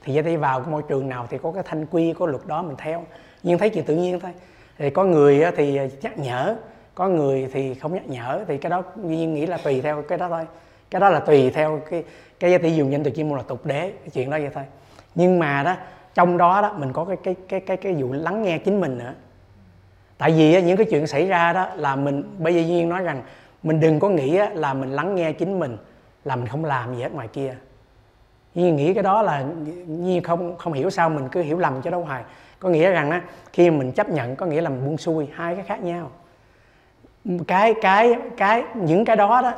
Thì 0.03 0.13
vậy 0.13 0.23
đi 0.23 0.35
vào 0.35 0.59
cái 0.59 0.71
môi 0.71 0.81
trường 0.89 1.09
nào 1.09 1.27
thì 1.29 1.37
có 1.37 1.51
cái 1.51 1.63
thanh 1.65 1.85
quy 1.85 2.13
có 2.19 2.25
luật 2.25 2.47
đó 2.47 2.61
mình 2.61 2.75
theo 2.77 3.03
nhưng 3.43 3.57
thấy 3.57 3.69
chuyện 3.69 3.85
tự 3.85 3.95
nhiên 3.95 4.19
thôi. 4.19 4.31
Thì 4.77 4.89
có 4.89 5.03
người 5.03 5.43
thì 5.57 5.79
nhắc 6.01 6.17
nhở, 6.17 6.55
có 6.95 7.07
người 7.07 7.49
thì 7.53 7.73
không 7.73 7.93
nhắc 7.93 8.07
nhở, 8.07 8.45
thì 8.47 8.57
cái 8.57 8.69
đó 8.69 8.83
nhiên 8.95 9.33
nghĩ 9.33 9.45
là 9.45 9.57
tùy 9.57 9.81
theo 9.81 10.01
cái 10.01 10.17
đó 10.17 10.29
thôi. 10.29 10.45
Cái 10.91 10.99
đó 10.99 11.09
là 11.09 11.19
tùy 11.19 11.49
theo 11.49 11.81
cái 11.89 12.03
cái 12.39 12.51
giá 12.51 12.57
trị 12.57 12.75
dùng 12.75 12.91
danh 12.91 13.03
từ 13.03 13.11
chuyên 13.11 13.29
môn 13.29 13.37
là 13.37 13.43
tục 13.47 13.65
đế, 13.65 13.91
cái 13.99 14.09
chuyện 14.13 14.29
đó 14.29 14.37
vậy 14.39 14.49
thôi. 14.53 14.63
Nhưng 15.15 15.39
mà 15.39 15.63
đó, 15.63 15.75
trong 16.13 16.37
đó 16.37 16.61
đó 16.61 16.73
mình 16.77 16.93
có 16.93 17.05
cái 17.05 17.17
cái 17.23 17.35
cái 17.47 17.59
cái 17.59 17.77
cái 17.77 17.93
vụ 17.93 18.13
lắng 18.13 18.43
nghe 18.43 18.57
chính 18.57 18.81
mình 18.81 18.97
nữa. 18.97 19.13
Tại 20.17 20.31
vì 20.31 20.61
những 20.61 20.77
cái 20.77 20.87
chuyện 20.89 21.07
xảy 21.07 21.27
ra 21.27 21.53
đó 21.53 21.67
là 21.75 21.95
mình, 21.95 22.23
bây 22.37 22.55
giờ 22.55 22.61
nhiên 22.61 22.89
nói 22.89 23.03
rằng 23.03 23.21
mình 23.63 23.79
đừng 23.79 23.99
có 23.99 24.09
nghĩ 24.09 24.39
là 24.53 24.73
mình 24.73 24.91
lắng 24.91 25.15
nghe 25.15 25.31
chính 25.33 25.59
mình, 25.59 25.77
là 26.25 26.35
mình 26.35 26.47
không 26.47 26.65
làm 26.65 26.95
gì 26.95 27.01
hết 27.01 27.13
ngoài 27.13 27.27
kia. 27.27 27.55
Nhưng 28.55 28.75
nghĩ 28.75 28.93
cái 28.93 29.03
đó 29.03 29.21
là 29.21 29.45
nhiên 29.87 30.23
không 30.23 30.57
không 30.57 30.73
hiểu 30.73 30.89
sao 30.89 31.09
mình 31.09 31.27
cứ 31.31 31.41
hiểu 31.41 31.59
lầm 31.59 31.81
cho 31.81 31.91
đâu 31.91 32.01
hoài 32.03 32.23
có 32.61 32.69
nghĩa 32.69 32.91
rằng 32.91 33.11
á 33.11 33.21
khi 33.53 33.69
mình 33.69 33.91
chấp 33.91 34.09
nhận 34.09 34.35
có 34.35 34.45
nghĩa 34.45 34.61
là 34.61 34.69
mình 34.69 34.85
buông 34.85 34.97
xuôi 34.97 35.27
hai 35.33 35.55
cái 35.55 35.65
khác 35.67 35.83
nhau. 35.83 36.11
Cái 37.47 37.73
cái 37.81 38.15
cái 38.37 38.63
những 38.75 39.05
cái 39.05 39.15
đó 39.15 39.41
đó 39.41 39.53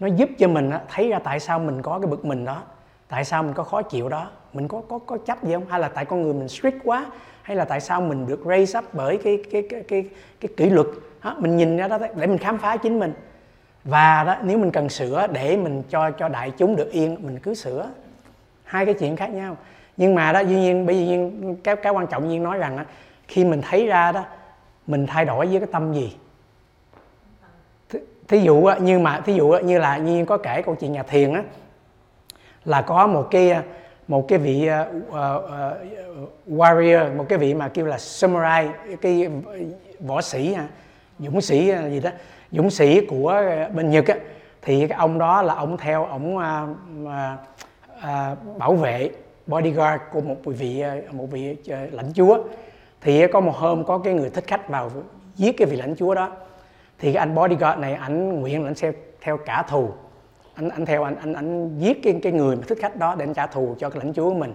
nó 0.00 0.06
giúp 0.06 0.30
cho 0.38 0.48
mình 0.48 0.70
thấy 0.88 1.08
ra 1.08 1.18
tại 1.18 1.40
sao 1.40 1.58
mình 1.58 1.82
có 1.82 1.98
cái 1.98 2.06
bực 2.06 2.24
mình 2.24 2.44
đó 2.44 2.62
tại 3.08 3.24
sao 3.24 3.42
mình 3.42 3.54
có 3.54 3.62
khó 3.62 3.82
chịu 3.82 4.08
đó. 4.08 4.30
Mình 4.52 4.68
có 4.68 4.82
có 4.88 4.98
có 4.98 5.18
chấp 5.18 5.44
gì 5.44 5.52
không? 5.54 5.66
Hay 5.68 5.80
là 5.80 5.88
tại 5.88 6.04
con 6.04 6.22
người 6.22 6.34
mình 6.34 6.48
strict 6.48 6.76
quá 6.84 7.06
hay 7.42 7.56
là 7.56 7.64
tại 7.64 7.80
sao 7.80 8.00
mình 8.00 8.26
được 8.26 8.40
raise 8.46 8.78
up 8.78 8.84
bởi 8.92 9.16
cái 9.16 9.44
cái 9.52 9.62
cái 9.70 9.82
cái 9.88 10.04
cái 10.40 10.50
kỷ 10.56 10.70
luật? 10.70 10.86
Đó, 11.24 11.36
mình 11.38 11.56
nhìn 11.56 11.76
ra 11.76 11.88
đó 11.88 11.98
để 11.98 12.26
mình 12.26 12.38
khám 12.38 12.58
phá 12.58 12.76
chính 12.76 12.98
mình. 12.98 13.12
Và 13.84 14.24
đó 14.24 14.36
nếu 14.42 14.58
mình 14.58 14.70
cần 14.70 14.88
sửa 14.88 15.26
để 15.32 15.56
mình 15.56 15.82
cho 15.90 16.10
cho 16.10 16.28
đại 16.28 16.50
chúng 16.50 16.76
được 16.76 16.92
yên 16.92 17.16
mình 17.20 17.38
cứ 17.38 17.54
sửa. 17.54 17.90
Hai 18.64 18.84
cái 18.84 18.94
chuyện 18.94 19.16
khác 19.16 19.30
nhau 19.30 19.56
nhưng 19.98 20.14
mà 20.14 20.32
đó 20.32 20.40
dĩ 20.40 20.54
nhiên 20.54 20.86
bây 20.86 21.06
giờ 21.06 21.30
cái 21.64 21.76
cái 21.76 21.92
quan 21.92 22.06
trọng 22.06 22.28
nhiên 22.28 22.42
nói 22.42 22.58
rằng 22.58 22.76
đó, 22.76 22.82
khi 23.28 23.44
mình 23.44 23.62
thấy 23.62 23.86
ra 23.86 24.12
đó 24.12 24.24
mình 24.86 25.06
thay 25.06 25.24
đổi 25.24 25.46
với 25.46 25.60
cái 25.60 25.68
tâm 25.72 25.92
gì? 25.92 26.16
Thí 28.28 28.40
dụ 28.40 28.70
như 28.80 28.98
mà 28.98 29.20
thí 29.20 29.34
dụ 29.34 29.48
như 29.48 29.78
là 29.78 29.96
nhiên 29.96 30.26
có 30.26 30.38
kể 30.38 30.62
câu 30.62 30.74
chuyện 30.74 30.92
nhà 30.92 31.02
thiền 31.02 31.32
á 31.32 31.42
là 32.64 32.82
có 32.82 33.06
một 33.06 33.28
cái 33.30 33.56
một 34.08 34.28
cái 34.28 34.38
vị 34.38 34.68
uh, 34.68 34.96
uh, 35.08 35.18
warrior 36.48 37.16
một 37.16 37.24
cái 37.28 37.38
vị 37.38 37.54
mà 37.54 37.68
kêu 37.68 37.86
là 37.86 37.98
samurai 37.98 38.68
cái 39.00 39.28
võ 40.00 40.20
sĩ 40.20 40.56
dũng 41.18 41.40
sĩ 41.40 41.72
gì 41.90 42.00
đó 42.00 42.10
dũng 42.52 42.70
sĩ 42.70 43.06
của 43.06 43.42
bên 43.74 43.90
nhật 43.90 44.06
á, 44.06 44.14
thì 44.62 44.88
cái 44.88 44.98
ông 44.98 45.18
đó 45.18 45.42
là 45.42 45.54
ông 45.54 45.76
theo 45.76 46.04
ông 46.04 46.36
uh, 46.36 46.42
uh, 47.02 47.08
uh, 47.98 48.58
bảo 48.58 48.74
vệ 48.74 49.10
bodyguard 49.48 50.02
của 50.12 50.20
một 50.20 50.36
vị 50.44 50.80
ờ, 50.80 51.00
một 51.12 51.26
vị 51.30 51.56
ờ, 51.68 51.86
lãnh 51.92 52.12
chúa. 52.14 52.38
Thì 53.00 53.20
ờ, 53.20 53.28
có 53.32 53.40
một 53.40 53.56
hôm 53.56 53.84
có 53.84 53.98
cái 53.98 54.14
người 54.14 54.30
thích 54.30 54.44
khách 54.46 54.68
vào 54.68 54.90
giết 55.36 55.56
cái 55.56 55.68
vị 55.68 55.76
lãnh 55.76 55.96
chúa 55.96 56.14
đó. 56.14 56.30
Thì 56.98 57.12
cái 57.12 57.20
anh 57.20 57.34
bodyguard 57.34 57.80
này 57.80 57.94
ảnh 57.94 58.40
nguyện 58.40 58.62
là 58.62 58.68
anh 58.68 58.74
sẽ 58.74 58.92
theo 59.20 59.36
cả 59.36 59.62
thù. 59.68 59.88
Anh 60.54 60.68
anh 60.68 60.86
theo 60.86 61.02
anh 61.04 61.16
anh 61.16 61.32
anh 61.32 61.78
giết 61.78 62.02
cái 62.02 62.20
cái 62.22 62.32
người 62.32 62.56
mà 62.56 62.62
thích 62.68 62.78
khách 62.80 62.96
đó 62.96 63.14
để 63.14 63.24
anh 63.24 63.34
trả 63.34 63.46
thù 63.46 63.74
cho 63.78 63.90
cái 63.90 64.04
lãnh 64.04 64.14
chúa 64.14 64.28
của 64.28 64.38
mình. 64.38 64.52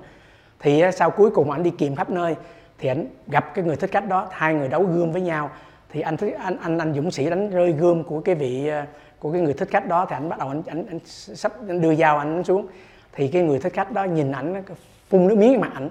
Thì 0.60 0.84
sau 0.94 1.12
cuối 1.12 1.30
cùng 1.30 1.52
anh 1.52 1.64
đi 1.64 1.70
kìm 1.70 1.96
khắp 1.96 2.10
nơi. 2.10 2.36
Thì 2.80 2.90
anh 2.90 3.08
gặp 3.28 3.54
cái 3.54 3.66
người 3.66 3.76
thích 3.76 3.92
khách 3.92 4.08
đó 4.08 4.28
hai 4.32 4.54
người 4.54 4.68
đấu 4.68 4.84
gươm 4.84 5.12
với 5.12 5.22
nhau. 5.22 5.50
Thì 5.90 6.02
anh 6.02 6.16
anh 6.38 6.58
anh 6.62 6.78
anh 6.78 6.94
dũng 6.94 7.12
sĩ 7.12 7.30
đánh 7.30 7.50
rơi 7.50 7.72
gươm 7.72 8.04
của 8.04 8.20
cái 8.20 8.36
vị 8.36 8.72
của 9.20 9.32
cái 9.32 9.42
người 9.42 9.54
thích 9.54 9.70
khách 9.72 9.88
đó. 9.88 10.06
Thì 10.10 10.16
anh 10.16 10.30
bắt 10.30 10.40
đầu 10.40 10.48
anh 10.48 10.64
anh, 10.68 10.86
anh 10.88 11.00
sắp 11.06 11.52
anh 11.68 11.82
đưa 11.82 11.96
dao 11.96 12.18
anh 12.18 12.44
xuống 12.44 12.68
thì 13.16 13.28
cái 13.28 13.42
người 13.42 13.60
thích 13.60 13.74
khách 13.74 13.92
đó 13.92 14.04
nhìn 14.04 14.32
ảnh 14.32 14.64
phun 15.10 15.28
nước 15.28 15.38
miếng 15.38 15.62
mặt 15.62 15.72
ảnh. 15.74 15.90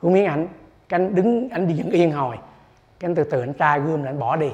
Phun 0.00 0.12
miếng 0.12 0.26
ảnh 0.26 0.48
cái 0.88 1.00
anh 1.00 1.14
đứng 1.14 1.48
anh 1.48 1.68
đi 1.68 1.74
dựng 1.74 1.90
yên 1.90 2.12
hồi. 2.12 2.36
Cái 3.00 3.08
anh 3.08 3.14
từ 3.14 3.24
từ 3.24 3.40
anh 3.40 3.52
tra 3.52 3.78
gươm 3.78 4.02
là 4.02 4.10
anh 4.10 4.18
bỏ 4.18 4.36
đi. 4.36 4.50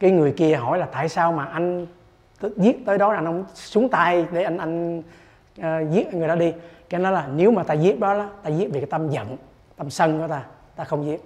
Cái 0.00 0.10
người 0.10 0.32
kia 0.32 0.54
hỏi 0.54 0.78
là 0.78 0.86
tại 0.86 1.08
sao 1.08 1.32
mà 1.32 1.44
anh 1.44 1.86
giết 2.56 2.86
tới 2.86 2.98
đó 2.98 3.12
là 3.12 3.18
anh 3.18 3.24
không 3.24 3.44
xuống 3.54 3.88
tay 3.88 4.26
để 4.32 4.42
anh 4.42 4.58
anh 4.58 5.02
uh, 5.60 5.90
giết 5.90 6.14
người 6.14 6.28
đó 6.28 6.34
đi? 6.34 6.52
Cái 6.88 7.00
nói 7.00 7.12
là 7.12 7.28
nếu 7.34 7.50
mà 7.50 7.62
ta 7.62 7.74
giết 7.74 8.00
đó, 8.00 8.14
đó 8.14 8.28
ta 8.42 8.50
giết 8.50 8.70
vì 8.72 8.80
cái 8.80 8.90
tâm 8.90 9.10
giận 9.10 9.36
tâm 9.76 9.90
sân 9.90 10.18
của 10.20 10.28
ta 10.28 10.44
ta 10.76 10.84
không 10.84 11.06
giết. 11.06 11.24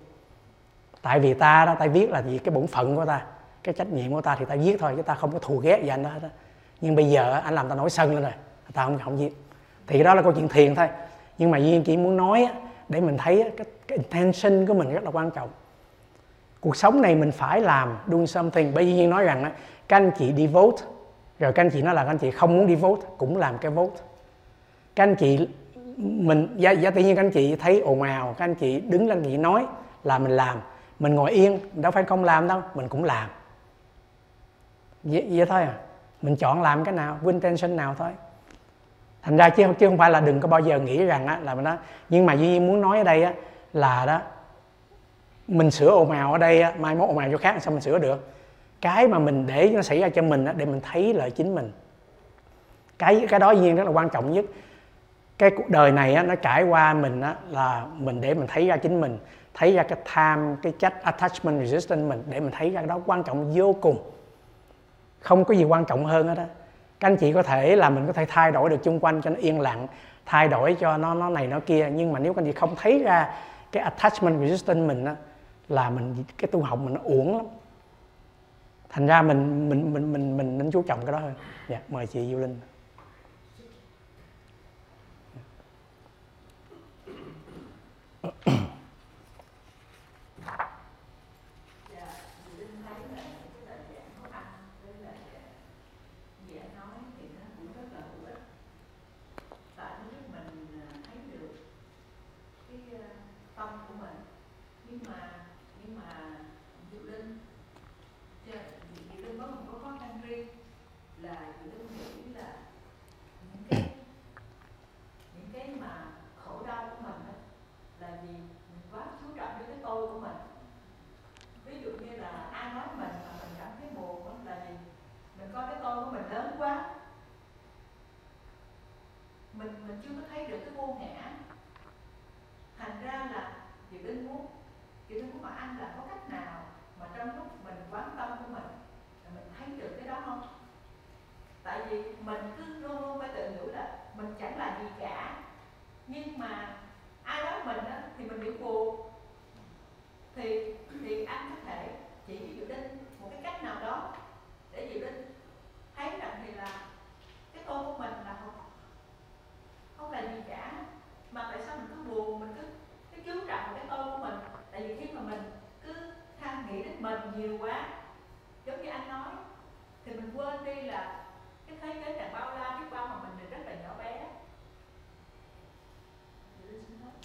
Tại 1.03 1.21
vì 1.21 1.35
ta 1.35 1.65
đó 1.65 1.75
ta 1.79 1.87
viết 1.87 2.11
là 2.11 2.21
vì 2.21 2.39
cái 2.39 2.55
bổn 2.55 2.67
phận 2.67 2.97
của 2.97 3.05
ta 3.05 3.27
cái 3.63 3.75
trách 3.75 3.89
nhiệm 3.93 4.13
của 4.13 4.21
ta 4.21 4.37
thì 4.39 4.45
ta 4.45 4.57
viết 4.57 4.77
thôi 4.81 4.93
chứ 4.97 5.03
ta 5.03 5.15
không 5.15 5.33
có 5.33 5.39
thù 5.39 5.59
ghét 5.59 5.83
gì 5.83 5.89
anh 5.89 6.03
đó 6.03 6.11
nhưng 6.81 6.95
bây 6.95 7.11
giờ 7.11 7.41
anh 7.45 7.55
làm 7.55 7.69
ta 7.69 7.75
nổi 7.75 7.91
sân 7.91 8.15
lên 8.15 8.23
rồi 8.23 8.33
ta 8.73 8.85
không 8.85 8.99
không 9.05 9.19
gì, 9.19 9.31
thì 9.87 10.03
đó 10.03 10.15
là 10.15 10.23
câu 10.23 10.33
chuyện 10.33 10.49
thiền 10.49 10.75
thôi. 10.75 10.89
Nhưng 11.39 11.51
mà 11.51 11.59
duyên 11.59 11.83
chỉ 11.85 11.97
muốn 11.97 12.17
nói 12.17 12.49
để 12.89 13.01
mình 13.01 13.19
thấy 13.19 13.51
cái, 13.57 13.67
cái 13.89 13.99
intention 13.99 14.67
của 14.67 14.75
mình 14.75 14.93
rất 14.93 15.05
là 15.05 15.11
quan 15.11 15.31
trọng. 15.31 15.49
Cuộc 16.61 16.77
sống 16.77 17.03
này 17.03 17.15
mình 17.15 17.33
phải 17.33 17.61
làm 17.61 17.99
doing 18.07 18.27
something. 18.27 18.75
Bởi 18.75 18.85
vì 18.85 19.07
nói 19.07 19.25
rằng 19.25 19.45
á, 19.45 19.53
các 19.89 19.97
anh 19.97 20.11
chị 20.19 20.33
đi 20.33 20.47
vote 20.47 20.83
rồi 21.39 21.53
các 21.53 21.63
anh 21.63 21.71
chị 21.71 21.83
nói 21.83 21.95
là 21.95 22.05
các 22.05 22.11
anh 22.11 22.19
chị 22.19 22.31
không 22.31 22.57
muốn 22.57 22.67
đi 22.67 22.75
vote 22.75 23.03
cũng 23.19 23.37
làm 23.37 23.59
cái 23.59 23.71
vote. 23.71 23.97
Các 24.97 25.05
anh 25.05 25.15
chị 25.15 25.49
mình 25.97 26.55
giá, 26.57 26.71
giá 26.71 26.91
tự 26.91 27.01
nhiên 27.01 27.17
các 27.17 27.23
anh 27.23 27.31
chị 27.31 27.57
thấy 27.57 27.81
ồn 27.81 28.03
ào 28.03 28.35
các 28.39 28.45
anh 28.45 28.55
chị 28.55 28.81
đứng 28.81 29.09
lên 29.09 29.23
chị 29.25 29.37
nói 29.37 29.67
là 30.05 30.19
mình 30.19 30.33
làm. 30.33 30.59
Mình 30.99 31.15
ngồi 31.15 31.31
yên 31.31 31.59
đâu 31.73 31.93
phải 31.93 32.05
không 32.05 32.25
làm 32.25 32.49
đâu 32.49 32.63
mình 32.75 32.89
cũng 32.89 33.05
làm. 33.05 33.31
Vậy, 35.03 35.27
vậy 35.31 35.47
thôi 35.47 35.63
à. 35.63 35.75
Mình 36.23 36.37
chọn 36.37 36.63
làm 36.63 36.85
cái 36.85 36.95
nào 36.95 37.19
intention 37.27 37.77
nào 37.77 37.95
thôi 37.99 38.11
thành 39.25 39.37
ra 39.37 39.49
chứ 39.49 39.65
chứ 39.79 39.87
không 39.87 39.99
phải 39.99 40.11
là 40.11 40.21
đừng 40.21 40.41
có 40.41 40.49
bao 40.49 40.61
giờ 40.61 40.79
nghĩ 40.79 41.05
rằng 41.05 41.27
á 41.27 41.39
là 41.43 41.55
mình 41.55 41.65
đó 41.65 41.77
nhưng 42.09 42.27
mà 42.27 42.33
duy 42.33 42.47
nhiên 42.49 42.67
muốn 42.67 42.81
nói 42.81 42.99
ở 42.99 43.05
đây 43.05 43.23
á 43.23 43.35
là 43.73 44.07
đó 44.07 44.21
mình 45.49 45.71
sửa 45.71 45.89
ồn 45.89 46.11
ào 46.11 46.33
ở 46.33 46.39
đây 46.39 46.63
á, 46.63 46.73
mai 46.79 46.95
mốt 46.95 47.09
ồn 47.09 47.19
ào 47.19 47.29
cho 47.33 47.39
khác 47.39 47.57
sao 47.61 47.73
mình 47.73 47.81
sửa 47.81 47.99
được? 47.99 48.33
Cái 48.81 49.09
mà 49.09 49.19
mình 49.19 49.47
để 49.47 49.71
nó 49.75 49.83
xảy 49.83 50.01
ra 50.01 50.09
cho 50.09 50.23
mình 50.23 50.45
á, 50.45 50.53
để 50.57 50.65
mình 50.65 50.81
thấy 50.93 51.15
lợi 51.15 51.31
chính 51.31 51.55
mình. 51.55 51.73
Cái 52.99 53.27
cái 53.29 53.41
đó 53.41 53.51
duy 53.51 53.61
nhiên 53.61 53.77
rất 53.77 53.85
là 53.85 53.91
quan 53.91 54.09
trọng 54.09 54.33
nhất. 54.33 54.45
Cái 55.39 55.51
cuộc 55.57 55.69
đời 55.69 55.93
này 55.93 56.15
á, 56.15 56.23
nó 56.23 56.35
trải 56.35 56.63
qua 56.63 56.95
mình 56.95 57.21
á, 57.21 57.37
là 57.51 57.87
mình 57.97 58.21
để 58.21 58.35
mình 58.35 58.47
thấy 58.49 58.67
ra 58.67 58.77
chính 58.77 59.01
mình 59.01 59.19
thấy 59.55 59.73
ra 59.73 59.83
cái 59.83 59.99
tham 60.05 60.57
cái 60.63 60.73
trách 60.79 61.03
attachment 61.03 61.61
resistance 61.61 62.09
mình 62.09 62.23
để 62.31 62.41
mình 62.41 62.51
thấy 62.51 62.71
ra 62.71 62.81
cái 62.81 62.89
đó 62.89 63.01
quan 63.07 63.23
trọng 63.23 63.53
vô 63.55 63.73
cùng. 63.81 64.11
Không 65.21 65.45
có 65.45 65.55
gì 65.55 65.65
quan 65.65 65.85
trọng 65.85 66.05
hơn 66.05 66.29
hết 66.29 66.35
đó 66.35 66.45
các 67.05 67.11
anh 67.11 67.17
chị 67.17 67.33
có 67.33 67.43
thể 67.43 67.77
là 67.77 67.91
mình 67.91 68.07
có 68.07 68.13
thể 68.13 68.27
thay 68.29 68.53
đổi 68.53 68.71
được 68.71 68.77
chung 68.83 69.01
quanh 69.01 69.23
cho 69.23 69.31
nó 69.31 69.37
yên 69.37 69.61
lặng 69.61 69.87
thay 70.27 70.49
đổi 70.49 70.77
cho 70.81 70.97
nó 70.97 71.15
nó 71.15 71.31
này 71.31 71.47
nó 71.47 71.61
kia. 71.61 71.91
Nhưng 71.93 72.13
mà 72.13 72.19
nếu 72.19 72.35
các 72.35 72.43
anh 72.43 72.47
chị 72.47 72.53
không 72.53 72.77
thấy 72.77 72.99
ra 72.99 73.35
cái 73.73 73.83
attachment 73.83 74.41
resistance 74.41 74.81
mình 74.81 75.05
á, 75.05 75.17
là 75.69 75.91
mình 75.91 76.25
cái 76.39 76.49
tu 76.53 76.63
học 76.63 76.79
mình 76.79 76.95
nó 76.95 77.01
uổng 77.05 77.37
lắm. 77.37 77.47
Thành 78.89 79.07
ra 79.07 79.23
mình 79.23 79.69
mình 79.69 79.93
mình 79.95 80.13
mình 80.13 80.37
mình 80.37 80.59
nên 80.59 80.71
chú 80.71 80.83
trọng 80.83 81.07
cái 81.07 81.13
đó 81.13 81.19
hơn. 81.19 81.35
Dạ 81.69 81.81
mời 81.89 82.07
chị 82.07 82.27
Diệu 82.29 82.39
Linh. 82.39 82.61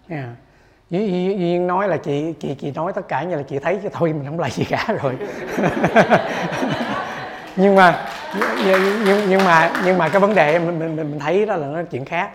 yeah. 0.10 0.30
Duy, 0.89 1.36
Duy, 1.38 1.60
nói 1.60 1.88
là 1.88 1.97
chị 1.97 2.34
chị 2.39 2.55
chị 2.55 2.72
nói 2.72 2.93
tất 2.93 3.07
cả 3.07 3.24
như 3.24 3.36
là 3.36 3.43
chị 3.43 3.60
thấy 3.60 3.80
chứ 3.84 3.89
thôi 3.93 4.14
mình 4.14 4.26
không 4.26 4.39
là 4.39 4.49
gì 4.49 4.66
cả 4.70 4.86
rồi. 5.01 5.16
Nhưng 7.55 7.76
mà 7.76 8.05
nhưng, 9.05 9.30
nhưng, 9.30 9.43
mà 9.45 9.72
nhưng 9.86 9.97
mà 9.97 10.10
cái 10.10 10.20
vấn 10.20 10.36
đề 10.36 10.60
mình 10.60 10.80
mình 10.80 10.95
mình 10.95 11.20
thấy 11.20 11.45
đó 11.45 11.55
là 11.55 11.68
nó 11.68 11.84
chuyện 11.84 12.05
khác. 12.05 12.32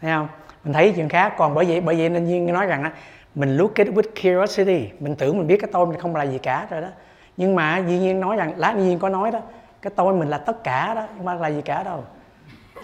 Thấy 0.00 0.10
không? 0.10 0.28
Mình 0.64 0.72
thấy 0.72 0.92
chuyện 0.96 1.08
khác. 1.08 1.34
Còn 1.36 1.54
bởi 1.54 1.64
vậy 1.64 1.80
bởi 1.80 1.96
vậy 1.96 2.08
nên 2.08 2.26
duyên 2.26 2.46
nói 2.46 2.66
rằng 2.66 2.82
á 2.82 2.92
mình 3.34 3.56
look 3.56 3.74
at 3.74 3.86
with 3.86 4.02
curiosity. 4.22 4.88
Mình 5.00 5.16
tưởng 5.16 5.38
mình 5.38 5.46
biết 5.46 5.56
cái 5.60 5.70
tôi 5.72 5.86
mình 5.86 6.00
không 6.00 6.16
là 6.16 6.24
gì 6.24 6.38
cả 6.38 6.66
rồi 6.70 6.80
đó. 6.80 6.88
Nhưng 7.36 7.54
mà 7.54 7.78
duy 7.78 7.98
nhiên 7.98 8.20
nói 8.20 8.36
rằng 8.36 8.52
lát 8.56 8.74
duy 8.76 8.82
nhiên 8.82 8.98
có 8.98 9.08
nói 9.08 9.30
đó 9.30 9.40
cái 9.82 9.92
tôi 9.96 10.14
mình 10.14 10.28
là 10.28 10.38
tất 10.38 10.64
cả 10.64 10.94
đó 10.94 11.06
không 11.16 11.26
phải 11.26 11.36
là 11.36 11.48
gì 11.48 11.62
cả 11.64 11.82
đâu. 11.82 12.04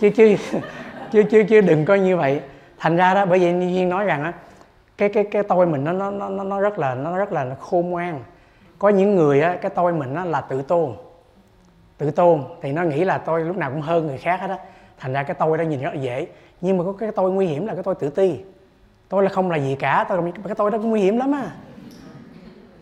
Chứ 0.01 0.11
chứ 0.11 0.37
chứ 1.13 1.23
chứ 1.31 1.45
chứ 1.49 1.61
đừng 1.61 1.85
coi 1.85 1.99
như 1.99 2.17
vậy 2.17 2.41
thành 2.79 2.97
ra 2.97 3.15
đó 3.15 3.27
bởi 3.27 3.39
vì 3.39 3.53
như 3.53 3.67
duyên 3.67 3.89
nói 3.89 4.05
rằng 4.05 4.25
á 4.25 4.33
cái 4.99 5.09
cái 5.09 5.25
cái 5.25 5.43
tôi 5.43 5.67
mình 5.67 5.85
nó 5.85 5.93
nó 5.93 6.11
nó 6.11 6.45
nó 6.45 6.61
rất 6.61 6.79
là 6.79 6.95
nó 6.95 7.19
rất 7.19 7.33
là 7.33 7.55
khôn 7.61 7.91
ngoan. 7.91 8.23
Có 8.79 8.89
những 8.89 9.17
người 9.17 9.41
á 9.41 9.57
cái 9.63 9.71
tôi 9.75 9.93
mình 9.93 10.15
nó 10.15 10.25
là 10.25 10.41
tự 10.41 10.63
tôn. 10.63 10.93
Tự 11.99 12.11
tôn 12.11 12.45
thì 12.63 12.73
nó 12.73 12.83
nghĩ 12.83 13.05
là 13.05 13.19
tôi 13.19 13.41
lúc 13.41 13.57
nào 13.57 13.71
cũng 13.71 13.81
hơn 13.81 14.07
người 14.07 14.19
khác 14.19 14.41
hết 14.41 14.51
á. 14.51 14.59
Thành 14.99 15.13
ra 15.13 15.23
cái 15.23 15.35
tôi 15.39 15.59
đó 15.59 15.63
nhìn 15.63 15.83
rất 15.83 15.95
là 15.95 16.01
dễ. 16.01 16.27
Nhưng 16.61 16.79
mà 16.79 16.85
có 16.85 16.93
cái 16.93 17.11
tôi 17.17 17.31
nguy 17.31 17.47
hiểm 17.47 17.67
là 17.67 17.75
cái 17.75 17.83
tôi 17.83 17.95
tự 17.95 18.09
ti. 18.09 18.41
Tôi 19.09 19.23
là 19.23 19.29
không 19.29 19.51
là 19.51 19.57
gì 19.57 19.77
cả 19.79 20.05
tôi 20.09 20.33
cái 20.45 20.55
tôi 20.55 20.71
đó 20.71 20.79
cũng 20.79 20.91
nguy 20.91 21.01
hiểm 21.01 21.19
lắm 21.19 21.33
á. 21.33 21.51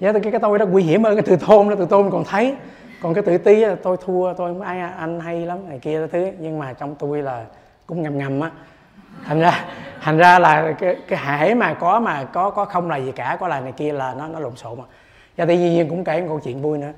Dạ, 0.00 0.12
cái 0.12 0.32
cái 0.32 0.40
tôi 0.40 0.58
đó 0.58 0.66
nguy 0.66 0.82
hiểm 0.82 1.04
hơn 1.04 1.16
cái 1.16 1.22
tự 1.22 1.36
tôn 1.46 1.68
đó 1.68 1.74
tự 1.78 1.86
tôn 1.86 2.10
còn 2.10 2.24
thấy. 2.24 2.56
Còn 3.02 3.14
cái 3.14 3.24
tự 3.24 3.38
ti 3.38 3.62
á, 3.62 3.74
tôi 3.82 3.96
thua 4.04 4.34
tôi 4.34 4.54
ai 4.62 4.80
anh 4.80 5.20
hay 5.20 5.46
lắm 5.46 5.68
này 5.68 5.78
kia 5.78 6.06
thứ. 6.12 6.30
Nhưng 6.38 6.58
mà 6.58 6.72
trong 6.72 6.94
tôi 6.94 7.22
là 7.22 7.44
cũng 7.86 8.02
ngầm 8.02 8.18
ngầm 8.18 8.40
á 8.40 8.50
thành 9.24 9.40
ra 9.40 9.64
thành 10.00 10.16
ra 10.16 10.38
là 10.38 10.72
cái, 10.78 10.96
cái 11.08 11.38
hễ 11.38 11.54
mà 11.54 11.74
có 11.74 12.00
mà 12.00 12.24
có 12.24 12.50
có 12.50 12.64
không 12.64 12.90
là 12.90 12.96
gì 12.96 13.12
cả 13.12 13.36
có 13.40 13.48
là 13.48 13.60
này 13.60 13.72
kia 13.72 13.92
là 13.92 14.14
nó 14.18 14.28
nó 14.28 14.38
lộn 14.38 14.56
xộn 14.56 14.78
mà. 14.78 14.84
Và 15.36 15.44
tự 15.44 15.54
nhiên 15.54 15.88
cũng 15.88 16.04
kể 16.04 16.20
một 16.20 16.26
câu 16.28 16.40
chuyện 16.40 16.62
vui 16.62 16.78
nữa. 16.78 16.92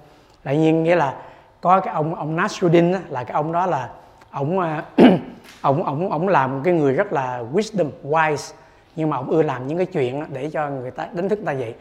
Tự 0.45 0.53
nhiên 0.53 0.83
nghĩa 0.83 0.97
là 0.97 1.15
có 1.61 1.81
cái 1.81 1.95
ông 1.95 2.15
ông 2.15 2.37
Nasruddin 2.37 2.93
á, 2.93 3.01
là 3.09 3.25
cái 3.25 3.35
ông 3.35 3.53
đó 3.53 3.67
là 3.67 3.89
ông 4.31 4.59
ông 5.61 5.85
ông 5.85 6.11
ông 6.11 6.29
làm 6.29 6.63
cái 6.63 6.75
người 6.75 6.93
rất 6.93 7.13
là 7.13 7.43
wisdom 7.53 7.91
wise. 8.05 8.55
Nhưng 8.97 9.11
mà 9.11 9.17
ông 9.17 9.31
ưa 9.31 9.43
làm 9.43 9.67
những 9.67 9.79
cái 9.79 9.87
chuyện 9.87 10.25
để 10.33 10.51
cho 10.51 10.69
người 10.69 10.91
ta 10.91 11.07
đánh 11.13 11.29
thức 11.29 11.39
người 11.39 11.55
ta 11.55 11.61
vậy 11.61 11.75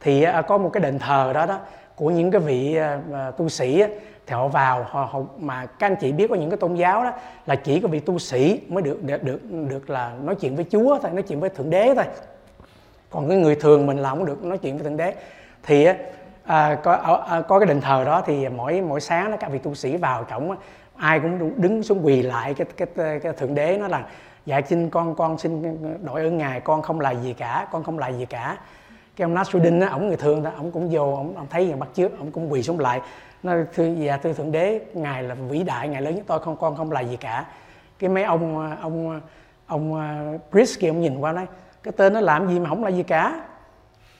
thì 0.00 0.22
à, 0.22 0.42
có 0.42 0.58
một 0.58 0.70
cái 0.72 0.80
đền 0.80 0.98
thờ 0.98 1.32
đó 1.34 1.46
đó 1.46 1.58
của 1.96 2.10
những 2.10 2.30
cái 2.30 2.40
vị 2.40 2.76
à, 2.76 3.00
à, 3.14 3.30
tu 3.30 3.48
sĩ 3.48 3.82
thì 4.28 4.34
họ 4.34 4.48
vào. 4.48 4.86
Họ, 4.88 5.08
họ 5.10 5.20
mà 5.38 5.66
các 5.66 5.86
anh 5.86 5.96
chị 6.00 6.12
biết 6.12 6.26
có 6.30 6.34
những 6.34 6.50
cái 6.50 6.56
tôn 6.56 6.74
giáo 6.74 7.04
đó 7.04 7.12
là 7.46 7.54
chỉ 7.54 7.80
có 7.80 7.88
vị 7.88 8.00
tu 8.00 8.18
sĩ 8.18 8.60
mới 8.68 8.82
được 8.82 9.02
được 9.02 9.22
được, 9.24 9.40
được 9.68 9.90
là 9.90 10.12
nói 10.22 10.34
chuyện 10.34 10.56
với 10.56 10.66
Chúa 10.70 10.98
thôi 11.02 11.10
nói 11.10 11.22
chuyện 11.22 11.40
với 11.40 11.50
thượng 11.50 11.70
đế 11.70 11.94
thôi. 11.94 12.04
Còn 13.10 13.28
cái 13.28 13.38
người 13.38 13.54
thường 13.54 13.86
mình 13.86 13.98
là 13.98 14.10
không 14.10 14.24
được 14.24 14.44
nói 14.44 14.58
chuyện 14.58 14.76
với 14.76 14.84
thượng 14.84 14.96
đế. 14.96 15.14
Thì 15.62 15.86
à, 16.44 16.78
có 16.82 16.92
à, 17.28 17.40
có 17.40 17.58
cái 17.58 17.66
đền 17.66 17.80
thờ 17.80 18.04
đó 18.04 18.22
thì 18.26 18.48
mỗi 18.48 18.80
mỗi 18.80 19.00
sáng 19.00 19.30
đó 19.30 19.36
các 19.40 19.50
vị 19.50 19.58
tu 19.58 19.74
sĩ 19.74 19.96
vào 19.96 20.24
trọng 20.24 20.56
ai 20.96 21.20
cũng 21.20 21.52
đứng 21.56 21.82
xuống 21.82 22.06
quỳ 22.06 22.22
lại 22.22 22.54
cái 22.54 22.66
cái, 22.76 22.88
cái, 22.96 23.20
cái 23.20 23.32
thượng 23.32 23.54
đế 23.54 23.78
nó 23.80 23.88
là 23.88 24.04
dạ 24.46 24.60
xin 24.68 24.90
con 24.90 25.14
con 25.14 25.38
xin 25.38 25.78
đội 26.04 26.22
ơn 26.22 26.38
ngài 26.38 26.60
con 26.60 26.82
không 26.82 27.00
là 27.00 27.10
gì 27.10 27.32
cả 27.32 27.66
con 27.72 27.84
không 27.84 27.98
là 27.98 28.08
gì 28.08 28.26
cả. 28.26 28.56
Cái 29.16 29.24
ông 29.24 29.34
Nasruddin 29.34 29.80
á 29.80 29.88
ổng 29.88 30.08
người 30.08 30.16
thường 30.16 30.42
đó 30.42 30.50
ổng 30.56 30.70
cũng 30.70 30.88
vô 30.90 31.14
ổng, 31.14 31.36
ổng 31.36 31.46
thấy 31.50 31.66
người 31.66 31.76
bắt 31.76 31.88
trước 31.94 32.18
ổng 32.18 32.30
cũng 32.30 32.52
quỳ 32.52 32.62
xuống 32.62 32.80
lại 32.80 33.00
nó 33.42 33.52
thưa 33.74 33.86
dạ 33.98 34.14
à, 34.14 34.16
thưa 34.22 34.32
thượng 34.32 34.52
đế 34.52 34.80
ngài 34.94 35.22
là 35.22 35.34
vĩ 35.34 35.62
đại 35.62 35.88
ngài 35.88 36.02
lớn 36.02 36.14
nhất 36.14 36.24
tôi 36.26 36.38
không 36.40 36.56
con 36.56 36.76
không 36.76 36.92
là 36.92 37.00
gì 37.00 37.16
cả. 37.16 37.44
Cái 37.98 38.10
mấy 38.10 38.22
ông 38.22 38.76
ông 38.80 39.20
ông 39.66 40.00
à, 40.00 40.32
Chris 40.52 40.78
kia 40.78 40.88
ông 40.88 41.00
nhìn 41.00 41.18
qua 41.18 41.32
nói 41.32 41.46
cái 41.82 41.92
tên 41.96 42.12
nó 42.12 42.20
làm 42.20 42.48
gì 42.48 42.58
mà 42.58 42.68
không 42.68 42.84
là 42.84 42.90
gì 42.90 43.02
cả. 43.02 43.40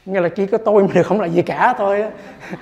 Nghe 0.06 0.20
là 0.20 0.28
chỉ 0.28 0.46
có 0.46 0.58
tôi 0.58 0.82
mà 0.82 0.88
được 0.94 1.02
không 1.02 1.20
là 1.20 1.26
gì 1.26 1.42
cả 1.42 1.74
thôi 1.78 2.04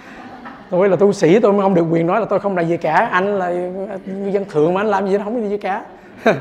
tôi 0.71 0.89
là 0.89 0.97
tu 0.97 1.13
sĩ 1.13 1.41
tôi 1.41 1.53
mới 1.53 1.63
không 1.63 1.75
được 1.75 1.87
quyền 1.91 2.07
nói 2.07 2.21
là 2.21 2.27
tôi 2.31 2.41
không 2.41 2.57
là 2.57 2.63
gì 2.63 2.77
cả. 2.77 2.95
Anh 2.95 3.39
là 3.39 3.51
dân 4.31 4.45
thượng 4.51 4.75
mà 4.75 4.81
anh 4.81 4.87
làm 4.87 5.09
gì 5.09 5.19
nó 5.19 5.25
không 5.25 5.43
là 5.43 5.49
gì 5.49 5.59
cả. 5.59 5.85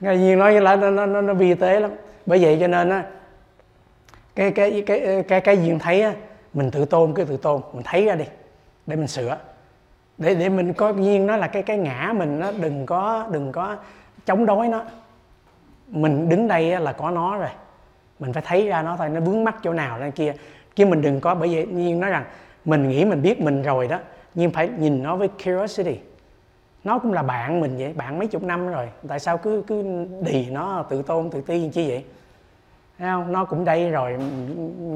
Ngài 0.00 0.18
nhiên 0.18 0.38
nói 0.38 0.60
là 0.60 0.76
nó, 0.76 0.90
nó, 0.90 1.06
nó, 1.06 1.20
nó 1.20 1.34
vi 1.34 1.54
tế 1.54 1.80
lắm. 1.80 1.90
Bởi 2.26 2.38
vậy 2.38 2.56
cho 2.60 2.66
nên 2.66 2.90
á 2.90 3.04
cái 4.34 4.50
cái 4.50 4.82
cái 4.86 5.24
cái 5.28 5.40
cái 5.40 5.58
duyên 5.64 5.78
thấy 5.78 6.02
á 6.02 6.12
mình 6.54 6.70
tự 6.70 6.84
tôn 6.84 7.14
cái 7.14 7.26
tự 7.26 7.36
tôn 7.36 7.60
mình 7.72 7.82
thấy 7.84 8.04
ra 8.04 8.14
đi 8.14 8.24
để 8.86 8.96
mình 8.96 9.06
sửa. 9.06 9.38
Để 10.18 10.34
để 10.34 10.48
mình 10.48 10.72
có 10.72 10.92
nhiên 10.92 11.26
nó 11.26 11.36
là 11.36 11.46
cái 11.46 11.62
cái 11.62 11.78
ngã 11.78 12.12
mình 12.16 12.40
nó 12.40 12.52
đừng 12.52 12.86
có 12.86 13.26
đừng 13.30 13.52
có 13.52 13.76
chống 14.26 14.46
đối 14.46 14.68
nó. 14.68 14.84
Mình 15.88 16.28
đứng 16.28 16.48
đây 16.48 16.80
là 16.80 16.92
có 16.92 17.10
nó 17.10 17.36
rồi. 17.36 17.50
Mình 18.18 18.32
phải 18.32 18.42
thấy 18.46 18.68
ra 18.68 18.82
nó 18.82 18.96
thôi, 18.96 19.08
nó 19.08 19.20
vướng 19.20 19.44
mắt 19.44 19.56
chỗ 19.62 19.72
nào 19.72 19.98
lên 19.98 20.10
kia. 20.10 20.34
Chứ 20.74 20.86
mình 20.86 21.02
đừng 21.02 21.20
có, 21.20 21.34
bởi 21.34 21.48
vì 21.48 21.66
nhiên 21.66 22.00
nói 22.00 22.10
rằng 22.10 22.24
mình 22.64 22.88
nghĩ 22.88 23.04
mình 23.04 23.22
biết 23.22 23.40
mình 23.40 23.62
rồi 23.62 23.88
đó, 23.88 23.98
nhưng 24.34 24.50
phải 24.50 24.68
nhìn 24.68 25.02
nó 25.02 25.16
với 25.16 25.28
curiosity. 25.28 25.98
Nó 26.84 26.98
cũng 26.98 27.12
là 27.12 27.22
bạn 27.22 27.60
mình 27.60 27.76
vậy, 27.78 27.92
bạn 27.92 28.18
mấy 28.18 28.28
chục 28.28 28.42
năm 28.42 28.68
rồi. 28.68 28.88
Tại 29.08 29.18
sao 29.18 29.38
cứ 29.38 29.62
cứ 29.66 30.06
đì 30.20 30.50
nó, 30.50 30.82
tự 30.88 31.02
tôn, 31.02 31.30
tự 31.30 31.40
ti 31.40 31.70
chi 31.72 31.88
vậy? 31.88 32.04
Thấy 32.98 33.08
không? 33.08 33.32
Nó 33.32 33.44
cũng 33.44 33.64
đây 33.64 33.90
rồi, 33.90 34.16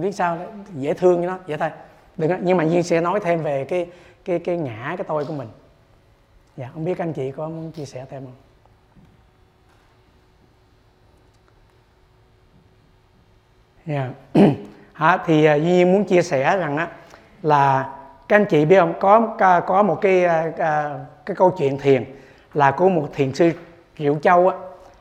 biết 0.01 0.13
sao? 0.13 0.39
Dễ 0.75 0.95
thương 0.95 1.23
cho 1.23 1.27
nó, 1.27 1.39
vậy 1.47 1.59
thôi 1.59 1.71
đừng 2.19 2.31
nhưng 2.43 2.57
mà 2.57 2.65
duyên 2.65 2.83
sẽ 2.83 3.01
nói 3.01 3.21
thêm 3.21 3.43
về 3.43 3.65
cái 3.65 3.87
cái 4.25 4.39
cái 4.39 4.57
ngã 4.57 4.95
cái 4.99 5.05
tôi 5.09 5.25
của 5.25 5.33
mình. 5.33 5.49
Dạ 6.57 6.71
không 6.75 6.85
biết 6.85 6.99
anh 6.99 7.13
chị 7.13 7.31
có 7.31 7.49
muốn 7.49 7.73
chia 7.73 7.85
sẻ 7.85 8.07
thêm 8.11 8.25
không? 8.25 8.35
Yeah. 13.87 14.11
Dạ. 14.35 14.43
Hả, 14.93 15.19
thì 15.27 15.45
à, 15.45 15.55
Duy 15.55 15.85
muốn 15.85 16.05
chia 16.05 16.23
sẻ 16.23 16.57
rằng 16.57 16.77
á 16.77 16.89
là 17.43 17.95
các 18.29 18.37
anh 18.37 18.45
chị 18.45 18.65
biết 18.65 18.79
không? 18.79 18.95
Có 19.01 19.61
có 19.67 19.83
một 19.83 19.99
cái 20.01 20.25
à, 20.25 20.53
à, 20.59 20.99
cái 21.27 21.37
câu 21.37 21.51
chuyện 21.59 21.79
thiền 21.79 22.05
là 22.55 22.71
của 22.71 22.89
một 22.89 23.09
thiền 23.15 23.35
sư 23.35 23.53
Triệu 23.99 24.19
Châu 24.23 24.49
á. 24.49 24.57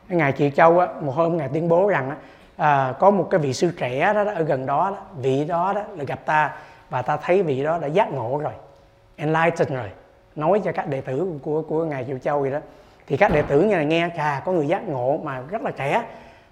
Ngài 0.09 0.31
Triệu 0.31 0.49
Châu 0.49 0.79
á 0.79 0.87
một 1.01 1.11
hôm 1.11 1.37
ngài 1.37 1.49
tuyên 1.53 1.69
bố 1.69 1.89
rằng 1.89 2.09
á, 2.09 2.15
à, 2.57 2.93
có 2.99 3.11
một 3.11 3.27
cái 3.31 3.39
vị 3.39 3.53
sư 3.53 3.71
trẻ 3.77 4.13
đó, 4.13 4.23
đó 4.23 4.31
ở 4.35 4.43
gần 4.43 4.65
đó, 4.65 4.89
đó 4.89 4.97
vị 5.17 5.45
đó 5.45 5.73
đó 5.73 5.81
là 5.95 6.03
gặp 6.03 6.25
ta 6.25 6.55
và 6.89 7.01
ta 7.01 7.17
thấy 7.17 7.43
vị 7.43 7.63
đó 7.63 7.77
đã 7.77 7.87
giác 7.87 8.13
ngộ 8.13 8.37
rồi 8.37 8.53
enlightened 9.15 9.73
rồi 9.73 9.89
nói 10.35 10.61
cho 10.63 10.71
các 10.71 10.87
đệ 10.87 11.01
tử 11.01 11.39
của 11.41 11.61
của 11.61 11.85
ngài 11.85 12.05
Triệu 12.05 12.17
Châu 12.17 12.41
vậy 12.41 12.51
đó. 12.51 12.59
Thì 13.07 13.17
các 13.17 13.31
đệ 13.33 13.41
tử 13.41 13.61
như 13.61 13.75
là 13.75 13.83
nghe 13.83 14.09
chà 14.17 14.41
có 14.45 14.51
người 14.51 14.67
giác 14.67 14.87
ngộ 14.87 15.19
mà 15.23 15.41
rất 15.49 15.61
là 15.61 15.71
trẻ. 15.71 16.03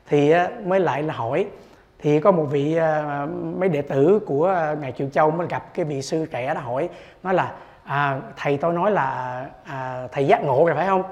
Thì 0.08 0.32
ờ, 0.32 0.50
mới 0.66 0.80
lại 0.80 1.04
là 1.04 1.14
hỏi. 1.14 1.46
Thì 2.00 2.20
có 2.20 2.32
một 2.32 2.44
vị 2.44 2.76
ờ, 2.76 3.28
mấy 3.58 3.70
đệ 3.70 3.82
tử 3.82 4.20
của 4.26 4.76
ngài 4.82 4.92
Triệu 4.92 5.10
Châu 5.10 5.32
mới 5.32 5.48
gặp 5.48 5.74
cái 5.74 5.86
vị 5.86 6.02
sư 6.02 6.26
trẻ 6.32 6.54
đó 6.54 6.62
hỏi 6.62 6.90
nói 7.24 7.34
là 7.34 7.52
à, 7.84 8.22
thầy 8.38 8.58
tôi 8.58 8.74
nói 8.74 8.92
là 8.92 9.46
à, 9.64 10.08
thầy 10.12 10.28
giác 10.28 10.44
ngộ 10.44 10.66
rồi 10.66 10.76
phải 10.76 10.88
không? 10.88 11.04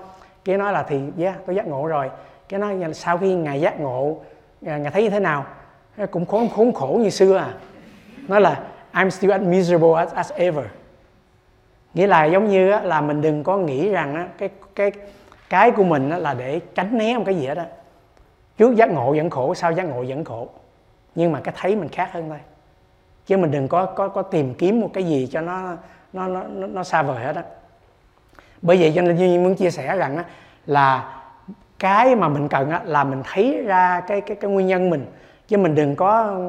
Cái 0.45 0.57
nói 0.57 0.73
là 0.73 0.83
thì 0.83 1.01
yeah, 1.19 1.35
tôi 1.45 1.55
giác 1.55 1.67
ngộ 1.67 1.87
rồi. 1.87 2.09
Cái 2.49 2.59
nói 2.59 2.79
dạ, 2.79 2.93
sau 2.93 3.17
khi 3.17 3.35
ngài 3.35 3.61
giác 3.61 3.79
ngộ 3.79 4.17
ờ, 4.65 4.77
ngài 4.77 4.91
thấy 4.91 5.03
như 5.03 5.09
thế 5.09 5.19
nào? 5.19 5.45
Cũng 6.11 6.25
khốn 6.25 6.49
khốn 6.49 6.73
khổ 6.73 6.99
như 7.01 7.09
xưa 7.09 7.37
à. 7.37 7.53
Nói 8.27 8.41
là 8.41 8.59
I'm 8.93 9.09
still 9.09 9.31
as 9.31 9.41
miserable 9.41 9.93
as, 9.97 10.13
as 10.13 10.31
ever. 10.31 10.65
Nghĩa 11.93 12.07
là 12.07 12.25
giống 12.25 12.49
như 12.49 12.69
là 12.69 13.01
mình 13.01 13.21
đừng 13.21 13.43
có 13.43 13.57
nghĩ 13.57 13.89
rằng 13.89 14.29
cái 14.37 14.49
cái 14.75 14.91
cái 15.49 15.71
của 15.71 15.83
mình 15.83 16.09
là 16.09 16.33
để 16.33 16.59
tránh 16.75 16.97
né 16.97 17.17
một 17.17 17.23
cái 17.25 17.35
gì 17.35 17.47
hết 17.47 17.55
đó 17.55 17.63
trước 18.57 18.75
giác 18.75 18.89
ngộ 18.89 19.15
vẫn 19.15 19.29
khổ 19.29 19.53
sau 19.53 19.71
giác 19.71 19.83
ngộ 19.83 20.05
vẫn 20.07 20.23
khổ. 20.23 20.49
Nhưng 21.15 21.31
mà 21.31 21.39
cái 21.39 21.53
thấy 21.57 21.75
mình 21.75 21.89
khác 21.89 22.09
hơn 22.11 22.29
thôi. 22.29 22.39
Chứ 23.25 23.37
mình 23.37 23.51
đừng 23.51 23.67
có 23.67 23.85
có 23.85 24.07
có 24.07 24.21
tìm 24.21 24.53
kiếm 24.53 24.81
một 24.81 24.89
cái 24.93 25.03
gì 25.03 25.27
cho 25.31 25.41
nó 25.41 25.75
nó 26.13 26.27
nó 26.27 26.43
nó 26.47 26.83
xa 26.83 27.01
vời 27.03 27.23
hết 27.23 27.35
á. 27.35 27.43
Bởi 28.61 28.77
vậy 28.77 28.91
cho 28.95 29.01
nên 29.01 29.17
duy 29.17 29.37
muốn 29.37 29.55
chia 29.55 29.71
sẻ 29.71 29.97
rằng 29.97 30.23
là 30.65 31.19
cái 31.79 32.15
mà 32.15 32.27
mình 32.27 32.47
cần 32.47 32.71
là 32.85 33.03
mình 33.03 33.21
thấy 33.33 33.63
ra 33.65 34.01
cái 34.07 34.21
cái 34.21 34.37
cái 34.37 34.51
nguyên 34.51 34.67
nhân 34.67 34.89
mình. 34.89 35.05
Chứ 35.47 35.57
mình 35.57 35.75
đừng 35.75 35.95
có 35.95 36.39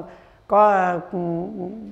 có 0.55 1.01
ừ, 1.13 1.19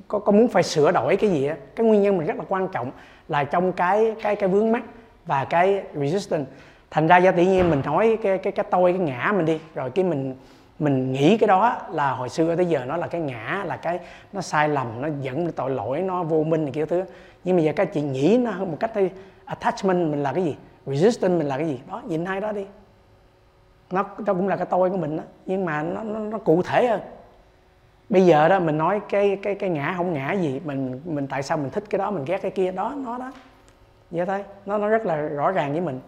có, 0.09 0.19
có 0.19 0.33
muốn 0.33 0.49
phải 0.49 0.63
sửa 0.63 0.93
đổi 0.93 1.17
cái 1.17 1.31
gì 1.31 1.47
á 1.47 1.57
cái 1.77 1.87
nguyên 1.87 2.03
nhân 2.03 2.19
mình 2.19 2.27
rất 2.27 2.37
là 2.37 2.45
quan 2.49 2.69
trọng 2.69 2.91
là 3.29 3.45
trong 3.45 3.73
cái 3.73 4.15
cái 4.23 4.37
cái 4.37 4.49
vướng 4.49 4.73
mắt 4.73 4.83
và 5.27 5.45
cái 5.45 5.83
resistance. 5.95 6.51
Thành 6.91 7.07
ra 7.07 7.17
do 7.17 7.33
tự 7.33 7.43
nhiên 7.43 7.71
mình 7.71 7.83
nói 7.85 8.19
cái 8.23 8.39
cái 8.39 8.53
cái 8.53 8.65
tôi 8.71 8.93
cái 8.93 9.01
ngã 9.01 9.33
mình 9.37 9.47
đi 9.47 9.61
rồi 9.75 9.91
cái 9.91 10.05
mình 10.05 10.37
mình 10.79 11.13
nghĩ 11.13 11.39
cái 11.39 11.49
đó 11.49 11.77
là 11.91 12.13
hồi 12.13 12.29
xưa 12.29 12.57
tới 12.57 12.67
giờ 12.67 12.85
nó 12.85 12.97
là 12.97 13.07
cái 13.07 13.21
ngã 13.21 13.65
là 13.67 13.77
cái 13.77 13.99
nó 14.33 14.41
sai 14.41 14.69
lầm 14.69 14.87
nó 15.01 15.09
dẫn 15.21 15.53
tội 15.53 15.71
lỗi 15.71 16.01
nó 16.01 16.23
vô 16.23 16.43
minh 16.43 16.65
này 16.65 16.73
kia 16.73 16.87
thứ. 16.87 17.05
Nhưng 17.45 17.57
mà 17.57 17.63
giờ 17.63 17.73
các 17.77 17.93
chị 17.93 18.03
nghĩ 18.03 18.39
nó 18.39 18.51
hơn 18.51 18.71
một 18.71 18.77
cách 18.81 18.97
đi 18.97 19.09
attachment 19.45 20.11
mình 20.11 20.23
là 20.23 20.33
cái 20.33 20.45
gì? 20.45 20.57
Resistance 20.87 21.39
mình 21.39 21.47
là 21.47 21.57
cái 21.59 21.67
gì? 21.67 21.81
Đó 21.89 22.03
nhìn 22.07 22.25
hai 22.25 22.41
đó 22.41 22.53
đi. 22.53 22.67
Nó 23.91 24.05
nó 24.27 24.35
cũng 24.35 24.49
là 24.49 24.57
cái 24.57 24.67
tôi 24.67 24.91
của 24.91 24.97
mình 24.97 25.17
đó 25.17 25.23
nhưng 25.47 25.65
mà 25.65 25.83
nó, 25.83 26.03
nó, 26.03 26.19
nó 26.19 26.39
cụ 26.39 26.63
thể 26.63 26.87
hơn 26.87 27.01
bây 28.13 28.27
giờ 28.27 28.49
đó 28.49 28.59
mình 28.59 28.79
nói 28.79 29.01
cái 29.09 29.39
cái 29.43 29.55
cái 29.55 29.71
ngã 29.71 29.95
không 29.97 30.13
ngã 30.13 30.33
gì 30.33 30.61
mình 30.65 31.01
mình 31.05 31.27
tại 31.27 31.43
sao 31.43 31.59
mình 31.59 31.71
thích 31.71 31.85
cái 31.91 31.99
đó 31.99 32.11
mình 32.11 32.25
ghét 32.25 32.43
cái 32.43 32.51
kia 32.51 32.73
đó 32.73 32.95
nó 32.97 33.19
đó. 33.19 33.33
Vậy 34.11 34.27
thôi 34.27 34.45
nó 34.67 34.79
nó 34.79 34.89
rất 34.89 35.07
là 35.07 35.17
rõ 35.17 35.51
ràng 35.51 35.73
với 35.73 35.81
mình. 35.81 36.01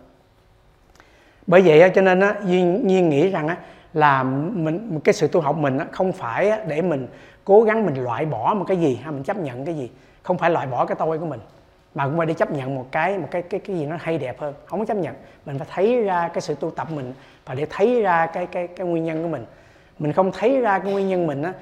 Bởi 1.47 1.61
vậy 1.61 1.91
cho 1.95 2.03
nên 2.03 2.21
á 2.21 2.35
duyên, 2.45 2.87
nhiên 2.87 3.09
nghĩ 3.09 3.31
rằng 3.31 3.49
á 3.49 3.57
là 3.93 4.23
mình 4.23 5.01
cái 5.05 5.13
sự 5.13 5.29
tu 5.29 5.41
học 5.41 5.57
mình 5.57 5.79
á, 5.79 5.87
không 5.93 6.13
phải 6.13 6.53
để 6.69 6.83
mình 6.83 7.07
cố 7.45 7.63
gắng 7.63 7.87
mình 7.87 8.05
loại 8.05 8.27
bỏ 8.27 8.55
một 8.55 8.65
cái 8.69 8.77
gì 8.77 9.01
hay 9.03 9.13
mình 9.13 9.23
chấp 9.23 9.37
nhận 9.37 9.65
cái 9.65 9.75
gì. 9.75 9.91
Không 10.23 10.39
phải 10.39 10.51
loại 10.51 10.67
bỏ 10.67 10.85
cái 10.85 10.97
tôi 10.99 11.19
của 11.19 11.27
mình 11.27 11.41
mà 11.95 12.07
cũng 12.07 12.17
phải 12.17 12.27
đi 12.27 12.35
chấp 12.35 12.53
nhận 12.53 12.75
một 12.75 12.87
cái 12.93 13.19
một 13.19 13.29
cái 13.31 13.43
cái 13.43 13.61
cái 13.61 13.77
gì 13.77 13.87
nó 13.87 13.97
hay 14.01 14.19
đẹp 14.19 14.41
hơn. 14.41 14.55
Không 14.67 14.79
có 14.79 14.85
chấp 14.85 14.97
nhận. 14.97 15.15
Mình 15.47 15.59
phải 15.59 15.69
thấy 15.71 16.03
ra 16.03 16.29
cái 16.29 16.41
sự 16.41 16.55
tu 16.55 16.71
tập 16.71 16.89
mình 16.91 17.13
và 17.45 17.55
để 17.55 17.67
thấy 17.71 18.03
ra 18.03 18.27
cái 18.27 18.47
cái 18.47 18.67
cái 18.67 18.87
nguyên 18.87 19.05
nhân 19.05 19.23
của 19.23 19.29
mình. 19.29 19.45
Mình 19.99 20.13
không 20.13 20.33
thấy 20.33 20.61
ra 20.61 20.79
cái 20.79 20.93
nguyên 20.93 21.09
nhân 21.09 21.27
mình 21.27 21.43
á 21.43 21.53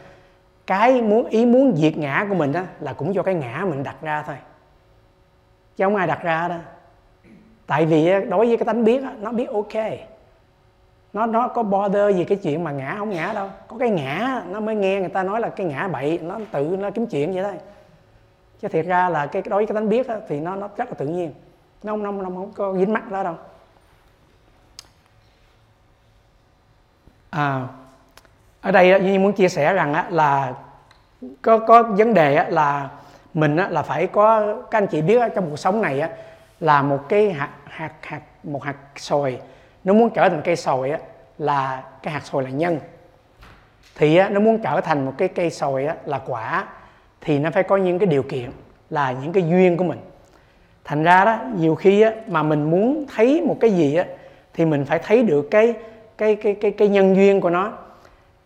cái 0.67 1.03
muốn 1.03 1.27
ý 1.27 1.47
muốn 1.47 1.77
diệt 1.77 1.97
ngã 1.97 2.27
của 2.29 2.35
mình 2.35 2.53
á 2.53 2.67
là 2.81 2.93
cũng 2.93 3.15
do 3.15 3.23
cái 3.23 3.35
ngã 3.35 3.65
mình 3.69 3.83
đặt 3.83 3.97
ra 4.03 4.23
thôi. 4.23 4.37
Chứ 5.77 5.85
không 5.85 5.97
ai 5.97 6.07
đặt 6.07 6.23
ra 6.23 6.49
đó. 6.49 6.57
Tại 7.67 7.87
vì 7.87 8.13
đối 8.29 8.47
với 8.47 8.57
cái 8.57 8.65
tánh 8.65 8.85
biết 8.85 9.03
nó 9.21 9.33
biết 9.33 9.49
ok. 9.49 9.85
Nó 11.13 11.27
nó 11.27 11.49
có 11.49 11.63
bother 11.63 12.17
gì 12.17 12.25
cái 12.25 12.39
chuyện 12.43 12.65
mà 12.65 12.71
ngã 12.71 12.95
không 12.99 13.11
ngã 13.11 13.33
đâu. 13.33 13.51
Có 13.69 13.77
cái 13.79 13.91
ngã 13.91 14.43
nó 14.49 14.61
mới 14.61 14.75
nghe 14.75 15.01
người 15.01 15.09
ta 15.09 15.23
nói 15.23 15.41
là 15.41 15.49
cái 15.49 15.67
ngã 15.67 15.89
bậy 15.89 16.19
nó 16.23 16.39
tự 16.53 16.77
nó 16.81 16.91
kiếm 16.91 17.07
chuyện 17.07 17.33
vậy 17.35 17.45
thôi. 17.45 17.59
Chứ 18.61 18.69
thiệt 18.69 18.87
ra 18.87 19.09
là 19.09 19.27
cái 19.27 19.43
đối 19.43 19.59
với 19.59 19.67
cái 19.67 19.75
tánh 19.75 19.89
biết 19.89 20.09
đó, 20.09 20.17
thì 20.29 20.41
nó 20.41 20.57
nó 20.57 20.69
rất 20.77 20.89
là 20.89 20.95
tự 20.95 21.07
nhiên. 21.07 21.33
Nó 21.83 21.93
không, 21.93 22.03
nó, 22.03 22.13
nó 22.13 22.25
không 22.25 22.53
có 22.53 22.75
dính 22.75 22.93
mắt 22.93 23.11
đó 23.11 23.23
đâu. 23.23 23.37
À, 27.31 27.69
ở 28.63 28.71
đây 28.71 29.01
như 29.01 29.19
muốn 29.19 29.33
chia 29.33 29.49
sẻ 29.49 29.73
rằng 29.73 30.15
là 30.15 30.53
có 31.43 31.59
có 31.59 31.83
vấn 31.83 32.15
đề 32.15 32.51
là 32.51 32.89
mình 33.35 33.57
là 33.57 33.83
phải 33.83 34.07
có, 34.07 34.57
các 34.71 34.79
anh 34.79 34.87
chị 34.87 35.03
biết 35.03 35.33
trong 35.35 35.51
cuộc 35.51 35.57
sống 35.57 35.83
này 35.83 36.03
là 36.61 36.83
một 36.83 37.09
cái 37.09 37.33
hạt 37.33 37.51
hạt 37.65 37.93
hạt, 38.03 38.21
một 38.43 38.63
hạt 38.63 38.77
sồi. 38.97 39.39
Nó 39.85 39.95
muốn 39.95 40.11
trở 40.11 40.29
thành 40.29 40.41
cây 40.45 40.57
sồi 40.57 40.93
là 41.39 41.83
cái 42.03 42.15
hạt 42.15 42.21
sồi 42.25 42.43
là 42.43 42.51
nhân. 42.51 42.79
Thì 43.95 44.21
nó 44.29 44.41
muốn 44.41 44.59
trở 44.63 44.81
thành 44.81 45.07
một 45.07 45.13
cái 45.19 45.29
cây 45.29 45.51
sồi 45.51 45.89
là 46.05 46.19
quả. 46.27 46.65
Thì 47.21 47.39
nó 47.39 47.51
phải 47.51 47.63
có 47.63 47.77
những 47.77 47.99
cái 47.99 48.07
điều 48.07 48.23
kiện, 48.23 48.51
là 48.91 49.13
những 49.23 49.33
cái 49.33 49.43
duyên 49.49 49.77
của 49.77 49.85
mình. 49.85 50.01
Thành 50.85 51.03
ra 51.03 51.25
đó, 51.25 51.39
nhiều 51.57 51.75
khi 51.75 52.05
mà 52.27 52.43
mình 52.43 52.71
muốn 52.71 53.07
thấy 53.17 53.43
một 53.47 53.57
cái 53.61 53.71
gì 53.71 53.99
thì 54.55 54.65
mình 54.65 54.85
phải 54.85 54.99
thấy 54.99 55.23
được 55.23 55.49
cái 55.51 55.75
cái 56.19 56.37
cái 56.37 56.55
cái 56.55 56.71
cái 56.71 56.89
nhân 56.89 57.17
duyên 57.17 57.41
của 57.41 57.51
nó 57.51 57.73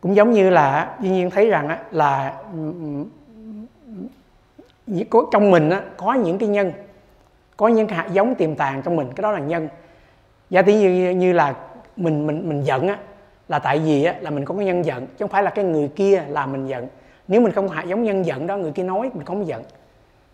cũng 0.07 0.17
giống 0.17 0.33
như 0.33 0.51
là 0.51 0.97
duy 1.01 1.11
nhiên 1.11 1.31
thấy 1.31 1.51
rằng 1.51 1.79
là 1.91 2.35
có 5.11 5.27
trong 5.33 5.51
mình 5.51 5.71
có 5.97 6.15
những 6.15 6.39
cái 6.39 6.49
nhân 6.49 6.73
có 7.57 7.69
những 7.69 7.87
cái 7.87 7.99
hạt 7.99 8.09
giống 8.13 8.35
tiềm 8.35 8.55
tàng 8.55 8.83
trong 8.83 8.97
mình 8.97 9.09
cái 9.17 9.23
đó 9.23 9.33
là 9.33 9.39
nhân. 9.39 9.69
Giả 10.51 10.63
tỷ 10.63 10.75
như 10.75 11.11
như 11.11 11.33
là 11.33 11.55
mình 11.97 12.27
mình 12.27 12.49
mình 12.49 12.63
giận 12.67 12.89
á 12.89 12.99
là 13.49 13.59
tại 13.59 13.79
vì 13.79 14.05
á, 14.05 14.15
là 14.21 14.31
mình 14.31 14.45
có 14.45 14.55
cái 14.55 14.65
nhân 14.65 14.85
giận 14.85 15.07
chứ 15.07 15.15
không 15.19 15.29
phải 15.29 15.43
là 15.43 15.51
cái 15.51 15.65
người 15.65 15.89
kia 15.89 16.23
làm 16.29 16.53
mình 16.53 16.67
giận. 16.67 16.89
Nếu 17.29 17.41
mình 17.41 17.53
không 17.53 17.69
hạt 17.69 17.85
giống 17.87 18.05
nhân 18.05 18.27
giận 18.27 18.47
đó 18.47 18.57
người 18.57 18.73
kia 18.73 18.83
nói 18.83 19.11
mình 19.15 19.25
không 19.25 19.47
giận. 19.47 19.63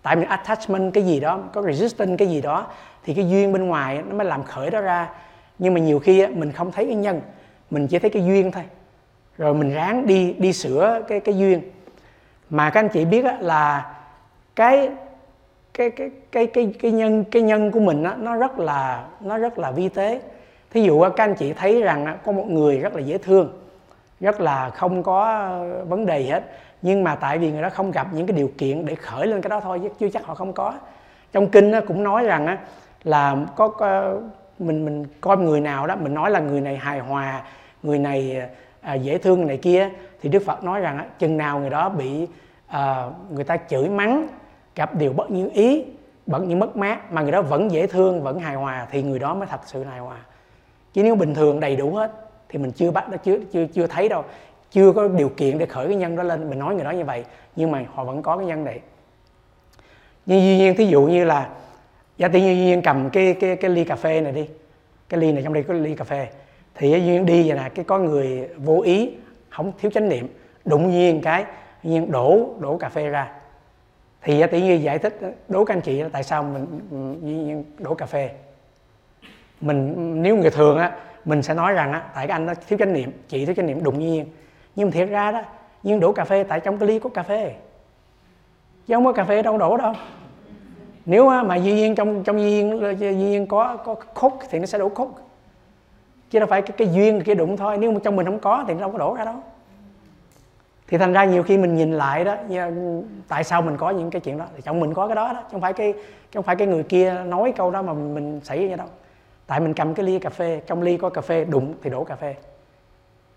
Tại 0.03 0.17
mình 0.17 0.29
attachment 0.29 0.95
cái 0.95 1.05
gì 1.05 1.21
đó 1.21 1.41
có 1.53 1.63
resistance 1.63 2.17
cái 2.17 2.29
gì 2.29 2.41
đó 2.41 2.67
thì 3.05 3.15
cái 3.15 3.31
duyên 3.31 3.53
bên 3.53 3.67
ngoài 3.67 4.03
nó 4.09 4.17
mới 4.17 4.27
làm 4.27 4.43
khởi 4.43 4.71
đó 4.71 4.81
ra. 4.81 5.09
Nhưng 5.59 5.75
mà 5.75 5.81
nhiều 5.81 5.99
khi 5.99 6.21
á, 6.21 6.29
mình 6.35 6.53
không 6.53 6.73
thấy 6.73 6.87
cái 6.87 6.95
nhân 6.95 7.21
mình 7.71 7.87
chỉ 7.87 7.99
thấy 7.99 8.11
cái 8.11 8.25
duyên 8.25 8.53
thôi 8.53 8.65
rồi 9.39 9.55
mình 9.55 9.75
ráng 9.75 10.07
đi 10.07 10.33
đi 10.39 10.53
sửa 10.53 11.03
cái 11.09 11.21
cái 11.21 11.39
duyên. 11.39 11.61
Mà 12.51 12.71
các 12.71 12.81
anh 12.81 12.89
chị 12.89 13.05
biết 13.05 13.25
á, 13.25 13.37
là 13.41 13.95
cái 14.57 14.91
cái 15.75 15.91
cái 15.91 16.11
cái 16.33 16.47
cái 16.47 16.75
cái 16.81 16.91
nhân 16.91 17.25
cái 17.25 17.43
nhân 17.43 17.71
của 17.71 17.81
mình 17.81 18.05
á, 18.05 18.15
nó 18.19 18.37
rất 18.37 18.59
là 18.59 19.05
nó 19.21 19.39
rất 19.39 19.59
là 19.59 19.71
vi 19.71 19.89
tế. 19.89 20.21
Thí 20.71 20.83
dụ 20.83 21.01
các 21.01 21.25
anh 21.25 21.35
chị 21.35 21.53
thấy 21.53 21.83
rằng 21.83 22.19
có 22.25 22.33
một 22.33 22.45
người 22.49 22.79
rất 22.79 22.95
là 22.95 23.01
dễ 23.01 23.19
thương 23.19 23.53
rất 24.21 24.41
là 24.41 24.71
không 24.71 25.03
có 25.03 25.49
vấn 25.89 26.07
đề 26.07 26.21
gì 26.21 26.29
hết. 26.29 26.45
Nhưng 26.83 27.05
mà 27.05 27.15
tại 27.15 27.39
vì 27.39 27.53
người 27.53 27.63
đó 27.63 27.71
không 27.71 27.91
gặp 27.91 28.07
những 28.13 28.27
cái 28.27 28.37
điều 28.37 28.51
kiện 28.59 28.87
để 28.87 28.95
khởi 28.95 29.27
lên 29.27 29.43
cái 29.43 29.51
đó 29.51 29.61
thôi 29.61 29.81
chứ 29.83 29.89
chưa 29.99 30.09
chắc 30.09 30.25
họ 30.25 30.35
không 30.35 30.53
có. 30.53 30.75
Trong 31.33 31.49
kinh 31.49 31.73
cũng 31.89 32.03
nói 32.03 32.25
rằng 32.25 32.57
là 33.05 33.37
có, 33.57 33.69
có 33.69 34.19
mình 34.59 34.85
mình 34.85 35.07
coi 35.21 35.37
người 35.37 35.61
nào 35.61 35.87
đó 35.87 35.97
mình 35.97 36.15
nói 36.15 36.31
là 36.31 36.41
người 36.41 36.61
này 36.61 36.77
hài 36.77 36.99
hòa 36.99 37.43
người 37.83 37.99
này 37.99 38.43
à, 38.83 38.95
dễ 38.95 39.19
thương 39.19 39.47
này 39.47 39.57
kia 39.57 39.89
thì 40.21 40.29
đức 40.29 40.43
phật 40.47 40.65
nói 40.65 40.81
rằng 40.81 41.11
chừng 41.19 41.37
nào 41.37 41.61
người 41.61 41.71
đó 41.71 41.89
bị 41.89 42.27
à, 42.67 43.07
người 43.31 43.45
ta 43.45 43.57
chửi 43.57 43.89
mắng 43.89 44.29
gặp 44.75 44.95
điều 44.95 45.13
bất 45.13 45.31
như 45.31 45.51
ý 45.55 45.85
bất 46.27 46.43
như 46.43 46.57
mất 46.57 46.77
mát 46.77 47.13
mà 47.13 47.23
người 47.23 47.33
đó 47.33 47.43
vẫn 47.43 47.71
dễ 47.71 47.87
thương 47.87 48.23
vẫn 48.23 48.39
hài 48.39 48.55
hòa 48.55 48.87
thì 48.91 49.03
người 49.03 49.19
đó 49.19 49.35
mới 49.35 49.47
thật 49.47 49.61
sự 49.67 49.85
hài 49.85 50.01
hòa. 50.01 50.17
Chứ 50.93 51.03
nếu 51.03 51.15
bình 51.15 51.35
thường 51.35 51.61
đầy 51.61 51.77
đủ 51.77 51.95
hết 51.95 52.13
thì 52.49 52.59
mình 52.59 52.73
chưa 52.73 52.91
bắt 52.91 53.09
nó 53.11 53.17
chưa 53.17 53.39
chưa 53.53 53.67
chưa 53.67 53.87
thấy 53.87 54.09
đâu. 54.09 54.25
Chưa 54.71 54.93
có 54.93 55.09
điều 55.09 55.29
kiện 55.29 55.59
để 55.59 55.67
khởi 55.67 55.87
cái 55.87 55.97
nhân 55.97 56.17
đó 56.17 56.23
lên. 56.23 56.51
Mình 56.51 56.59
nói 56.59 56.75
người 56.75 56.85
đó 56.85 56.91
như 56.91 57.05
vậy 57.05 57.25
nhưng 57.57 57.71
mà 57.71 57.85
họ 57.95 58.05
vẫn 58.05 58.23
có 58.23 58.37
cái 58.37 58.47
nhân 58.47 58.65
này. 58.65 58.81
Như 60.27 60.37
duy 60.37 60.59
nhiên 60.59 60.77
thí 60.77 60.87
dụ 60.87 61.03
như 61.03 61.25
là 61.25 61.49
giả 62.19 62.29
tiên 62.29 62.45
duy 62.45 62.57
nhiên 62.57 62.83
cầm 62.83 63.11
cái 63.11 63.35
cái 63.41 63.57
cái 63.57 63.71
ly 63.71 63.85
cà 63.85 63.97
phê 63.97 64.21
này 64.21 64.33
đi. 64.33 64.49
Cái 65.09 65.21
ly 65.21 65.33
này 65.33 65.43
trong 65.43 65.53
đây 65.53 65.63
có 65.63 65.75
ly 65.75 65.95
cà 65.95 66.05
phê 66.05 66.29
thì 66.75 66.91
duyên 66.91 67.27
đi 67.27 67.49
vậy 67.49 67.59
nè 67.59 67.71
cái 67.75 67.85
có 67.85 67.99
người 67.99 68.49
vô 68.57 68.81
ý 68.81 69.11
không 69.51 69.73
thiếu 69.79 69.91
chánh 69.91 70.09
niệm, 70.09 70.29
đụng 70.65 70.91
nhiên 70.91 71.21
cái, 71.21 71.45
nhiên 71.83 72.11
đổ 72.11 72.55
đổ 72.59 72.77
cà 72.77 72.89
phê 72.89 73.09
ra. 73.09 73.33
Thì 74.23 74.43
tự 74.51 74.59
nhiên 74.59 74.83
giải 74.83 74.99
thích, 74.99 75.19
đố 75.49 75.65
các 75.65 75.75
anh 75.75 75.81
chị 75.81 76.03
là 76.03 76.09
tại 76.13 76.23
sao 76.23 76.43
mình, 76.43 76.67
nhiên 77.23 77.65
đổ 77.79 77.95
cà 77.95 78.07
phê? 78.07 78.31
Mình, 79.61 79.95
nếu 80.23 80.37
người 80.37 80.51
thường 80.51 80.79
á, 80.79 80.93
mình 81.25 81.43
sẽ 81.43 81.55
nói 81.55 81.73
rằng 81.73 81.93
á, 81.93 82.03
tại 82.15 82.27
cái 82.27 82.35
anh 82.35 82.47
nó 82.47 82.55
thiếu 82.69 82.79
chánh 82.79 82.93
niệm, 82.93 83.13
chị 83.29 83.47
thiếu 83.47 83.55
chánh 83.55 83.67
niệm, 83.67 83.85
đụng 83.85 83.99
nhiên. 83.99 84.27
Nhưng 84.77 84.91
thiệt 84.91 85.09
ra 85.09 85.33
đó 85.33 85.43
nhưng 85.83 86.01
đổ 86.01 86.13
cà 86.13 86.25
phê 86.25 86.45
tại 86.45 86.61
trong 86.61 86.79
cái 86.79 86.89
ly 86.89 86.99
có 86.99 87.11
cà 87.11 87.23
phê. 87.23 87.55
Chứ 88.87 88.95
không 88.95 89.05
có 89.05 89.13
cà 89.13 89.25
phê 89.25 89.43
đâu, 89.43 89.59
đổ 89.59 89.77
đâu. 89.77 89.93
Nếu 91.07 91.31
mà 91.43 91.57
duy 91.57 91.75
nhiên 91.75 91.95
trong 91.95 92.25
trong 92.25 92.41
duy 92.41 92.51
nhiên 92.51 92.97
duy 92.99 93.15
nhiên 93.15 93.47
có 93.47 93.77
có 93.77 93.95
khúc 94.15 94.33
thì 94.51 94.59
nó 94.59 94.67
sẽ 94.67 94.79
đổ 94.79 94.89
khúc 94.89 95.15
chứ 96.33 96.39
đâu 96.39 96.49
phải 96.49 96.63
cái, 96.63 96.75
cái 96.77 96.89
duyên 96.93 97.23
cái 97.25 97.35
đụng 97.35 97.57
thôi. 97.57 97.79
Nếu 97.79 97.93
mà 97.93 98.01
trong 98.05 98.17
mình 98.17 98.27
không 98.27 98.39
có 98.39 98.65
thì 98.69 98.75
nó 98.75 98.81
đâu 98.81 98.91
có 98.91 98.99
đổ 98.99 99.15
ra 99.15 99.25
đâu. 99.25 99.35
Thì 100.89 100.99
thành 100.99 101.13
ra 101.13 101.25
nhiều 101.25 101.43
khi 101.43 101.59
mình 101.59 101.77
nhìn 101.77 101.93
lại 101.93 102.25
đó 102.25 102.37
tại 103.29 103.45
sao 103.45 103.63
mình 103.63 103.77
có 103.77 103.91
những 103.91 104.11
cái 104.11 104.21
chuyện 104.21 104.39
đó? 104.39 104.47
Thì 104.57 104.63
trong 104.63 104.81
mình 104.81 104.95
có 104.95 105.07
cái 105.07 105.17
đó 105.17 105.33
đó 105.33 105.43
không 105.51 105.61
phải 105.61 105.73
cái 105.73 105.95
không 106.35 106.43
phải 106.43 106.57
cái 106.57 106.67
người 106.67 106.83
kia 106.83 107.23
nói 107.27 107.53
câu 107.57 107.71
đó 107.71 107.83
mà 107.83 107.93
mình 107.93 108.41
xảy 108.45 108.69
ra 108.69 108.77
đâu. 108.77 108.87
Tại 109.47 109.61
mình 109.61 109.75
cầm 109.75 109.95
cái 109.95 110.07
ly 110.07 110.19
cà 110.19 110.31
phê 110.31 110.61
trong 110.67 110.83
ly 110.83 110.97
có 110.97 111.11
cà 111.11 111.21
phê 111.21 111.45
đụng 111.45 111.75
thì 111.83 111.91
đổ 111.91 112.05
cà 112.05 112.17
phê. 112.17 112.35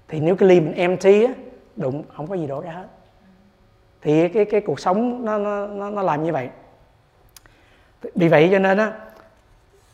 Thì 0.08 0.20
nếu 0.20 0.36
cái 0.36 0.50
ly 0.50 0.60
mình 0.60 0.74
empty 0.74 1.24
á 1.24 1.34
đụng 1.76 2.04
không 2.16 2.28
có 2.28 2.36
gì 2.36 2.48
đổ 2.48 2.62
ra 2.62 2.72
hết. 2.72 2.88
Thì 4.02 4.28
cái 4.28 4.46
cái 4.46 4.62
cuộc 4.62 4.80
sống 4.80 5.26
nó 5.26 5.38
nó 5.38 5.90
nó 5.90 6.02
làm 6.02 6.24
như 6.24 6.34
vậy. 6.34 6.50
Vì 8.16 8.28
vậy 8.28 8.50
cho 8.52 8.60
nên 8.60 8.78
á 8.78 8.92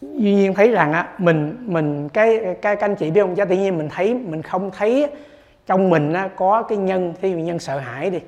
duy 0.01 0.35
nhiên 0.35 0.53
thấy 0.53 0.71
rằng 0.71 0.93
á 0.93 1.09
mình 1.17 1.57
mình 1.59 2.09
cái 2.09 2.39
cái 2.61 2.75
các 2.75 2.81
anh 2.81 2.95
chị 2.95 3.11
biết 3.11 3.21
không? 3.21 3.37
Giá 3.37 3.45
tự 3.45 3.55
nhiên 3.55 3.77
mình 3.77 3.89
thấy 3.89 4.13
mình 4.13 4.41
không 4.41 4.71
thấy 4.71 5.07
trong 5.65 5.89
mình 5.89 6.13
á, 6.13 6.29
có 6.35 6.63
cái 6.63 6.77
nhân 6.77 7.13
thí 7.21 7.31
dụ 7.31 7.37
nhân 7.37 7.59
sợ 7.59 7.79
hãi 7.79 8.09
đi. 8.09 8.19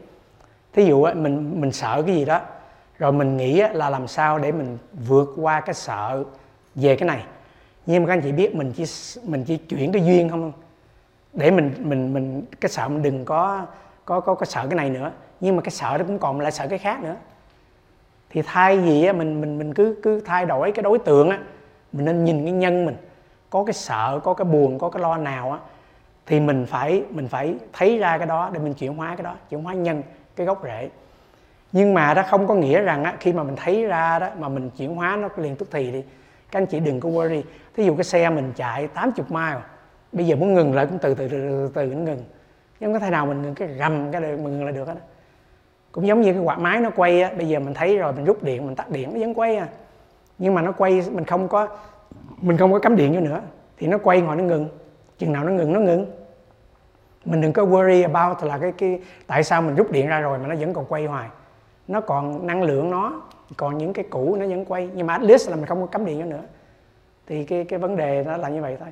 Thí 0.74 0.86
dụ 0.86 1.04
á, 1.04 1.14
mình 1.14 1.62
mình 1.62 1.72
sợ 1.72 2.04
cái 2.06 2.16
gì 2.16 2.26
đó 2.26 2.42
rồi 3.00 3.12
mình 3.12 3.38
nghĩ 3.38 3.60
á, 3.60 3.70
là 3.74 3.90
làm 3.90 4.08
sao 4.08 4.40
để 4.40 4.52
mình 4.52 4.78
vượt 5.08 5.34
qua 5.38 5.62
cái 5.62 5.74
sợ 5.74 6.24
về 6.76 6.96
cái 6.96 7.08
này. 7.08 7.24
Nhưng 7.86 8.04
mà 8.04 8.08
các 8.08 8.14
anh 8.14 8.22
chị 8.22 8.32
biết 8.32 8.56
mình 8.56 8.74
chỉ 8.76 8.84
mình 9.24 9.44
chỉ 9.44 9.58
chuyển 9.58 9.92
cái 9.92 10.06
duyên 10.06 10.30
không? 10.30 10.52
Để 11.34 11.52
mình 11.52 11.72
mình 11.80 12.14
mình 12.14 12.46
cái 12.62 12.70
sợ 12.70 12.88
mình 12.88 13.02
đừng 13.02 13.26
có 13.26 13.66
có 14.06 14.20
có 14.20 14.36
có 14.36 14.46
sợ 14.46 14.68
cái 14.70 14.78
này 14.78 14.90
nữa. 14.90 15.12
Nhưng 15.40 15.56
mà 15.56 15.62
cái 15.62 15.72
sợ 15.72 15.98
đó 15.98 16.04
cũng 16.08 16.20
còn 16.20 16.40
lại 16.40 16.52
sợ 16.52 16.68
cái 16.68 16.80
khác 16.80 17.04
nữa. 17.04 17.16
Thì 18.30 18.42
thay 18.46 18.78
vì 18.78 19.06
á, 19.06 19.14
mình 19.14 19.42
mình 19.42 19.58
mình 19.58 19.74
cứ 19.74 19.96
cứ 20.04 20.22
thay 20.26 20.46
đổi 20.46 20.72
cái 20.72 20.84
đối 20.84 21.00
tượng 21.00 21.30
á 21.30 21.40
mình 21.94 22.06
nên 22.06 22.26
nhìn 22.26 22.44
cái 22.44 22.52
nhân 22.52 22.86
mình. 22.86 22.96
Có 23.50 23.64
cái 23.64 23.74
sợ 23.74 24.20
có 24.24 24.34
cái 24.34 24.46
buồn 24.46 24.80
có 24.80 24.90
cái 24.90 25.02
lo 25.02 25.18
nào 25.18 25.52
á 25.52 25.60
thì 26.26 26.40
mình 26.40 26.66
phải 26.66 27.04
mình 27.10 27.28
phải 27.28 27.56
thấy 27.74 28.00
ra 28.00 28.18
cái 28.18 28.28
đó 28.28 28.50
để 28.54 28.60
mình 28.60 28.74
chuyển 28.74 28.96
hóa 28.96 29.16
cái 29.16 29.24
đó 29.24 29.36
chuyển 29.50 29.64
hóa 29.64 29.74
nhân 29.74 30.04
cái 30.36 30.46
gốc 30.48 30.62
rễ. 30.64 30.90
Nhưng 31.72 31.94
mà 31.94 32.14
đó 32.14 32.24
không 32.30 32.48
có 32.48 32.56
nghĩa 32.56 32.82
rằng 32.82 33.04
á, 33.04 33.14
khi 33.20 33.34
mà 33.34 33.44
mình 33.44 33.56
thấy 33.56 33.86
ra 33.86 34.20
đó 34.20 34.30
mà 34.40 34.50
mình 34.50 34.70
chuyển 34.78 34.96
hóa 34.96 35.16
nó 35.16 35.30
liền 35.38 35.56
tức 35.56 35.68
thì 35.72 35.92
đi. 35.92 36.04
Các 36.52 36.60
anh 36.60 36.66
chị 36.66 36.80
đừng 36.80 37.00
có 37.00 37.10
worry. 37.10 37.42
Thí 37.76 37.86
dụ 37.86 37.96
cái 37.96 38.04
xe 38.04 38.30
mình 38.30 38.54
chạy 38.56 38.88
80 38.88 39.26
mile 39.30 39.62
bây 40.12 40.28
giờ 40.28 40.36
muốn 40.36 40.54
ngừng 40.54 40.76
lại 40.76 40.86
cũng 40.86 41.00
từ 41.00 41.14
từ 41.14 41.28
từ 41.28 41.40
từ, 41.50 41.72
từ 41.74 41.86
nó 41.86 42.00
ngừng. 42.00 42.24
Nhưng 42.80 42.94
không 42.94 42.94
có 42.94 43.00
thể 43.00 43.12
nào 43.12 43.26
mình 43.26 43.42
ngừng 43.42 43.56
cái 43.56 43.70
rầm 43.80 44.12
cái 44.12 44.22
mình 44.22 44.44
ngừng 44.44 44.64
lại 44.64 44.74
được 44.74 44.88
hết 44.88 44.96
cũng 45.94 46.08
giống 46.08 46.22
như 46.22 46.34
cái 46.34 46.42
quạt 46.42 46.60
máy 46.60 46.80
nó 46.80 46.90
quay 46.96 47.22
á 47.22 47.32
bây 47.38 47.48
giờ 47.48 47.60
mình 47.60 47.74
thấy 47.74 47.98
rồi 47.98 48.14
mình 48.14 48.26
rút 48.26 48.44
điện 48.44 48.66
mình 48.66 48.76
tắt 48.76 48.90
điện 48.90 49.14
nó 49.14 49.20
vẫn 49.20 49.34
quay 49.34 49.56
à 49.56 49.68
nhưng 50.44 50.54
mà 50.54 50.62
nó 50.62 50.72
quay 50.72 51.04
mình 51.12 51.26
không 51.26 51.48
có 51.48 51.68
mình 52.42 52.58
không 52.58 52.72
có 52.72 52.80
cắm 52.80 52.96
điện 52.96 53.14
vô 53.14 53.20
nữa. 53.20 53.42
Thì 53.78 53.88
nó 53.88 53.98
quay 53.98 54.22
ngoài 54.22 54.38
nó 54.38 54.44
ngừng. 54.44 54.68
Chừng 55.18 55.34
nào 55.34 55.44
nó 55.44 55.52
ngừng 55.52 55.74
nó 55.74 55.80
ngừng. 55.80 56.12
Mình 57.26 57.42
đừng 57.42 57.54
có 57.54 57.64
worry 57.64 58.04
about 58.04 58.44
là 58.44 58.58
cái 58.58 58.72
cái 58.78 59.00
tại 59.28 59.44
sao 59.44 59.62
mình 59.62 59.76
rút 59.76 59.92
điện 59.92 60.08
ra 60.08 60.20
rồi 60.20 60.40
mà 60.40 60.48
nó 60.48 60.56
vẫn 60.56 60.74
còn 60.74 60.86
quay 60.86 61.06
hoài. 61.06 61.30
Nó 61.88 62.02
còn 62.02 62.48
năng 62.48 62.64
lượng 62.64 62.92
nó 62.92 63.22
còn 63.58 63.78
những 63.78 63.94
cái 63.94 64.06
cũ 64.10 64.36
nó 64.40 64.46
vẫn 64.48 64.66
quay. 64.66 64.90
Nhưng 64.94 65.08
mà 65.08 65.14
at 65.14 65.22
least 65.22 65.50
là 65.50 65.56
mình 65.56 65.66
không 65.66 65.82
có 65.82 65.88
cắm 65.88 66.06
điện 66.06 66.20
vô 66.20 66.26
nữa. 66.26 66.44
Thì 67.28 67.44
cái 67.44 67.64
cái 67.64 67.80
vấn 67.80 67.96
đề 67.96 68.24
nó 68.28 68.38
là 68.38 68.50
như 68.50 68.62
vậy 68.62 68.78
thôi. 68.80 68.90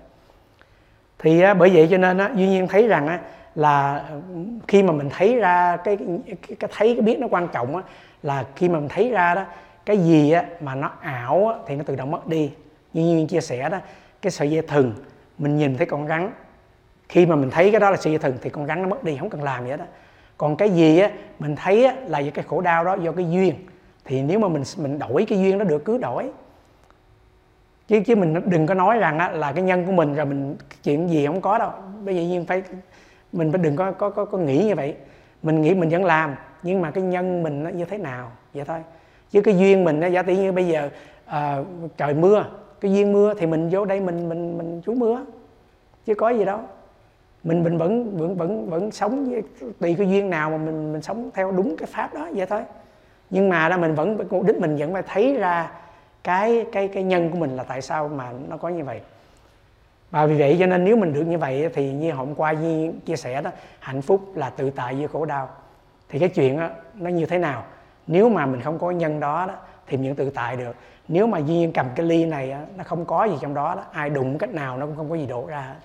Thì 1.19 1.41
á, 1.41 1.53
bởi 1.53 1.69
vậy 1.73 1.87
cho 1.91 1.97
nên 1.97 2.17
á, 2.17 2.31
duy 2.35 2.47
nhiên 2.47 2.67
thấy 2.67 2.87
rằng 2.87 3.07
á, 3.07 3.19
là 3.55 4.05
khi 4.67 4.83
mà 4.83 4.91
mình 4.91 5.09
thấy 5.09 5.35
ra 5.35 5.77
cái 5.77 5.97
cái, 5.97 6.55
cái 6.59 6.69
thấy 6.77 6.95
cái 6.95 7.01
biết 7.01 7.19
nó 7.19 7.27
quan 7.31 7.47
trọng 7.47 7.75
á, 7.75 7.83
là 8.23 8.45
khi 8.55 8.69
mà 8.69 8.79
mình 8.79 8.89
thấy 8.89 9.09
ra 9.09 9.35
đó 9.35 9.45
cái 9.85 9.97
gì 9.97 10.31
á, 10.31 10.45
mà 10.59 10.75
nó 10.75 10.91
ảo 11.01 11.47
á, 11.47 11.55
thì 11.67 11.75
nó 11.75 11.83
tự 11.83 11.95
động 11.95 12.11
mất 12.11 12.27
đi. 12.27 12.51
Như 12.93 13.01
nhiên 13.01 13.27
chia 13.27 13.41
sẻ 13.41 13.69
đó 13.69 13.77
cái 14.21 14.31
sợi 14.31 14.51
dây 14.51 14.61
thừng 14.61 14.93
mình 15.37 15.57
nhìn 15.57 15.77
thấy 15.77 15.85
con 15.85 16.07
rắn. 16.07 16.31
Khi 17.09 17.25
mà 17.25 17.35
mình 17.35 17.49
thấy 17.49 17.71
cái 17.71 17.79
đó 17.79 17.89
là 17.89 17.97
sợi 17.97 18.13
dây 18.13 18.19
thừng 18.19 18.37
thì 18.41 18.49
con 18.49 18.67
rắn 18.67 18.81
nó 18.81 18.87
mất 18.87 19.03
đi 19.03 19.17
không 19.17 19.29
cần 19.29 19.43
làm 19.43 19.63
gì 19.63 19.71
hết 19.71 19.77
đó 19.77 19.85
còn 20.41 20.55
cái 20.55 20.69
gì 20.69 20.99
á 20.99 21.11
mình 21.39 21.55
thấy 21.55 21.85
á, 21.85 21.95
là 22.07 22.21
cái 22.33 22.45
khổ 22.47 22.61
đau 22.61 22.83
đó 22.85 22.97
do 23.01 23.11
cái 23.11 23.31
duyên. 23.31 23.55
Thì 24.05 24.21
nếu 24.21 24.39
mà 24.39 24.47
mình 24.47 24.63
mình 24.77 24.99
đổi 24.99 25.25
cái 25.29 25.39
duyên 25.39 25.57
đó 25.57 25.63
được 25.63 25.85
cứ 25.85 25.97
đổi. 25.97 26.31
Chứ 27.87 28.01
chứ 28.05 28.15
mình 28.15 28.41
đừng 28.45 28.67
có 28.67 28.73
nói 28.73 28.97
rằng 28.97 29.19
á, 29.19 29.31
là 29.31 29.51
cái 29.51 29.63
nhân 29.63 29.85
của 29.85 29.91
mình 29.91 30.13
rồi 30.13 30.25
mình 30.25 30.55
chuyện 30.83 31.09
gì 31.09 31.25
không 31.25 31.41
có 31.41 31.57
đâu. 31.57 31.71
Bây 32.05 32.15
giờ 32.15 32.21
nhiên 32.21 32.45
phải 32.45 32.63
mình 33.31 33.51
phải 33.51 33.61
đừng 33.61 33.75
có 33.75 33.91
có 33.91 34.09
có, 34.09 34.25
có 34.25 34.37
nghĩ 34.37 34.65
như 34.65 34.75
vậy. 34.75 34.95
Mình 35.43 35.61
nghĩ 35.61 35.73
mình 35.73 35.89
vẫn 35.89 36.05
làm 36.05 36.35
nhưng 36.63 36.81
mà 36.81 36.91
cái 36.91 37.03
nhân 37.03 37.43
mình 37.43 37.63
nó 37.63 37.69
như 37.69 37.85
thế 37.85 37.97
nào? 37.97 38.31
Vậy 38.53 38.65
thôi 38.65 38.79
chứ 39.31 39.41
cái 39.41 39.57
duyên 39.57 39.83
mình 39.83 39.99
nó 39.99 40.07
giả 40.07 40.23
tỷ 40.23 40.37
như 40.37 40.51
bây 40.51 40.67
giờ 40.67 40.89
à, 41.25 41.57
trời 41.97 42.13
mưa 42.13 42.45
cái 42.81 42.93
duyên 42.93 43.13
mưa 43.13 43.33
thì 43.39 43.45
mình 43.45 43.69
vô 43.71 43.85
đây 43.85 43.99
mình 43.99 44.29
mình 44.29 44.57
mình 44.57 44.81
trú 44.85 44.93
mưa. 44.93 45.25
Chứ 46.05 46.15
có 46.15 46.29
gì 46.29 46.45
đâu. 46.45 46.59
Mình 47.43 47.63
mình 47.63 47.77
vẫn 47.77 48.17
vẫn 48.17 48.35
vẫn 48.35 48.69
vẫn 48.69 48.91
sống 48.91 49.31
với, 49.31 49.43
tùy 49.79 49.95
cái 49.97 50.09
duyên 50.09 50.29
nào 50.29 50.49
mà 50.49 50.57
mình 50.57 50.93
mình 50.93 51.01
sống 51.01 51.29
theo 51.33 51.51
đúng 51.51 51.77
cái 51.77 51.87
pháp 51.91 52.13
đó 52.13 52.27
vậy 52.33 52.45
thôi. 52.45 52.61
Nhưng 53.29 53.49
mà 53.49 53.69
đó 53.69 53.77
mình 53.77 53.95
vẫn 53.95 54.17
mục 54.29 54.43
đích 54.45 54.55
mình 54.55 54.77
vẫn 54.77 54.93
phải 54.93 55.03
thấy 55.07 55.33
ra 55.33 55.71
cái 56.23 56.65
cái 56.71 56.87
cái 56.87 57.03
nhân 57.03 57.29
của 57.31 57.37
mình 57.37 57.55
là 57.55 57.63
tại 57.63 57.81
sao 57.81 58.07
mà 58.07 58.31
nó 58.49 58.57
có 58.57 58.69
như 58.69 58.83
vậy. 58.83 59.01
Và 60.11 60.25
vì 60.25 60.39
vậy 60.39 60.57
cho 60.59 60.65
nên 60.65 60.83
nếu 60.83 60.95
mình 60.95 61.13
được 61.13 61.23
như 61.23 61.37
vậy 61.37 61.69
thì 61.73 61.91
như 61.91 62.11
hôm 62.11 62.35
qua 62.35 62.51
như 62.51 62.93
chia 63.05 63.15
sẻ 63.15 63.41
đó 63.41 63.51
hạnh 63.79 64.01
phúc 64.01 64.21
là 64.35 64.49
tự 64.49 64.69
tại 64.69 64.95
với 64.95 65.07
khổ 65.07 65.25
đau. 65.25 65.49
Thì 66.09 66.19
cái 66.19 66.29
chuyện 66.29 66.59
đó, 66.59 66.69
nó 66.95 67.09
như 67.09 67.25
thế 67.25 67.37
nào? 67.37 67.63
Nếu 68.11 68.29
mà 68.29 68.45
mình 68.45 68.61
không 68.61 68.79
có 68.79 68.91
nhân 68.91 69.19
đó, 69.19 69.45
đó 69.45 69.55
thì 69.87 69.97
những 69.97 70.15
tự 70.15 70.29
tại 70.29 70.57
được 70.57 70.75
nếu 71.07 71.27
mà 71.27 71.39
duy 71.39 71.71
cầm 71.73 71.87
cái 71.95 72.05
ly 72.05 72.25
này 72.25 72.55
nó 72.77 72.83
không 72.83 73.05
có 73.05 73.25
gì 73.25 73.37
trong 73.41 73.53
đó, 73.53 73.75
đó 73.75 73.85
ai 73.91 74.09
đụng 74.09 74.37
cách 74.37 74.49
nào 74.49 74.77
nó 74.77 74.85
cũng 74.85 74.95
không 74.95 75.09
có 75.09 75.15
gì 75.15 75.25
đổ 75.25 75.45
ra 75.47 75.75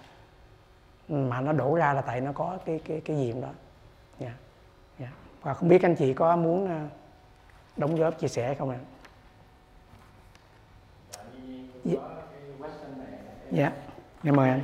mà 1.08 1.40
nó 1.40 1.52
đổ 1.52 1.74
ra 1.74 1.92
là 1.92 2.00
tại 2.00 2.20
nó 2.20 2.32
có 2.32 2.58
cái 2.64 2.80
cái 2.84 3.00
cái 3.04 3.16
gì 3.16 3.34
đó 3.42 3.48
yeah. 4.20 4.32
Yeah. 4.98 5.12
Và 5.42 5.54
không 5.54 5.68
biết 5.68 5.82
anh 5.82 5.94
chị 5.94 6.14
có 6.14 6.36
muốn 6.36 6.68
ờ, 6.68 6.80
đóng 7.76 7.96
góp 7.96 8.18
chia 8.18 8.28
sẻ 8.28 8.54
không 8.54 8.70
ạ 8.70 8.78
dạ 11.84 12.00
dạ 13.50 13.72
yeah. 14.22 14.36
mời 14.36 14.50
anh 14.50 14.60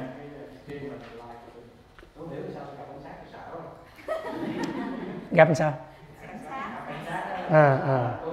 gặp 5.30 5.48
sao 5.54 5.72
à 7.52 7.58
à, 7.58 7.96
à 7.96 8.32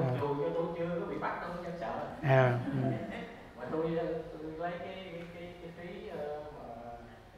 à 2.21 2.59
ừ. 2.65 2.71
mà 3.57 3.65
tôi, 3.71 3.99
tôi 4.33 4.51
lấy 4.57 4.71
cái 4.79 4.95
cái 5.13 5.23
cái, 5.33 5.53
cái 5.61 5.71
phí 5.77 6.09
uh, 6.09 6.53
mà 6.57 6.63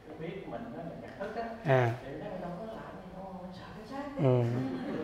cái 0.08 0.16
biết 0.18 0.48
mình 0.48 0.62
nó 0.76 0.82
mình 0.82 1.00
nhận 1.00 1.10
thức 1.18 1.36
á 1.36 1.48
à. 1.64 1.94
thì 2.04 2.12
nó 2.12 2.26
đâu 2.40 2.50
có 2.58 2.64
làm 2.66 2.92
gì 3.02 3.08
đâu 3.16 3.36
mình 3.42 3.52
sợ 3.54 3.66
cảnh 3.76 3.86
sát 3.90 4.16
ừ. 4.16 4.42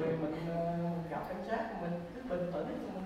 rồi 0.02 0.16
mình 0.22 0.34
uh, 0.50 1.10
gặp 1.10 1.28
cảnh 1.28 1.44
sát 1.50 1.82
mình 1.82 2.00
cứ 2.14 2.20
bình 2.28 2.52
tĩnh 2.52 2.92
mình 2.94 3.04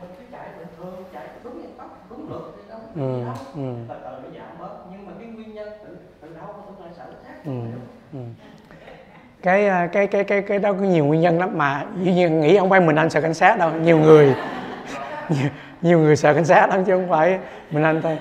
mình 0.00 0.10
cứ 0.18 0.24
chạy 0.32 0.48
bình 0.58 0.68
thường 0.76 1.04
chạy 1.12 1.28
đúng 1.44 1.58
nguyên 1.58 1.78
tắc 1.78 2.10
đúng 2.10 2.30
luật 2.30 2.42
thì 2.56 2.62
đâu 2.68 2.80
ừ. 2.94 3.24
đâu 3.24 3.34
ừ. 3.54 3.74
từ 3.88 3.94
từ 4.04 4.22
nó 4.22 4.38
giảm 4.38 4.58
bớt 4.58 4.84
nhưng 4.92 5.06
mà 5.06 5.12
cái 5.18 5.28
nguyên 5.28 5.54
nhân 5.54 5.68
từ 5.86 5.96
từ 6.20 6.34
đâu 6.34 6.46
mà 6.46 6.62
tôi 6.66 6.86
lại 6.86 6.94
sợ 6.96 7.04
cảnh 7.04 7.24
sát 7.24 7.44
ừ. 7.44 7.60
Ừ 8.12 8.20
cái 9.44 9.66
ờ, 9.66 9.86
cái 9.92 10.06
cái 10.06 10.24
cái 10.24 10.42
cái 10.42 10.58
đó 10.58 10.72
có 10.72 10.78
nhiều 10.78 11.04
nguyên 11.04 11.20
nhân 11.20 11.38
lắm 11.38 11.58
mà. 11.58 11.84
Dĩ 12.02 12.12
nhiên 12.12 12.40
nghĩ 12.40 12.58
không 12.58 12.70
phải 12.70 12.80
mình 12.80 12.96
anh 12.96 13.10
sợ 13.10 13.20
cảnh 13.20 13.34
sát 13.34 13.58
đâu. 13.58 13.70
Nhiều 13.70 13.98
người 13.98 14.34
nhiều, 15.28 15.48
nhiều 15.82 15.98
người 15.98 16.16
sợ 16.16 16.34
cảnh 16.34 16.44
sát 16.44 16.66
lắm 16.70 16.84
chứ 16.84 16.92
không 16.92 17.08
phải 17.08 17.38
mình 17.70 17.82
anh 17.82 18.02
thôi. 18.02 18.18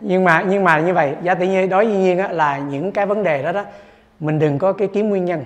Nhưng 0.00 0.24
mà 0.24 0.44
nhưng 0.48 0.64
mà 0.64 0.80
như 0.80 0.94
vậy 0.94 1.14
giá 1.22 1.34
tự 1.34 1.46
nhiên 1.46 1.68
đối 1.68 1.84
với 1.84 1.94
nhiên 1.94 2.18
á, 2.18 2.28
là 2.28 2.58
những 2.58 2.92
cái 2.92 3.06
vấn 3.06 3.22
đề 3.22 3.42
đó 3.42 3.52
đó 3.52 3.64
mình 4.20 4.38
đừng 4.38 4.58
có 4.58 4.72
cái 4.72 4.88
kiếm 4.94 5.08
nguyên 5.08 5.24
nhân. 5.24 5.44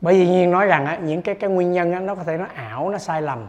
Bởi 0.00 0.14
vì 0.14 0.26
nhiên 0.26 0.50
nói 0.50 0.66
rằng 0.66 0.86
á, 0.86 0.98
những 1.04 1.22
cái 1.22 1.34
cái 1.34 1.50
nguyên 1.50 1.72
nhân 1.72 1.92
á, 1.92 2.00
nó 2.00 2.14
có 2.14 2.24
thể 2.24 2.36
nó 2.36 2.46
ảo 2.54 2.90
nó 2.90 2.98
sai 2.98 3.22
lầm. 3.22 3.46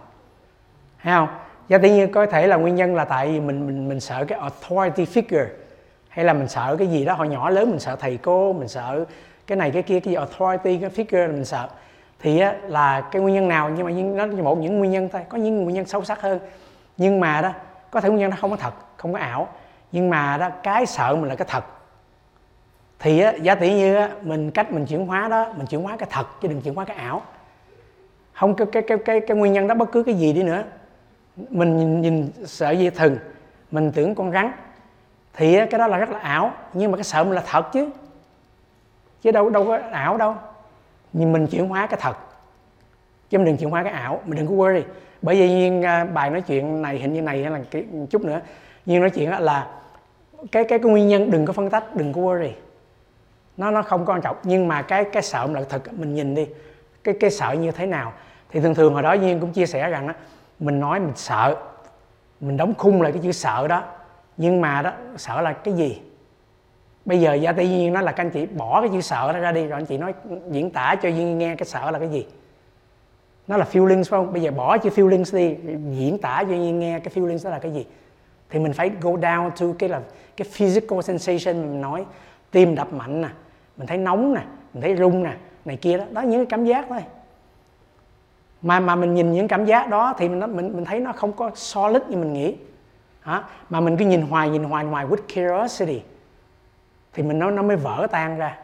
Hay 0.98 1.14
không? 1.14 1.28
Và 1.70 1.78
tự 1.78 1.90
nhiên 1.90 2.12
có 2.12 2.26
thể 2.26 2.48
là 2.48 2.56
nguyên 2.56 2.76
nhân 2.76 2.96
là 2.96 3.06
tại 3.06 3.28
vì 3.28 3.40
mình 3.40 3.68
mình 3.68 3.90
mình 3.90 4.00
sợ 4.00 4.26
cái 4.26 4.40
authority 4.40 5.06
figure 5.06 5.48
hay 6.10 6.26
là 6.26 6.34
mình 6.34 6.48
sợ 6.48 6.76
cái 6.80 6.88
gì 6.88 7.06
đó 7.06 7.14
hồi 7.14 7.28
nhỏ 7.28 7.50
lớn 7.50 7.70
mình 7.70 7.80
sợ 7.80 7.96
thầy 7.96 8.18
cô 8.18 8.54
mình 8.54 8.68
sợ 8.68 9.06
cái 9.48 9.56
này 9.56 9.72
cái 9.72 9.84
kia 9.84 10.00
cái 10.00 10.12
gì 10.12 10.16
authority 10.16 10.78
cái 10.78 10.90
figure 10.90 11.28
mình 11.28 11.46
sợ. 11.46 11.70
Thì 12.20 12.40
á, 12.40 12.56
là 12.64 13.02
cái 13.02 13.22
nguyên 13.22 13.36
nhân 13.36 13.48
nào? 13.48 13.70
Nhưng 13.70 13.86
mà 13.86 13.92
nó 13.92 14.26
là 14.26 14.44
một 14.44 14.58
những 14.58 14.78
nguyên 14.78 14.92
nhân 14.92 15.10
thôi. 15.12 15.22
Có 15.30 15.38
những 15.38 15.64
nguyên 15.64 15.76
nhân 15.76 15.86
sâu 15.86 16.04
sắc 16.04 16.22
hơn. 16.22 16.40
Nhưng 16.98 17.20
mà 17.20 17.42
đó 17.42 17.52
có 17.92 18.02
thể 18.02 18.10
nguyên 18.10 18.20
nhân 18.20 18.30
nó 18.30 18.38
không 18.42 18.52
có 18.52 18.58
thật 18.58 18.74
không 18.98 19.14
có 19.14 19.20
ảo. 19.20 19.48
Nhưng 19.92 20.10
mà 20.10 20.38
đó 20.38 20.50
cái 20.64 20.86
sợ 20.86 21.16
mình 21.16 21.30
là 21.30 21.36
cái 21.36 21.48
thật. 21.52 21.64
Thì 23.00 23.20
á, 23.20 23.34
giả 23.42 23.56
tỷ 23.56 23.74
như 23.74 23.96
á, 23.96 24.10
mình 24.22 24.52
cách 24.52 24.72
mình 24.72 24.86
chuyển 24.86 25.08
hóa 25.08 25.28
đó 25.28 25.54
mình 25.58 25.68
chuyển 25.68 25.82
hóa 25.82 25.98
cái 25.98 26.10
thật 26.12 26.42
chứ 26.42 26.48
đừng 26.48 26.62
chuyển 26.62 26.76
hóa 26.76 26.86
cái 26.86 26.98
ảo. 26.98 27.22
Không 28.34 28.56
cái 28.56 28.68
cái 28.72 28.84
cái 28.88 28.98
cái, 29.06 29.20
cái 29.28 29.38
nguyên 29.38 29.54
nhân 29.54 29.68
đó 29.68 29.76
bất 29.76 29.92
cứ 29.92 30.04
cái 30.04 30.16
gì 30.16 30.34
đi 30.34 30.44
nữa. 30.44 30.64
Mình 31.50 31.78
nhìn, 31.78 32.02
nhìn 32.02 32.32
sợ 32.46 32.72
dây 32.72 32.90
thừng. 32.90 33.18
Mình 33.72 33.92
tưởng 33.92 34.16
con 34.16 34.32
rắn. 34.32 34.52
Thì 35.34 35.56
á, 35.56 35.66
cái 35.70 35.80
đó 35.80 35.88
là 35.88 35.98
rất 35.98 36.10
là 36.10 36.20
ảo. 36.20 36.54
Nhưng 36.74 36.92
mà 36.92 36.98
cái 36.98 37.04
sợ 37.04 37.24
mình 37.24 37.34
là 37.34 37.44
thật 37.46 37.72
chứ 37.74 37.90
chứ 39.26 39.32
đâu 39.32 39.50
đâu 39.50 39.66
có 39.66 39.80
ảo 39.92 40.18
đâu. 40.18 40.36
Nhưng 41.14 41.34
mình 41.34 41.48
chuyển 41.48 41.68
hóa 41.68 41.88
cái 41.88 42.00
thật. 42.02 42.18
Chứ 43.30 43.38
mình 43.38 43.46
đừng 43.46 43.58
chuyển 43.58 43.70
hóa 43.70 43.84
cái 43.84 43.94
ảo, 43.94 44.22
mình 44.26 44.38
đừng 44.38 44.48
có 44.48 44.54
worry. 44.54 44.82
Bởi 45.22 45.36
vì 45.36 45.50
nhiên 45.50 45.86
à, 45.86 46.06
bài 46.06 46.30
nói 46.30 46.42
chuyện 46.42 46.82
này 46.82 46.98
hình 46.98 47.14
như 47.14 47.22
này 47.22 47.42
hay 47.44 47.52
là 47.52 47.60
cái 47.72 47.86
chút 48.10 48.22
nữa. 48.22 48.42
Nhưng 48.86 49.02
nói 49.02 49.10
chuyện 49.10 49.32
là 49.32 49.68
cái 50.52 50.64
cái 50.64 50.80
cái 50.80 50.92
nguyên 50.92 51.08
nhân 51.08 51.32
đừng 51.32 51.46
có 51.46 51.54
phân 51.54 51.70
tách, 51.70 51.96
đừng 51.96 52.14
có 52.14 52.22
worry. 52.22 52.50
Nó 53.58 53.72
nó 53.72 53.82
không 53.82 54.06
quan 54.06 54.22
trọng. 54.22 54.36
Nhưng 54.44 54.68
mà 54.68 54.82
cái 54.82 55.06
cái 55.14 55.24
sợ 55.24 55.48
là 55.54 55.64
thật, 55.70 55.82
mình 55.94 56.16
nhìn 56.16 56.36
đi. 56.36 56.48
Cái 57.04 57.16
cái 57.20 57.30
sợ 57.30 57.52
như 57.52 57.72
thế 57.72 57.86
nào? 57.86 58.14
Thì 58.50 58.60
thường 58.60 58.76
thường 58.76 58.94
hồi 58.94 59.04
đó 59.04 59.14
nhiên 59.14 59.40
cũng 59.40 59.52
chia 59.52 59.66
sẻ 59.66 59.90
rằng 59.90 60.08
á, 60.08 60.14
mình 60.60 60.80
nói 60.80 61.00
mình 61.00 61.14
sợ. 61.16 61.56
Mình 62.40 62.58
đóng 62.58 62.74
khung 62.78 63.02
lại 63.02 63.12
cái 63.12 63.22
chữ 63.24 63.32
sợ 63.32 63.68
đó. 63.68 63.84
Nhưng 64.38 64.62
mà 64.62 64.82
đó, 64.82 64.92
sợ 65.18 65.42
là 65.42 65.54
cái 65.54 65.74
gì? 65.74 66.02
Bây 67.06 67.22
giờ 67.22 67.34
gia 67.34 67.52
tây 67.52 67.68
nhiên 67.68 67.94
nó 67.94 68.02
là 68.02 68.12
các 68.12 68.24
anh 68.24 68.30
chị 68.30 68.46
bỏ 68.46 68.82
cái 68.82 68.90
chữ 68.94 69.02
sợ 69.02 69.32
nó 69.34 69.40
ra 69.40 69.52
đi, 69.52 69.66
rồi 69.66 69.80
anh 69.80 69.86
chị 69.86 69.98
nói, 69.98 70.14
diễn 70.52 70.70
tả 70.70 70.96
cho 71.02 71.10
duyên 71.10 71.38
nghe 71.38 71.56
cái 71.56 71.66
sợ 71.66 71.92
là 71.92 72.00
cái 72.00 72.10
gì? 72.10 72.26
Nó 73.48 73.58
là 73.58 73.66
feelings 73.72 74.04
phải 74.04 74.20
không? 74.20 74.34
Bây 74.34 74.42
giờ 74.42 74.52
bỏ 74.52 74.78
chữ 74.78 74.90
feelings 74.90 75.38
đi, 75.38 75.56
diễn 75.98 76.18
tả 76.18 76.44
cho 76.44 76.56
duyên 76.56 76.80
nghe 76.80 77.00
cái 77.00 77.14
feelings 77.16 77.44
đó 77.44 77.50
là 77.50 77.60
cái 77.60 77.72
gì? 77.74 77.86
Thì 78.50 78.60
mình 78.60 78.74
phải 78.74 78.92
go 79.02 79.12
down 79.12 79.50
to 79.50 79.66
cái 79.80 79.90
là 79.90 80.02
cái 80.38 80.48
physical 80.52 81.02
sensation 81.02 81.62
mình 81.62 81.82
nói. 81.82 82.06
Tim 82.52 82.76
đập 82.76 82.94
mạnh 82.94 83.22
nè, 83.22 83.30
mình 83.78 83.88
thấy 83.88 83.98
nóng 83.98 84.34
nè, 84.34 84.42
mình 84.74 84.82
thấy 84.82 84.96
rung 84.96 85.24
nè, 85.24 85.34
này 85.66 85.78
kia 85.78 85.98
đó. 85.98 86.04
Đó 86.12 86.22
những 86.22 86.40
cái 86.40 86.46
cảm 86.46 86.66
giác 86.66 86.86
thôi. 86.90 87.04
Mà 88.62 88.80
mà 88.80 88.96
mình 88.96 89.14
nhìn 89.14 89.32
những 89.32 89.48
cảm 89.48 89.66
giác 89.66 89.90
đó 89.90 90.14
thì 90.18 90.30
mình 90.30 90.56
mình 90.56 90.74
mình 90.76 90.86
thấy 90.86 91.00
nó 91.00 91.12
không 91.12 91.34
có 91.34 91.52
solid 91.56 92.02
như 92.10 92.18
mình 92.18 92.34
nghĩ. 92.34 92.56
Hả? 93.22 93.44
Mà 93.70 93.80
mình 93.80 93.98
cứ 93.98 94.06
nhìn 94.06 94.22
hoài 94.22 94.50
nhìn 94.50 94.64
hoài 94.64 94.86
hoài, 94.86 95.06
with 95.06 95.18
curiosity 95.34 96.02
thì 97.16 97.24
mình 97.24 97.40
nó 97.40 97.52
nó 97.52 97.62
mới 97.62 97.78
vỡ 97.78 98.08
tan 98.12 98.38
ra. 98.38 98.58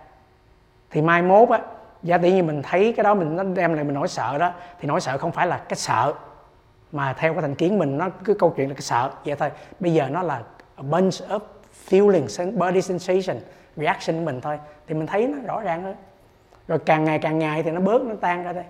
Thì 0.91 1.01
mai 1.01 1.21
mốt 1.21 1.49
á, 1.49 1.59
giả 2.03 2.17
tự 2.17 2.29
nhiên 2.29 2.47
mình 2.47 2.61
thấy 2.61 2.93
cái 2.97 3.03
đó, 3.03 3.13
mình 3.15 3.35
nó 3.35 3.43
đem 3.43 3.73
lại 3.73 3.83
mình 3.83 3.93
nỗi 3.93 4.07
sợ 4.07 4.37
đó, 4.37 4.53
thì 4.79 4.87
nỗi 4.87 5.01
sợ 5.01 5.17
không 5.17 5.31
phải 5.31 5.47
là 5.47 5.57
cái 5.57 5.77
sợ, 5.77 6.13
mà 6.91 7.13
theo 7.13 7.33
cái 7.33 7.41
thành 7.41 7.55
kiến 7.55 7.79
mình, 7.79 7.97
nó 7.97 8.09
cứ 8.23 8.33
câu 8.33 8.53
chuyện 8.57 8.67
là 8.69 8.73
cái 8.73 8.81
sợ. 8.81 9.11
Vậy 9.25 9.35
thôi, 9.35 9.49
bây 9.79 9.93
giờ 9.93 10.07
nó 10.09 10.23
là 10.23 10.41
a 10.75 10.83
bunch 10.83 11.13
of 11.29 11.39
feelings 11.89 12.57
body 12.57 12.81
sensation, 12.81 13.41
reaction 13.75 14.19
của 14.19 14.25
mình 14.25 14.41
thôi. 14.41 14.59
Thì 14.87 14.95
mình 14.95 15.07
thấy 15.07 15.27
nó 15.27 15.37
rõ 15.47 15.61
ràng 15.61 15.83
hơn. 15.83 15.95
Rồi 16.67 16.79
càng 16.79 17.03
ngày 17.03 17.19
càng 17.19 17.39
ngày 17.39 17.63
thì 17.63 17.71
nó 17.71 17.81
bớt, 17.81 18.01
nó 18.01 18.15
tan 18.21 18.43
ra 18.43 18.53
đây. 18.53 18.63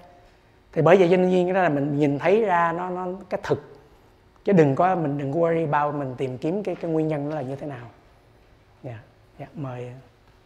Thì 0.74 0.82
bởi 0.82 0.98
vậy 0.98 1.08
cho 1.12 1.18
nên 1.18 1.46
cái 1.46 1.54
đó 1.54 1.62
là 1.62 1.70
mình 1.70 2.00
nhìn 2.00 2.20
thấy 2.20 2.42
ra 2.46 2.72
nó 2.72 2.90
nó 2.90 3.08
cái 3.30 3.40
thực. 3.44 3.78
Chứ 4.44 4.54
đừng 4.54 4.76
có, 4.76 4.96
mình 4.96 5.18
đừng 5.18 5.34
worry 5.34 5.70
bao 5.70 5.92
mình 5.92 6.16
tìm 6.18 6.38
kiếm 6.38 6.64
cái 6.64 6.76
cái 6.76 6.92
nguyên 6.92 7.08
nhân 7.08 7.30
nó 7.30 7.36
là 7.36 7.42
như 7.42 7.56
thế 7.56 7.68
nào 7.68 7.88
dạ 9.42 9.48
mời 9.56 9.94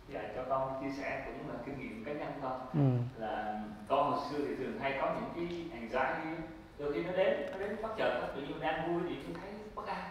dạ 0.08 0.22
cho 0.36 0.44
con 0.50 0.82
chia 0.82 0.92
sẻ 1.02 1.24
cũng 1.26 1.50
là 1.50 1.56
kinh 1.66 1.80
nghiệm 1.80 2.04
cá 2.06 2.14
nhân 2.14 2.32
thôi. 2.42 2.52
Ừ. 2.74 2.80
là 3.18 3.62
con 3.88 4.12
hồi 4.12 4.20
xưa 4.32 4.46
thì 4.48 4.56
thường 4.56 4.80
hay 4.80 4.98
có 5.02 5.16
những 5.16 5.30
cái 5.36 5.80
anxiety. 5.80 6.44
Đôi 6.78 6.94
khi 6.94 7.04
nó 7.04 7.12
đến 7.18 7.52
nó 7.52 7.58
đến 7.58 7.76
bất 7.82 7.98
chợt 7.98 8.20
nó 8.22 8.28
tự 8.36 8.42
nhiên 8.42 8.60
đang 8.60 8.88
vui 8.88 9.02
thì 9.10 9.16
tôi 9.24 9.36
thấy 9.42 9.50
bất 9.76 9.88
an. 9.88 10.06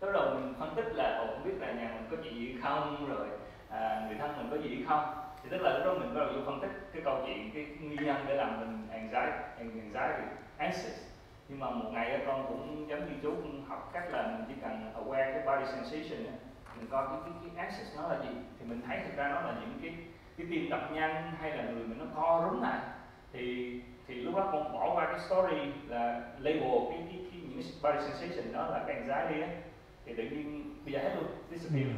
Lúc 0.00 0.10
đầu 0.12 0.34
mình 0.34 0.54
phân 0.58 0.74
tích 0.76 0.86
là 0.94 1.16
ồ 1.18 1.26
không 1.26 1.44
biết 1.44 1.54
là 1.60 1.72
nhà 1.72 1.90
mình 1.94 2.06
có 2.10 2.16
chuyện 2.24 2.34
gì 2.34 2.56
không? 2.62 3.06
Rồi 3.08 3.26
à, 3.70 4.04
người 4.06 4.18
thân 4.18 4.36
mình 4.36 4.48
có 4.50 4.68
gì 4.68 4.84
không? 4.88 5.14
Thì 5.42 5.48
tức 5.50 5.58
là 5.60 5.78
lúc 5.78 5.86
đó 5.86 5.94
mình 5.94 6.14
bắt 6.14 6.20
đầu 6.20 6.32
vô 6.34 6.42
phân 6.46 6.60
tích 6.60 6.90
cái 6.92 7.02
câu 7.04 7.22
chuyện 7.26 7.50
cái 7.54 7.66
nguyên 7.80 8.04
nhân 8.06 8.24
để 8.28 8.34
làm 8.34 8.60
mình 8.60 8.88
anxiety 8.90 9.38
anxiety 9.58 10.26
anxious. 10.56 11.08
Nhưng 11.48 11.58
mà 11.58 11.70
một 11.70 11.90
ngày 11.92 12.20
con 12.26 12.46
cũng 12.48 12.88
giống 12.88 13.00
như 13.00 13.12
chú 13.22 13.30
cũng 13.30 13.64
học 13.68 13.90
cách 13.92 14.04
là 14.12 14.22
mình 14.22 14.44
chỉ 14.48 14.54
cần 14.62 14.92
aware 14.94 15.32
cái 15.32 15.42
body 15.46 15.72
sensation 15.72 16.26
ấy. 16.26 16.47
Mình 16.78 16.88
coi 16.90 17.06
cái 17.06 17.18
cái, 17.24 17.32
cái 17.56 17.66
access 17.66 17.96
nó 17.96 18.08
là 18.08 18.22
gì? 18.22 18.28
Thì 18.58 18.66
mình 18.68 18.80
thấy 18.86 18.98
thực 19.04 19.16
ra 19.16 19.28
nó 19.28 19.40
là 19.40 19.54
những 19.60 19.78
cái 19.82 19.94
cái 20.36 20.46
tim 20.50 20.70
đập 20.70 20.92
nhanh 20.92 21.32
hay 21.40 21.56
là 21.56 21.64
người 21.64 21.84
mình 21.84 21.98
nó 21.98 22.04
co 22.14 22.48
rúm 22.50 22.62
lại. 22.62 22.80
Thì 23.32 23.72
thì 24.06 24.14
lúc 24.14 24.36
đó 24.36 24.48
con 24.52 24.72
bỏ 24.72 24.94
qua 24.94 25.06
cái 25.06 25.20
story 25.20 25.72
là 25.88 26.20
label 26.38 26.78
cái, 26.90 26.98
cái, 27.10 27.20
cái 27.30 27.40
những 27.42 27.62
cái 27.62 27.72
body 27.82 28.00
sensation 28.06 28.52
đó 28.52 28.66
là 28.66 28.84
cái 28.86 28.96
anxiety 28.96 29.40
á. 29.42 29.48
Thì 30.06 30.14
tự 30.16 30.22
nhiên 30.22 30.74
bây 30.84 30.92
giờ 30.92 30.98
hết 31.02 31.14
luôn 31.16 31.26
disappear. 31.50 31.86
Ừ. 31.86 31.92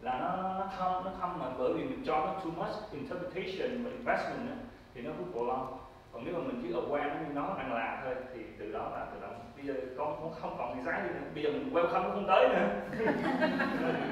là 0.00 0.18
nó 0.20 0.36
nó 0.58 0.66
không 0.78 1.04
nó 1.04 1.10
không 1.20 1.38
mà 1.38 1.46
bởi 1.58 1.72
vì 1.74 1.84
mình 1.84 2.02
cho 2.06 2.16
nó 2.26 2.32
too 2.32 2.50
much 2.56 2.92
interpretation 2.92 3.84
và 3.84 3.90
investment 3.90 4.48
á, 4.50 4.56
thì 4.94 5.02
nó 5.02 5.10
cứ 5.18 5.24
prolong 5.32 5.78
còn 6.14 6.24
nếu 6.24 6.34
mà 6.34 6.40
mình 6.46 6.60
chỉ 6.62 6.72
aware 6.72 7.08
nó 7.08 7.14
như 7.14 7.34
nó 7.34 7.54
đang 7.58 7.72
làm 7.74 7.98
thôi 8.04 8.14
thì 8.34 8.40
từ 8.58 8.72
đó 8.72 8.90
là 8.94 9.06
tự 9.12 9.20
động 9.20 9.34
bây 9.56 9.66
giờ 9.66 9.74
con 9.98 10.16
cũng 10.22 10.32
không 10.40 10.54
còn 10.58 10.76
gì 10.76 10.82
giá 10.86 11.02
gì 11.02 11.08
nữa. 11.08 11.20
Bây 11.34 11.42
giờ 11.42 11.50
mình 11.50 11.70
welcome 11.72 12.02
nó 12.02 12.10
không 12.14 12.26
tới 12.28 12.48
nữa. 12.48 12.68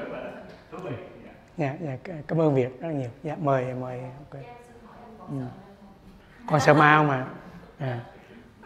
Rất 0.01 0.11
là 0.13 0.33
thú 0.71 0.79
vị. 0.85 0.97
Dạ 1.57 1.75
dạ 1.81 1.97
cảm 2.29 2.41
ơn 2.41 2.55
việt 2.55 2.81
rất 2.81 2.89
là 2.89 2.95
nhiều. 2.95 3.11
Dạ 3.23 3.37
mời 3.41 3.65
mời 3.81 4.01
okay. 4.31 4.45
ừ. 5.29 5.37
con 6.47 6.61
sợ 6.61 6.75
ma 6.75 6.97
không 6.97 7.09
mà 7.09 7.25
à. 7.79 8.01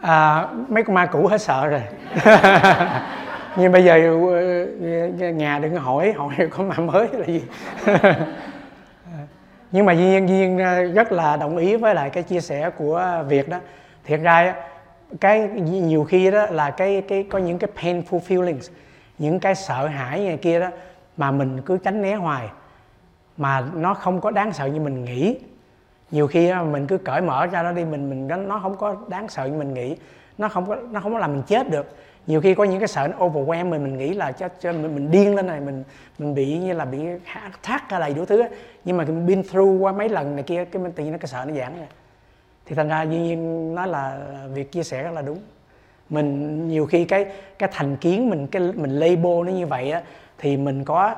à, 0.01 0.47
mấy 0.69 0.83
con 0.83 0.93
ma 0.93 1.05
cũ 1.05 1.27
hết 1.27 1.41
sợ 1.41 1.67
rồi. 1.67 1.81
Nhưng 3.55 3.71
bây 3.71 3.83
giờ 3.83 3.93
ờ, 5.21 5.29
nhà 5.29 5.59
đừng 5.59 5.75
hỏi 5.75 6.13
hỏi 6.13 6.35
có 6.49 6.63
ma 6.63 6.75
mới 6.75 7.07
là 7.13 7.25
gì 7.25 7.43
nhưng 9.71 9.85
mà 9.85 9.93
duyên 9.93 10.29
duyên 10.29 10.57
à, 10.57 10.81
rất 10.81 11.11
là 11.11 11.37
đồng 11.37 11.57
ý 11.57 11.75
với 11.75 11.95
lại 11.95 12.09
cái 12.09 12.23
chia 12.23 12.41
sẻ 12.41 12.69
của 12.69 13.23
việt 13.27 13.49
đó. 13.49 13.57
Thiệt 14.03 14.19
ra 14.19 14.55
cái 15.21 15.49
nhiều 15.59 16.03
khi 16.03 16.31
đó 16.31 16.45
là 16.45 16.71
cái 16.71 17.01
cái, 17.07 17.25
có 17.29 17.39
những 17.39 17.59
cái 17.59 17.69
painful 17.75 18.19
feelings, 18.19 18.71
những 19.17 19.39
cái 19.39 19.55
sợ 19.55 19.87
hãi 19.87 20.19
này 20.19 20.37
kia 20.37 20.59
đó 20.59 20.67
mà 21.17 21.31
mình 21.31 21.61
cứ 21.61 21.77
tránh 21.77 22.01
né 22.01 22.15
hoài, 22.15 22.49
mà 23.37 23.63
nó 23.73 23.93
không 23.93 24.21
có 24.21 24.31
đáng 24.31 24.53
sợ 24.53 24.65
như 24.65 24.79
mình 24.79 25.05
nghĩ. 25.05 25.37
Nhiều 26.11 26.27
khi 26.27 26.53
mình 26.53 26.87
cứ 26.87 26.97
cởi 26.97 27.21
mở 27.21 27.45
ra 27.45 27.63
đó 27.63 27.71
đi, 27.71 27.85
mình 27.85 28.09
mình 28.09 28.47
nó 28.47 28.59
không 28.59 28.77
có 28.77 28.95
đáng 29.07 29.27
sợ 29.27 29.45
như 29.45 29.57
mình 29.57 29.73
nghĩ, 29.73 29.95
nó 30.37 30.49
không 30.49 30.65
có, 30.65 30.75
nó 30.91 30.99
không 30.99 31.13
có 31.13 31.19
làm 31.19 31.33
mình 31.33 31.43
chết 31.47 31.69
được 31.69 31.95
nhiều 32.27 32.41
khi 32.41 32.55
có 32.55 32.63
những 32.63 32.79
cái 32.79 32.87
sợ 32.87 33.07
nó 33.07 33.27
overwhelm 33.27 33.69
mình 33.69 33.83
mình 33.83 33.97
nghĩ 33.97 34.13
là 34.13 34.31
cho, 34.31 34.49
cho 34.59 34.73
mình, 34.73 34.95
mình 34.95 35.11
điên 35.11 35.35
lên 35.35 35.47
này 35.47 35.59
mình 35.59 35.83
mình 36.19 36.35
bị 36.35 36.57
như 36.57 36.73
là 36.73 36.85
bị 36.85 36.99
thác 37.63 37.83
hay 37.89 37.99
là 37.99 38.09
đủ 38.09 38.25
thứ 38.25 38.43
nhưng 38.85 38.97
mà 38.97 39.03
mình 39.05 39.27
been 39.27 39.43
through 39.43 39.81
qua 39.81 39.91
mấy 39.91 40.09
lần 40.09 40.35
này 40.35 40.43
kia 40.43 40.65
cái 40.65 40.81
mình 40.81 40.91
tự 40.91 41.03
nhiên 41.03 41.11
nó 41.11 41.17
cái 41.17 41.27
sợ 41.27 41.45
nó 41.47 41.53
giảm 41.53 41.77
rồi 41.77 41.87
thì 42.65 42.75
thành 42.75 42.87
ra 42.87 43.01
dĩ 43.01 43.17
nhiên 43.17 43.75
nói 43.75 43.87
là 43.87 44.19
việc 44.53 44.71
chia 44.71 44.83
sẻ 44.83 45.03
rất 45.03 45.11
là 45.11 45.21
đúng. 45.21 45.39
Mình 46.09 46.67
nhiều 46.67 46.85
khi 46.85 47.05
cái 47.05 47.25
cái 47.59 47.69
thành 47.73 47.97
kiến 47.97 48.29
mình 48.29 48.47
cái 48.47 48.61
mình 48.75 48.91
label 48.91 49.45
nó 49.45 49.51
như 49.51 49.67
vậy 49.67 49.91
á 49.91 50.01
thì 50.37 50.57
mình 50.57 50.83
có 50.83 51.15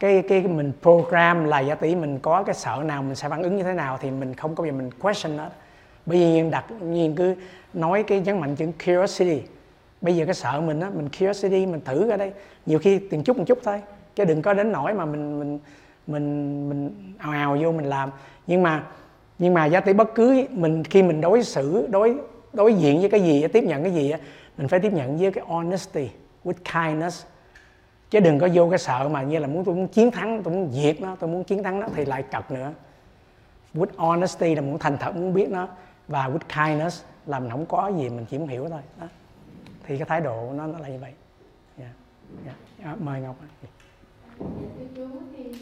cái 0.00 0.22
cái 0.28 0.42
mình 0.42 0.72
program 0.82 1.44
là 1.44 1.60
giả 1.60 1.74
tỷ 1.74 1.94
mình 1.94 2.18
có 2.18 2.42
cái 2.42 2.54
sợ 2.54 2.82
nào 2.84 3.02
mình 3.02 3.14
sẽ 3.14 3.28
phản 3.28 3.42
ứng 3.42 3.56
như 3.56 3.62
thế 3.62 3.72
nào 3.72 3.98
thì 4.00 4.10
mình 4.10 4.34
không 4.34 4.54
có 4.54 4.64
gì 4.64 4.70
mình 4.70 4.90
question 5.02 5.36
nó 5.36 5.46
bởi 6.06 6.18
vì 6.18 6.50
đặt 6.50 6.64
nhiên 6.80 7.14
cứ 7.14 7.34
nói 7.74 8.02
cái 8.02 8.20
nhấn 8.20 8.38
mạnh 8.38 8.56
chữ 8.56 8.66
curiosity 8.78 9.42
bây 10.00 10.16
giờ 10.16 10.24
cái 10.24 10.34
sợ 10.34 10.60
mình 10.60 10.80
á, 10.80 10.90
mình 10.94 11.08
curiosity, 11.08 11.66
mình 11.66 11.80
thử 11.84 12.08
ra 12.08 12.16
đây. 12.16 12.32
Nhiều 12.66 12.78
khi 12.78 12.98
từng 12.98 13.22
chút 13.22 13.38
một 13.38 13.44
chút 13.46 13.58
thôi. 13.64 13.82
Chứ 14.14 14.24
đừng 14.24 14.42
có 14.42 14.54
đến 14.54 14.72
nỗi 14.72 14.94
mà 14.94 15.04
mình 15.04 15.38
mình 15.38 15.58
mình 16.06 16.68
mình 16.68 17.14
ào 17.18 17.32
ào 17.32 17.58
vô 17.62 17.72
mình 17.72 17.84
làm. 17.84 18.10
Nhưng 18.46 18.62
mà 18.62 18.84
nhưng 19.38 19.54
mà 19.54 19.66
giá 19.66 19.80
tỷ 19.80 19.92
bất 19.92 20.14
cứ, 20.14 20.44
mình, 20.50 20.84
khi 20.84 21.02
mình 21.02 21.20
đối 21.20 21.42
xử, 21.42 21.86
đối 21.90 22.16
đối 22.52 22.74
diện 22.74 23.00
với 23.00 23.10
cái 23.10 23.20
gì, 23.20 23.48
tiếp 23.48 23.64
nhận 23.64 23.82
cái 23.82 23.92
gì 23.92 24.12
mình 24.58 24.68
phải 24.68 24.80
tiếp 24.80 24.92
nhận 24.92 25.18
với 25.18 25.30
cái 25.30 25.44
honesty, 25.46 26.08
with 26.44 26.52
kindness. 26.72 27.24
Chứ 28.10 28.20
đừng 28.20 28.38
có 28.38 28.48
vô 28.54 28.68
cái 28.70 28.78
sợ 28.78 29.08
mà 29.08 29.22
như 29.22 29.38
là 29.38 29.46
muốn, 29.46 29.64
tôi 29.64 29.74
muốn 29.74 29.88
chiến 29.88 30.10
thắng, 30.10 30.42
tôi 30.42 30.54
muốn 30.54 30.70
diệt 30.72 31.00
nó, 31.00 31.16
tôi 31.20 31.30
muốn 31.30 31.44
chiến 31.44 31.62
thắng 31.62 31.80
nó 31.80 31.88
thì 31.94 32.04
lại 32.04 32.22
cật 32.22 32.50
nữa. 32.50 32.72
With 33.74 33.86
honesty 33.96 34.54
là 34.54 34.60
muốn 34.60 34.78
thành 34.78 34.98
thật, 34.98 35.16
muốn 35.16 35.34
biết 35.34 35.50
nó. 35.50 35.68
Và 36.08 36.28
with 36.28 36.66
kindness 36.66 37.02
là 37.26 37.40
mình 37.40 37.50
không 37.50 37.66
có 37.66 37.92
gì, 37.98 38.08
mình 38.08 38.26
chỉ 38.30 38.38
muốn 38.38 38.48
hiểu 38.48 38.68
thôi. 38.68 38.80
Đó 39.00 39.06
thì 39.90 39.98
cái 39.98 40.06
thái 40.06 40.20
độ 40.20 40.52
nó 40.56 40.66
nó 40.66 40.78
là 40.78 40.88
như 40.88 40.98
vậy 40.98 41.12
yeah. 41.78 41.92
Yeah. 42.44 42.56
À, 42.82 42.96
mời 43.00 43.20
ngọc 43.20 43.36
dạ. 43.62 43.68
thưa 44.38 44.86
chú 44.96 45.08
thì 45.36 45.52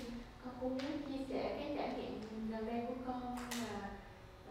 con 0.44 0.54
cũng 0.60 0.70
muốn 0.70 1.02
chia 1.08 1.24
sẻ 1.28 1.56
cái 1.58 1.74
trải 1.76 1.92
nghiệm 1.96 2.20
gần 2.50 2.66
đây 2.66 2.84
của 2.88 2.94
con 3.06 3.22
là 3.60 3.90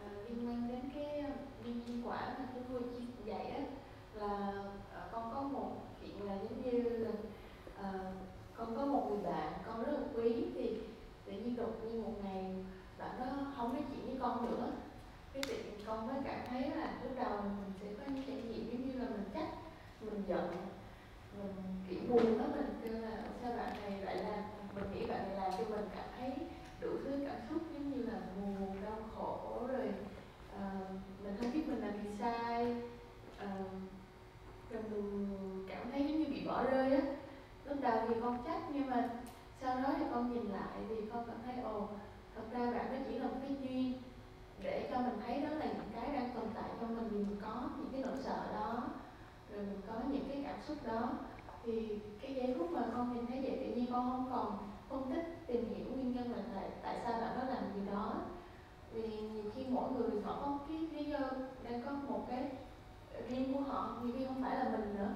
à, 0.03 0.05
liên 0.28 0.47
quan 0.47 0.67
đến 0.67 0.80
cái 0.95 1.19
à, 1.19 1.30
viên 1.63 1.82
di 1.88 2.01
quả 2.01 2.36
mà 2.39 2.45
cái 2.53 2.63
vua 2.69 2.80
chia 2.80 3.32
dạy 3.32 3.45
á 3.45 3.61
là 4.13 4.53
à, 4.93 5.01
con 5.11 5.32
có 5.34 5.41
một 5.41 5.71
chuyện 6.01 6.25
là 6.25 6.36
giống 6.36 6.61
như 6.61 6.89
là 6.89 7.11
uh, 7.80 8.13
con 8.57 8.75
có 8.75 8.86
một 8.86 9.07
người 9.09 9.32
bạn 9.32 9.53
con 9.67 9.84
rất 9.84 9.91
là 9.91 10.07
quý 10.15 10.45
thì 10.55 10.78
tự 11.25 11.32
nhiên 11.32 11.55
đột 11.55 11.71
nhiên 11.84 12.03
một 12.03 12.13
ngày 12.23 12.55
bạn 12.97 13.19
nó 13.19 13.25
không 13.57 13.73
nói 13.73 13.84
chuyện 13.89 14.05
với 14.05 14.17
con 14.21 14.45
nữa 14.45 14.71
cái 15.34 15.43
chuyện 15.47 15.65
con 15.88 16.07
mới 16.07 16.15
cảm 16.25 16.39
thấy 16.49 16.61
là 16.61 16.93
lúc 17.03 17.11
đầu 17.15 17.39
mình 20.18 20.26
giận 20.30 20.47
mình 21.38 21.55
kiểu 21.89 21.99
buồn 22.09 22.39
đó 22.39 22.45
mình 22.55 22.80
kêu 22.84 22.93
là 22.93 23.24
sao 23.41 23.51
bạn 23.57 23.74
này 23.82 24.01
lại 24.01 24.15
làm? 24.15 24.43
Mình 24.76 24.84
nghĩ 24.93 25.05
bạn 25.05 25.24
này 25.28 25.36
làm 25.36 25.51
cho 25.51 25.76
mình 25.76 25.89
cảm 25.95 26.05
thấy 26.20 26.32
đủ 26.82 26.89
thứ 27.03 27.26
cảm 27.28 27.38
xúc 27.49 27.61
giống 27.74 27.91
như 27.91 28.03
là 28.03 28.20
buồn 28.36 28.82
đau 28.84 28.97
khổ 29.15 29.68
rồi 29.68 29.93
ờ, 30.59 30.61
mình 31.24 31.36
không 31.41 31.51
biết 31.53 31.68
mình 31.68 31.80
làm 31.80 32.03
gì 32.03 32.09
sai. 32.20 32.82
Ờ, 33.39 33.47
rồi 34.72 34.84
mình 34.91 35.65
cảm 35.70 35.91
thấy 35.91 36.07
giống 36.07 36.20
như 36.20 36.26
bị 36.30 36.47
bỏ 36.47 36.63
rơi 36.63 36.91
á. 36.91 37.01
Lúc 37.65 37.78
đầu 37.82 37.99
thì 38.07 38.15
con 38.22 38.43
trách 38.45 38.61
nhưng 38.74 38.89
mà 38.89 39.09
sau 39.61 39.76
đó 39.76 39.89
thì 39.97 40.05
con 40.13 40.34
nhìn 40.34 40.51
lại 40.51 40.80
thì 40.89 40.95
con 41.13 41.24
cảm 41.28 41.38
thấy 41.45 41.63
ồ 41.63 41.88
thật 42.36 42.43
ra 42.51 42.72
bạn 42.72 42.91
đó 42.91 42.97
chỉ 43.09 43.20
là 43.20 43.28
một 43.28 43.38
cái 43.41 43.55
duyên 43.61 43.93
để 44.63 44.89
cho 44.91 44.97
mình 44.97 45.20
thấy 45.26 45.41
đó 45.41 45.49
là 45.49 45.65
những 45.65 45.91
cái 45.95 46.11
đang 46.13 46.30
tồn 46.36 46.45
tại 46.55 46.70
trong 46.82 46.95
mình 46.95 47.07
vì 47.09 47.18
mình 47.18 47.38
có 47.41 47.70
những 47.78 47.89
cái 47.91 48.01
nỗi 48.01 48.24
sợ 48.24 48.43
đó 48.53 48.84
rồi 49.66 49.78
có 49.88 49.93
những 50.12 50.26
cái 50.30 50.43
cảm 50.47 50.62
xúc 50.68 50.78
đó. 50.88 51.12
Thì 51.64 51.99
cái 52.22 52.34
giây 52.34 52.55
phút 52.58 52.72
mà 52.72 52.82
con 52.93 53.14
nhìn 53.14 53.26
thấy 53.26 53.41
vậy 53.41 53.58
tự 53.60 53.76
nhiên 53.76 53.91
con 53.91 54.10
không 54.12 54.30
còn 54.32 54.58
phân 54.89 55.12
tích 55.14 55.47
tìm 55.47 55.70
hiểu 55.70 55.86
nguyên 55.93 56.14
nhân 56.14 56.32
là 56.32 56.43
tại, 56.55 56.70
tại 56.84 56.99
sao 57.03 57.22
bạn 57.22 57.39
đó 57.39 57.43
làm 57.53 57.64
gì 57.76 57.82
đó. 57.91 58.14
Vì 58.93 59.20
nhiều 59.20 59.51
khi 59.55 59.66
mỗi 59.70 59.91
người 59.91 60.22
họ 60.24 60.41
có 60.45 60.60
cái 60.68 60.78
lý 60.78 61.03
do 61.03 61.20
đang 61.64 61.82
có 61.86 61.91
một 61.91 62.26
cái 62.30 62.51
riêng 63.30 63.53
của 63.53 63.62
họ 63.62 63.97
nhiều 64.03 64.14
khi 64.18 64.26
không 64.26 64.41
phải 64.41 64.55
là 64.55 64.70
mình 64.72 64.95
nữa. 64.97 65.10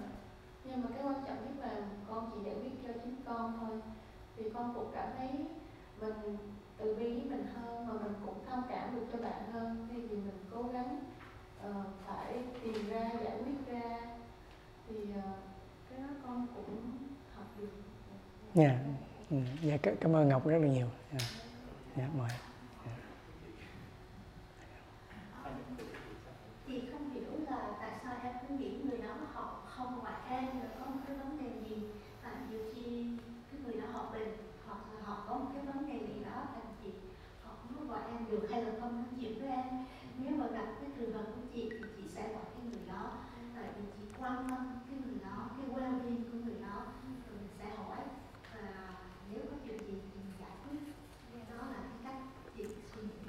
Nhưng 0.63 0.81
mà 0.81 0.89
cái 0.93 1.05
quan 1.05 1.23
trọng 1.27 1.37
nhất 1.45 1.65
là 1.65 1.81
con 2.09 2.31
chỉ 2.33 2.41
giải 2.45 2.55
quyết 2.55 2.71
cho 2.83 2.99
chính 3.03 3.15
con 3.25 3.53
thôi. 3.59 3.81
Vì 4.37 4.49
con 4.49 4.73
cũng 4.75 4.91
cảm 4.93 5.09
thấy 5.17 5.29
mình 6.01 6.37
từ 6.77 6.95
bi 6.95 7.13
với 7.13 7.29
mình 7.29 7.45
hơn 7.55 7.87
mà 7.87 7.93
mình 7.93 8.13
cũng 8.25 8.45
thông 8.49 8.63
cảm 8.69 8.95
được 8.95 9.05
cho 9.13 9.19
bạn 9.19 9.51
hơn. 9.51 9.87
Thì 9.91 10.01
vì 10.01 10.15
mình 10.15 10.39
cố 10.51 10.63
gắng 10.73 10.99
uh, 11.69 11.85
phải 12.07 12.43
tìm 12.63 12.89
ra 12.89 13.09
giải 13.23 13.37
quyết 13.43 13.73
ra 13.73 13.99
thì 14.93 15.11
ờ, 15.15 15.31
cái 15.89 15.99
đó 15.99 16.07
con 16.23 16.47
cũng 16.55 16.97
học 17.35 17.45
được 17.59 17.69
Dạ. 18.53 18.63
dạ 19.29 19.37
yeah. 19.67 19.83
yeah. 19.83 19.99
cảm 20.01 20.15
ơn 20.15 20.27
Ngọc 20.27 20.47
rất 20.47 20.57
là 20.57 20.67
nhiều. 20.67 20.87
Dạ, 21.11 21.25
dạ 21.97 22.07
mời. 22.17 22.29
chị 26.67 26.81
không 26.91 27.09
hiểu 27.13 27.31
là 27.49 27.71
tại 27.79 27.91
sao 28.03 28.13
em 28.23 28.33
cứ 28.47 28.55
nghĩ 28.55 28.77
người 28.83 28.97
đó 28.97 29.13
họ 29.33 29.59
không 29.69 29.99
ngoại 29.99 30.13
em 30.29 30.43
là 30.59 30.67
có 30.79 30.85
một 30.85 30.99
cái 31.07 31.17
vấn 31.17 31.37
đề 31.37 31.69
gì 31.69 31.83
và 32.23 32.31
nhiều 32.49 32.59
khi 32.75 33.05
cái 33.51 33.59
người 33.65 33.81
đó 33.81 33.87
họ 33.93 34.09
bệnh 34.13 34.31
hoặc 34.65 34.79
là 34.93 35.01
họ 35.05 35.23
có 35.27 35.33
một 35.37 35.51
cái 35.53 35.65
vấn 35.65 35.87
đề 35.87 35.99
gì 36.07 36.23
đó 36.25 36.47
thành 36.53 36.73
chị 36.83 36.89
họ 37.43 37.51
không 37.61 37.75
có 37.79 37.93
gọi 37.93 38.01
em 38.11 38.25
được 38.31 38.47
hay 38.51 38.63
là 38.63 38.71
không 38.79 38.95
nói 38.95 39.05
chuyện 39.19 39.39
với 39.39 39.49
em 39.49 39.65
nếu 40.17 40.31
mà 40.37 40.47
gặp 40.47 40.65
cái 40.81 40.89
trường 40.97 41.13
hợp 41.13 41.25
của 41.35 41.41
chị 41.53 41.69
thì 41.71 41.85
chị 41.97 42.03
sẽ 42.09 42.21
gọi 42.33 42.43
cái 42.55 42.63
người 42.71 42.85
đó 42.87 43.11
tại 43.55 43.65
vì 43.77 43.83
chị 43.97 44.03
quan 44.19 44.35
tâm 44.49 44.81
cái 44.89 44.97
người 45.05 45.19
đó 45.23 45.49
cái 45.57 45.65
well-being 45.75 46.23
của 46.31 46.37
người 46.45 46.55
đó 46.61 46.85
rồi 47.27 47.37
mình 47.39 47.49
sẽ 47.59 47.65
hỏi 47.77 47.97
và 48.53 48.93
nếu 49.31 49.41
có 49.51 49.57
chuyện 49.65 49.77
gì 49.77 49.93
thì 50.13 50.19
mình 50.23 50.33
giải 50.39 50.55
quyết 50.63 50.79
đó 51.49 51.67
là 51.71 51.79
cái 51.81 51.99
cách 52.03 52.21
chị 52.57 52.63
suy 52.95 53.01
nghĩ 53.01 53.21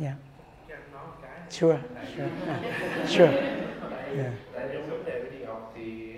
Yeah. 0.00 0.14
Sure. 1.50 1.78
Sure. 2.16 2.30
À, 2.46 2.60
sure. 3.06 3.32
Dạ. 4.16 4.30
tại, 4.30 4.34
tại 4.54 4.68
trong 4.72 4.90
vấn 4.90 5.04
đề 5.04 5.20
với 5.20 5.30
chị 5.30 5.44
Ngọc 5.44 5.72
thì 5.76 6.14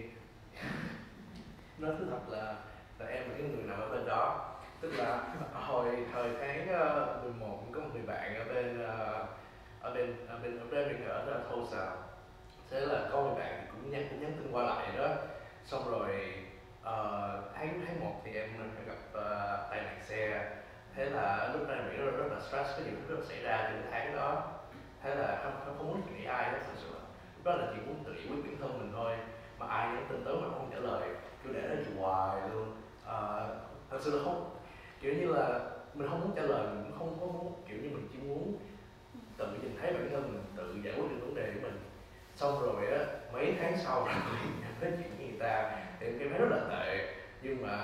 nói 1.78 1.92
thứ 1.98 2.06
thật 2.10 2.28
là 2.28 2.54
là 2.98 3.06
em 3.06 3.22
là 3.28 3.34
cái 3.38 3.48
người 3.48 3.62
nằm 3.66 3.80
ở 3.80 3.88
bên 3.88 4.06
đó 4.06 4.54
tức 4.80 4.92
là 4.92 5.34
hồi 5.52 5.86
thời 6.12 6.30
tháng 6.40 6.68
ờ, 6.68 7.20
11 7.22 7.62
có 7.72 7.80
một 7.80 7.88
người 7.94 8.02
bạn 8.06 8.34
ở 8.34 8.54
bên 8.54 8.84
ờ, 8.86 9.26
ở 9.80 9.94
bên 9.94 10.26
ở 10.28 10.38
bên 10.42 10.58
ở 10.58 10.64
bên 10.70 10.88
mình 10.88 11.08
ở 11.08 11.26
đó 11.26 11.32
là 11.32 11.44
Tulsa 11.50 11.90
thế 12.70 12.80
là 12.80 13.08
có 13.12 13.22
người 13.22 13.34
bạn 13.34 13.66
cũng 13.72 13.90
nhắn 13.90 14.06
cũng 14.10 14.20
nhắn 14.20 14.32
tin 14.36 14.52
qua 14.52 14.64
lại 14.64 14.88
đó 14.98 15.08
xong 15.64 15.90
rồi 15.90 16.34
uh, 16.80 17.54
tháng 17.54 17.80
tháng 17.86 18.00
một 18.00 18.22
thì 18.24 18.32
em 18.34 18.48
gặp 18.86 19.18
uh, 19.18 19.70
tai 19.70 19.82
nạn 19.82 19.98
xe 20.02 20.50
thế 20.96 21.10
là 21.10 21.50
lúc 21.52 21.68
này 21.68 21.78
mình 21.88 22.16
rất, 22.16 22.26
là- 22.30 22.40
stress 22.40 22.70
cái 22.76 22.84
điều 22.84 22.94
rất 23.08 23.14
là 23.18 23.26
xảy 23.28 23.42
ra 23.42 23.68
trong 23.70 23.82
tháng 23.90 24.16
đó. 24.16 24.52
Thế 25.02 25.14
là 25.14 25.40
không 25.44 25.52
không, 25.64 25.74
không 25.78 25.88
muốn 25.88 26.02
nghĩ 26.18 26.24
ai 26.24 26.44
hết 26.50 26.58
thật 26.66 26.72
sự 26.76 26.88
đó 27.44 27.54
là 27.54 27.66
chỉ 27.74 27.80
muốn 27.86 28.04
tự 28.04 28.12
giải 28.14 28.26
quyết 28.28 28.42
bản 28.44 28.56
thân 28.60 28.78
mình 28.78 28.92
thôi. 28.92 29.12
Mà 29.58 29.66
ai 29.66 29.88
nhắn 29.88 30.06
tin 30.08 30.24
tới 30.24 30.34
mà 30.34 30.48
không 30.48 30.70
trả 30.72 30.78
lời 30.78 31.08
cứ 31.44 31.52
để 31.52 31.62
nó 31.68 31.74
chịu 31.84 32.02
hoài 32.02 32.40
luôn. 32.52 32.76
À, 33.06 33.16
thật 33.90 33.98
sự 34.00 34.16
là 34.16 34.24
không 34.24 34.56
kiểu 35.00 35.14
như 35.14 35.26
là 35.26 35.60
mình 35.94 36.08
không 36.08 36.20
muốn 36.20 36.32
trả 36.36 36.42
lời 36.42 36.66
mình 36.66 36.84
cũng 36.84 36.98
không 36.98 37.16
có 37.20 37.26
muốn 37.26 37.62
kiểu 37.68 37.78
như 37.82 37.88
mình 37.90 38.08
chỉ 38.12 38.18
muốn 38.28 38.54
tự 39.36 39.46
nhìn 39.46 39.76
thấy 39.80 39.92
bản 39.92 40.08
thân 40.12 40.22
mình 40.22 40.44
tự 40.56 40.74
giải 40.84 40.94
quyết 40.96 41.04
được 41.10 41.16
vấn 41.20 41.34
đề 41.34 41.50
của 41.54 41.60
mình. 41.62 41.80
Xong 42.36 42.62
rồi 42.62 42.86
á 42.86 43.04
mấy 43.32 43.54
tháng 43.60 43.78
sau 43.84 44.04
rồi 44.04 44.14
nói 44.80 44.92
chuyện 44.98 45.10
với 45.18 45.26
người 45.26 45.38
ta 45.38 45.70
thì 46.00 46.06
em 46.06 46.18
máy 46.18 46.38
thấy 46.38 46.38
rất 46.38 46.56
là 46.56 46.64
tệ. 46.70 47.14
Nhưng 47.42 47.66
mà 47.66 47.76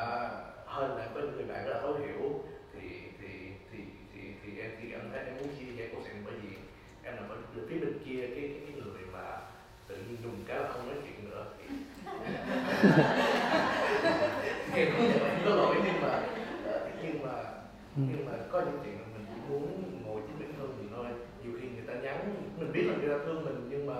hơn 0.66 0.96
là 0.96 1.06
có 1.14 1.20
những 1.20 1.36
người 1.36 1.44
bạn 1.46 1.64
rất 1.64 1.72
là 1.74 1.80
thấu 1.80 1.94
hiểu 1.94 2.40
thì 2.72 3.02
thì 3.20 3.28
thì 3.72 3.78
thì 4.42 4.52
thì 4.82 4.92
em 4.92 5.00
thấy 5.12 5.20
em 5.24 5.36
muốn 5.36 5.48
chia 5.58 5.64
sẻ 5.78 5.88
câu 5.92 6.00
chuyện 6.04 6.22
bởi 6.24 6.34
vì 6.42 6.48
em 7.02 7.16
nằm 7.16 7.28
ở 7.28 7.36
phía 7.68 7.78
bên 7.78 7.92
kia 8.04 8.20
cái 8.20 8.30
cái, 8.36 8.60
cái 8.66 8.72
người 8.76 9.02
mà 9.12 9.24
tự 9.88 9.96
nhiên 9.96 10.16
dùng 10.22 10.36
cái 10.46 10.56
là 10.58 10.68
không 10.72 10.86
nói 10.88 10.96
chuyện 11.04 11.30
nữa 11.30 11.46
thì 11.58 11.64
thì 14.72 14.80
em 14.84 14.92
có 14.98 15.04
thể 15.08 15.42
có 15.44 15.50
lỗi 15.54 15.76
nhưng 15.84 16.00
mà 16.02 16.08
ờ, 16.64 16.88
nhưng 17.02 17.22
mà 17.22 17.32
Ừ. 17.96 18.02
nhưng 18.10 18.26
mà 18.26 18.32
có 18.52 18.60
những 18.60 18.78
chuyện 18.84 18.94
là 19.00 19.06
mình 19.14 19.26
chỉ 19.34 19.40
muốn 19.48 19.82
ngồi 20.04 20.20
chính 20.26 20.38
bản 20.38 20.52
thân 20.58 20.76
mình 20.78 20.88
thôi 20.94 21.06
nhiều 21.42 21.52
khi 21.60 21.68
người 21.68 21.84
ta 21.86 21.94
nhắn 22.00 22.34
mình 22.58 22.72
biết 22.72 22.82
là 22.82 22.96
người 22.96 23.08
ta 23.18 23.24
thương 23.24 23.44
mình 23.44 23.66
nhưng 23.70 23.86
mà 23.86 23.94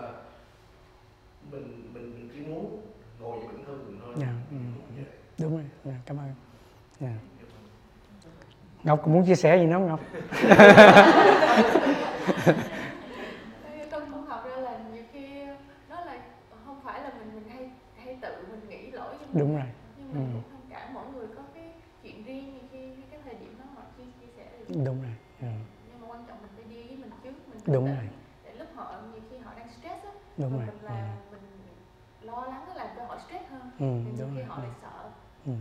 mình 1.52 1.90
mình, 1.94 2.10
mình 2.14 2.28
chỉ 2.34 2.40
muốn 2.40 2.82
ngồi 3.20 3.38
với 3.38 3.48
bản 3.48 3.64
thân 3.66 3.84
mình 3.86 4.00
thôi 4.04 4.14
Dạ, 4.18 4.32
ừ. 4.50 4.56
Vậy. 4.96 5.04
Đúng 5.38 5.52
rồi. 5.56 5.64
Dạ, 5.84 5.92
cảm 6.06 6.16
ơn. 6.18 6.28
Dạ. 7.00 7.14
Ngọc 8.88 9.00
cũng 9.04 9.14
muốn 9.14 9.26
chia 9.26 9.34
sẻ 9.34 9.56
gì 9.58 9.66
nữa 9.66 9.72
không 9.72 9.86
Ngọc? 9.86 10.00
Cũng 14.12 14.26
học 14.26 14.44
ra 14.44 14.56
là 14.56 14.78
nhiều 14.92 15.02
khi 15.12 15.46
nó 15.90 16.00
là 16.04 16.18
không 16.66 16.80
phải 16.84 17.02
là 17.02 17.10
mình 17.18 17.34
mình 17.34 17.48
hay 17.48 17.70
hay 17.96 18.18
tự 18.22 18.46
mình 18.50 18.68
nghĩ 18.68 18.90
lỗi 18.90 19.14
Đúng 19.32 19.56
rồi. 19.56 19.66
nhưng 19.96 20.08
mình 20.14 20.32
Ừ. 20.34 20.40
thông 20.52 20.60
cảm 20.70 20.94
mỗi 20.94 21.04
người 21.14 21.26
có 21.36 21.42
cái 21.54 21.72
chuyện 22.02 22.24
riêng 22.24 22.52
nhiều 22.52 22.62
khi 22.72 22.94
cái 23.10 23.20
thời 23.24 23.34
điểm 23.34 23.54
đó 23.58 23.64
họ 23.76 23.82
chia 23.96 24.04
chia 24.20 24.26
sẻ 24.36 24.44
được 24.58 24.74
Đúng 24.84 25.02
rồi. 25.02 25.12
Ừ. 25.40 25.46
nhưng 25.90 26.00
mà 26.00 26.06
quan 26.14 26.24
trọng 26.28 26.38
mình 26.42 26.50
phải 26.56 26.64
đi 26.64 26.82
với 26.86 26.96
mình 26.96 27.10
trước 27.24 27.48
mình 27.48 27.60
Đúng 27.66 27.86
tự- 27.86 27.92
rồi. 27.94 28.08
để 28.44 28.52
lúc 28.58 28.68
họ 28.74 28.94
nhiều 29.12 29.22
khi 29.30 29.38
họ 29.38 29.52
đang 29.56 29.68
stress 29.68 30.04
á 30.04 30.10
Đúng 30.36 30.50
mà 30.50 30.56
rồi. 30.56 30.66
mình 30.66 30.84
là 30.84 31.14
mình 31.30 31.40
lo 32.20 32.44
lắng 32.46 32.76
làm 32.76 32.86
cho 32.96 33.04
họ 33.04 33.18
stress 33.26 33.44
hơn 33.50 33.60
Ừ, 33.78 33.86
thì 34.04 34.10
nhiều 34.12 34.14
đúng 34.26 34.30
khi 34.34 34.38
rồi. 34.40 34.46
họ 34.48 34.58
lại 34.62 34.72
sợ 34.82 35.10
Ừ. 35.46 35.52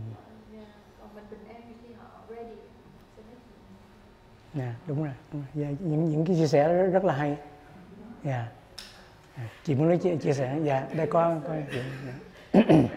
Dạ, 0.52 0.64
còn 1.00 1.14
mình 1.14 1.24
bình 1.30 1.44
an 1.48 1.62
nhiều 1.68 1.76
khi 1.82 1.88
họ 2.00 2.06
ready 2.28 2.56
sẽ 3.16 3.22
nói 3.22 3.36
chuyện 3.48 3.60
Dạ, 4.54 4.74
đúng 4.86 5.04
rồi. 5.04 5.12
Đúng 5.32 5.42
rồi. 5.54 5.64
Yeah, 5.64 5.80
những 5.80 6.10
những 6.10 6.24
cái 6.24 6.36
chia 6.36 6.46
sẻ 6.46 6.64
đó 6.68 6.72
rất, 6.72 6.90
rất 6.92 7.04
là 7.04 7.14
hay. 7.14 7.36
Dạ. 8.24 8.48
yeah. 9.36 9.50
chị 9.64 9.74
muốn 9.74 9.88
nói 9.88 9.98
chia, 9.98 10.16
chia 10.16 10.32
sẻ. 10.32 10.58
Dạ, 10.64 10.86
đây 10.96 11.06
có 11.06 11.36
có 11.48 11.54
chuyện. 11.72 11.84
yeah. 12.52 12.90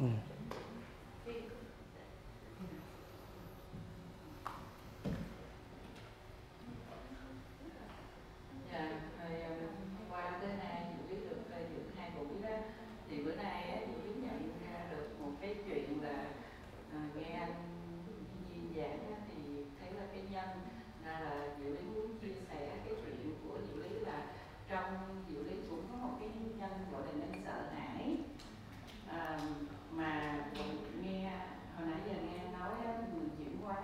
ừ. 0.00 0.06
Dạ, 8.72 8.88
rồi 9.22 9.40
ờ, 9.42 9.50
qua 10.10 10.30
tới 10.40 10.50
nay 10.58 10.82
chị 10.88 11.14
biết 11.14 11.20
được 11.30 11.36
ờ, 11.52 11.58
giữa 11.70 11.82
hai 11.98 12.10
buổi 12.16 12.26
đó 12.42 12.56
thì 13.10 13.16
bữa 13.22 13.34
nay 13.34 13.62
á, 13.70 13.78
chị 13.86 13.92
biết 14.04 14.14
nhận 14.22 14.50
ra 14.72 14.78
được 14.90 15.06
một 15.20 15.30
cái 15.40 15.54
chuyện 15.66 16.02
là 16.02 16.24
ờ, 16.92 16.98
nghe 17.14 17.38
anh 17.38 17.52
Duyên 18.50 18.72
giảng 18.76 18.98
á, 19.10 19.16
thì 19.28 19.64
thấy 19.80 19.88
là 19.92 20.04
cái 20.12 20.22
nhân 20.30 20.48
ra 21.04 21.20
là 21.20 21.46
diệu 21.58 21.70
lý 21.70 21.82
muốn 21.94 22.06
chia 22.22 22.34
sẻ 22.48 22.68
cái 22.84 22.94
chuyện 23.04 23.34
của 23.44 23.58
diệu 23.68 23.82
lý 23.82 23.88
là 23.98 24.22
trong 24.68 25.24
diệu 25.28 25.42
lý 25.42 25.54
cũng 25.70 25.82
có 25.92 25.96
một 26.06 26.14
cái 26.20 26.28
nhân 26.58 26.70
gọi 26.92 27.02
là 27.06 27.12
nhân 27.12 27.32
sợ 27.44 27.62
hãi 27.76 28.16
à, 29.08 29.38
mà 29.90 30.34
nghe 31.02 31.30
hồi 31.76 31.86
nãy 31.86 32.00
giờ 32.06 32.12
nghe 32.22 32.52
nói 32.58 32.72
á, 32.86 32.92
mình 33.12 33.28
chuyển 33.38 33.56
hóa 33.62 33.76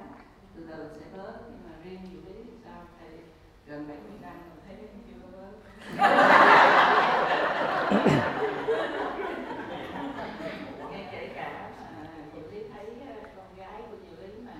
từ 0.57 0.67
từ 0.71 0.91
sẽ 1.01 1.07
bớt 1.17 1.35
nhưng 1.51 1.61
mà 1.65 1.77
riêng 1.85 2.01
diệu 2.11 2.21
lý 2.27 2.43
thì 2.45 2.53
sao 2.65 2.83
thầy 3.01 3.11
gần 3.67 3.89
70 3.89 4.13
năm 4.23 4.33
rồi 4.33 4.59
thấy 4.67 4.77
chưa 5.07 5.15
bớt 5.33 5.53
ngay 10.91 11.07
kể 11.13 11.29
cả 11.35 11.71
à, 11.79 12.07
diệu 12.35 12.45
lý 12.53 12.61
thấy 12.75 12.87
à, 13.09 13.15
con 13.37 13.47
gái 13.57 13.83
của 13.91 13.97
diệu 14.03 14.27
lý 14.27 14.33
mà 14.47 14.53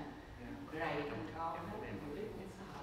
rầy 0.73 0.95
thằng 1.11 1.27
con 1.39 1.55
á 1.57 1.63
diệu 1.83 2.15
lý 2.17 2.23
cũng 2.23 2.49
sợ 2.59 2.83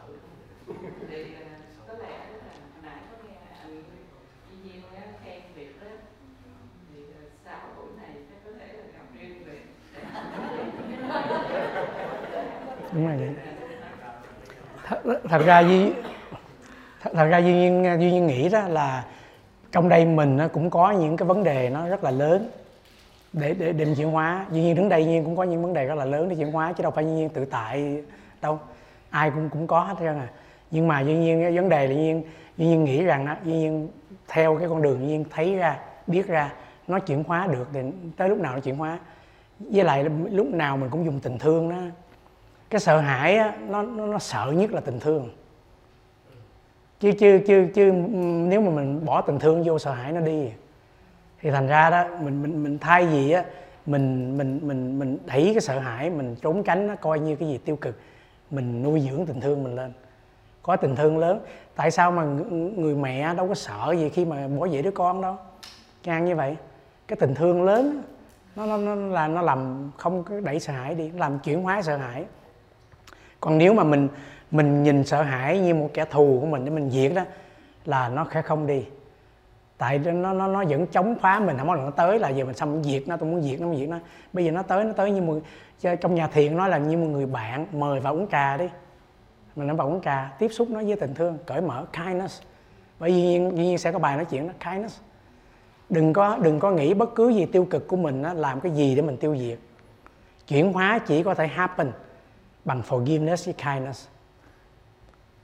thì 1.09 1.33
à, 1.35 1.47
có 1.87 1.93
lẽ 1.93 2.17
là 2.17 2.51
hồi 2.73 2.81
nãy 2.83 2.99
có 3.11 3.17
nghe 3.27 3.35
anh 3.61 3.83
Duy 4.49 4.57
Nhiên 4.63 4.81
á, 4.95 5.01
khen 5.25 5.41
việc 5.55 5.81
đó 5.81 5.87
thì 6.93 6.99
à, 7.13 7.21
sau 7.45 7.59
buổi 7.77 7.87
này 7.97 8.11
chắc 8.29 8.37
có 8.45 8.51
thể 8.59 8.67
là 8.73 8.83
gặp 8.93 9.05
riêng 9.19 9.43
việc 9.45 9.63
Đúng 12.93 13.07
rồi 13.07 13.17
vậy. 13.17 13.29
Thật, 15.37 15.45
ra 15.45 15.59
duy 15.59 15.91
thật, 17.01 17.09
thật 17.13 17.25
ra 17.25 17.37
duy 17.37 17.53
nhiên 17.53 17.83
duy 17.99 18.11
nhiên 18.11 18.27
nghĩ 18.27 18.49
đó 18.49 18.61
là 18.67 19.05
trong 19.71 19.89
đây 19.89 20.05
mình 20.05 20.37
nó 20.37 20.47
cũng 20.47 20.69
có 20.69 20.91
những 20.91 21.17
cái 21.17 21.27
vấn 21.27 21.43
đề 21.43 21.69
nó 21.69 21.87
rất 21.87 22.03
là 22.03 22.11
lớn 22.11 22.49
để 23.33 23.53
để 23.53 23.73
để 23.73 23.85
chuyển 23.97 24.11
hóa. 24.11 24.45
Duy 24.51 24.61
nhiên 24.61 24.75
đứng 24.75 24.89
đây 24.89 25.05
duy 25.05 25.11
nhiên 25.11 25.23
cũng 25.23 25.35
có 25.35 25.43
những 25.43 25.61
vấn 25.61 25.73
đề 25.73 25.85
rất 25.85 25.95
là 25.95 26.05
lớn 26.05 26.29
để 26.29 26.35
chuyển 26.35 26.51
hóa 26.51 26.73
chứ 26.73 26.83
đâu 26.83 26.91
phải 26.91 27.03
duy 27.03 27.11
nhiên 27.11 27.29
tự 27.29 27.45
tại 27.45 28.03
đâu. 28.41 28.59
Ai 29.09 29.31
cũng 29.31 29.49
cũng 29.49 29.67
có 29.67 29.79
hết 29.79 29.95
trơn 29.99 30.19
à. 30.19 30.27
Nhưng 30.71 30.87
mà 30.87 31.01
duy 31.01 31.17
nhiên 31.17 31.41
cái 31.41 31.55
vấn 31.55 31.69
đề 31.69 31.87
là 31.87 31.93
duy 31.93 32.01
nhiên 32.01 32.23
duy 32.57 32.67
nhiên 32.67 32.83
nghĩ 32.83 33.03
rằng 33.03 33.25
đó 33.25 33.35
duy 33.43 33.53
nhiên 33.53 33.89
theo 34.27 34.57
cái 34.57 34.69
con 34.69 34.81
đường 34.81 34.99
duy 34.99 35.07
nhiên 35.07 35.25
thấy 35.29 35.55
ra 35.55 35.77
biết 36.07 36.27
ra 36.27 36.53
nó 36.87 36.99
chuyển 36.99 37.23
hóa 37.23 37.47
được 37.51 37.67
thì 37.73 37.79
tới 38.17 38.29
lúc 38.29 38.39
nào 38.39 38.53
nó 38.53 38.59
chuyển 38.59 38.77
hóa. 38.77 38.99
Với 39.59 39.83
lại 39.83 40.05
lúc 40.31 40.47
nào 40.47 40.77
mình 40.77 40.89
cũng 40.89 41.05
dùng 41.05 41.19
tình 41.19 41.37
thương 41.39 41.69
đó 41.69 41.77
cái 42.69 42.81
sợ 42.81 42.97
hãi 42.99 43.37
á, 43.37 43.53
nó, 43.67 43.81
nó 43.81 44.05
nó 44.05 44.19
sợ 44.19 44.53
nhất 44.55 44.71
là 44.71 44.81
tình 44.81 44.99
thương. 44.99 45.29
Chứ 46.99 47.11
chứ 47.19 47.39
chứ 47.47 47.67
chứ 47.75 47.91
nếu 48.49 48.61
mà 48.61 48.69
mình 48.69 49.05
bỏ 49.05 49.21
tình 49.21 49.39
thương 49.39 49.63
vô 49.63 49.79
sợ 49.79 49.91
hãi 49.91 50.11
nó 50.11 50.21
đi. 50.21 50.49
Thì 51.41 51.51
thành 51.51 51.67
ra 51.67 51.89
đó 51.89 52.05
mình 52.21 52.41
mình 52.41 52.63
mình 52.63 52.77
thay 52.79 53.07
gì 53.07 53.31
á 53.31 53.45
mình 53.85 54.37
mình 54.37 54.59
mình 54.63 54.99
mình 54.99 55.17
đẩy 55.25 55.49
cái 55.53 55.61
sợ 55.61 55.79
hãi 55.79 56.09
mình 56.09 56.35
trốn 56.41 56.63
tránh 56.63 56.87
nó 56.87 56.95
coi 56.95 57.19
như 57.19 57.35
cái 57.35 57.49
gì 57.49 57.57
tiêu 57.57 57.75
cực 57.75 57.99
mình 58.51 58.83
nuôi 58.83 59.07
dưỡng 59.09 59.25
tình 59.25 59.41
thương 59.41 59.63
mình 59.63 59.75
lên. 59.75 59.91
Có 60.63 60.75
tình 60.75 60.95
thương 60.95 61.17
lớn. 61.17 61.39
Tại 61.75 61.91
sao 61.91 62.11
mà 62.11 62.23
người 62.75 62.95
mẹ 62.95 63.33
đâu 63.35 63.47
có 63.47 63.53
sợ 63.55 63.95
gì 63.97 64.09
khi 64.09 64.25
mà 64.25 64.47
bỏ 64.47 64.65
dễ 64.65 64.81
đứa 64.81 64.91
con 64.91 65.21
đâu? 65.21 65.37
Ngang 66.03 66.25
như 66.25 66.35
vậy. 66.35 66.57
Cái 67.07 67.17
tình 67.19 67.35
thương 67.35 67.63
lớn 67.63 68.03
nó 68.55 68.65
nó 68.65 68.77
nó 68.77 68.95
là 68.95 69.27
nó 69.27 69.41
làm 69.41 69.91
không 69.97 70.23
có 70.23 70.39
đẩy 70.39 70.59
sợ 70.59 70.73
hãi 70.73 70.95
đi 70.95 71.09
làm 71.09 71.39
chuyển 71.39 71.63
hóa 71.63 71.81
sợ 71.81 71.97
hãi 71.97 72.25
còn 73.41 73.57
nếu 73.57 73.73
mà 73.73 73.83
mình 73.83 74.07
mình 74.51 74.83
nhìn 74.83 75.03
sợ 75.03 75.21
hãi 75.21 75.59
như 75.59 75.75
một 75.75 75.89
kẻ 75.93 76.05
thù 76.05 76.37
của 76.41 76.47
mình 76.47 76.65
để 76.65 76.71
mình 76.71 76.89
diệt 76.89 77.11
đó 77.15 77.23
là 77.85 78.09
nó 78.09 78.27
sẽ 78.33 78.41
không 78.41 78.67
đi. 78.67 78.85
Tại 79.77 79.99
nó 79.99 80.33
nó 80.33 80.47
nó 80.47 80.63
vẫn 80.65 80.87
chống 80.87 81.15
phá 81.21 81.39
mình 81.39 81.57
không 81.57 81.67
có 81.67 81.75
nó 81.75 81.91
tới 81.91 82.19
là 82.19 82.29
giờ 82.29 82.45
mình 82.45 82.55
xong 82.55 82.83
diệt 82.83 83.03
nó 83.07 83.17
tôi 83.17 83.29
muốn 83.29 83.41
diệt 83.41 83.61
nó 83.61 83.67
muốn 83.67 83.77
diệt 83.77 83.89
nó. 83.89 83.99
Bây 84.33 84.45
giờ 84.45 84.51
nó 84.51 84.61
tới 84.61 84.83
nó 84.83 84.93
tới 84.93 85.11
như 85.11 85.21
một 85.21 85.39
trong 86.01 86.15
nhà 86.15 86.27
thiền 86.27 86.57
nói 86.57 86.69
là 86.69 86.77
như 86.77 86.97
một 86.97 87.07
người 87.07 87.25
bạn 87.25 87.65
mời 87.71 87.99
vào 87.99 88.13
uống 88.13 88.27
trà 88.31 88.57
đi. 88.57 88.69
Mình 89.55 89.67
nó 89.67 89.75
vào 89.75 89.87
uống 89.87 90.01
trà 90.01 90.31
tiếp 90.39 90.47
xúc 90.47 90.69
nó 90.69 90.83
với 90.83 90.95
tình 90.95 91.13
thương 91.13 91.37
cởi 91.45 91.61
mở 91.61 91.85
kindness. 91.93 92.41
Bởi 92.99 93.11
vì 93.11 93.21
nhiên, 93.21 93.55
nhiên 93.55 93.77
sẽ 93.77 93.91
có 93.91 93.99
bài 93.99 94.15
nói 94.15 94.25
chuyện 94.25 94.47
đó 94.47 94.53
kindness. 94.65 94.99
Đừng 95.89 96.13
có 96.13 96.37
đừng 96.41 96.59
có 96.59 96.71
nghĩ 96.71 96.93
bất 96.93 97.15
cứ 97.15 97.29
gì 97.29 97.45
tiêu 97.45 97.67
cực 97.69 97.87
của 97.87 97.97
mình 97.97 98.23
đó, 98.23 98.33
làm 98.33 98.59
cái 98.59 98.71
gì 98.71 98.95
để 98.95 99.01
mình 99.01 99.17
tiêu 99.17 99.37
diệt. 99.37 99.57
Chuyển 100.47 100.73
hóa 100.73 100.99
chỉ 100.99 101.23
có 101.23 101.33
thể 101.33 101.47
happen 101.47 101.91
bằng 102.67 102.81
forgiveness 102.89 103.45
với 103.45 103.53
kindness. 103.53 104.07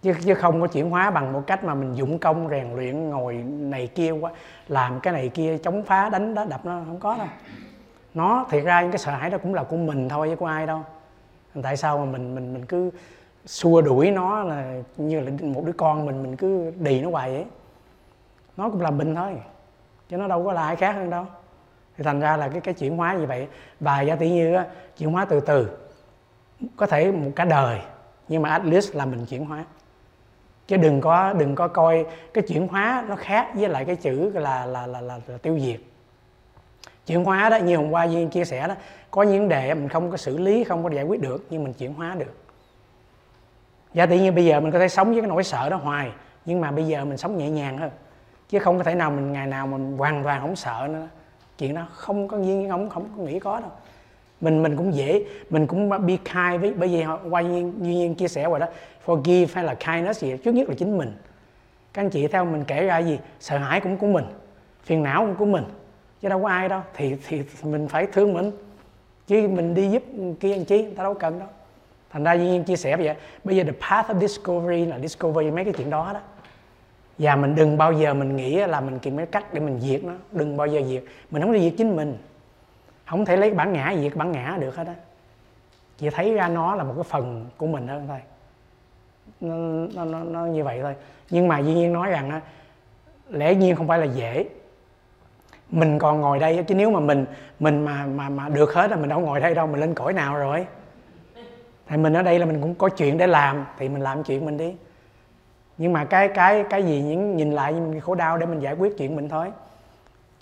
Chứ 0.01 0.13
chứ 0.25 0.33
không 0.33 0.61
có 0.61 0.67
chuyển 0.67 0.89
hóa 0.89 1.11
bằng 1.11 1.33
một 1.33 1.43
cách 1.47 1.63
mà 1.63 1.73
mình 1.73 1.95
dụng 1.95 2.19
công 2.19 2.49
rèn 2.49 2.75
luyện 2.75 3.09
ngồi 3.09 3.33
này 3.47 3.87
kia 3.87 4.11
quá 4.11 4.31
làm 4.67 4.99
cái 4.99 5.13
này 5.13 5.29
kia 5.29 5.57
chống 5.57 5.83
phá 5.83 6.09
đánh 6.09 6.35
đó 6.35 6.45
đập 6.45 6.65
nó 6.65 6.81
không 6.87 6.99
có 6.99 7.17
đâu. 7.17 7.27
Nó 8.13 8.45
thiệt 8.49 8.63
ra 8.63 8.81
những 8.81 8.91
cái 8.91 8.99
sợ 8.99 9.11
hãi 9.11 9.29
đó 9.29 9.37
cũng 9.37 9.53
là 9.53 9.63
của 9.63 9.77
mình 9.77 10.09
thôi 10.09 10.29
chứ 10.29 10.35
của 10.35 10.45
ai 10.45 10.65
đâu. 10.65 10.81
Tại 11.63 11.77
sao 11.77 11.97
mà 11.97 12.05
mình 12.05 12.35
mình 12.35 12.53
mình 12.53 12.65
cứ 12.65 12.89
xua 13.45 13.81
đuổi 13.81 14.11
nó 14.11 14.43
là 14.43 14.81
như 14.97 15.19
là 15.19 15.31
một 15.41 15.63
đứa 15.65 15.71
con 15.71 16.05
mình 16.05 16.23
mình 16.23 16.35
cứ 16.35 16.71
đì 16.79 17.01
nó 17.01 17.09
hoài 17.09 17.31
vậy? 17.31 17.45
Nó 18.57 18.69
cũng 18.69 18.81
là 18.81 18.91
mình 18.91 19.15
thôi 19.15 19.41
chứ 20.09 20.17
nó 20.17 20.27
đâu 20.27 20.45
có 20.45 20.53
là 20.53 20.63
ai 20.63 20.75
khác 20.75 20.91
hơn 20.91 21.09
đâu. 21.09 21.25
Thì 21.97 22.03
thành 22.03 22.19
ra 22.19 22.37
là 22.37 22.47
cái 22.47 22.61
cái 22.61 22.73
chuyển 22.73 22.97
hóa 22.97 23.13
như 23.13 23.25
vậy. 23.25 23.47
Và 23.79 24.01
giả 24.01 24.15
tỷ 24.15 24.29
như 24.29 24.53
á, 24.53 24.65
chuyển 24.97 25.11
hóa 25.11 25.25
từ 25.25 25.39
từ 25.39 25.69
có 26.75 26.85
thể 26.85 27.11
một 27.11 27.31
cả 27.35 27.45
đời 27.45 27.79
nhưng 28.27 28.41
mà 28.41 28.49
at 28.49 28.65
least 28.65 28.95
là 28.95 29.05
mình 29.05 29.25
chuyển 29.25 29.45
hóa. 29.45 29.65
Chứ 30.67 30.77
đừng 30.77 31.01
có 31.01 31.33
đừng 31.33 31.55
có 31.55 31.67
coi 31.67 32.05
cái 32.33 32.43
chuyển 32.47 32.67
hóa 32.67 33.05
nó 33.09 33.15
khác 33.15 33.47
với 33.53 33.69
lại 33.69 33.85
cái 33.85 33.95
chữ 33.95 34.31
là 34.33 34.65
là 34.65 34.87
là, 34.87 35.01
là, 35.01 35.19
là 35.27 35.37
tiêu 35.37 35.59
diệt. 35.59 35.79
Chuyển 37.05 37.23
hóa 37.23 37.49
đó 37.49 37.57
như 37.57 37.77
hôm 37.77 37.91
qua 37.91 38.03
duyên 38.03 38.29
chia 38.29 38.45
sẻ 38.45 38.67
đó 38.67 38.75
có 39.11 39.23
những 39.23 39.49
đề 39.49 39.73
mình 39.73 39.89
không 39.89 40.11
có 40.11 40.17
xử 40.17 40.37
lý 40.37 40.63
không 40.63 40.83
có 40.83 40.89
giải 40.89 41.03
quyết 41.03 41.21
được 41.21 41.45
nhưng 41.49 41.63
mình 41.63 41.73
chuyển 41.73 41.93
hóa 41.93 42.15
được. 42.19 42.37
Giả 43.93 44.05
tự 44.05 44.15
như 44.15 44.31
bây 44.31 44.45
giờ 44.45 44.59
mình 44.59 44.71
có 44.71 44.79
thể 44.79 44.87
sống 44.87 45.11
với 45.11 45.21
cái 45.21 45.29
nỗi 45.29 45.43
sợ 45.43 45.69
đó 45.69 45.77
hoài 45.77 46.11
nhưng 46.45 46.61
mà 46.61 46.71
bây 46.71 46.87
giờ 46.87 47.05
mình 47.05 47.17
sống 47.17 47.37
nhẹ 47.37 47.49
nhàng 47.49 47.77
hơn. 47.77 47.91
Chứ 48.49 48.59
không 48.59 48.77
có 48.77 48.83
thể 48.83 48.95
nào 48.95 49.11
mình 49.11 49.33
ngày 49.33 49.47
nào 49.47 49.67
mình 49.67 49.97
hoàn 49.97 50.23
toàn 50.23 50.41
không 50.41 50.55
sợ 50.55 50.87
nữa. 50.91 51.07
Chuyện 51.57 51.75
đó 51.75 51.87
không 51.91 52.27
có 52.27 52.37
duyên 52.37 52.69
không 52.69 52.89
không 52.89 53.09
có 53.17 53.23
nghĩ 53.23 53.39
có 53.39 53.59
đâu 53.59 53.71
mình 54.43 54.63
mình 54.63 54.75
cũng 54.77 54.93
dễ. 54.93 55.23
Mình 55.49 55.67
cũng 55.67 55.89
be 55.89 56.17
kind 56.17 56.61
với, 56.61 56.73
bởi 56.77 56.89
vì 56.89 57.05
qua 57.29 57.41
nhiên 57.41 57.73
duy 57.81 57.95
nhiên 57.95 58.15
chia 58.15 58.27
sẻ 58.27 58.43
rồi 58.43 58.59
đó, 58.59 58.67
forgive 59.05 59.47
hay 59.53 59.63
là 59.63 59.73
kindness 59.73 60.23
gì 60.23 60.37
trước 60.43 60.51
nhất 60.51 60.69
là 60.69 60.75
chính 60.77 60.97
mình. 60.97 61.11
Các 61.93 62.01
anh 62.01 62.09
chị 62.09 62.27
theo 62.27 62.45
mình 62.45 62.63
kể 62.67 62.85
ra 62.85 62.97
gì, 62.97 63.19
sợ 63.39 63.57
hãi 63.57 63.79
cũng 63.79 63.97
của 63.97 64.07
mình, 64.07 64.25
phiền 64.83 65.03
não 65.03 65.25
cũng 65.25 65.35
của 65.35 65.45
mình, 65.45 65.63
chứ 66.21 66.29
đâu 66.29 66.41
có 66.41 66.49
ai 66.49 66.69
đâu. 66.69 66.81
Thì 66.95 67.15
thì 67.27 67.41
mình 67.63 67.87
phải 67.87 68.07
thương 68.13 68.33
mình, 68.33 68.51
chứ 69.27 69.47
mình 69.47 69.73
đi 69.73 69.89
giúp 69.89 70.03
kia 70.39 70.53
anh 70.53 70.65
chí 70.65 70.83
người 70.83 70.93
ta 70.95 71.03
đâu 71.03 71.13
cần 71.13 71.39
đâu. 71.39 71.47
Thành 72.09 72.23
ra 72.23 72.33
duy 72.33 72.45
nhiên 72.45 72.63
chia 72.63 72.75
sẻ 72.75 72.97
vậy 72.97 73.15
bây 73.43 73.55
giờ 73.55 73.63
the 73.63 73.71
path 73.71 74.11
of 74.11 74.19
discovery 74.19 74.85
là 74.85 74.99
discovery 74.99 75.51
mấy 75.51 75.63
cái 75.63 75.73
chuyện 75.77 75.89
đó 75.89 76.11
đó. 76.13 76.19
Và 77.17 77.35
mình 77.35 77.55
đừng 77.55 77.77
bao 77.77 77.93
giờ 77.93 78.13
mình 78.13 78.35
nghĩ 78.35 78.55
là 78.55 78.81
mình 78.81 78.99
tìm 78.99 79.17
cái 79.17 79.25
cách 79.25 79.53
để 79.53 79.59
mình 79.59 79.79
diệt 79.79 80.03
nó, 80.03 80.13
đừng 80.31 80.57
bao 80.57 80.67
giờ 80.67 80.81
diệt. 80.89 81.03
Mình 81.31 81.41
không 81.41 81.53
đi 81.53 81.59
diệt 81.61 81.73
chính 81.77 81.95
mình 81.95 82.17
không 83.05 83.25
thể 83.25 83.37
lấy 83.37 83.51
bản 83.51 83.73
ngã 83.73 83.93
diệt 84.01 84.15
bản 84.15 84.31
ngã 84.31 84.57
được 84.59 84.75
hết 84.75 84.87
á. 84.87 84.95
Chỉ 85.97 86.09
thấy 86.09 86.33
ra 86.33 86.47
nó 86.47 86.75
là 86.75 86.83
một 86.83 86.93
cái 86.95 87.03
phần 87.03 87.45
của 87.57 87.67
mình 87.67 87.87
hơn 87.87 88.07
thôi. 88.07 88.19
Nó, 89.41 89.55
nó, 89.95 90.05
nó, 90.05 90.23
nó 90.23 90.45
như 90.45 90.63
vậy 90.63 90.79
thôi. 90.81 90.95
Nhưng 91.29 91.47
mà 91.47 91.59
duy 91.59 91.73
nhiên 91.73 91.93
nói 91.93 92.09
rằng 92.09 92.29
á 92.29 92.41
lẽ 93.29 93.55
nhiên 93.55 93.75
không 93.75 93.87
phải 93.87 93.99
là 93.99 94.05
dễ. 94.05 94.45
Mình 95.69 95.99
còn 95.99 96.21
ngồi 96.21 96.39
đây 96.39 96.63
chứ 96.67 96.75
nếu 96.75 96.91
mà 96.91 96.99
mình 96.99 97.25
mình 97.59 97.85
mà 97.85 98.05
mà 98.05 98.29
mà 98.29 98.49
được 98.49 98.73
hết 98.73 98.91
là 98.91 98.97
mình 98.97 99.09
đâu 99.09 99.19
ngồi 99.19 99.39
đây 99.39 99.55
đâu 99.55 99.67
mình 99.67 99.81
lên 99.81 99.93
cõi 99.93 100.13
nào 100.13 100.35
rồi? 100.35 100.65
Thì 101.87 101.97
mình 101.97 102.13
ở 102.13 102.21
đây 102.21 102.39
là 102.39 102.45
mình 102.45 102.61
cũng 102.61 102.75
có 102.75 102.89
chuyện 102.89 103.17
để 103.17 103.27
làm 103.27 103.65
thì 103.77 103.89
mình 103.89 104.01
làm 104.01 104.23
chuyện 104.23 104.45
mình 104.45 104.57
đi. 104.57 104.75
Nhưng 105.77 105.93
mà 105.93 106.05
cái 106.05 106.27
cái 106.27 106.65
cái 106.69 106.83
gì 106.83 107.01
những 107.01 107.37
nhìn 107.37 107.51
lại 107.51 107.73
những 107.73 108.01
khổ 108.01 108.15
đau 108.15 108.37
để 108.37 108.45
mình 108.45 108.59
giải 108.59 108.73
quyết 108.73 108.97
chuyện 108.97 109.15
mình 109.15 109.29
thôi 109.29 109.51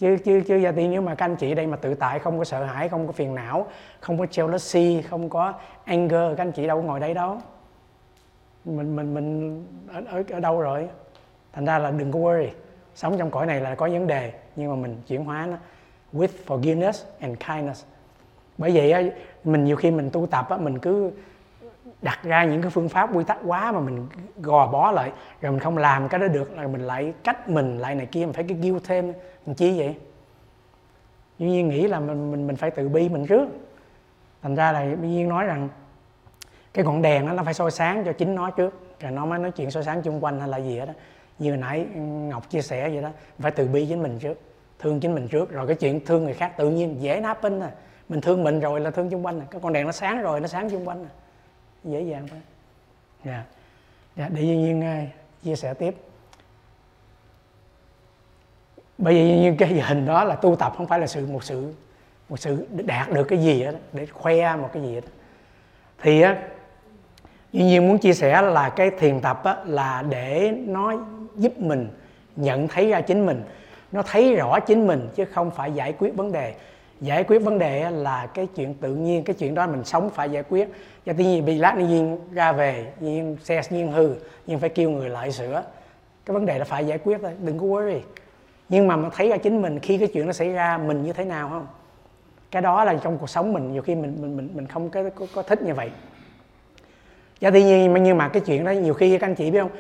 chứ 0.01 0.17
chứ 0.23 0.41
chứ 0.47 0.55
gia 0.55 0.71
tiên 0.71 0.91
nếu 0.91 1.01
mà 1.01 1.15
các 1.15 1.25
anh 1.25 1.35
chị 1.35 1.55
đây 1.55 1.67
mà 1.67 1.77
tự 1.77 1.93
tại 1.93 2.19
không 2.19 2.37
có 2.37 2.43
sợ 2.43 2.63
hãi 2.63 2.89
không 2.89 3.07
có 3.07 3.13
phiền 3.13 3.35
não 3.35 3.67
không 3.99 4.17
có 4.17 4.25
jealousy 4.25 5.01
không 5.09 5.29
có 5.29 5.53
anger 5.85 6.37
các 6.37 6.43
anh 6.43 6.51
chị 6.51 6.67
đâu 6.67 6.77
có 6.77 6.83
ngồi 6.83 6.99
đây 6.99 7.13
đâu. 7.13 7.37
Mình 8.65 8.95
mình 8.95 9.13
mình 9.13 9.65
ở, 9.93 10.03
ở, 10.07 10.23
ở 10.29 10.39
đâu 10.39 10.61
rồi? 10.61 10.89
Thành 11.53 11.65
ra 11.65 11.79
là 11.79 11.91
đừng 11.91 12.11
có 12.11 12.19
worry. 12.19 12.47
Sống 12.95 13.17
trong 13.17 13.31
cõi 13.31 13.45
này 13.45 13.61
là 13.61 13.75
có 13.75 13.89
vấn 13.89 14.07
đề 14.07 14.31
nhưng 14.55 14.69
mà 14.69 14.75
mình 14.75 15.01
chuyển 15.07 15.25
hóa 15.25 15.45
nó 15.45 15.57
with 16.13 16.27
forgiveness 16.47 17.05
and 17.19 17.37
kindness. 17.47 17.85
Bởi 18.57 18.71
vậy 18.73 18.91
á, 18.91 19.01
mình 19.43 19.63
nhiều 19.63 19.75
khi 19.75 19.91
mình 19.91 20.09
tu 20.09 20.27
tập 20.27 20.49
á, 20.49 20.57
mình 20.57 20.79
cứ 20.79 21.11
đặt 22.01 22.19
ra 22.23 22.45
những 22.45 22.61
cái 22.61 22.71
phương 22.71 22.89
pháp 22.89 23.15
quy 23.15 23.23
tắc 23.23 23.37
quá 23.45 23.71
mà 23.71 23.79
mình 23.79 24.07
gò 24.37 24.67
bó 24.67 24.91
lại 24.91 25.11
rồi 25.41 25.51
mình 25.51 25.61
không 25.61 25.77
làm 25.77 26.09
cái 26.09 26.19
đó 26.19 26.27
được 26.27 26.51
là 26.57 26.67
mình 26.67 26.81
lại 26.81 27.13
cách 27.23 27.49
mình 27.49 27.77
lại 27.77 27.95
này 27.95 28.05
kia 28.05 28.25
mình 28.25 28.33
phải 28.33 28.43
cái 28.43 28.57
guilt 28.57 28.83
thêm 28.83 29.13
mình 29.45 29.55
chi 29.55 29.79
vậy? 29.79 29.95
Duy 31.39 31.49
nhiên 31.49 31.69
nghĩ 31.69 31.87
là 31.87 31.99
mình 31.99 32.31
mình 32.31 32.47
mình 32.47 32.55
phải 32.55 32.71
tự 32.71 32.89
bi 32.89 33.09
mình 33.09 33.27
trước. 33.27 33.47
Thành 34.41 34.55
ra 34.55 34.71
là 34.71 34.83
Duy 35.01 35.07
nhiên 35.07 35.29
nói 35.29 35.45
rằng 35.45 35.69
cái 36.73 36.85
ngọn 36.85 37.01
đèn 37.01 37.27
đó 37.27 37.33
nó 37.33 37.43
phải 37.43 37.53
soi 37.53 37.71
sáng 37.71 38.03
cho 38.05 38.13
chính 38.13 38.35
nó 38.35 38.49
trước. 38.49 38.97
Rồi 38.99 39.11
nó 39.11 39.25
mới 39.25 39.39
nói 39.39 39.51
chuyện 39.51 39.71
soi 39.71 39.83
sáng 39.83 40.01
chung 40.01 40.23
quanh 40.23 40.39
hay 40.39 40.49
là 40.49 40.57
gì 40.57 40.79
đó 40.79 40.93
như 41.39 41.49
hồi 41.49 41.57
nãy 41.57 41.85
Ngọc 42.29 42.49
chia 42.49 42.61
sẻ 42.61 42.89
vậy 42.89 43.01
đó, 43.01 43.09
phải 43.39 43.51
tự 43.51 43.67
bi 43.67 43.85
chính 43.89 44.03
mình 44.03 44.19
trước, 44.19 44.39
thương 44.79 44.99
chính 44.99 45.15
mình 45.15 45.27
trước. 45.27 45.51
Rồi 45.51 45.67
cái 45.67 45.75
chuyện 45.75 46.05
thương 46.05 46.23
người 46.23 46.33
khác 46.33 46.57
tự 46.57 46.69
nhiên 46.69 47.01
dễ 47.01 47.21
happen 47.21 47.59
à. 47.59 47.71
Mình 48.09 48.21
thương 48.21 48.43
mình 48.43 48.59
rồi 48.59 48.79
là 48.79 48.91
thương 48.91 49.09
chung 49.09 49.25
quanh 49.25 49.39
à. 49.39 49.45
cái 49.51 49.61
con 49.61 49.73
đèn 49.73 49.85
nó 49.85 49.91
sáng 49.91 50.21
rồi, 50.21 50.39
nó 50.39 50.47
sáng 50.47 50.69
chung 50.69 50.87
quanh 50.87 51.03
à. 51.03 51.11
dễ 51.83 52.01
dàng 52.01 52.27
thôi 52.29 52.39
dạ. 53.25 53.43
Dạ 54.15 54.29
để 54.29 54.41
Duy 54.41 54.57
nhiên 54.57 54.81
ờ, 54.81 54.95
chia 55.43 55.55
sẻ 55.55 55.73
tiếp 55.73 55.95
bởi 59.01 59.13
vì 59.13 59.39
như 59.39 59.55
cái 59.57 59.69
hình 59.69 60.05
đó 60.05 60.23
là 60.23 60.35
tu 60.35 60.55
tập 60.55 60.73
không 60.77 60.87
phải 60.87 60.99
là 60.99 61.07
sự 61.07 61.25
một 61.25 61.43
sự 61.43 61.73
một 62.29 62.37
sự 62.37 62.65
đạt 62.71 63.13
được 63.13 63.23
cái 63.23 63.39
gì 63.39 63.63
đó 63.63 63.71
để 63.93 64.05
khoe 64.05 64.55
một 64.55 64.69
cái 64.73 64.83
gì 64.83 64.95
đó 64.95 65.07
thì 66.01 66.21
á 66.21 66.37
Duy 67.53 67.63
nhiên 67.63 67.87
muốn 67.87 67.97
chia 67.97 68.13
sẻ 68.13 68.41
là 68.41 68.69
cái 68.69 68.91
thiền 68.99 69.21
tập 69.21 69.43
á, 69.43 69.55
là 69.65 70.03
để 70.09 70.53
nó 70.65 70.93
giúp 71.35 71.59
mình 71.59 71.87
nhận 72.35 72.67
thấy 72.67 72.89
ra 72.89 73.01
chính 73.01 73.25
mình 73.25 73.43
nó 73.91 74.01
thấy 74.01 74.35
rõ 74.35 74.59
chính 74.59 74.87
mình 74.87 75.09
chứ 75.15 75.25
không 75.25 75.51
phải 75.51 75.71
giải 75.71 75.93
quyết 75.99 76.15
vấn 76.15 76.31
đề. 76.31 76.53
Giải 77.01 77.23
quyết 77.23 77.39
vấn 77.39 77.59
đề 77.59 77.91
là 77.91 78.27
cái 78.33 78.47
chuyện 78.55 78.73
tự 78.73 78.95
nhiên 78.95 79.23
cái 79.23 79.33
chuyện 79.33 79.55
đó 79.55 79.67
mình 79.67 79.83
sống 79.83 80.09
phải 80.09 80.29
giải 80.29 80.43
quyết. 80.49 80.69
Và 81.05 81.13
tuy 81.17 81.23
nhiên 81.23 81.45
bị 81.45 81.57
lát 81.57 81.77
nó 81.77 81.85
nhiên 81.85 82.19
ra 82.33 82.51
về 82.51 82.85
nhiên 82.99 83.37
xe 83.43 83.61
nhiên 83.69 83.91
hư 83.91 84.15
nhưng 84.47 84.59
phải 84.59 84.69
kêu 84.69 84.89
người 84.89 85.09
lại 85.09 85.31
sửa. 85.31 85.63
Cái 86.25 86.33
vấn 86.33 86.45
đề 86.45 86.59
là 86.59 86.65
phải 86.65 86.87
giải 86.87 86.97
quyết 86.97 87.17
thôi 87.21 87.31
đừng 87.41 87.59
có 87.59 87.65
worry 87.65 87.99
nhưng 88.71 88.87
mà 88.87 88.95
mình 88.95 89.11
thấy 89.15 89.29
ra 89.29 89.37
chính 89.37 89.61
mình 89.61 89.79
khi 89.79 89.97
cái 89.97 90.07
chuyện 90.07 90.25
nó 90.25 90.33
xảy 90.33 90.49
ra 90.49 90.77
mình 90.77 91.03
như 91.03 91.13
thế 91.13 91.25
nào 91.25 91.49
không? 91.49 91.67
Cái 92.51 92.61
đó 92.61 92.83
là 92.83 92.93
trong 93.03 93.17
cuộc 93.17 93.29
sống 93.29 93.53
mình 93.53 93.71
nhiều 93.71 93.81
khi 93.81 93.95
mình 93.95 94.17
mình 94.21 94.37
mình 94.37 94.49
mình 94.53 94.67
không 94.67 94.89
có 94.89 95.03
có, 95.15 95.25
có 95.33 95.41
thích 95.41 95.61
như 95.61 95.73
vậy. 95.73 95.91
Và 97.41 97.51
tuy 97.51 97.63
nhiên 97.63 98.03
nhưng 98.03 98.17
mà 98.17 98.27
cái 98.27 98.41
chuyện 98.45 98.63
đó 98.63 98.71
nhiều 98.71 98.93
khi 98.93 99.17
các 99.17 99.27
anh 99.27 99.35
chị 99.35 99.51
biết 99.51 99.59
không? 99.59 99.71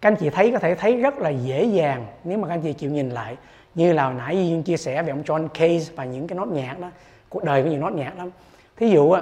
Các 0.00 0.08
anh 0.08 0.16
chị 0.16 0.30
thấy 0.30 0.52
có 0.52 0.58
thể 0.58 0.74
thấy 0.74 0.96
rất 0.96 1.18
là 1.18 1.30
dễ 1.30 1.64
dàng 1.64 2.06
nếu 2.24 2.38
mà 2.38 2.48
các 2.48 2.54
anh 2.54 2.60
chị 2.60 2.72
chịu 2.72 2.90
nhìn 2.90 3.10
lại. 3.10 3.36
Như 3.74 3.92
là 3.92 4.04
hồi 4.04 4.14
nãy 4.14 4.48
Duyên 4.48 4.62
chia 4.62 4.76
sẻ 4.76 5.02
về 5.02 5.10
ông 5.10 5.22
John 5.22 5.48
Case 5.48 5.92
và 5.96 6.04
những 6.04 6.26
cái 6.26 6.36
nốt 6.36 6.48
nhạc 6.48 6.80
đó 6.80 6.90
cuộc 7.28 7.44
đời 7.44 7.62
có 7.62 7.70
nhiều 7.70 7.80
nốt 7.80 7.92
nhạc 7.92 8.18
lắm. 8.18 8.30
Thí 8.76 8.90
dụ 8.90 9.14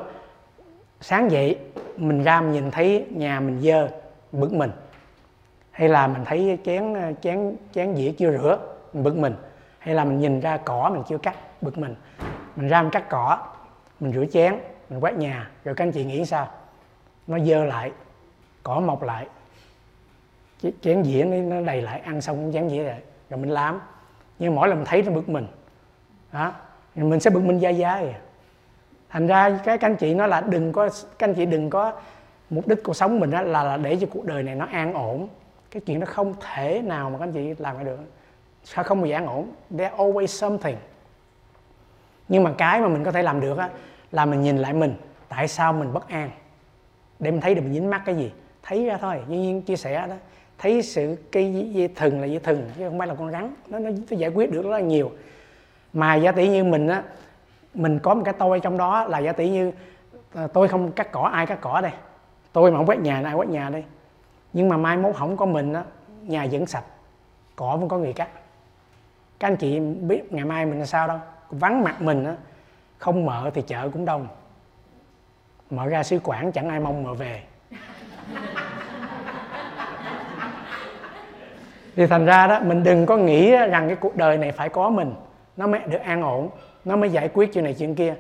sáng 1.01 1.31
dậy 1.31 1.59
mình 1.97 2.23
ra 2.23 2.41
mình 2.41 2.53
nhìn 2.53 2.71
thấy 2.71 3.05
nhà 3.11 3.41
mình 3.41 3.61
dơ 3.63 3.89
bực 4.33 4.53
mình 4.53 4.71
hay 5.79 5.89
là 5.89 6.07
mình 6.07 6.25
thấy 6.25 6.59
chén 6.65 6.95
ờ, 6.95 7.13
chén 7.23 7.57
chén 7.75 7.95
dĩa 7.95 8.13
chưa 8.13 8.39
rửa 8.39 8.59
mình 8.93 9.03
bực 9.03 9.17
mình. 9.17 9.35
Hay 9.79 9.95
là 9.95 10.05
mình 10.05 10.21
nhìn 10.21 10.41
ra 10.41 10.57
cỏ 10.57 10.91
mình 10.95 11.03
chưa 11.09 11.19
cắt 11.19 11.63
bực 11.63 11.79
mình. 11.79 11.95
Mình 12.57 12.69
ra 12.69 12.83
mình 12.83 12.91
cắt 12.91 13.09
cỏ 13.09 13.39
mình 14.01 14.13
rửa 14.13 14.25
chén 14.33 14.55
mình 14.91 15.01
quét 15.01 15.15
nhà. 15.15 15.51
Rồi 15.65 15.75
các 15.75 15.85
anh 15.85 15.93
chị 15.93 16.05
nghĩ 16.05 16.25
sao? 16.25 16.49
Nó 17.27 17.39
dơ 17.39 17.65
lại 17.65 17.93
cỏ 18.63 18.81
mọc 18.81 19.03
lại. 19.03 19.27
Chén 20.83 21.05
dĩa 21.05 21.25
nó 21.25 21.61
đầy 21.61 21.83
lại 21.83 22.01
ăn 22.01 22.21
xong 22.21 22.51
chén 22.53 22.69
dĩa 22.69 22.83
lại. 22.83 23.01
Rồi 23.31 23.41
mình 23.41 23.51
làm. 23.51 23.81
Nhưng 24.39 24.55
mỗi 24.55 24.69
lần 24.69 24.79
mình 24.79 24.87
thấy 24.87 25.03
nó 25.03 25.13
bực 25.13 25.29
mình. 25.29 25.47
Đó. 26.33 26.53
Mình 26.95 27.21
sẽ 27.21 27.31
bực 27.31 27.45
mình 27.45 27.61
dai 27.61 27.75
dai 27.75 28.09
à. 28.09 28.19
thành 29.09 29.27
ra 29.27 29.59
cái 29.65 29.79
các 29.79 29.91
anh 29.91 29.97
chị 29.97 30.15
nói 30.15 30.29
là 30.29 30.41
đừng 30.41 30.73
có 30.73 30.89
các 31.19 31.29
anh 31.29 31.35
chị 31.35 31.47
đừng 31.47 31.71
có 31.71 31.93
mục 32.51 32.69
đích 32.69 32.79
cuộc 32.85 32.95
sống 32.95 33.21
mình 33.21 33.31
đó 33.31 33.43
là, 33.43 33.63
là 33.63 33.77
để 33.77 33.97
cho 34.01 34.07
cuộc 34.11 34.25
đời 34.25 34.43
này 34.43 34.55
nó 34.55 34.67
an 34.73 34.95
ổn 34.95 35.29
cái 35.71 35.83
chuyện 35.87 36.01
đó 36.01 36.07
không 36.07 36.35
thể 36.41 36.83
nào 36.83 37.11
mà 37.11 37.19
các 37.19 37.25
anh 37.25 37.33
chị 37.33 37.55
làm 37.59 37.77
lại 37.77 37.85
được. 37.85 37.99
Sao 38.65 38.85
không 38.85 39.01
bao 39.01 39.07
giờ 39.07 39.17
an 39.17 39.27
ổn? 39.27 39.53
There 39.79 39.97
always 39.97 40.27
something. 40.27 40.77
Nhưng 42.29 42.43
mà 42.43 42.53
cái 42.59 42.81
mà 42.81 42.89
mình 42.89 43.05
có 43.05 43.13
thể 43.13 43.23
làm 43.23 43.41
được 43.41 43.59
á 43.59 43.69
là 44.13 44.27
mình 44.27 44.43
nhìn 44.43 44.59
lại 44.59 44.73
mình 44.73 44.95
tại 45.29 45.49
sao 45.49 45.73
mình 45.73 45.93
bất 45.93 46.09
an? 46.09 46.31
Để 47.19 47.31
mình 47.31 47.41
thấy 47.41 47.55
được 47.55 47.63
mình 47.63 47.75
dính 47.75 47.91
mắc 47.91 48.03
cái 48.05 48.17
gì? 48.17 48.33
Thấy 48.63 48.87
ra 48.87 48.97
thôi 48.97 49.21
như 49.29 49.39
nhiên 49.39 49.63
chia 49.63 49.77
sẻ 49.77 50.07
đó 50.09 50.15
thấy 50.59 50.83
sự 50.83 51.17
cái 51.33 51.71
dây 51.73 51.89
thừng 51.89 52.21
là 52.21 52.27
dây 52.27 52.39
thừng 52.39 52.71
chứ 52.79 52.89
không 52.89 52.99
phải 52.99 53.09
là 53.09 53.15
con 53.15 53.31
rắn. 53.31 53.55
Nó 53.69 53.79
nó, 53.79 53.91
nó 53.91 54.17
giải 54.17 54.31
quyết 54.31 54.51
được 54.51 54.63
rất 54.63 54.71
là 54.71 54.81
nhiều. 54.81 55.11
Mà 55.93 56.15
giả 56.15 56.33
tỷ 56.33 56.49
như 56.49 56.65
mình 56.65 56.89
á 56.89 57.03
mình 57.75 57.99
có 57.99 58.15
một 58.15 58.23
cái 58.25 58.35
tôi 58.39 58.61
trong 58.61 58.79
đó 58.79 59.05
là 59.05 59.19
giả 59.19 59.33
tỷ 59.33 59.49
như 59.49 59.73
ờ, 60.35 60.47
tôi 60.47 60.69
không 60.69 60.93
cắt 60.93 61.13
cỏ 61.13 61.23
ai 61.23 61.47
cắt 61.47 61.59
cỏ 61.61 61.81
đây? 61.81 61.93
Tôi 62.53 62.71
mà 62.71 62.77
không 62.77 62.87
quét 62.87 62.99
nhà 62.99 63.23
ai 63.25 63.35
quét 63.35 63.49
nhà 63.49 63.71
đây? 63.71 63.85
Nhưng 64.53 64.69
mà 64.69 64.77
mai 64.77 64.97
mốt 64.97 65.17
không 65.17 65.37
có 65.37 65.47
mình 65.47 65.73
á, 65.73 65.85
nhà 66.23 66.47
vẫn 66.53 66.67
sạch, 66.67 66.85
cỏ 67.57 67.77
vẫn 67.77 67.89
có 67.89 67.99
người 67.99 68.13
cắt. 68.13 68.29
Các 69.39 69.49
anh 69.49 69.57
chị 69.57 69.81
biết 69.81 70.33
ngày 70.33 70.45
mai 70.45 70.67
mình 70.67 70.79
là 70.79 70.87
sao 70.87 71.09
đâu. 71.09 71.19
Vắng 71.51 71.85
mặt 71.85 72.03
mình 72.03 72.25
á, 72.25 72.35
không 72.99 73.27
mở 73.27 73.51
thì 73.55 73.63
chợ 73.63 73.91
cũng 73.93 74.05
đông. 74.05 74.29
Mở 75.71 75.89
ra 75.89 76.03
sứ 76.03 76.21
quản 76.25 76.53
chẳng 76.53 76.69
ai 76.69 76.81
mong 76.81 77.03
mở 77.03 77.15
về. 77.15 77.43
Thì 81.97 82.07
thành 82.07 82.27
ra 82.27 82.47
đó, 82.47 82.61
mình 82.61 82.83
đừng 82.83 83.07
có 83.07 83.17
nghĩ 83.17 83.51
rằng 83.51 83.87
cái 83.87 83.97
cuộc 83.97 84.17
đời 84.17 84.39
này 84.39 84.53
phải 84.53 84.69
có 84.69 84.91
mình. 84.91 85.15
Nó 85.57 85.67
mới 85.67 85.81
được 85.81 85.99
an 85.99 86.23
ổn, 86.23 86.51
nó 86.85 86.97
mới 86.97 87.11
giải 87.11 87.29
quyết 87.29 87.53
chuyện 87.53 87.65
này 87.65 87.75
chuyện 87.75 87.95
kia. 87.95 88.15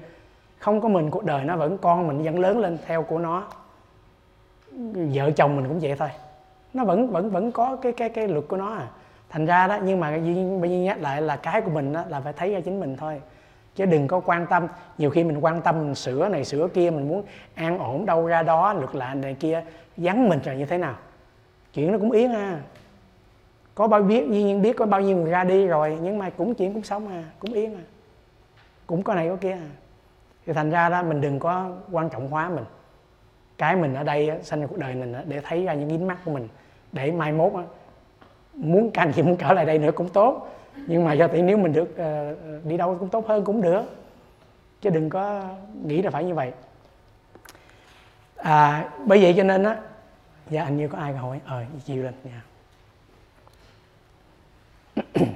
Không 0.58 0.80
có 0.80 0.88
mình, 0.88 1.10
cuộc 1.10 1.24
đời 1.24 1.44
nó 1.44 1.56
vẫn 1.56 1.78
con 1.78 2.08
mình 2.08 2.22
vẫn 2.22 2.38
lớn 2.38 2.58
lên 2.58 2.78
theo 2.86 3.02
của 3.02 3.18
nó 3.18 3.48
vợ 5.14 5.30
chồng 5.30 5.56
mình 5.56 5.68
cũng 5.68 5.80
vậy 5.80 5.94
thôi. 5.98 6.08
Nó 6.74 6.84
vẫn 6.84 7.10
vẫn 7.10 7.30
vẫn 7.30 7.52
có 7.52 7.76
cái 7.76 7.92
cái 7.92 8.08
cái 8.08 8.28
luật 8.28 8.44
của 8.48 8.56
nó 8.56 8.74
à. 8.74 8.86
Thành 9.28 9.46
ra 9.46 9.66
đó 9.66 9.78
nhưng 9.84 10.00
mà 10.00 10.10
bây 10.60 10.70
giờ 10.70 10.76
nhắc 10.76 11.00
lại 11.00 11.22
là 11.22 11.36
cái 11.36 11.60
của 11.60 11.70
mình 11.70 11.92
đó, 11.92 12.04
là 12.08 12.20
phải 12.20 12.32
thấy 12.32 12.52
ra 12.52 12.60
chính 12.60 12.80
mình 12.80 12.96
thôi. 12.96 13.20
Chứ 13.74 13.84
đừng 13.84 14.08
có 14.08 14.20
quan 14.20 14.46
tâm. 14.46 14.66
Nhiều 14.98 15.10
khi 15.10 15.24
mình 15.24 15.38
quan 15.40 15.62
tâm 15.62 15.78
mình 15.78 15.94
sửa 15.94 16.28
này 16.28 16.44
sửa 16.44 16.68
kia 16.68 16.90
mình 16.90 17.08
muốn 17.08 17.22
an 17.54 17.78
ổn 17.78 18.06
đâu 18.06 18.26
ra 18.26 18.42
đó 18.42 18.72
luật 18.72 18.94
lạ 18.94 19.14
này 19.14 19.36
kia 19.40 19.64
vắng 19.96 20.28
mình 20.28 20.40
rồi 20.44 20.56
như 20.56 20.64
thế 20.64 20.78
nào. 20.78 20.94
Chuyện 21.74 21.92
nó 21.92 21.98
cũng 21.98 22.10
yến 22.10 22.30
ha. 22.30 22.60
Có 23.74 23.88
bao 23.88 24.02
biết 24.02 24.28
nhiên 24.28 24.62
biết 24.62 24.76
có 24.76 24.86
bao 24.86 25.00
nhiêu 25.00 25.16
người 25.16 25.30
ra 25.30 25.44
đi 25.44 25.66
rồi 25.66 25.98
nhưng 26.02 26.18
mà 26.18 26.30
cũng 26.30 26.54
chuyện 26.54 26.72
cũng 26.74 26.82
sống 26.82 27.08
à 27.08 27.24
cũng 27.38 27.52
yến 27.52 27.74
à. 27.74 27.84
Cũng 28.86 29.02
có 29.02 29.14
này 29.14 29.28
có 29.28 29.36
kia 29.36 29.52
à. 29.52 29.68
Thì 30.46 30.52
thành 30.52 30.70
ra 30.70 30.88
đó 30.88 31.02
mình 31.02 31.20
đừng 31.20 31.38
có 31.38 31.70
quan 31.90 32.08
trọng 32.10 32.30
hóa 32.30 32.48
mình 32.48 32.64
cái 33.58 33.76
mình 33.76 33.94
ở 33.94 34.04
đây 34.04 34.30
sanh 34.42 34.68
cuộc 34.68 34.78
đời 34.78 34.94
mình 34.94 35.14
để 35.26 35.40
thấy 35.44 35.64
ra 35.64 35.74
những 35.74 35.90
dính 35.90 36.06
mắt 36.06 36.18
của 36.24 36.30
mình. 36.30 36.48
Để 36.92 37.12
mai 37.12 37.32
mốt 37.32 37.52
muốn 38.54 38.90
canh 38.90 39.12
thì 39.12 39.22
muốn 39.22 39.36
trở 39.36 39.52
lại 39.52 39.64
đây 39.64 39.78
nữa 39.78 39.90
cũng 39.92 40.08
tốt. 40.08 40.54
Nhưng 40.86 41.04
mà 41.04 41.12
do 41.12 41.28
thì 41.28 41.42
nếu 41.42 41.56
mình 41.58 41.72
được 41.72 41.96
ờ, 41.96 42.36
đi 42.64 42.76
đâu 42.76 42.96
cũng 43.00 43.08
tốt 43.08 43.26
hơn 43.28 43.44
cũng 43.44 43.62
được. 43.62 43.82
Chứ 44.80 44.90
đừng 44.90 45.10
có 45.10 45.44
nghĩ 45.84 46.02
là 46.02 46.10
phải 46.10 46.24
như 46.24 46.34
vậy. 46.34 46.52
À, 48.36 48.90
bởi 49.06 49.22
vậy 49.22 49.34
cho 49.36 49.42
nên 49.42 49.64
á 49.64 49.76
dạ 50.50 50.62
anh 50.62 50.76
như 50.76 50.88
có 50.88 50.98
ai 50.98 51.12
hỏi 51.12 51.40
ờ 51.44 51.64
chiều 51.84 52.02
lên 52.02 52.14
nha 52.24 52.42
yeah. 55.14 55.28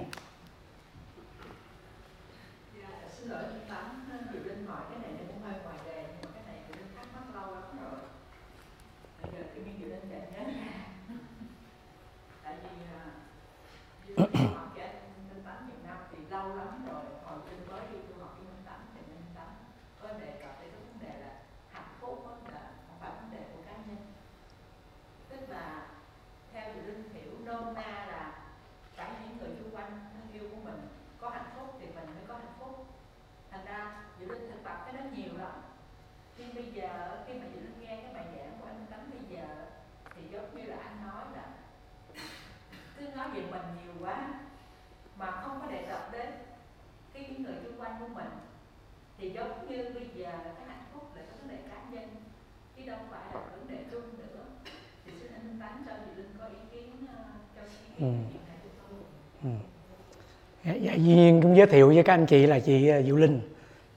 Dạ, 61.03 61.09
Nhiên 61.09 61.43
cũng 61.43 61.57
giới 61.57 61.67
thiệu 61.67 61.89
với 61.89 62.03
các 62.03 62.15
anh 62.15 62.27
chị 62.27 62.47
là 62.47 62.59
chị 62.59 62.89
ờ, 62.89 63.03
Diệu 63.03 63.17
Linh. 63.17 63.41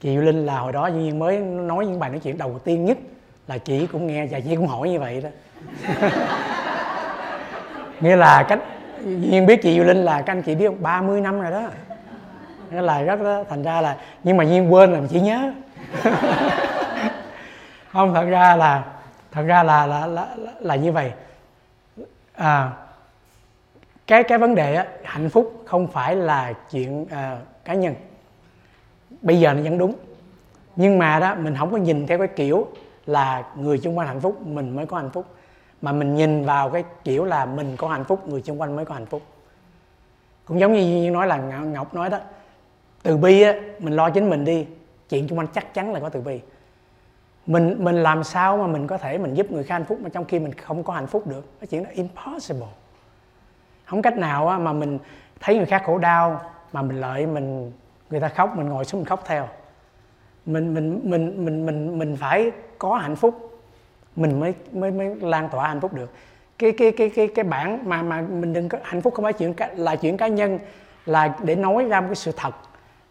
Chị 0.02 0.10
Diệu 0.10 0.22
Linh 0.22 0.46
là 0.46 0.60
hồi 0.60 0.72
đó 0.72 0.88
Duy 0.88 1.02
Nhiên 1.02 1.20
mới 1.20 1.40
nói 1.40 1.86
những 1.86 2.00
bài 2.00 2.10
nói 2.10 2.20
chuyện 2.24 2.38
đầu 2.38 2.60
tiên 2.64 2.86
nhất 2.86 2.98
là 3.48 3.58
chị 3.58 3.88
cũng 3.92 4.08
nghe 4.08 4.26
và 4.26 4.40
chị 4.40 4.56
cũng 4.56 4.68
hỏi 4.68 4.90
như 4.90 5.00
vậy 5.00 5.22
đó. 5.22 5.30
Nghĩa 8.02 8.16
là 8.16 8.46
cách 8.50 8.60
Duy 9.06 9.16
Nhiên 9.16 9.46
biết 9.46 9.62
chị 9.62 9.74
Diệu 9.76 9.84
Linh 9.84 9.98
là 9.98 10.22
các 10.22 10.34
anh 10.34 10.42
chị 10.42 10.56
biết 10.56 10.68
không? 10.68 10.84
30 10.84 11.22
năm 11.22 11.42
rồi 11.42 11.52
đó. 11.52 11.62
Nghĩa 12.72 12.82
là 12.82 13.02
rất 13.02 13.22
đó, 13.22 13.44
thành 13.50 13.64
ra 13.64 13.82
là 13.82 13.98
nhưng 14.24 14.38
mà 14.38 14.44
Nhiên 14.44 14.74
quên 14.74 14.94
là 14.94 15.00
chị 15.10 15.20
nhớ. 15.20 15.52
Không 17.92 18.14
thật 18.14 18.26
ra 18.26 18.56
là 18.56 18.84
thật 19.32 19.44
ra 19.48 19.64
là 19.64 19.88
là 19.88 20.08
là, 20.08 20.28
là, 20.38 20.52
là 20.60 20.76
như 20.76 20.92
vậy. 20.92 21.12
À, 22.36 22.72
cái 24.08 24.24
cái 24.24 24.38
vấn 24.38 24.56
đề 24.56 24.76
á, 24.76 24.88
hạnh 25.04 25.30
phúc 25.30 25.64
không 25.66 25.88
phải 25.88 26.16
là 26.16 26.54
chuyện 26.72 27.02
uh, 27.02 27.10
cá 27.66 27.74
nhân. 27.74 27.96
Bây 29.22 29.40
giờ 29.40 29.54
nó 29.54 29.62
vẫn 29.62 29.78
đúng. 29.78 29.96
Nhưng 30.76 30.98
mà 30.98 31.20
đó 31.20 31.36
mình 31.36 31.56
không 31.58 31.72
có 31.72 31.78
nhìn 31.78 32.08
theo 32.08 32.18
cái 32.18 32.28
kiểu 32.28 32.68
là 33.06 33.44
người 33.56 33.78
xung 33.78 33.98
quanh 33.98 34.08
hạnh 34.08 34.22
phúc 34.22 34.48
mình 34.48 34.76
mới 34.76 34.86
có 34.86 34.98
hạnh 34.98 35.10
phúc. 35.10 35.26
Mà 35.82 35.92
mình 35.92 36.16
nhìn 36.16 36.46
vào 36.46 36.70
cái 36.70 36.84
kiểu 37.04 37.26
là 37.26 37.46
mình 37.46 37.76
có 37.78 37.88
hạnh 37.88 38.04
phúc 38.04 38.28
người 38.28 38.42
xung 38.42 38.62
quanh 38.62 38.76
mới 38.76 38.86
có 38.86 38.94
hạnh 38.94 39.06
phúc. 39.06 39.22
Cũng 40.46 40.60
giống 40.60 40.74
như 40.74 41.12
nói 41.12 41.28
là 41.28 41.38
ngọc 41.38 41.94
nói 41.94 42.10
đó 42.10 42.20
từ 43.04 43.18
bi 43.18 43.42
á 43.42 43.54
mình 43.80 43.94
lo 43.94 44.10
chính 44.10 44.30
mình 44.30 44.46
đi 44.46 44.66
chuyện 45.10 45.28
xung 45.28 45.38
quanh 45.38 45.48
chắc 45.48 45.74
chắn 45.74 45.94
là 45.94 46.00
có 46.00 46.10
từ 46.10 46.22
bi. 46.22 46.40
Mình 47.46 47.76
mình 47.80 47.96
làm 47.96 48.24
sao 48.24 48.58
mà 48.58 48.68
mình 48.68 48.88
có 48.88 48.98
thể 48.98 49.18
mình 49.18 49.34
giúp 49.34 49.52
người 49.52 49.64
khác 49.64 49.76
hạnh 49.76 49.86
phúc 49.86 50.00
mà 50.02 50.10
trong 50.10 50.26
khi 50.26 50.40
mình 50.40 50.54
không 50.54 50.84
có 50.84 50.94
hạnh 50.94 51.08
phúc 51.08 51.28
được? 51.28 51.60
Cái 51.60 51.68
chuyện 51.68 51.84
đó 51.84 51.90
impossible 51.94 52.68
không 53.86 54.02
cách 54.02 54.18
nào 54.18 54.60
mà 54.60 54.74
mình 54.74 55.00
thấy 55.40 55.58
người 55.58 55.66
khác 55.66 55.84
khổ 55.86 55.98
đau 55.98 56.42
mà 56.74 56.82
mình 56.82 57.02
lợi 57.02 57.26
mình, 57.26 57.72
người 58.10 58.20
ta 58.20 58.28
khóc, 58.28 58.58
mình 58.58 58.70
ngồi 58.70 58.86
xuống 58.86 59.02
mình 59.02 59.06
khóc 59.06 59.24
theo. 59.26 59.48
Mình 60.46 60.74
mình 60.74 61.00
mình 61.04 61.46
mình 61.46 61.66
mình 61.66 62.00
mình 62.00 62.18
phải 62.20 62.52
có 62.78 62.96
hạnh 62.96 63.16
phúc. 63.16 63.62
Mình 64.16 64.40
mới 64.40 64.54
mới 64.72 64.92
mới 64.92 65.16
lan 65.16 65.50
tỏa 65.50 65.68
hạnh 65.68 65.82
phúc 65.82 65.94
được. 65.94 66.12
Cái 66.60 66.72
cái 66.72 66.92
cái 66.92 67.10
cái 67.10 67.28
cái 67.28 67.44
bản 67.44 67.80
mà 67.84 68.02
mà 68.02 68.22
mình 68.22 68.54
đừng 68.54 68.70
có, 68.70 68.78
hạnh 68.84 69.02
phúc 69.02 69.14
không 69.14 69.24
phải 69.24 69.34
chuyện 69.34 69.54
là 69.76 69.96
chuyện 69.96 70.18
cá 70.18 70.28
nhân, 70.28 70.60
là 71.06 71.36
để 71.44 71.56
nói 71.56 71.86
ra 71.86 72.02
một 72.02 72.08
cái 72.08 72.16
sự 72.16 72.32
thật, 72.38 72.56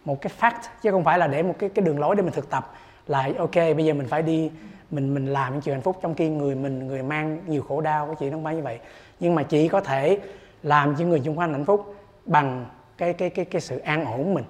một 0.04 0.20
cái 0.20 0.32
fact, 0.40 0.68
chứ 0.82 0.90
không 0.90 1.04
phải 1.04 1.18
là 1.18 1.26
để 1.26 1.42
một 1.42 1.54
cái 1.58 1.70
cái 1.70 1.84
đường 1.84 1.98
lối 1.98 2.16
để 2.16 2.22
mình 2.22 2.32
thực 2.32 2.50
tập. 2.50 2.72
Là, 3.06 3.28
ok, 3.38 3.54
bây 3.54 3.84
giờ 3.84 3.94
mình 3.94 4.06
phải 4.08 4.22
đi, 4.22 4.50
mình 4.90 5.14
mình 5.14 5.26
làm 5.26 5.52
những 5.52 5.62
chuyện 5.62 5.74
hạnh 5.74 5.82
phúc 5.82 5.98
trong 6.02 6.14
khi 6.14 6.28
người 6.28 6.54
mình, 6.54 6.86
người 6.86 7.02
mang 7.02 7.38
nhiều 7.46 7.62
khổ 7.68 7.80
đau, 7.80 8.06
cái 8.06 8.16
chuyện 8.18 8.32
không 8.32 8.44
phải 8.44 8.54
như 8.54 8.62
vậy. 8.62 8.78
Nhưng 9.20 9.34
mà 9.34 9.42
chỉ 9.42 9.68
có 9.68 9.80
thể 9.80 10.18
làm 10.64 10.96
cho 10.98 11.04
người 11.04 11.20
xung 11.24 11.38
quanh 11.38 11.52
hạnh 11.52 11.64
phúc 11.64 11.94
bằng 12.26 12.66
cái 12.98 13.12
cái 13.12 13.30
cái 13.30 13.44
cái 13.44 13.60
sự 13.60 13.78
an 13.78 14.04
ổn 14.04 14.24
của 14.24 14.34
mình 14.34 14.44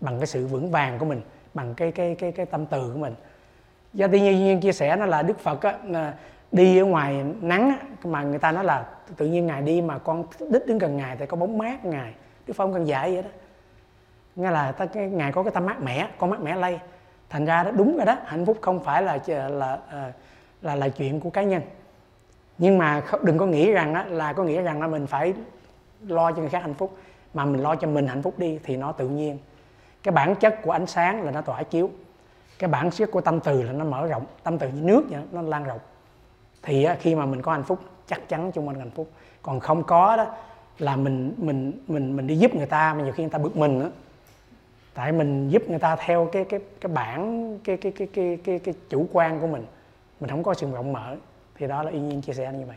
bằng 0.00 0.18
cái 0.18 0.26
sự 0.26 0.46
vững 0.46 0.70
vàng 0.70 0.98
của 0.98 1.04
mình 1.04 1.20
bằng 1.54 1.74
cái 1.74 1.92
cái 1.92 2.14
cái 2.14 2.32
cái 2.32 2.46
tâm 2.46 2.66
từ 2.66 2.90
của 2.92 2.98
mình. 2.98 3.14
Do 3.92 4.06
tự 4.06 4.18
nhiên 4.18 4.60
chia 4.60 4.72
sẻ 4.72 4.96
nó 4.96 5.06
là 5.06 5.22
đức 5.22 5.38
phật 5.38 5.62
á, 5.62 5.74
đi 6.52 6.78
ở 6.78 6.84
ngoài 6.84 7.24
nắng 7.40 7.68
á, 7.68 7.76
mà 8.04 8.22
người 8.22 8.38
ta 8.38 8.52
nói 8.52 8.64
là 8.64 8.84
tự 9.16 9.26
nhiên 9.26 9.46
ngài 9.46 9.62
đi 9.62 9.80
mà 9.80 9.98
con 9.98 10.24
đích 10.50 10.66
đến 10.66 10.78
gần 10.78 10.96
ngài 10.96 11.16
thì 11.16 11.26
có 11.26 11.36
bóng 11.36 11.58
mát 11.58 11.84
ngài. 11.84 12.14
Đức 12.46 12.54
phật 12.54 12.64
không 12.64 12.72
cần 12.72 12.86
giải 12.86 13.12
vậy 13.14 13.22
đó. 13.22 13.28
Nghe 14.36 14.50
là 14.50 14.72
ta 14.72 14.86
cái 14.86 15.08
ngài 15.08 15.32
có 15.32 15.42
cái 15.42 15.52
tâm 15.52 15.66
mát 15.66 15.82
mẻ 15.82 16.08
con 16.18 16.30
mát 16.30 16.40
mẻ 16.40 16.56
lây. 16.56 16.78
Thành 17.30 17.44
ra 17.44 17.62
đó 17.62 17.70
đúng 17.70 17.96
rồi 17.96 18.06
đó 18.06 18.16
hạnh 18.24 18.46
phúc 18.46 18.58
không 18.60 18.84
phải 18.84 19.02
là 19.02 19.18
ờ, 19.28 19.48
là 19.48 19.78
là 19.92 20.12
là, 20.62 20.74
là 20.74 20.88
chuyện 20.88 21.20
của 21.20 21.30
cá 21.30 21.42
nhân. 21.42 21.62
Nhưng 22.58 22.78
mà 22.78 23.02
đừng 23.22 23.38
có 23.38 23.46
nghĩ 23.46 23.72
rằng 23.72 23.94
á, 23.94 24.04
là 24.08 24.32
có 24.32 24.44
nghĩa 24.44 24.62
rằng 24.62 24.80
là 24.80 24.86
mình 24.86 25.06
phải 25.06 25.34
lo 26.06 26.32
cho 26.32 26.38
người 26.38 26.48
khác 26.48 26.62
hạnh 26.62 26.74
phúc 26.74 26.96
mà 27.34 27.44
mình 27.44 27.62
lo 27.62 27.76
cho 27.76 27.88
mình 27.88 28.06
hạnh 28.06 28.22
phúc 28.22 28.38
đi 28.38 28.58
thì 28.62 28.76
nó 28.76 28.92
tự 28.92 29.08
nhiên. 29.08 29.38
Cái 30.02 30.12
bản 30.12 30.34
chất 30.34 30.62
của 30.62 30.70
ánh 30.70 30.86
sáng 30.86 31.22
là 31.22 31.30
nó 31.30 31.40
tỏa 31.40 31.62
chiếu. 31.62 31.90
Cái 32.58 32.70
bản 32.70 32.90
chất 32.90 33.10
của 33.10 33.20
tâm 33.20 33.40
từ 33.40 33.62
là 33.62 33.72
nó 33.72 33.84
mở 33.84 34.06
rộng 34.06 34.26
tâm 34.42 34.58
từ 34.58 34.68
như 34.68 34.80
nước 34.80 35.04
vậy 35.10 35.20
nó 35.32 35.42
lan 35.42 35.64
rộng. 35.64 35.78
Thì 36.62 36.86
khi 37.00 37.14
mà 37.14 37.26
mình 37.26 37.42
có 37.42 37.52
hạnh 37.52 37.64
phúc 37.64 37.80
chắc 38.06 38.28
chắn 38.28 38.52
chung 38.52 38.68
quanh 38.68 38.78
hạnh 38.78 38.90
phúc. 38.90 39.10
Còn 39.42 39.60
không 39.60 39.82
có 39.82 40.16
đó 40.16 40.26
là 40.78 40.96
mình 40.96 41.34
mình 41.36 41.72
mình 41.88 42.16
mình 42.16 42.26
đi 42.26 42.36
giúp 42.36 42.54
người 42.54 42.66
ta 42.66 42.94
mà 42.94 43.04
nhiều 43.04 43.12
khi 43.12 43.22
người 43.22 43.30
ta 43.30 43.38
bực 43.38 43.56
mình 43.56 43.80
đó 43.80 43.86
tại 44.94 45.12
mình 45.12 45.48
giúp 45.48 45.62
người 45.68 45.78
ta 45.78 45.96
theo 45.96 46.28
cái 46.32 46.44
cái 46.44 46.60
cái 46.80 46.92
bản 46.92 47.58
cái 47.64 47.76
cái 47.76 47.92
cái 47.92 48.08
cái 48.12 48.38
cái, 48.44 48.58
cái 48.58 48.74
chủ 48.88 49.06
quan 49.12 49.40
của 49.40 49.46
mình. 49.46 49.66
Mình 50.20 50.30
không 50.30 50.42
có 50.42 50.54
sự 50.54 50.70
rộng 50.72 50.92
mở. 50.92 51.16
Thì 51.54 51.66
đó 51.66 51.82
là 51.82 51.90
y 51.90 52.00
nhiên 52.00 52.22
chia 52.22 52.32
sẻ 52.32 52.52
như 52.52 52.66
vậy. 52.66 52.76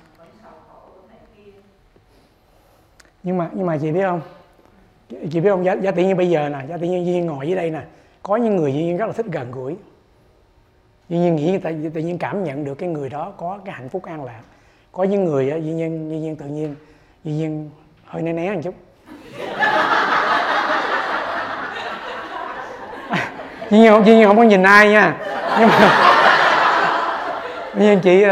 nhưng 3.23 3.37
mà 3.37 3.49
nhưng 3.53 3.65
mà 3.65 3.77
chị 3.77 3.91
biết 3.91 4.03
không? 4.03 4.21
Chị 5.09 5.39
biết 5.39 5.49
không? 5.49 5.65
Giá, 5.65 5.73
giá 5.73 5.91
tự 5.91 6.03
nhiên 6.03 6.17
bây 6.17 6.29
giờ 6.29 6.49
nè 6.49 6.59
giá 6.69 6.77
tự 6.77 6.87
nhiên 6.87 7.03
nhiên 7.03 7.25
ngồi 7.25 7.47
dưới 7.47 7.55
đây 7.55 7.71
nè 7.71 7.81
có 8.23 8.35
những 8.35 8.55
người 8.55 8.73
nhiên 8.73 8.97
rất 8.97 9.05
là 9.05 9.13
thích 9.13 9.25
gần 9.31 9.51
gũi. 9.51 9.75
Nhiên 11.09 11.35
nghĩ 11.35 11.57
tự, 11.57 11.89
tự 11.93 12.01
nhiên 12.01 12.17
cảm 12.17 12.43
nhận 12.43 12.65
được 12.65 12.75
cái 12.75 12.89
người 12.89 13.09
đó 13.09 13.33
có 13.37 13.59
cái 13.65 13.75
hạnh 13.75 13.89
phúc 13.89 14.03
an 14.05 14.25
lạc. 14.25 14.41
Có 14.91 15.03
những 15.03 15.25
người 15.25 15.51
á 15.51 15.57
duy 15.57 15.73
nhiên 15.73 16.09
duy 16.09 16.17
nhiên 16.19 16.35
tự 16.35 16.45
nhiên 16.45 16.75
duy 17.23 17.33
nhiên 17.33 17.69
hơi 18.05 18.21
né 18.21 18.33
né 18.33 18.53
một 18.53 18.61
chút. 18.63 18.75
Duy 23.69 23.79
nhiên 23.79 23.91
không 23.91 24.05
duy 24.05 24.15
nhiên 24.15 24.27
không 24.27 24.37
có 24.37 24.43
nhìn 24.43 24.63
ai 24.63 24.89
nha. 24.89 25.17
Nhưng 25.59 25.69
mà 25.69 25.89
duy 27.75 27.85
nhiên 27.85 27.99
chị 27.99 28.25
uh, 28.25 28.29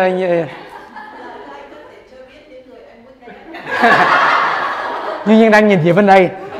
duy 5.30 5.38
nhiên 5.38 5.52
đang 5.52 5.68
nhìn 5.68 5.80
về 5.84 5.94
bên 5.94 6.06
đây. 6.06 6.30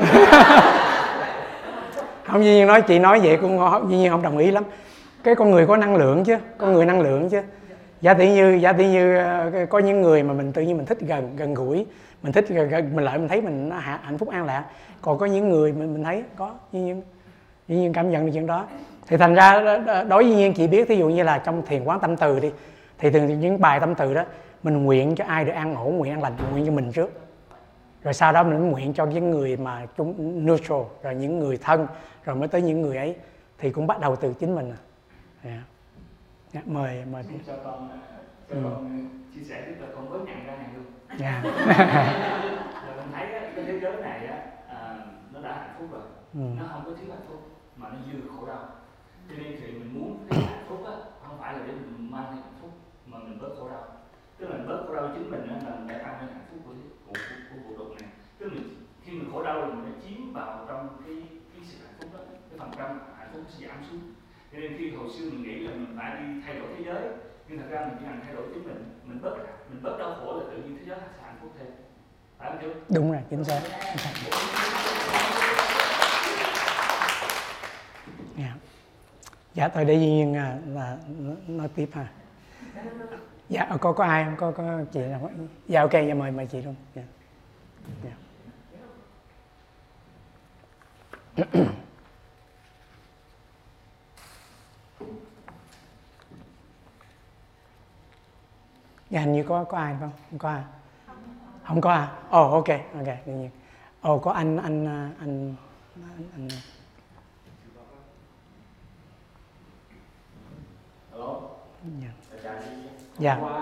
Không 2.24 2.44
duy 2.44 2.50
nhiên 2.50 2.66
nói 2.66 2.82
chị 2.82 2.98
nói 2.98 3.20
vậy 3.20 3.38
cũng 3.40 3.58
duy 3.88 3.96
nhiên 3.96 4.10
không 4.10 4.22
đồng 4.22 4.38
ý 4.38 4.50
lắm. 4.50 4.64
Cái 5.24 5.34
con 5.34 5.50
người 5.50 5.66
có 5.66 5.76
năng 5.76 5.96
lượng 5.96 6.24
chứ 6.24 6.36
con 6.58 6.72
người 6.72 6.86
năng 6.86 7.00
lượng 7.00 7.28
chứ. 7.28 7.40
Giả 8.00 8.14
tỷ 8.14 8.30
như 8.30 8.58
giả 8.62 8.72
tỷ 8.72 8.86
như 8.86 9.16
ờ, 9.16 9.66
có 9.70 9.78
những 9.78 10.02
người 10.02 10.22
mà 10.22 10.34
mình 10.34 10.52
tự 10.52 10.62
nhiên 10.62 10.76
mình 10.76 10.86
thích 10.86 10.98
gần 11.00 11.36
gần 11.36 11.54
gũi 11.54 11.86
mình 12.22 12.32
thích 12.32 12.48
gần, 12.48 12.68
gần 12.68 12.90
mình 12.96 13.04
lại 13.04 13.18
mình 13.18 13.28
thấy 13.28 13.40
mình 13.40 13.70
hạnh 13.80 14.18
phúc 14.18 14.28
an 14.28 14.44
lạc 14.44 14.64
còn 15.02 15.18
có 15.18 15.26
những 15.26 15.48
người 15.48 15.72
mình 15.72 15.92
mình 15.92 16.04
thấy 16.04 16.22
có 16.36 16.50
duy 16.72 16.80
nhiên 16.80 17.02
duy 17.68 17.76
nhiên 17.76 17.92
cảm 17.92 18.10
nhận 18.10 18.26
được 18.26 18.32
chuyện 18.34 18.46
đó. 18.46 18.64
Thì 19.06 19.16
thành 19.16 19.34
ra 19.34 19.60
đối 20.08 20.24
với 20.24 20.34
nhiên 20.34 20.54
chị 20.54 20.66
biết 20.66 20.88
ví 20.88 20.96
dụ 20.96 21.08
như 21.08 21.22
là 21.22 21.38
trong 21.38 21.62
thiền 21.66 21.84
quán 21.84 22.00
tâm 22.00 22.16
từ 22.16 22.40
đi 22.40 22.50
thì 22.98 23.10
thường 23.10 23.40
những 23.40 23.60
bài 23.60 23.80
tâm 23.80 23.94
từ 23.94 24.14
đó 24.14 24.24
mình 24.62 24.84
nguyện 24.84 25.14
cho 25.14 25.24
ai 25.24 25.44
được 25.44 25.52
an 25.52 25.74
ổn 25.74 25.96
nguyện 25.96 26.12
an 26.12 26.22
lành 26.22 26.32
nguyện 26.52 26.66
cho 26.66 26.72
mình 26.72 26.92
trước 26.92 27.29
rồi 28.02 28.14
sau 28.14 28.32
đó 28.32 28.42
mình 28.42 28.70
nguyện 28.70 28.92
cho 28.92 29.06
những 29.06 29.30
người 29.30 29.56
mà 29.56 29.86
chúng 29.96 30.46
neutral 30.46 30.82
rồi 31.02 31.14
những 31.14 31.38
người 31.38 31.56
thân 31.56 31.86
rồi 32.24 32.36
mới 32.36 32.48
tới 32.48 32.62
những 32.62 32.82
người 32.82 32.96
ấy 32.96 33.16
thì 33.58 33.70
cũng 33.70 33.86
bắt 33.86 34.00
đầu 34.00 34.16
từ 34.16 34.34
chính 34.34 34.54
mình 34.54 34.70
à. 34.70 34.80
Yeah. 35.42 35.62
Yeah, 36.52 36.66
dạ, 36.66 36.72
mời 36.72 37.04
mời 37.12 37.22
cho 37.46 37.56
con 37.64 37.88
cho 38.48 38.54
ừ. 38.54 38.60
con 38.64 39.08
chia 39.34 39.42
sẻ 39.42 39.62
tiếp 39.66 39.74
là 39.80 39.86
con 39.94 40.10
mới 40.10 40.18
nhận 40.18 40.46
ra 40.46 40.56
này 40.56 40.66
luôn 40.74 40.84
yeah. 41.20 41.44
rồi 42.86 42.96
mình 42.96 43.06
thấy 43.12 43.26
cái 43.30 43.64
thế 43.66 43.80
giới 43.82 44.02
này 44.02 44.26
á 44.26 44.38
à, 44.68 44.98
nó 45.32 45.40
đã 45.40 45.52
hạnh 45.52 45.74
phúc 45.78 45.88
rồi 45.92 46.02
ừ. 46.34 46.40
nó 46.58 46.64
không 46.72 46.82
có 46.84 46.90
thiếu 47.00 47.10
hạnh 47.10 47.24
phúc 47.28 47.40
mà 47.76 47.88
nó 47.88 47.96
dư 48.12 48.18
khổ 48.28 48.46
đau 48.46 48.68
cho 49.28 49.34
nên 49.38 49.56
thì 49.60 49.72
mình 49.72 50.00
muốn 50.00 50.26
cái 50.30 50.40
hạnh 50.40 50.64
phúc 50.68 50.78
á 50.86 50.92
không 51.26 51.38
phải 51.40 51.52
là 51.52 51.58
để 51.66 51.72
mình 51.72 52.10
mang 52.10 52.24
hạnh 52.24 52.52
phúc 52.60 52.70
mà 53.06 53.18
mình 53.18 53.38
bớt 53.40 53.54
khổ 53.58 53.68
đau 53.68 53.84
tức 54.38 54.48
là 54.48 54.56
mình 54.56 54.66
bớt 54.66 54.84
khổ 54.86 54.94
đau 54.94 55.08
chính 55.14 55.30
mình 55.30 55.48
á 55.48 55.56
là 55.66 55.74
mình 55.76 55.88
để 55.88 55.98
tăng 55.98 56.20
lên 56.20 56.28
hạnh 56.28 56.46
phúc 56.50 56.60
của 57.10 57.16
của, 57.50 57.56
của, 57.56 57.68
vũ 57.68 57.74
trụ 57.78 57.94
này. 57.94 58.10
Tức 58.38 58.52
là 58.52 58.60
khi 59.04 59.12
mình 59.12 59.28
khổ 59.32 59.42
đau 59.42 59.66
thì 59.66 59.72
mình 59.72 59.92
đã 59.92 59.98
chiếm 60.04 60.32
vào 60.32 60.64
trong 60.68 60.88
cái 61.06 61.14
cái 61.52 61.62
sự 61.68 61.76
hạnh 61.86 61.94
phúc 61.98 62.10
đó 62.14 62.20
cái 62.50 62.58
phần 62.58 62.70
trăm 62.78 63.00
hạnh 63.18 63.30
phúc 63.32 63.42
sẽ 63.48 63.66
giảm 63.66 63.78
xuống. 63.90 64.00
Cho 64.52 64.58
nên 64.58 64.78
khi 64.78 64.90
hồi 64.90 65.08
xưa 65.18 65.24
mình 65.30 65.42
nghĩ 65.42 65.54
là 65.54 65.70
mình 65.74 65.94
phải 65.96 66.22
đi 66.22 66.40
thay 66.46 66.58
đổi 66.58 66.68
thế 66.78 66.84
giới 66.86 67.02
nhưng 67.48 67.58
thật 67.58 67.66
ra 67.70 67.86
mình 67.86 67.96
chỉ 67.98 68.04
cần 68.04 68.20
thay 68.24 68.34
đổi 68.34 68.44
chính 68.54 68.64
mình 68.64 69.00
mình 69.04 69.22
bớt 69.22 69.36
mình 69.70 69.82
bớt 69.82 69.98
đau 69.98 70.14
khổ 70.14 70.40
là 70.40 70.44
tự 70.50 70.62
nhiên 70.62 70.76
thế 70.78 70.84
giới 70.88 70.98
sẽ 71.00 71.06
hạnh 71.22 71.36
phúc 71.40 71.52
thêm. 71.58 71.68
Phải 72.38 72.50
không 72.50 72.58
chú? 72.62 72.94
Đúng 72.94 73.12
rồi 73.12 73.20
chính 73.30 73.44
xác. 73.44 73.60
Dạ. 78.38 78.54
Dạ 79.54 79.68
tôi 79.68 79.84
để 79.84 79.96
nhiên 79.96 80.34
à, 80.34 80.58
là, 80.66 80.96
là 81.18 81.34
nói 81.48 81.68
tiếp 81.74 81.88
ha 81.92 82.06
dạ 83.50 83.76
có 83.80 83.92
có 83.92 84.04
ai 84.04 84.24
không? 84.24 84.36
Có 84.36 84.52
có 84.52 84.80
chị 84.92 85.00
nào 85.00 85.30
dạ 85.68 85.80
ok 85.80 85.92
dạ 85.92 86.14
mời 86.14 86.30
mời 86.30 86.46
chị 86.46 86.62
luôn. 86.62 86.74
Dạ. 86.94 87.02
dạ. 88.04 88.10
dạ 99.10 99.20
hình 99.20 99.32
như 99.32 99.44
có 99.48 99.64
có 99.64 99.78
ai 99.78 99.96
không? 100.00 100.12
Không 100.30 100.38
có 100.38 100.50
ai. 100.50 100.62
Không 101.64 101.80
có 101.80 101.90
à? 101.92 102.12
Ồ 102.30 102.46
oh, 102.46 102.52
ok 102.52 102.68
ok 102.94 103.16
tự 103.26 103.32
nhiên. 103.32 103.50
Ồ 104.00 104.14
oh, 104.14 104.22
có 104.22 104.32
anh 104.32 104.56
anh 104.56 104.86
anh 104.86 105.54
anh, 106.00 106.24
anh. 106.34 106.48
Hello. 111.12 111.40
Dạ. 112.02 112.79
Dạ. 113.20 113.36
Qua 113.40 113.52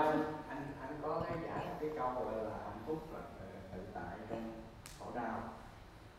anh 0.49 0.63
anh 0.81 0.91
có 1.03 1.23
cái 1.29 1.39
giải 1.47 1.67
cái 1.81 1.91
câu 1.99 2.09
gọi 2.09 2.45
là 2.45 2.51
hạnh 2.65 2.83
phúc 2.87 2.99
là 3.13 3.21
tự 3.73 3.79
tại 3.95 4.19
trong 4.31 4.53
khổ 4.99 5.07
đau. 5.15 5.39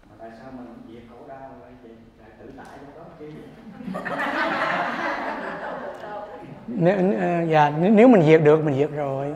Mà 0.10 0.16
tại 0.20 0.30
sao 0.40 0.52
mình 0.52 0.66
không 0.66 0.94
diệt 0.94 1.04
khổ 1.10 1.28
đau 1.28 1.50
lại 1.62 1.72
vậy? 1.84 1.92
Lại 2.20 2.30
tự 2.40 2.52
tại 2.58 2.78
trong 2.80 2.96
đó 2.98 3.04
chứ. 3.20 3.32
nếu 6.68 6.98
dạ 7.50 7.70
nếu 7.80 8.08
mình 8.08 8.24
diệt 8.24 8.42
được 8.44 8.64
mình 8.64 8.76
diệt 8.76 8.92
rồi 8.92 9.36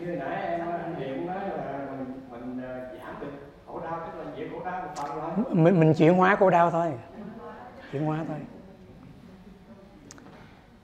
như 0.00 0.06
nãy 0.06 0.42
em 0.42 0.60
anh 0.60 0.94
Diệm 0.98 1.26
nói 1.26 1.36
là 1.36 1.86
mình 1.90 2.20
mình 2.30 2.60
giảm 3.04 3.14
được 3.20 3.32
khổ 3.66 3.80
đau 3.80 4.00
tức 4.06 4.18
là 4.18 4.24
diệt 4.36 4.48
khổ 4.52 4.64
đau 4.64 4.82
một 4.82 4.88
phần 4.96 5.16
rồi 5.16 5.30
mình 5.54 5.80
mình 5.80 5.94
chuyển 5.94 6.14
hóa 6.14 6.36
khổ 6.36 6.50
đau 6.50 6.70
thôi 6.70 6.92
chuyển 7.92 8.06
hóa 8.06 8.18
thôi 8.28 8.36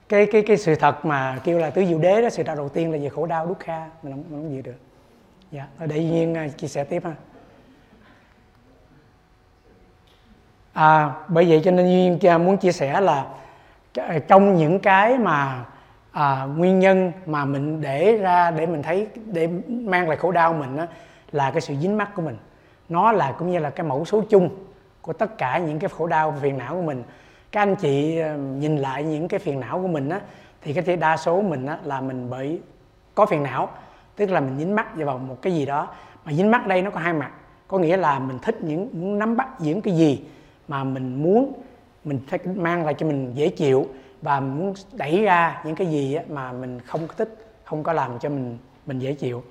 cái 0.08 0.26
cái 0.26 0.42
cái 0.42 0.56
sự 0.56 0.74
thật 0.74 1.04
mà 1.04 1.38
kêu 1.44 1.58
là 1.58 1.70
tứ 1.70 1.84
diệu 1.84 1.98
đế 1.98 2.22
đó 2.22 2.30
sự 2.30 2.42
thật 2.42 2.54
đầu 2.56 2.68
tiên 2.68 2.92
là 2.92 2.98
về 2.98 3.08
khổ 3.08 3.26
đau 3.26 3.46
đúc 3.46 3.56
kha 3.60 3.86
mình 4.02 4.12
không 4.12 4.24
mình 4.30 4.42
không 4.42 4.50
gì 4.50 4.62
được. 4.62 4.76
Dạ 5.50 5.66
để 5.86 6.04
nhiên 6.04 6.34
à, 6.34 6.48
chia 6.48 6.68
sẻ 6.68 6.84
tiếp 6.84 7.02
ha. 7.04 7.14
À, 10.72 11.14
bởi 11.28 11.44
vậy 11.48 11.60
cho 11.64 11.70
nên 11.70 11.86
duyên 11.86 12.30
à, 12.32 12.38
muốn 12.38 12.56
chia 12.56 12.72
sẻ 12.72 13.00
là 13.00 13.26
à, 13.94 14.18
trong 14.28 14.56
những 14.56 14.78
cái 14.78 15.18
mà 15.18 15.64
à, 16.12 16.44
nguyên 16.44 16.78
nhân 16.78 17.12
mà 17.26 17.44
mình 17.44 17.80
để 17.80 18.16
ra 18.16 18.50
để 18.50 18.66
mình 18.66 18.82
thấy 18.82 19.06
để 19.24 19.48
mang 19.68 20.08
lại 20.08 20.16
khổ 20.16 20.32
đau 20.32 20.52
mình 20.52 20.76
đó, 20.76 20.86
là 21.32 21.50
cái 21.50 21.60
sự 21.60 21.74
dính 21.80 21.96
mắc 21.96 22.10
của 22.14 22.22
mình. 22.22 22.36
Nó 22.88 23.12
là 23.12 23.34
cũng 23.38 23.50
như 23.50 23.58
là 23.58 23.70
cái 23.70 23.86
mẫu 23.86 24.04
số 24.04 24.24
chung 24.30 24.48
của 25.00 25.12
tất 25.12 25.38
cả 25.38 25.58
những 25.58 25.78
cái 25.78 25.90
khổ 25.96 26.06
đau 26.06 26.34
phiền 26.42 26.58
não 26.58 26.74
của 26.74 26.82
mình 26.82 27.02
các 27.54 27.62
anh 27.62 27.76
chị 27.76 28.18
ờ, 28.18 28.36
nhìn 28.36 28.76
lại 28.76 29.04
những 29.04 29.28
cái 29.28 29.40
phiền 29.40 29.60
não 29.60 29.80
của 29.82 29.88
mình 29.88 30.08
á 30.08 30.20
thì 30.62 30.72
cái 30.72 30.96
đa 30.96 31.16
số 31.16 31.42
mình 31.42 31.66
á 31.66 31.78
là 31.84 32.00
mình 32.00 32.30
bởi 32.30 32.60
có 33.14 33.26
phiền 33.26 33.42
não. 33.42 33.68
Tức 34.16 34.30
là 34.30 34.40
mình 34.40 34.58
dính 34.58 34.74
mắc 34.74 34.96
vào 34.96 35.18
một 35.18 35.42
cái 35.42 35.54
gì 35.54 35.66
đó. 35.66 35.88
Mà 36.24 36.32
dính 36.32 36.50
mắc 36.50 36.66
đây 36.66 36.82
nó 36.82 36.90
có 36.90 37.00
hai 37.00 37.12
mặt. 37.12 37.30
Có 37.68 37.78
nghĩa 37.78 37.96
là 37.96 38.18
mình 38.18 38.38
thích 38.42 38.56
những 38.62 38.88
muốn 38.92 39.18
nắm 39.18 39.36
bắt 39.36 39.48
những 39.58 39.80
cái 39.80 39.96
gì 39.96 40.24
mà 40.68 40.84
mình 40.84 41.22
muốn 41.22 41.52
mình 42.04 42.20
phải 42.28 42.38
mang 42.54 42.84
lại 42.84 42.94
cho 42.94 43.06
mình 43.06 43.32
dễ 43.34 43.48
chịu 43.48 43.86
và 44.22 44.40
muốn 44.40 44.74
đẩy 44.92 45.22
ra 45.22 45.62
những 45.64 45.74
cái 45.74 45.86
gì 45.86 46.18
mà 46.28 46.52
mình 46.52 46.80
không 46.80 47.08
có 47.08 47.14
thích 47.16 47.54
không 47.64 47.82
có 47.82 47.92
làm 47.92 48.18
cho 48.18 48.28
mình 48.28 48.58
mình 48.86 48.98
dễ 48.98 49.12
chịu. 49.12 49.42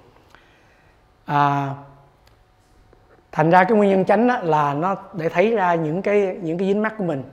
À, 1.25 1.69
thành 3.31 3.49
ra 3.49 3.63
cái 3.63 3.77
nguyên 3.77 3.89
nhân 3.89 4.05
chánh 4.05 4.27
là 4.45 4.73
nó 4.73 4.95
để 5.13 5.29
thấy 5.29 5.51
ra 5.51 5.75
những 5.75 6.01
cái 6.01 6.37
những 6.41 6.57
cái 6.57 6.67
dính 6.67 6.81
mắc 6.81 6.93
của 6.97 7.03
mình 7.03 7.23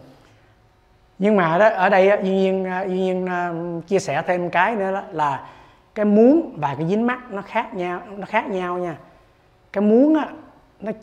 nhưng 1.20 1.36
mà 1.36 1.58
đó 1.58 1.68
ở 1.68 1.88
đây 1.88 2.10
duy 2.22 2.30
nhiên 2.30 2.64
à, 2.64 2.84
duy 2.84 2.98
nhiên 2.98 3.26
à, 3.26 3.52
chia 3.86 3.98
sẻ 3.98 4.22
thêm 4.26 4.50
cái 4.50 4.76
nữa 4.76 4.92
đó 4.92 5.02
là 5.12 5.48
cái 5.94 6.04
muốn 6.04 6.52
và 6.56 6.74
cái 6.74 6.86
dính 6.88 7.06
mắt 7.06 7.30
nó 7.30 7.42
khác 7.42 7.74
nhau 7.74 8.00
nó 8.16 8.26
khác 8.26 8.48
nhau 8.48 8.78
nha. 8.78 8.96
Cái 9.72 9.82
muốn 9.82 10.14
á 10.14 10.28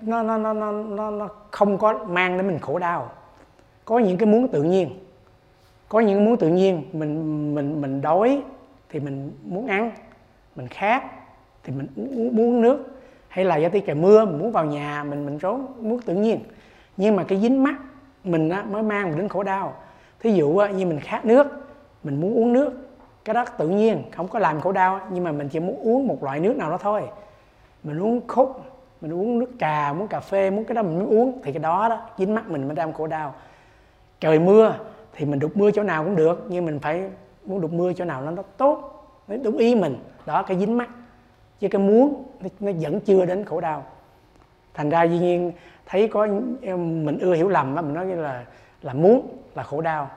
nó 0.01 0.23
nó 0.23 0.37
nó 0.37 0.53
nó 0.53 0.71
nó 0.71 1.11
nó 1.11 1.29
không 1.51 1.77
có 1.77 2.05
mang 2.09 2.37
đến 2.37 2.47
mình 2.47 2.59
khổ 2.59 2.79
đau. 2.79 3.11
Có 3.85 3.99
những 3.99 4.17
cái 4.17 4.27
muốn 4.27 4.47
tự 4.47 4.63
nhiên. 4.63 4.99
Có 5.89 5.99
những 5.99 6.25
muốn 6.25 6.37
tự 6.37 6.47
nhiên 6.47 6.83
mình 6.93 7.55
mình 7.55 7.81
mình 7.81 8.01
đói 8.01 8.41
thì 8.89 8.99
mình 8.99 9.31
muốn 9.43 9.67
ăn 9.67 9.91
mình 10.55 10.67
khát 10.67 11.03
thì 11.63 11.73
mình 11.73 11.87
muốn, 11.95 12.35
muốn 12.35 12.61
nước. 12.61 12.99
Hay 13.27 13.45
là 13.45 13.57
do 13.57 13.69
tí 13.69 13.79
trời 13.79 13.95
mưa 13.95 14.25
mình 14.25 14.39
muốn 14.39 14.51
vào 14.51 14.65
nhà 14.65 15.03
mình 15.03 15.25
mình 15.25 15.39
trốn 15.39 15.65
muốn 15.81 16.01
tự 16.01 16.15
nhiên. 16.15 16.39
Nhưng 16.97 17.15
mà 17.15 17.23
cái 17.23 17.39
dính 17.39 17.63
mắt 17.63 17.75
mình 18.23 18.49
á, 18.49 18.63
mới 18.63 18.83
mang 18.83 19.09
mình 19.09 19.17
đến 19.17 19.27
khổ 19.27 19.43
đau 19.43 19.73
thí 20.19 20.33
dụ 20.33 20.61
như 20.75 20.85
mình 20.85 20.99
khát 20.99 21.25
nước 21.25 21.47
mình 22.03 22.21
muốn 22.21 22.35
uống 22.35 22.53
nước 22.53 22.73
cái 23.25 23.33
đó 23.33 23.45
tự 23.57 23.69
nhiên 23.69 24.03
không 24.11 24.27
có 24.27 24.39
làm 24.39 24.61
khổ 24.61 24.71
đau 24.71 24.99
nhưng 25.11 25.23
mà 25.23 25.31
mình 25.31 25.49
chỉ 25.49 25.59
muốn 25.59 25.79
uống 25.83 26.07
một 26.07 26.23
loại 26.23 26.39
nước 26.39 26.57
nào 26.57 26.69
đó 26.69 26.77
thôi. 26.77 27.01
Mình 27.83 27.99
uống 27.99 28.21
khúc 28.27 28.61
mình 29.01 29.13
uống 29.13 29.39
nước 29.39 29.51
trà 29.59 29.93
muốn 29.93 30.07
cà 30.07 30.19
phê 30.19 30.49
muốn 30.49 30.65
cái 30.65 30.75
đó 30.75 30.81
mình 30.81 30.99
muốn 30.99 31.09
uống 31.09 31.39
thì 31.43 31.51
cái 31.51 31.59
đó 31.59 31.89
đó 31.89 31.99
dính 32.17 32.35
mắt 32.35 32.49
mình 32.49 32.67
mới 32.67 32.75
đang 32.75 32.93
khổ 32.93 33.07
đau. 33.07 33.35
Trời 34.19 34.39
mưa 34.39 34.75
thì 35.13 35.25
mình 35.25 35.39
đục 35.39 35.57
mưa 35.57 35.71
chỗ 35.71 35.83
nào 35.83 36.03
cũng 36.03 36.15
được 36.15 36.45
nhưng 36.49 36.65
mình 36.65 36.79
phải 36.79 37.09
muốn 37.45 37.61
đục 37.61 37.73
mưa 37.73 37.93
chỗ 37.93 38.05
nào 38.05 38.21
nó 38.21 38.43
tốt 38.57 38.93
nó 39.27 39.35
đúng 39.43 39.57
ý 39.57 39.75
mình 39.75 39.97
đó 40.25 40.43
cái 40.43 40.57
dính 40.57 40.77
mắt. 40.77 40.89
Chứ 41.59 41.67
cái 41.67 41.81
muốn 41.81 42.23
nó, 42.39 42.49
nó 42.59 42.71
vẫn 42.81 42.99
chưa 42.99 43.25
đến 43.25 43.45
khổ 43.45 43.61
đau. 43.61 43.85
Thành 44.73 44.89
ra 44.89 45.03
dĩ 45.03 45.19
nhiên 45.19 45.51
thấy 45.85 46.07
có 46.07 46.27
mình 46.77 47.17
ưa 47.19 47.33
hiểu 47.33 47.49
lầm 47.49 47.75
á 47.75 47.81
mình 47.81 47.93
nói 47.93 48.05
như 48.05 48.15
là 48.15 48.43
là 48.81 48.93
muốn 48.93 49.27
là 49.57 49.63
khổ 49.63 49.81
đau 49.81 50.09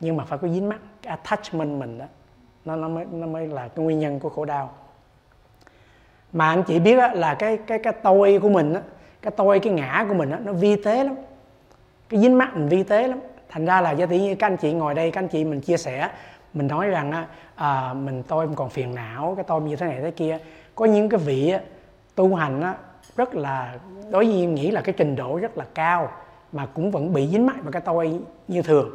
nhưng 0.00 0.16
mà 0.16 0.24
phải 0.24 0.38
có 0.38 0.48
dính 0.48 0.68
mắt 0.68 0.78
cái 1.02 1.10
attachment 1.10 1.80
mình 1.80 1.98
đó 1.98 2.04
nó 2.64 2.76
nó 2.76 2.88
mới 2.88 3.04
nó 3.12 3.26
mới 3.26 3.46
là 3.46 3.68
cái 3.68 3.84
nguyên 3.84 3.98
nhân 3.98 4.20
của 4.20 4.28
khổ 4.28 4.44
đau. 4.44 4.70
Mà 6.32 6.48
anh 6.48 6.62
chị 6.62 6.78
biết 6.78 6.96
đó, 6.96 7.08
là 7.08 7.34
cái 7.34 7.58
cái 7.66 7.78
cái 7.78 7.92
tôi 7.92 8.38
của 8.42 8.48
mình 8.48 8.74
á, 8.74 8.80
cái 9.22 9.32
tôi 9.36 9.58
cái 9.58 9.72
ngã 9.72 10.04
của 10.08 10.14
mình 10.14 10.30
á, 10.30 10.38
nó 10.44 10.52
vi 10.52 10.76
tế 10.76 11.04
lắm 11.04 11.14
cái 12.08 12.20
dính 12.20 12.38
mắt 12.38 12.56
mình 12.56 12.68
vi 12.68 12.82
tế 12.82 13.08
lắm. 13.08 13.20
Thành 13.48 13.66
ra 13.66 13.80
là 13.80 13.90
do 13.90 14.06
tự 14.06 14.16
như 14.16 14.34
các 14.34 14.46
anh 14.46 14.56
chị 14.56 14.72
ngồi 14.72 14.94
đây 14.94 15.10
các 15.10 15.20
anh 15.20 15.28
chị 15.28 15.44
mình 15.44 15.60
chia 15.60 15.76
sẻ 15.76 16.10
mình 16.54 16.66
nói 16.66 16.88
rằng 16.88 17.12
á, 17.12 17.26
à, 17.54 17.94
mình 17.94 18.22
tôi 18.22 18.48
còn 18.56 18.70
phiền 18.70 18.94
não 18.94 19.32
cái 19.36 19.44
tôi 19.44 19.60
như 19.60 19.76
thế 19.76 19.86
này 19.86 20.00
thế 20.02 20.10
kia. 20.10 20.38
Có 20.74 20.84
những 20.84 21.08
cái 21.08 21.20
vị 21.20 21.54
tu 22.14 22.34
hành 22.34 22.62
á, 22.62 22.74
rất 23.16 23.34
là 23.34 23.74
đối 24.10 24.26
với 24.26 24.40
em 24.40 24.54
nghĩ 24.54 24.70
là 24.70 24.80
cái 24.80 24.94
trình 24.98 25.16
độ 25.16 25.38
rất 25.38 25.58
là 25.58 25.64
cao 25.74 26.10
mà 26.56 26.66
cũng 26.66 26.90
vẫn 26.90 27.12
bị 27.12 27.28
dính 27.28 27.46
mắc 27.46 27.56
vào 27.62 27.72
cái 27.72 27.82
tôi 27.82 28.20
như 28.48 28.62
thường. 28.62 28.90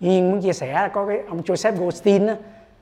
Nhưng 0.00 0.30
muốn 0.30 0.40
chia 0.40 0.52
sẻ 0.52 0.88
có 0.92 1.06
cái 1.06 1.20
ông 1.28 1.40
Joseph 1.40 1.76
Goldstein 1.76 2.26
đó, 2.26 2.34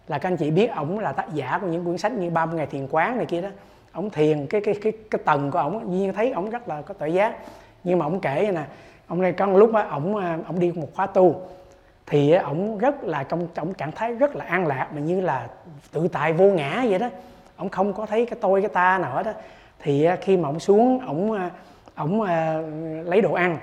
là 0.08 0.18
các 0.18 0.28
anh 0.28 0.36
chị 0.36 0.50
biết 0.50 0.66
ông 0.66 0.98
là 0.98 1.12
tác 1.12 1.34
giả 1.34 1.58
của 1.58 1.66
những 1.66 1.84
cuốn 1.84 1.98
sách 1.98 2.12
như 2.12 2.30
30 2.30 2.56
ngày 2.56 2.66
thiền 2.66 2.86
quán 2.90 3.16
này 3.16 3.26
kia 3.26 3.40
đó. 3.40 3.48
Ông 3.92 4.10
thiền 4.10 4.46
cái 4.46 4.60
cái 4.60 4.74
cái 4.82 4.92
cái 5.10 5.20
tầng 5.24 5.50
của 5.50 5.58
ông 5.58 5.90
nhiên 5.90 6.12
thấy 6.12 6.30
ông 6.30 6.50
rất 6.50 6.68
là 6.68 6.82
có 6.82 6.94
tự 6.94 7.06
giác. 7.06 7.36
Nhưng 7.84 7.98
mà 7.98 8.06
ông 8.06 8.20
kể 8.20 8.50
nè 8.54 8.62
ông 9.06 9.22
này 9.22 9.32
có 9.32 9.46
một 9.46 9.58
lúc 9.58 9.74
á 9.74 9.86
ông 9.90 10.16
ông 10.16 10.56
à, 10.56 10.60
đi 10.60 10.72
một 10.72 10.88
khóa 10.94 11.06
tu 11.06 11.40
thì 12.06 12.32
ông 12.32 12.78
rất 12.78 13.04
là 13.04 13.22
trong 13.22 13.48
trong 13.54 13.74
trạng 13.74 13.92
thái 13.92 14.14
rất 14.14 14.36
là 14.36 14.44
an 14.44 14.66
lạc 14.66 14.88
mà 14.94 15.00
như 15.00 15.20
là 15.20 15.48
tự 15.92 16.08
tại 16.08 16.32
vô 16.32 16.44
ngã 16.44 16.84
vậy 16.88 16.98
đó. 16.98 17.08
Ông 17.56 17.68
không 17.68 17.92
có 17.92 18.06
thấy 18.06 18.26
cái 18.26 18.38
tôi 18.40 18.60
cái 18.60 18.68
ta 18.68 18.98
nào 18.98 19.12
hết 19.12 19.22
đó 19.22 19.32
thì 19.80 20.04
à, 20.04 20.16
khi 20.20 20.36
mà 20.36 20.48
ông 20.48 20.60
xuống 20.60 21.00
ông 21.06 21.50
ông 21.94 22.22
à, 22.22 22.60
lấy 23.04 23.20
đồ 23.20 23.32
ăn 23.32 23.58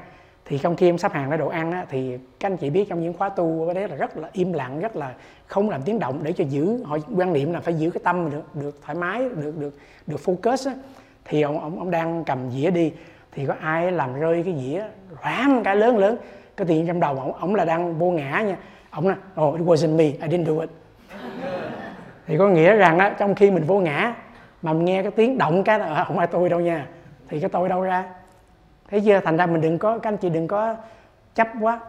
thì 0.45 0.57
trong 0.57 0.75
khi 0.75 0.89
em 0.89 0.97
sắp 0.97 1.13
hàng 1.13 1.29
ra 1.29 1.37
đồ 1.37 1.47
ăn 1.47 1.71
á, 1.71 1.85
thì 1.89 2.17
các 2.39 2.51
anh 2.51 2.57
chị 2.57 2.69
biết 2.69 2.89
trong 2.89 3.01
những 3.01 3.13
khóa 3.13 3.29
tu 3.29 3.63
cái 3.65 3.75
đấy 3.75 3.87
là 3.87 3.95
rất 3.95 4.17
là 4.17 4.29
im 4.33 4.53
lặng 4.53 4.79
rất 4.79 4.95
là 4.95 5.13
không 5.47 5.69
làm 5.69 5.81
tiếng 5.81 5.99
động 5.99 6.19
để 6.23 6.33
cho 6.33 6.43
giữ. 6.43 6.83
Họ 6.83 6.97
quan 7.15 7.33
niệm 7.33 7.53
là 7.53 7.59
phải 7.59 7.73
giữ 7.73 7.89
cái 7.89 8.01
tâm 8.03 8.31
được 8.31 8.55
được 8.55 8.79
thoải 8.85 8.95
mái 8.95 9.29
được 9.35 9.57
được 9.59 9.73
được 10.07 10.19
focus 10.25 10.69
á. 10.69 10.75
thì 11.25 11.41
ông 11.41 11.59
ông 11.59 11.79
ông 11.79 11.91
đang 11.91 12.23
cầm 12.23 12.51
dĩa 12.51 12.71
đi 12.71 12.91
thì 13.31 13.45
có 13.45 13.55
ai 13.59 13.91
làm 13.91 14.19
rơi 14.19 14.43
cái 14.43 14.55
dĩa 14.61 14.83
rám 15.23 15.63
cái 15.63 15.75
lớn 15.75 15.97
lớn 15.97 16.17
cái 16.57 16.67
tiền 16.67 16.87
trong 16.87 16.99
đầu 16.99 17.19
ông 17.19 17.33
ông 17.33 17.55
là 17.55 17.65
đang 17.65 17.99
vô 17.99 18.11
ngã 18.11 18.41
nha. 18.41 18.57
Ông 18.89 19.07
nói 19.07 19.17
oh 19.41 19.55
it 19.55 19.67
wasn't 19.67 19.95
me 19.95 20.03
I 20.03 20.37
didn't 20.37 20.45
do 20.45 20.61
it. 20.61 20.69
Thì 22.27 22.37
có 22.37 22.47
nghĩa 22.47 22.75
rằng 22.75 22.99
á 22.99 23.15
trong 23.19 23.35
khi 23.35 23.51
mình 23.51 23.63
vô 23.63 23.79
ngã 23.79 24.15
mà 24.61 24.73
mình 24.73 24.85
nghe 24.85 25.01
cái 25.01 25.11
tiếng 25.11 25.37
động 25.37 25.63
cái 25.63 25.79
là 25.79 25.85
ờ, 25.85 26.03
không 26.03 26.17
phải 26.17 26.27
tôi 26.27 26.49
đâu 26.49 26.59
nha. 26.59 26.87
Thì 27.29 27.39
cái 27.39 27.49
tôi 27.49 27.69
đâu 27.69 27.81
ra? 27.81 28.05
Thấy 28.91 29.01
chưa 29.01 29.19
thành 29.19 29.37
ra 29.37 29.45
mình 29.45 29.61
đừng 29.61 29.77
có 29.77 29.97
các 29.97 30.09
anh 30.09 30.17
chị 30.17 30.29
đừng 30.29 30.47
có 30.47 30.75
chấp 31.35 31.47
quá. 31.61 31.79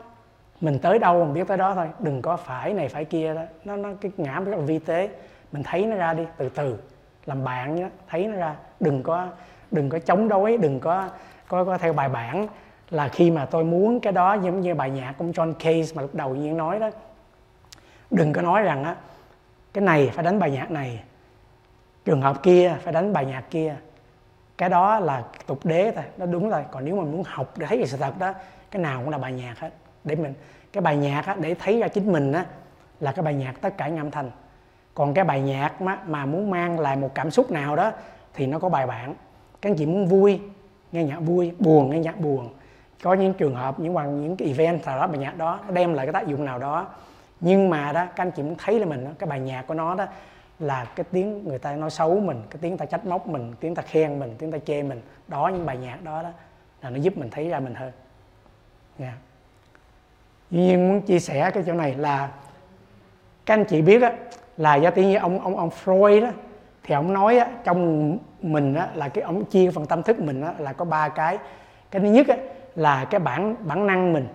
Mình 0.60 0.78
tới 0.78 0.98
đâu 0.98 1.24
mình 1.24 1.34
biết 1.34 1.48
tới 1.48 1.56
đó 1.56 1.74
thôi 1.74 1.88
đừng 1.98 2.22
có 2.22 2.36
phải 2.36 2.72
này 2.72 2.88
phải 2.88 3.04
kia 3.04 3.34
đó. 3.34 3.42
Nó 3.64 3.76
nó 3.76 3.88
cái 4.00 4.12
ngã 4.16 4.40
rất 4.40 4.56
là 4.56 4.64
vi 4.64 4.78
tế. 4.78 5.08
Mình 5.52 5.62
thấy 5.62 5.86
nó 5.86 5.96
ra 5.96 6.14
đi 6.14 6.26
từ 6.36 6.48
từ 6.48 6.78
làm 7.26 7.44
bạn 7.44 7.74
nhé. 7.74 7.88
Thấy 8.08 8.26
nó 8.26 8.36
ra 8.36 8.54
đừng 8.80 9.02
có 9.02 9.28
đừng 9.70 9.88
có 9.88 9.98
chống 9.98 10.28
đối 10.28 10.56
đừng 10.56 10.80
có 10.80 11.08
có, 11.48 11.64
có 11.64 11.78
theo 11.78 11.92
bài 11.92 12.08
bản. 12.08 12.46
Là 12.90 13.08
khi 13.08 13.30
mà 13.30 13.44
tôi 13.44 13.64
muốn 13.64 14.00
cái 14.00 14.12
đó 14.12 14.34
giống 14.34 14.60
như 14.60 14.74
bài 14.74 14.90
nhạc 14.90 15.14
của 15.18 15.24
John 15.24 15.52
Case 15.54 15.94
mà 15.94 16.02
lúc 16.02 16.14
đầu 16.14 16.34
nhiên 16.34 16.56
nói 16.56 16.78
đó. 16.78 16.90
Đừng 18.10 18.32
có 18.32 18.42
nói 18.42 18.62
rằng 18.62 18.84
á 18.84 18.96
cái 19.72 19.84
này 19.84 20.10
phải 20.14 20.24
đánh 20.24 20.38
bài 20.38 20.50
nhạc 20.50 20.70
này 20.70 21.02
trường 22.04 22.22
hợp 22.22 22.42
kia 22.42 22.76
phải 22.82 22.92
đánh 22.92 23.12
bài 23.12 23.26
nhạc 23.26 23.44
kia 23.50 23.76
cái 24.58 24.68
đó 24.68 24.98
là 24.98 25.22
tục 25.46 25.60
đế 25.64 25.92
thôi. 25.94 26.04
Nó 26.16 26.26
đúng 26.26 26.50
rồi. 26.50 26.62
Còn 26.70 26.84
nếu 26.84 26.96
mà 26.96 27.02
muốn 27.02 27.22
học 27.26 27.52
để 27.56 27.66
thấy 27.66 27.78
về 27.78 27.86
sự 27.86 27.96
thật 27.96 28.18
đó 28.18 28.32
cái 28.70 28.82
nào 28.82 29.00
cũng 29.00 29.10
là 29.10 29.18
bài 29.18 29.32
nhạc 29.32 29.58
hết. 29.58 29.70
Để 30.04 30.14
mình 30.14 30.34
cái 30.72 30.80
bài 30.80 30.96
nhạc 30.96 31.26
á, 31.26 31.36
để 31.40 31.54
thấy 31.54 31.80
ra 31.80 31.88
chính 31.88 32.12
mình 32.12 32.32
á, 32.32 32.44
là 33.00 33.12
cái 33.12 33.22
bài 33.22 33.34
nhạc 33.34 33.60
tất 33.60 33.76
cả 33.76 33.88
những 33.88 33.98
âm 33.98 34.10
thanh. 34.10 34.30
Còn 34.94 35.14
cái 35.14 35.24
bài 35.24 35.40
nhạc 35.40 35.82
mà, 35.82 35.98
mà 36.06 36.26
muốn 36.26 36.50
mang 36.50 36.80
lại 36.80 36.96
một 36.96 37.10
cảm 37.14 37.30
xúc 37.30 37.50
nào 37.50 37.76
đó 37.76 37.92
thì 38.34 38.46
nó 38.46 38.58
có 38.58 38.68
bài 38.68 38.86
bản. 38.86 39.14
Các 39.60 39.70
anh 39.70 39.76
chị 39.76 39.86
muốn 39.86 40.06
vui 40.06 40.40
nghe 40.92 41.04
nhạc 41.04 41.18
vui 41.18 41.52
buồn 41.58 41.90
nghe 41.90 41.98
nhạc 41.98 42.20
buồn. 42.20 42.48
Có 43.02 43.14
những 43.14 43.34
trường 43.34 43.54
hợp 43.54 43.80
những 43.80 43.94
bằng 43.94 44.22
những 44.22 44.36
cái 44.36 44.48
event 44.48 44.86
nào 44.86 44.98
đó 44.98 45.06
bài 45.06 45.18
nhạc 45.18 45.36
đó 45.36 45.60
nó 45.66 45.74
đem 45.74 45.94
lại 45.94 46.06
cái 46.06 46.12
tác 46.12 46.26
dụng 46.26 46.44
nào 46.44 46.58
đó. 46.58 46.86
Nhưng 47.40 47.70
mà 47.70 47.92
đó 47.92 48.06
các 48.16 48.22
anh 48.22 48.30
chị 48.30 48.42
muốn 48.42 48.56
thấy 48.64 48.80
là 48.80 48.86
mình 48.86 49.14
cái 49.18 49.26
bài 49.26 49.40
nhạc 49.40 49.66
của 49.66 49.74
nó 49.74 49.94
đó 49.94 50.06
là 50.62 50.84
cái 50.84 51.04
tiếng 51.12 51.44
người 51.44 51.58
ta 51.58 51.76
nói 51.76 51.90
xấu 51.90 52.20
mình 52.20 52.42
cái 52.50 52.58
tiếng 52.60 52.76
ta 52.76 52.84
trách 52.84 53.06
móc 53.06 53.26
mình 53.26 53.52
tiếng 53.60 53.74
ta 53.74 53.82
khen 53.82 54.18
mình 54.18 54.34
tiếng 54.38 54.52
ta 54.52 54.58
chê 54.66 54.82
mình 54.82 55.00
đó 55.28 55.50
những 55.54 55.66
bài 55.66 55.76
nhạc 55.76 56.04
đó 56.04 56.22
đó 56.22 56.30
là 56.82 56.90
nó 56.90 56.96
giúp 56.96 57.16
mình 57.16 57.30
thấy 57.30 57.48
ra 57.48 57.60
mình 57.60 57.74
hơn. 57.74 57.92
Dạ. 58.98 59.06
Yeah. 59.06 59.18
Tuy 60.50 60.58
nhiên 60.58 60.88
muốn 60.88 61.00
chia 61.00 61.18
sẻ 61.18 61.50
cái 61.50 61.62
chỗ 61.66 61.72
này 61.72 61.94
là 61.94 62.30
các 63.46 63.54
anh 63.54 63.64
chị 63.64 63.82
biết 63.82 63.98
đó, 63.98 64.10
là 64.56 64.74
do 64.74 64.90
tiếng 64.90 65.08
như 65.08 65.16
ông 65.16 65.40
ông 65.40 65.56
ông 65.56 65.70
Freud 65.84 66.22
đó 66.22 66.30
thì 66.82 66.94
ông 66.94 67.12
nói 67.12 67.38
á, 67.38 67.46
trong 67.64 68.18
mình 68.42 68.74
á, 68.74 68.88
là 68.94 69.08
cái 69.08 69.24
ông 69.24 69.44
chia 69.44 69.70
phần 69.70 69.86
tâm 69.86 70.02
thức 70.02 70.20
mình 70.20 70.40
á, 70.40 70.54
là 70.58 70.72
có 70.72 70.84
ba 70.84 71.08
cái. 71.08 71.38
Cái 71.90 72.02
thứ 72.02 72.08
nhất 72.08 72.28
á, 72.28 72.36
là 72.74 73.04
cái 73.04 73.20
bản 73.20 73.56
bản 73.60 73.86
năng 73.86 74.12
mình 74.12 74.26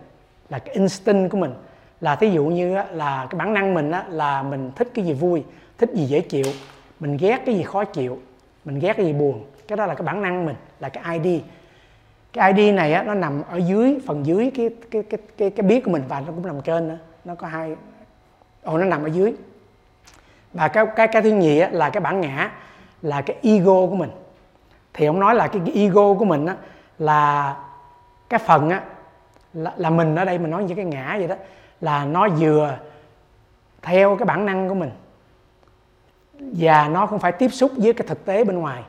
là 0.49 0.59
cái 0.59 0.75
instinct 0.75 1.31
của 1.31 1.37
mình. 1.37 1.53
Là 2.01 2.15
thí 2.15 2.29
dụ 2.29 2.45
như 2.45 2.75
á, 2.75 2.85
là 2.91 3.27
cái 3.29 3.39
bản 3.39 3.53
năng 3.53 3.73
mình 3.73 3.91
á, 3.91 4.05
là 4.09 4.43
mình 4.43 4.71
thích 4.75 4.87
cái 4.93 5.05
gì 5.05 5.13
vui 5.13 5.43
thích 5.77 5.89
gì 5.93 6.05
dễ 6.05 6.21
chịu 6.21 6.45
mình 6.99 7.17
ghét 7.17 7.41
cái 7.45 7.55
gì 7.55 7.63
khó 7.63 7.83
chịu 7.83 8.19
mình 8.65 8.79
ghét 8.79 8.93
cái 8.93 9.05
gì 9.05 9.13
buồn. 9.13 9.45
Cái 9.67 9.77
đó 9.77 9.85
là 9.85 9.95
cái 9.95 10.05
bản 10.05 10.21
năng 10.21 10.45
mình 10.45 10.55
là 10.79 10.89
cái 10.89 11.19
ID 11.19 11.41
cái 12.33 12.53
ID 12.53 12.73
này 12.73 12.93
á, 12.93 13.03
nó 13.03 13.13
nằm 13.13 13.43
ở 13.49 13.57
dưới 13.57 13.99
phần 14.05 14.25
dưới 14.25 14.51
cái 14.55 14.69
cái 14.91 15.03
cái 15.03 15.19
cái 15.37 15.49
cái 15.49 15.63
biết 15.63 15.85
của 15.85 15.91
mình 15.91 16.03
và 16.07 16.19
nó 16.19 16.25
cũng 16.25 16.45
nằm 16.45 16.61
trên 16.61 16.87
nữa. 16.87 16.97
Nó 17.25 17.35
có 17.35 17.47
hai 17.47 17.75
ồ 18.63 18.77
nó 18.77 18.85
nằm 18.85 19.03
ở 19.03 19.07
dưới. 19.07 19.33
Và 20.53 20.67
cái 20.67 20.85
cái 20.95 21.07
cái 21.07 21.21
thứ 21.21 21.31
nhì 21.31 21.59
á, 21.59 21.69
là 21.71 21.89
cái 21.89 22.01
bản 22.01 22.21
ngã 22.21 22.51
là 23.01 23.21
cái 23.21 23.35
ego 23.41 23.87
của 23.87 23.95
mình. 23.95 24.09
Thì 24.93 25.05
ông 25.05 25.19
nói 25.19 25.35
là 25.35 25.47
cái, 25.47 25.61
cái 25.65 25.75
ego 25.75 26.13
của 26.13 26.25
mình 26.25 26.45
á, 26.45 26.55
là 26.99 27.55
cái 28.29 28.39
phần 28.39 28.69
á 28.69 28.83
là, 29.53 29.73
là 29.77 29.89
mình 29.89 30.15
ở 30.15 30.25
đây 30.25 30.37
mình 30.37 30.51
nói 30.51 30.63
như 30.63 30.75
cái 30.75 30.85
ngã 30.85 31.15
vậy 31.17 31.27
đó 31.27 31.35
là 31.81 32.05
nó 32.05 32.29
vừa 32.29 32.77
theo 33.81 34.15
cái 34.15 34.25
bản 34.25 34.45
năng 34.45 34.69
của 34.69 34.75
mình 34.75 34.89
và 36.39 36.87
nó 36.87 37.05
không 37.05 37.19
phải 37.19 37.31
tiếp 37.31 37.49
xúc 37.49 37.71
với 37.75 37.93
cái 37.93 38.07
thực 38.07 38.25
tế 38.25 38.43
bên 38.43 38.59
ngoài. 38.59 38.83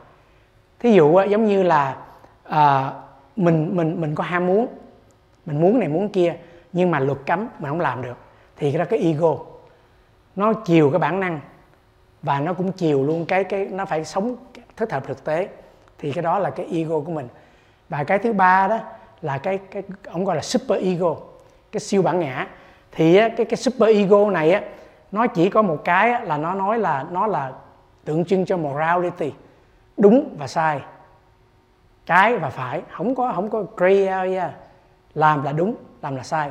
Thí 0.78 0.92
dụ 0.92 1.20
giống 1.28 1.46
như 1.46 1.62
là 1.62 1.96
à, 2.44 2.92
mình 3.36 3.76
mình 3.76 4.00
mình 4.00 4.14
có 4.14 4.24
ham 4.24 4.46
muốn 4.46 4.66
mình 5.46 5.60
muốn 5.60 5.78
này 5.78 5.88
muốn 5.88 6.08
kia 6.08 6.34
nhưng 6.72 6.90
mà 6.90 6.98
luật 6.98 7.18
cấm 7.26 7.48
mình 7.58 7.68
không 7.68 7.80
làm 7.80 8.02
được 8.02 8.16
thì 8.56 8.72
cái 8.72 8.78
đó 8.78 8.84
cái 8.84 8.98
ego. 8.98 9.36
Nó 10.36 10.52
chiều 10.52 10.90
cái 10.90 10.98
bản 10.98 11.20
năng 11.20 11.40
và 12.22 12.40
nó 12.40 12.52
cũng 12.52 12.72
chiều 12.72 13.04
luôn 13.04 13.26
cái 13.26 13.44
cái 13.44 13.66
nó 13.66 13.84
phải 13.84 14.04
sống 14.04 14.36
thích 14.76 14.92
hợp 14.92 15.06
thực 15.06 15.24
tế. 15.24 15.48
Thì 15.98 16.12
cái 16.12 16.22
đó 16.22 16.38
là 16.38 16.50
cái 16.50 16.66
ego 16.72 17.00
của 17.00 17.12
mình. 17.12 17.28
Và 17.88 18.04
cái 18.04 18.18
thứ 18.18 18.32
ba 18.32 18.68
đó 18.68 18.78
là 19.22 19.38
cái 19.38 19.58
cái 19.70 19.82
ông 20.10 20.24
gọi 20.24 20.36
là 20.36 20.42
super 20.42 20.82
ego 20.82 21.16
cái 21.72 21.80
siêu 21.80 22.02
bản 22.02 22.20
ngã. 22.20 22.46
Thì 22.92 23.18
cái 23.18 23.30
cái 23.30 23.56
super 23.56 23.96
ego 23.96 24.30
này 24.30 24.52
á 24.52 24.62
nó 25.12 25.26
chỉ 25.26 25.50
có 25.50 25.62
một 25.62 25.84
cái 25.84 26.26
là 26.26 26.38
nó 26.38 26.54
nói 26.54 26.78
là 26.78 27.06
nó 27.10 27.26
là 27.26 27.52
tượng 28.04 28.24
trưng 28.24 28.44
cho 28.44 28.56
morality 28.56 29.32
đúng 29.96 30.34
và 30.38 30.46
sai. 30.46 30.80
Trái 32.06 32.36
và 32.36 32.50
phải 32.50 32.82
không 32.90 33.14
có 33.14 33.32
không 33.34 33.50
có 33.50 33.64
gray 33.76 34.06
area 34.06 34.50
làm 35.14 35.42
là 35.42 35.52
đúng 35.52 35.74
làm 36.02 36.16
là 36.16 36.22
sai. 36.22 36.50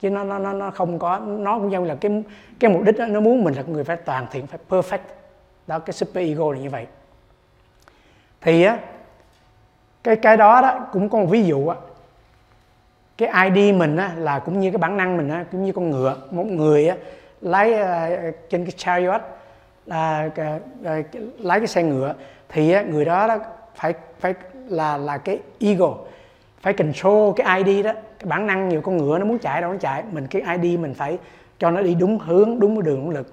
Chứ 0.00 0.10
nó 0.10 0.24
nó 0.24 0.38
nó 0.38 0.52
nó 0.52 0.70
không 0.70 0.98
có 0.98 1.18
nó 1.18 1.58
cũng 1.58 1.72
giống 1.72 1.84
là 1.84 1.94
cái 1.94 2.22
cái 2.60 2.70
mục 2.70 2.82
đích 2.82 2.98
đó, 2.98 3.06
nó 3.06 3.20
muốn 3.20 3.44
mình 3.44 3.54
là 3.54 3.62
người 3.66 3.84
phải 3.84 3.96
toàn 3.96 4.26
thiện 4.30 4.46
phải 4.46 4.58
perfect. 4.70 4.98
Đó 5.66 5.78
cái 5.78 5.92
super 5.92 6.28
ego 6.28 6.52
là 6.52 6.58
như 6.58 6.70
vậy. 6.70 6.86
Thì 8.40 8.62
á 8.62 8.78
cái 10.02 10.16
cái 10.16 10.36
đó 10.36 10.60
đó 10.60 10.86
cũng 10.92 11.08
có 11.08 11.18
một 11.18 11.26
ví 11.30 11.44
dụ 11.44 11.68
á. 11.68 11.76
Cái 13.18 13.50
ID 13.50 13.74
mình 13.74 13.96
á 13.96 14.12
là 14.16 14.38
cũng 14.38 14.60
như 14.60 14.70
cái 14.70 14.78
bản 14.78 14.96
năng 14.96 15.16
mình 15.16 15.28
á 15.28 15.44
cũng 15.52 15.64
như 15.64 15.72
con 15.72 15.90
ngựa 15.90 16.16
một 16.30 16.46
người 16.46 16.88
á 16.88 16.96
lái 17.42 17.72
uh, 17.72 18.34
trên 18.50 18.64
cái 18.64 18.72
chariot 18.76 19.20
là 19.86 20.26
uh, 20.26 20.32
uh, 20.80 21.06
lái 21.38 21.60
cái 21.60 21.66
xe 21.66 21.82
ngựa 21.82 22.14
thì 22.48 22.76
uh, 22.76 22.86
người 22.86 23.04
đó 23.04 23.26
đó 23.26 23.38
phải 23.74 23.94
phải 24.20 24.34
là 24.68 24.96
là 24.96 25.18
cái 25.18 25.38
ego 25.60 25.94
phải 26.62 26.72
control 26.72 27.32
cái 27.36 27.62
ID 27.64 27.84
đó. 27.84 27.92
Cái 27.92 28.26
bản 28.28 28.46
năng 28.46 28.68
nhiều 28.68 28.80
con 28.80 28.96
ngựa 28.96 29.18
nó 29.18 29.24
muốn 29.24 29.38
chạy 29.38 29.60
đâu 29.60 29.72
nó 29.72 29.78
chạy 29.78 30.02
mình 30.12 30.26
cái 30.26 30.42
ID 30.62 30.78
mình 30.78 30.94
phải 30.94 31.18
cho 31.58 31.70
nó 31.70 31.82
đi 31.82 31.94
đúng 31.94 32.18
hướng 32.18 32.60
đúng 32.60 32.76
cái 32.76 32.82
đường 32.82 33.00
đúng 33.00 33.10
lực. 33.10 33.32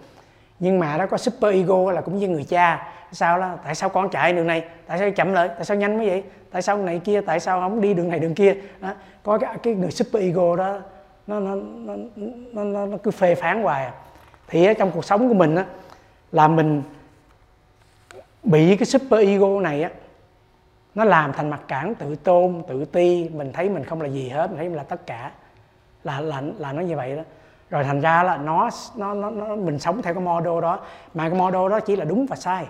Nhưng 0.60 0.80
mà 0.80 0.98
nó 0.98 1.06
có 1.08 1.18
super 1.18 1.54
ego 1.54 1.92
là 1.92 2.02
cũng 2.02 2.18
như 2.18 2.28
người 2.28 2.44
cha 2.44 2.88
sao 3.12 3.38
là 3.38 3.58
tại 3.64 3.76
sao 3.76 3.90
con 3.90 4.10
chạy 4.10 4.34
đường 4.34 4.48
này? 4.48 4.64
Tại 4.88 5.00
sao 5.00 5.12
chậm 5.12 5.34
lại? 5.34 5.48
Tại 5.48 5.66
sao 5.66 5.78
nhanh 5.78 5.98
mới 5.98 6.10
vậy? 6.10 6.24
Tại 6.52 6.62
sao 6.62 6.78
này 6.78 7.02
kia? 7.04 7.22
Tại 7.22 7.40
sao 7.40 7.60
không 7.60 7.82
đi 7.82 7.94
đường 7.94 8.10
này 8.10 8.20
đường 8.20 8.36
kia? 8.36 8.56
Đó. 8.80 8.94
có 9.24 9.38
cái, 9.38 9.56
cái 9.64 9.74
người 9.74 9.92
super 9.92 10.24
ego 10.24 10.56
đó 10.56 10.80
nó 11.30 11.40
nó 11.40 11.56
nó 11.56 11.94
nó, 12.54 12.64
nó, 12.64 12.86
nó 12.86 12.98
cứ 12.98 13.12
phê 13.12 13.36
phán 13.36 13.64
hoài 13.64 13.86
à. 13.86 13.94
thì 14.48 14.66
ở 14.66 14.74
trong 14.74 14.92
cuộc 14.92 15.06
sống 15.06 15.28
của 15.28 15.34
mình 15.34 15.56
á 15.56 15.66
là 16.32 16.48
mình 16.48 16.84
bị 18.44 18.76
cái 18.78 18.86
super 18.86 19.28
ego 19.28 19.62
này 19.62 19.84
á 19.84 19.90
nó 20.96 21.04
làm 21.04 21.34
thành 21.34 21.50
mặt 21.50 21.62
cản 21.68 21.96
tự 21.96 22.16
tôn 22.16 22.64
tự 22.68 22.86
ti. 22.86 23.30
Mình 23.30 23.54
thấy 23.54 23.70
mình 23.70 23.84
không 23.84 24.02
là 24.02 24.08
gì 24.08 24.30
hết 24.30 24.48
mình 24.48 24.58
thấy 24.58 24.68
mình 24.70 24.78
là 24.78 24.84
tất 24.84 25.06
cả. 25.06 25.32
Là 26.04 26.22
là 26.22 26.42
là 26.58 26.74
nó 26.74 26.82
như 26.82 26.96
vậy 26.96 27.16
đó. 27.16 27.24
Rồi 27.70 27.84
thành 27.84 28.02
ra 28.02 28.24
là 28.24 28.38
nó 28.38 28.70
nó 28.96 29.14
nó, 29.14 29.30
nó 29.30 29.56
mình 29.56 29.80
sống 29.80 30.02
theo 30.02 30.14
cái 30.14 30.24
model 30.24 30.62
đó. 30.62 30.80
Mà 31.14 31.30
cái 31.30 31.40
model 31.40 31.70
đó 31.70 31.80
chỉ 31.80 31.96
là 31.96 32.06
đúng 32.06 32.26
và 32.26 32.36
sai 32.36 32.66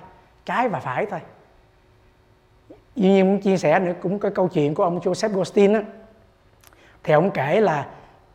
trái 0.46 0.70
và 0.70 0.80
phải 0.80 1.06
thôi. 1.06 1.20
Như 2.96 3.10
nhiên 3.10 3.28
muốn 3.28 3.42
chia 3.42 3.58
sẻ 3.58 3.80
nữa 3.80 3.94
cũng 4.02 4.20
có 4.20 4.30
câu 4.30 4.48
chuyện 4.48 4.74
của 4.74 4.84
ông 4.84 5.00
Joseph 5.00 5.34
Goldstein 5.34 5.74
á. 5.74 5.82
Thì 7.04 7.14
ông 7.14 7.32
kể 7.32 7.62
là 7.62 7.88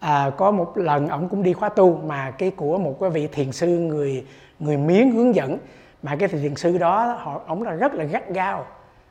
à, 0.04 0.30
có 0.36 0.50
một 0.50 0.78
lần 0.78 1.08
ông 1.08 1.28
cũng 1.28 1.42
đi 1.42 1.52
khóa 1.52 1.68
tu 1.68 2.00
mà 2.06 2.30
cái 2.30 2.50
của 2.50 2.78
một 2.78 2.96
cái 3.00 3.10
vị 3.10 3.26
thiền 3.26 3.52
sư 3.52 3.68
người 3.68 4.24
người 4.58 4.76
miến 4.76 5.10
hướng 5.10 5.34
dẫn. 5.34 5.58
Mà 6.02 6.16
cái 6.16 6.28
thiền 6.28 6.54
sư 6.54 6.78
đó 6.78 7.18
họ 7.18 7.40
ông 7.46 7.62
là 7.62 7.72
rất 7.72 7.94
là 7.94 8.04
gắt 8.04 8.30
gao. 8.30 8.66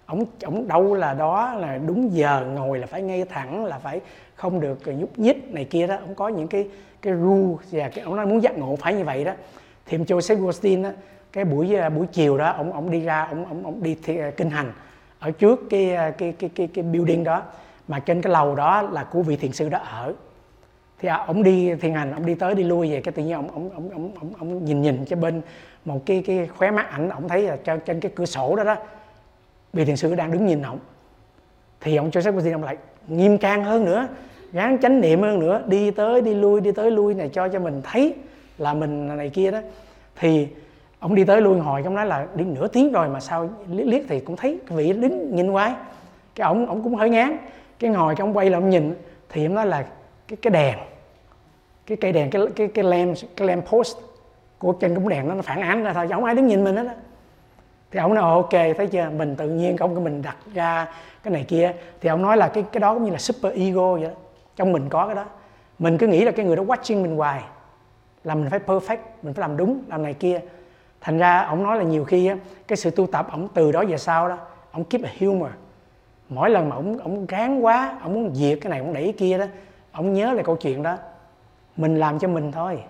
Ông 0.06 0.26
ông 0.44 0.68
đâu 0.68 0.94
là 0.94 1.14
đó 1.14 1.53
là 1.53 1.78
đúng 1.78 2.14
giờ 2.14 2.45
ngồi 2.56 2.80
là 2.80 2.88
phải 2.88 3.02
ngay 3.02 3.24
thẳng 3.30 3.65
là 3.65 3.80
phải 3.80 4.02
không 4.36 4.60
được 4.60 4.80
nhúc 4.86 5.20
nhích 5.20 5.53
này 5.53 5.65
kia 5.65 5.88
đó. 5.88 5.95
Ông 5.95 6.15
có 6.15 6.28
những 6.28 6.48
cái 6.48 6.70
cái 7.02 7.14
rule 7.14 7.56
và 7.72 7.90
cái 7.90 8.03
ông 8.03 8.15
nói 8.15 8.26
muốn 8.26 8.44
giác 8.44 8.57
ngộ 8.57 8.76
phải 8.76 8.94
như 8.94 9.03
vậy 9.03 9.24
đó. 9.24 9.32
Thì 9.86 9.98
ông 9.98 10.06
Joseph 10.06 10.38
Goldstein 10.38 10.84
á 10.84 10.91
cái 11.32 11.45
buổi 11.45 11.76
à, 11.76 11.90
buổi 11.90 12.07
chiều 12.07 12.38
đó 12.38 12.53
ông 12.57 12.74
ông 12.74 12.91
đi 12.91 12.99
ra 12.99 13.28
ông 13.30 13.45
ông 13.45 13.65
ông 13.65 13.84
đi 13.84 13.98
thi, 14.03 14.18
à, 14.18 14.32
kinh 14.38 14.49
hành 14.49 14.72
ở 15.20 15.32
trước 15.32 15.60
cái 15.70 15.95
à, 15.95 16.10
cái 16.10 16.34
cái 16.40 16.49
cái 16.56 16.68
cái 16.74 16.84
building 16.84 17.24
đó. 17.24 17.41
Mà 17.88 17.99
trên 17.99 18.22
cái 18.22 18.34
lầu 18.34 18.56
đó 18.56 18.82
là 18.82 19.03
của 19.03 19.22
vị 19.22 19.36
thiền 19.36 19.52
sư 19.52 19.70
đó 19.70 19.78
ở 19.78 20.14
thì 21.03 21.09
à, 21.09 21.23
ông 21.27 21.43
đi 21.43 21.75
thiền 21.75 21.93
hành 21.93 22.11
ông 22.11 22.25
đi 22.25 22.35
tới 22.35 22.55
đi 22.55 22.63
lui 22.63 22.91
về 22.91 23.01
cái 23.01 23.11
tự 23.11 23.23
nhiên 23.23 23.34
ông 23.34 23.47
ông 23.53 23.69
ông 23.73 23.89
ông 23.93 24.11
ông, 24.19 24.34
ông 24.39 24.65
nhìn 24.65 24.81
nhìn 24.81 25.05
cho 25.05 25.15
bên 25.15 25.41
một 25.85 26.05
cái 26.05 26.23
cái 26.25 26.47
khóe 26.57 26.71
mắt 26.71 26.89
ảnh 26.89 27.09
ông 27.09 27.30
thấy 27.30 27.41
là 27.41 27.57
trên, 27.63 27.80
trên 27.85 27.99
cái 27.99 28.11
cửa 28.15 28.25
sổ 28.25 28.55
đó 28.55 28.63
đó 28.63 28.75
vị 29.73 29.85
thiền 29.85 29.95
sư 29.95 30.15
đang 30.15 30.31
đứng 30.31 30.45
nhìn 30.45 30.61
ông. 30.61 30.80
Thì 31.81 31.95
ông 31.95 32.09
Joseph 32.09 32.31
Goldstein 32.31 32.55
ông 32.55 32.63
lại 32.63 32.77
nghiêm 33.07 33.38
trang 33.38 33.63
hơn 33.63 33.85
nữa 33.85 34.07
gán 34.51 34.77
chánh 34.81 35.01
niệm 35.01 35.21
hơn 35.21 35.39
nữa 35.39 35.61
đi 35.67 35.91
tới 35.91 36.21
đi 36.21 36.34
lui 36.34 36.61
đi 36.61 36.71
tới 36.71 36.91
lui 36.91 37.13
này 37.13 37.30
cho 37.30 37.47
cho 37.47 37.59
mình 37.59 37.81
thấy 37.84 38.13
là 38.57 38.73
mình 38.73 39.17
này 39.17 39.30
kia 39.30 39.51
đó. 39.51 39.59
Thì 40.15 40.47
ông 40.99 41.15
đi 41.15 41.23
tới 41.23 41.41
lui 41.41 41.59
hồi 41.59 41.81
ông 41.84 41.95
nói 41.95 42.05
là 42.05 42.27
đi 42.35 42.43
nửa 42.43 42.67
tiếng 42.67 42.91
rồi 42.91 43.09
mà 43.09 43.19
sao 43.19 43.49
liếc, 43.69 43.88
liếc 43.88 44.01
thì 44.07 44.19
cũng 44.19 44.35
thấy 44.35 44.59
cái 44.67 44.77
vị 44.77 44.93
đứng 44.93 45.35
nhìn 45.35 45.51
quái 45.51 45.73
cái 46.35 46.45
ông 46.45 46.65
ông 46.65 46.84
cũng 46.84 46.95
hơi 46.95 47.09
ngán. 47.09 47.38
Cái 47.80 47.91
ngồi 47.91 48.15
cái 48.15 48.27
ông 48.27 48.38
quay 48.38 48.49
lại 48.49 48.61
ông 48.61 48.69
nhìn 48.69 48.95
thì 49.30 49.45
ông 49.45 49.55
nói 49.55 49.65
là 49.65 49.85
cái 50.27 50.38
cái 50.41 50.51
đèn 50.51 50.77
cái 51.85 51.97
cây 51.97 52.11
đèn 52.11 52.30
cái 52.30 52.41
cái 52.55 52.68
cái 52.68 52.84
lamp 52.84 53.18
cái 53.35 53.47
lamp 53.47 53.65
post 53.65 53.97
của 54.57 54.73
trên 54.73 54.91
cái 54.91 54.99
bóng 54.99 55.10
đèn 55.10 55.27
nó 55.27 55.41
phản 55.41 55.61
ánh 55.61 55.84
ra 55.84 55.93
thôi 55.93 56.05
chứ 56.10 56.15
không 56.15 56.23
ai 56.23 56.35
đứng 56.35 56.47
nhìn 56.47 56.64
mình 56.64 56.76
hết 56.76 56.84
đó 56.84 56.93
thì 57.93 57.99
ông 57.99 58.14
nói 58.14 58.23
ok 58.23 58.51
thấy 58.51 58.88
chưa? 58.88 59.10
Mình 59.18 59.35
tự 59.35 59.49
nhiên 59.49 59.77
không 59.77 59.95
cái 59.95 60.03
mình 60.03 60.22
đặt 60.22 60.38
ra 60.53 60.88
cái 61.23 61.34
này 61.34 61.43
kia. 61.47 61.73
Thì 62.01 62.10
ông 62.10 62.22
nói 62.22 62.38
là 62.38 62.47
cái 62.47 62.64
cái 62.72 62.80
đó 62.80 62.93
cũng 62.93 63.03
như 63.03 63.11
là 63.11 63.18
super 63.18 63.53
ego 63.53 63.93
vậy 63.93 64.03
đó. 64.03 64.10
Trong 64.55 64.72
mình 64.72 64.89
có 64.89 65.05
cái 65.05 65.15
đó. 65.15 65.26
Mình 65.80 65.97
cứ 65.97 66.07
nghĩ 66.07 66.26
là 66.26 66.31
cái 66.31 66.45
người 66.45 66.55
đó 66.55 66.64
watching 66.64 67.01
mình 67.01 67.15
hoài. 67.15 67.43
Là 68.23 68.35
mình 68.35 68.49
phải 68.49 68.60
perfect 68.65 68.97
mình 69.23 69.34
phải 69.34 69.41
làm 69.41 69.57
đúng 69.57 69.81
làm 69.88 70.03
này 70.03 70.14
kia. 70.14 70.41
Thành 71.01 71.18
ra 71.18 71.39
ông 71.39 71.64
nói 71.64 71.77
là 71.77 71.84
nhiều 71.84 72.05
khi 72.05 72.27
á, 72.27 72.38
cái 72.68 72.77
sự 72.77 72.91
tu 72.91 73.07
tập 73.07 73.27
ông 73.31 73.47
từ 73.53 73.72
đó 73.72 73.84
về 73.88 73.97
sau 73.97 74.30
đó 74.30 74.38
ông 74.72 74.84
keep 74.84 75.03
a 75.03 75.10
humor. 75.19 75.49
Mỗi 76.30 76.49
lần 76.49 76.69
mà 76.69 76.76
ông 76.76 76.97
ông 76.97 77.26
ráng 77.26 77.65
quá 77.65 77.97
ông 78.01 78.14
muốn 78.14 78.35
diệt 78.35 78.60
cái 78.61 78.69
này 78.69 78.80
ông 78.80 78.93
đẩy 78.93 79.03
cái 79.03 79.14
kia 79.14 79.38
đó 79.38 79.45
ông 79.91 80.14
nhớ 80.14 80.34
lại 80.34 80.43
câu 80.43 80.55
chuyện 80.55 80.84
đó 80.84 80.97
mình 81.78 82.00
làm 82.00 82.20
cho 82.20 82.28
mình 82.28 82.52
thôi. 82.52 82.84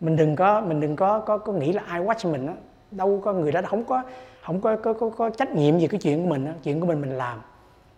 Mình 0.00 0.16
đừng 0.16 0.36
có 0.36 0.60
mình 0.60 0.80
đừng 0.80 0.96
có 0.96 1.20
có 1.20 1.38
có 1.38 1.52
nghĩ 1.52 1.72
là 1.72 1.82
ai 1.86 2.00
watch 2.00 2.32
mình 2.32 2.46
đó 2.46 2.52
đâu 2.90 3.20
có 3.24 3.32
người 3.32 3.52
đó 3.52 3.60
không 3.66 3.84
có 3.84 4.02
không 4.42 4.60
có 4.60 4.76
có 4.76 4.92
có, 4.92 5.10
có 5.10 5.30
trách 5.30 5.54
nhiệm 5.54 5.78
gì 5.78 5.86
cái 5.88 6.00
chuyện 6.00 6.22
của 6.22 6.28
mình 6.28 6.44
đó. 6.44 6.52
chuyện 6.62 6.80
của 6.80 6.86
mình 6.86 7.00
mình 7.00 7.18
làm. 7.18 7.40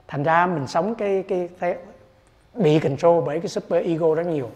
Thành 0.09 0.23
ra 0.23 0.47
mình 0.47 0.67
sống 0.67 0.95
cái 0.95 1.25
cái, 1.29 1.49
cái 1.61 1.77
bị 2.55 2.79
control 2.79 3.25
bởi 3.27 3.41
cái 3.41 3.49
super 3.49 3.85
ego 3.85 4.15
rất 4.15 4.27
nhiều. 4.27 4.51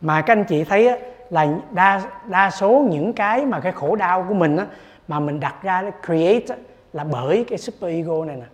Mà 0.00 0.22
các 0.22 0.32
anh 0.32 0.44
chị 0.44 0.64
thấy 0.64 0.88
á, 0.88 0.96
là 1.30 1.48
đa 1.70 2.02
đa 2.26 2.50
số 2.50 2.86
những 2.90 3.12
cái 3.12 3.46
mà 3.46 3.60
cái 3.60 3.72
khổ 3.72 3.96
đau 3.96 4.24
của 4.28 4.34
mình 4.34 4.56
á, 4.56 4.66
mà 5.08 5.20
mình 5.20 5.40
đặt 5.40 5.62
ra 5.62 5.82
để 5.82 5.90
create 6.06 6.56
á, 6.56 6.56
là 6.92 7.04
bởi 7.04 7.44
cái 7.48 7.58
super 7.58 7.90
ego 7.90 8.24
này 8.24 8.36
nè. 8.36 8.46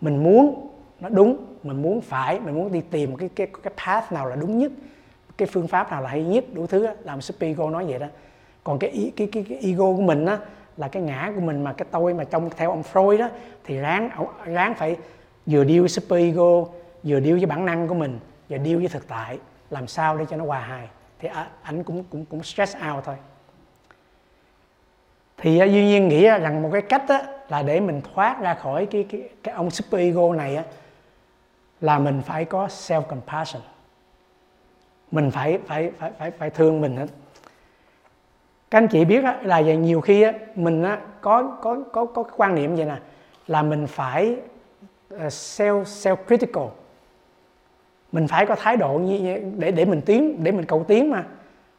Mình 0.00 0.22
muốn 0.22 0.68
nó 1.00 1.08
đúng 1.08 1.47
mình 1.62 1.82
muốn 1.82 2.00
phải 2.00 2.40
mình 2.40 2.54
muốn 2.54 2.72
đi 2.72 2.80
tìm 2.90 3.16
cái 3.16 3.28
cái 3.36 3.46
cái 3.62 3.72
path 3.86 4.12
nào 4.12 4.28
là 4.28 4.36
đúng 4.36 4.58
nhất 4.58 4.72
cái 5.36 5.48
phương 5.52 5.68
pháp 5.68 5.90
nào 5.90 6.02
là 6.02 6.08
hay 6.08 6.24
nhất 6.24 6.44
đủ 6.52 6.66
thứ 6.66 6.86
đó. 6.86 6.92
làm 7.04 7.20
super 7.20 7.48
ego 7.48 7.70
nói 7.70 7.84
vậy 7.88 7.98
đó 7.98 8.06
còn 8.64 8.78
cái 8.78 9.12
cái 9.16 9.28
cái, 9.32 9.44
cái 9.48 9.58
ego 9.62 9.84
của 9.84 10.02
mình 10.02 10.26
á 10.26 10.38
là 10.76 10.88
cái 10.88 11.02
ngã 11.02 11.32
của 11.34 11.40
mình 11.40 11.64
mà 11.64 11.72
cái 11.72 11.88
tôi 11.90 12.14
mà 12.14 12.24
trong 12.24 12.50
theo 12.56 12.70
ông 12.70 12.82
Freud 12.92 13.18
đó 13.18 13.28
thì 13.64 13.78
ráng 13.78 14.10
ráng 14.44 14.74
phải 14.74 14.96
vừa 15.46 15.64
điêu 15.64 15.82
với 15.82 15.88
super 15.88 16.20
ego 16.20 16.64
vừa 17.02 17.20
điêu 17.20 17.36
với 17.36 17.46
bản 17.46 17.66
năng 17.66 17.88
của 17.88 17.94
mình 17.94 18.18
và 18.48 18.58
điêu 18.58 18.78
với 18.78 18.88
thực 18.88 19.08
tại 19.08 19.38
làm 19.70 19.86
sao 19.86 20.16
để 20.16 20.24
cho 20.30 20.36
nó 20.36 20.44
hòa 20.44 20.60
hài 20.60 20.88
thì 21.20 21.28
anh 21.62 21.84
cũng 21.84 22.04
cũng 22.10 22.24
cũng 22.24 22.42
stress 22.42 22.76
out 22.92 23.04
thôi 23.04 23.16
thì 25.38 25.58
à, 25.58 25.64
duy 25.64 25.84
nhiên 25.84 26.08
nghĩ 26.08 26.22
rằng 26.22 26.62
một 26.62 26.68
cái 26.72 26.82
cách 26.82 27.02
đó 27.08 27.20
là 27.48 27.62
để 27.62 27.80
mình 27.80 28.00
thoát 28.14 28.40
ra 28.40 28.54
khỏi 28.54 28.86
cái 28.86 29.06
cái 29.10 29.28
cái 29.42 29.54
ông 29.54 29.70
super 29.70 30.00
ego 30.00 30.34
này 30.34 30.56
á, 30.56 30.64
là 31.80 31.98
mình 31.98 32.22
phải 32.24 32.44
có 32.44 32.66
self 32.66 33.02
compassion 33.02 33.62
mình 35.10 35.30
phải 35.30 35.58
phải 35.66 35.90
phải 35.98 36.10
phải 36.18 36.30
phải 36.30 36.50
thương 36.50 36.80
mình 36.80 36.96
hết 36.96 37.06
các 38.70 38.78
anh 38.78 38.88
chị 38.88 39.04
biết 39.04 39.24
á, 39.24 39.38
là 39.42 39.60
nhiều 39.60 40.00
khi 40.00 40.22
á, 40.22 40.32
mình 40.54 40.82
á, 40.82 40.98
có 41.20 41.56
có 41.62 41.76
có 41.92 42.04
có 42.04 42.22
cái 42.22 42.32
quan 42.36 42.54
niệm 42.54 42.76
vậy 42.76 42.84
nè 42.86 42.96
là 43.46 43.62
mình 43.62 43.86
phải 43.86 44.36
ờ, 45.10 45.26
self 45.26 45.82
self 45.82 46.16
critical 46.26 46.64
mình 48.12 48.28
phải 48.28 48.46
có 48.46 48.54
thái 48.54 48.76
độ 48.76 48.98
như 48.98 49.38
để 49.56 49.70
để 49.70 49.84
mình 49.84 50.00
tiến 50.00 50.44
để 50.44 50.52
mình 50.52 50.64
cầu 50.64 50.84
tiến 50.88 51.10
mà. 51.10 51.24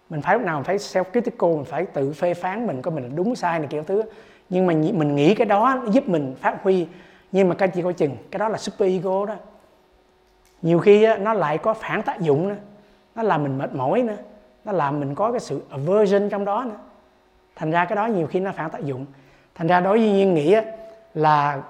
Mình 0.09 0.21
phải 0.21 0.35
lúc 0.35 0.45
nào 0.45 0.57
mình 0.57 0.63
phải 0.63 0.77
self 0.77 1.03
critical 1.11 1.49
mình 1.49 1.65
phải 1.65 1.85
tự 1.85 2.13
phê 2.13 2.33
phán 2.33 2.67
mình 2.67 2.81
có 2.81 2.91
mình 2.91 3.15
đúng 3.15 3.35
sai 3.35 3.59
này 3.59 3.67
kiểu 3.67 3.83
thứ 3.83 4.03
nhưng 4.49 4.67
mà 4.67 4.73
mình 4.73 5.15
nghĩ 5.15 5.35
cái 5.35 5.45
đó 5.45 5.83
giúp 5.91 6.09
mình 6.09 6.35
phát 6.41 6.63
huy. 6.63 6.87
Nhưng 7.31 7.49
mà 7.49 7.55
các 7.55 7.65
anh 7.65 7.71
chị 7.75 7.81
coi 7.81 7.93
chừng 7.93 8.17
cái 8.31 8.39
đó 8.39 8.49
là 8.49 8.57
super 8.57 8.89
ego 8.89 9.25
đó 9.25 9.35
nhiều 10.61 10.79
khi 10.79 11.03
á, 11.03 11.17
nó 11.17 11.33
lại 11.33 11.57
có 11.57 11.73
phản 11.73 12.01
tác 12.01 12.21
dụng 12.21 12.49
nữa. 12.49 12.55
Nó 13.15 13.23
làm 13.23 13.43
mình 13.43 13.57
mệt 13.57 13.75
mỏi 13.75 14.03
nữa. 14.03 14.17
Nó 14.65 14.71
làm 14.71 14.99
mình 14.99 15.15
có 15.15 15.31
cái 15.31 15.39
sự 15.39 15.61
aversion 15.69 16.29
trong 16.29 16.45
đó 16.45 16.63
nữa. 16.63 16.77
Thành 17.55 17.71
ra 17.71 17.85
cái 17.85 17.95
đó 17.95 18.05
nhiều 18.05 18.27
khi 18.27 18.39
nó 18.39 18.51
phản 18.51 18.69
tác 18.69 18.83
dụng. 18.83 19.05
Thành 19.55 19.67
ra 19.67 19.79
đối 19.79 19.97
với 19.97 20.11
nhiên 20.11 20.33
nghĩ 20.33 20.53
á, 20.53 20.63
là 21.13 21.61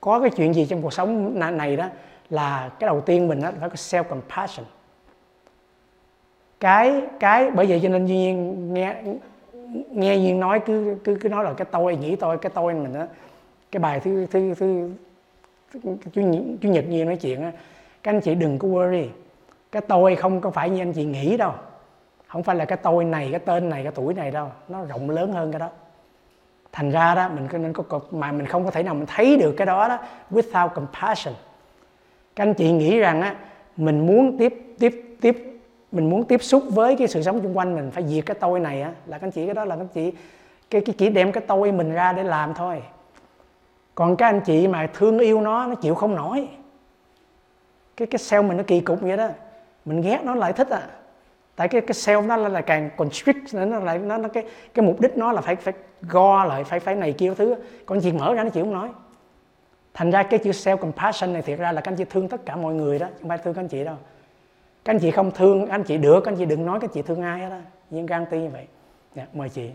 có 0.00 0.20
cái 0.20 0.30
chuyện 0.30 0.54
gì 0.54 0.66
trong 0.66 0.82
cuộc 0.82 0.92
sống 0.92 1.38
này 1.58 1.76
đó 1.76 1.88
là 2.30 2.70
cái 2.78 2.86
đầu 2.86 3.00
tiên 3.00 3.28
mình 3.28 3.42
đó 3.42 3.50
phải 3.60 3.68
có 3.68 3.74
self 3.74 4.04
compassion 4.04 4.66
cái 6.60 7.02
cái 7.20 7.50
bởi 7.50 7.66
vậy 7.66 7.80
cho 7.82 7.88
nên 7.88 8.06
duy 8.06 8.16
nhiên 8.16 8.74
nghe 8.74 8.96
nghe 9.90 10.16
duyên 10.16 10.40
nói 10.40 10.60
cứ 10.66 10.96
cứ 11.04 11.18
cứ 11.20 11.28
nói 11.28 11.44
là 11.44 11.52
cái 11.52 11.66
tôi 11.70 11.96
nghĩ 11.96 12.16
tôi 12.16 12.38
cái 12.38 12.52
tôi 12.54 12.74
mình 12.74 12.92
đó 12.92 13.06
cái 13.72 13.80
bài 13.80 14.00
thứ 14.00 14.26
thứ 14.30 14.54
thứ 14.54 14.90
chủ, 16.14 16.22
chủ 16.60 16.68
nhật 16.68 16.84
duyên 16.88 17.06
nói 17.06 17.16
chuyện 17.16 17.42
á 17.42 17.52
các 18.04 18.12
anh 18.12 18.20
chị 18.20 18.34
đừng 18.34 18.58
có 18.58 18.68
worry. 18.68 19.06
Cái 19.72 19.82
tôi 19.88 20.16
không 20.16 20.40
có 20.40 20.50
phải 20.50 20.70
như 20.70 20.82
anh 20.82 20.92
chị 20.92 21.04
nghĩ 21.04 21.36
đâu. 21.36 21.52
Không 22.26 22.42
phải 22.42 22.56
là 22.56 22.64
cái 22.64 22.78
tôi 22.82 23.04
này, 23.04 23.28
cái 23.30 23.40
tên 23.40 23.70
này, 23.70 23.82
cái 23.82 23.92
tuổi 23.94 24.14
này 24.14 24.30
đâu. 24.30 24.50
Nó 24.68 24.84
rộng 24.84 25.10
lớn 25.10 25.32
hơn 25.32 25.52
cái 25.52 25.58
đó. 25.58 25.68
Thành 26.72 26.90
ra 26.90 27.14
đó, 27.14 27.28
mình 27.28 27.62
nên 27.62 27.72
có 27.72 28.00
mà 28.10 28.32
mình 28.32 28.46
không 28.46 28.64
có 28.64 28.70
thể 28.70 28.82
nào 28.82 28.94
mình 28.94 29.06
thấy 29.06 29.36
được 29.36 29.52
cái 29.56 29.66
đó 29.66 29.88
đó 29.88 29.98
without 30.30 30.68
compassion. 30.68 31.34
Các 32.36 32.44
anh 32.44 32.54
chị 32.54 32.72
nghĩ 32.72 32.98
rằng 32.98 33.22
á, 33.22 33.36
mình 33.76 34.06
muốn 34.06 34.38
tiếp 34.38 34.74
tiếp 34.78 35.16
tiếp, 35.20 35.60
mình 35.92 36.10
muốn 36.10 36.24
tiếp 36.24 36.42
xúc 36.42 36.62
với 36.68 36.96
cái 36.96 37.08
sự 37.08 37.22
sống 37.22 37.42
xung 37.42 37.56
quanh 37.58 37.74
mình, 37.74 37.90
phải 37.90 38.06
diệt 38.08 38.26
cái 38.26 38.36
tôi 38.40 38.60
này 38.60 38.82
á. 38.82 38.92
Là 39.06 39.18
các 39.18 39.26
anh 39.26 39.30
chị, 39.30 39.46
cái 39.46 39.54
đó 39.54 39.64
là 39.64 39.76
các 39.76 39.82
anh 39.82 39.88
chị, 39.88 40.12
cái 40.70 40.80
cái 40.80 40.94
chỉ 40.98 41.08
đem 41.08 41.32
cái 41.32 41.44
tôi 41.46 41.72
mình 41.72 41.92
ra 41.92 42.12
để 42.12 42.22
làm 42.22 42.54
thôi. 42.54 42.82
Còn 43.94 44.16
các 44.16 44.26
anh 44.26 44.40
chị 44.40 44.68
mà 44.68 44.88
thương 44.94 45.18
yêu 45.18 45.40
nó 45.40 45.66
nó 45.66 45.74
chịu 45.74 45.94
không 45.94 46.14
nổi 46.14 46.48
cái 47.96 48.06
cái 48.06 48.18
self 48.18 48.46
mình 48.46 48.56
nó 48.56 48.62
kỳ 48.66 48.80
cục 48.80 49.00
vậy 49.00 49.16
đó. 49.16 49.28
Mình 49.84 50.00
ghét 50.00 50.20
nó 50.24 50.34
lại 50.34 50.52
thích 50.52 50.68
à. 50.68 50.88
Tại 51.56 51.68
cái 51.68 51.80
cái 51.80 51.94
self 51.94 52.26
nó 52.26 52.36
là, 52.36 52.48
là 52.48 52.60
càng 52.60 52.90
constrict 52.96 53.54
nữa 53.54 53.64
nó 53.64 53.78
lại 53.78 53.98
nó, 53.98 54.16
nó 54.16 54.28
cái 54.28 54.44
cái 54.74 54.86
mục 54.86 55.00
đích 55.00 55.16
nó 55.16 55.32
là 55.32 55.40
phải 55.40 55.56
phải 55.56 55.74
go 56.02 56.44
lại 56.44 56.64
phải 56.64 56.80
phải 56.80 56.94
này 56.94 57.12
kia 57.12 57.34
thứ. 57.34 57.54
Còn 57.86 58.00
chị 58.00 58.12
mở 58.12 58.34
ra 58.34 58.44
nó 58.44 58.50
chịu 58.50 58.64
không 58.64 58.74
nói. 58.74 58.88
Thành 59.94 60.10
ra 60.10 60.22
cái 60.22 60.38
chữ 60.38 60.50
self 60.50 60.76
compassion 60.76 61.32
này 61.32 61.42
thiệt 61.42 61.58
ra 61.58 61.72
là 61.72 61.80
các 61.80 61.92
anh 61.92 61.96
chị 61.96 62.04
thương 62.10 62.28
tất 62.28 62.46
cả 62.46 62.56
mọi 62.56 62.74
người 62.74 62.98
đó 62.98 63.06
không 63.20 63.28
phải 63.28 63.38
thương 63.38 63.54
các 63.54 63.60
anh 63.60 63.68
chị 63.68 63.84
đâu. 63.84 63.96
Các 64.84 64.94
anh 64.94 64.98
chị 64.98 65.10
không 65.10 65.30
thương 65.30 65.66
anh 65.66 65.84
chị 65.84 65.96
được 65.96 66.20
các 66.24 66.30
anh 66.32 66.36
chị 66.38 66.44
đừng 66.44 66.66
nói 66.66 66.80
các 66.80 66.88
anh 66.88 66.94
chị 66.94 67.02
thương 67.02 67.22
ai 67.22 67.40
hết 67.40 67.50
đó 67.50 67.58
nhưng 67.90 68.06
gan 68.06 68.26
ti 68.30 68.38
như 68.38 68.48
vậy. 68.48 68.66
Dạ, 69.14 69.26
mời 69.32 69.48
chị. 69.48 69.70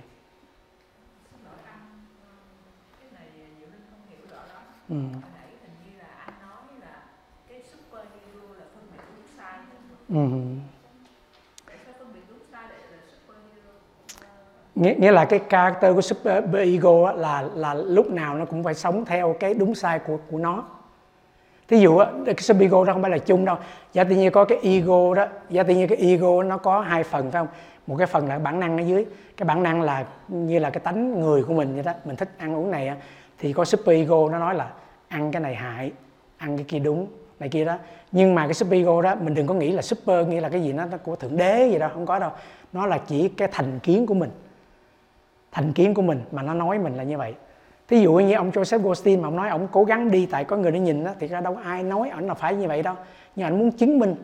Ừ. 4.89 4.95
nãy 4.95 5.51
hình 5.61 5.75
như 5.85 5.99
là 5.99 6.07
anh 6.25 6.33
nói 6.41 6.63
là 6.81 7.03
cái 7.49 7.61
superhero 7.71 8.41
là 8.59 8.65
phân 8.73 8.83
biệt 8.91 9.03
đúng 9.15 9.25
sai 9.37 9.57
ừ. 10.09 10.19
nghĩa, 14.75 14.93
nghĩa 14.97 15.11
là 15.11 15.25
cái 15.25 15.39
character 15.49 15.95
của 15.95 16.01
super 16.01 16.43
ego 16.53 17.11
là 17.11 17.41
là 17.55 17.73
lúc 17.73 18.11
nào 18.11 18.35
nó 18.35 18.45
cũng 18.45 18.63
phải 18.63 18.73
sống 18.73 19.05
theo 19.05 19.35
cái 19.39 19.53
đúng 19.53 19.75
sai 19.75 19.99
của 19.99 20.17
của 20.31 20.37
nó. 20.37 20.63
Thí 21.67 21.79
dụ 21.79 21.97
á 21.97 22.07
cái 22.25 22.35
super 22.35 22.61
ego 22.61 22.85
đó 22.85 22.93
không 22.93 23.01
phải 23.01 23.11
là 23.11 23.17
chung 23.17 23.45
đâu. 23.45 23.57
Giả 23.93 24.03
tự 24.03 24.15
nhiên 24.15 24.31
có 24.31 24.45
cái 24.45 24.57
ego 24.63 25.13
đó 25.15 25.25
giả 25.49 25.63
tự 25.63 25.75
nhiên 25.75 25.87
cái 25.87 25.97
ego 25.97 26.43
nó 26.43 26.57
có 26.57 26.81
hai 26.81 27.03
phần 27.03 27.31
phải 27.31 27.41
không? 27.41 27.47
Một 27.87 27.95
cái 27.97 28.07
phần 28.07 28.27
là 28.27 28.39
bản 28.39 28.59
năng 28.59 28.77
ở 28.77 28.81
dưới. 28.81 29.05
Cái 29.37 29.45
bản 29.45 29.63
năng 29.63 29.81
là 29.81 30.05
như 30.27 30.59
là 30.59 30.69
cái 30.69 30.79
tánh 30.79 31.21
người 31.21 31.43
của 31.43 31.53
mình 31.53 31.73
vậy 31.73 31.83
đó 31.83 31.93
mình 32.05 32.15
thích 32.15 32.29
ăn 32.37 32.55
uống 32.55 32.71
này 32.71 32.91
thì 33.37 33.53
có 33.53 33.65
super 33.65 33.95
ego 33.95 34.29
nó 34.29 34.39
nói 34.39 34.55
là 34.55 34.71
ăn 35.07 35.31
cái 35.31 35.41
này 35.41 35.55
hại 35.55 35.91
ăn 36.37 36.57
cái 36.57 36.65
kia 36.67 36.79
đúng 36.79 37.07
này 37.39 37.49
kia 37.49 37.65
đó. 37.65 37.77
Nhưng 38.11 38.35
mà 38.35 38.45
cái 38.45 38.53
super 38.53 38.79
ego 38.79 39.01
đó 39.01 39.15
mình 39.15 39.33
đừng 39.33 39.47
có 39.47 39.53
nghĩ 39.53 39.71
là 39.71 39.81
super 39.81 40.27
nghĩa 40.27 40.41
là 40.41 40.49
cái 40.49 40.61
gì 40.61 40.73
nó, 40.73 40.85
nó 40.85 40.97
của 40.97 41.15
thượng 41.15 41.37
đế 41.37 41.67
gì 41.71 41.79
đâu 41.79 41.89
không 41.93 42.05
có 42.05 42.19
đâu. 42.19 42.31
Nó 42.73 42.85
là 42.85 42.97
chỉ 42.97 43.29
cái 43.29 43.47
thành 43.51 43.79
kiến 43.79 44.05
của 44.05 44.13
mình. 44.13 44.29
Thành 45.51 45.73
kiến 45.73 45.93
của 45.93 46.01
mình 46.01 46.21
mà 46.31 46.41
nó 46.41 46.53
nói 46.53 46.79
mình 46.79 46.95
là 46.95 47.03
như 47.03 47.17
vậy. 47.17 47.33
Thí 47.87 48.01
dụ 48.01 48.13
như 48.13 48.33
ông 48.33 48.51
Joseph 48.51 48.81
Goldstein 48.81 49.21
mà 49.21 49.27
ông 49.27 49.35
nói 49.35 49.49
ông 49.49 49.67
cố 49.71 49.83
gắng 49.83 50.11
đi 50.11 50.25
tại 50.25 50.43
có 50.43 50.57
người 50.57 50.71
để 50.71 50.79
nhìn 50.79 51.03
đó 51.03 51.11
thì 51.19 51.27
ra 51.27 51.41
đâu 51.41 51.57
ai 51.63 51.83
nói 51.83 52.09
ông 52.09 52.27
là 52.27 52.33
phải 52.33 52.55
như 52.55 52.67
vậy 52.67 52.83
đâu. 52.83 52.95
Nhưng 53.35 53.47
anh 53.47 53.59
muốn 53.59 53.71
chứng 53.71 53.99
minh. 53.99 54.15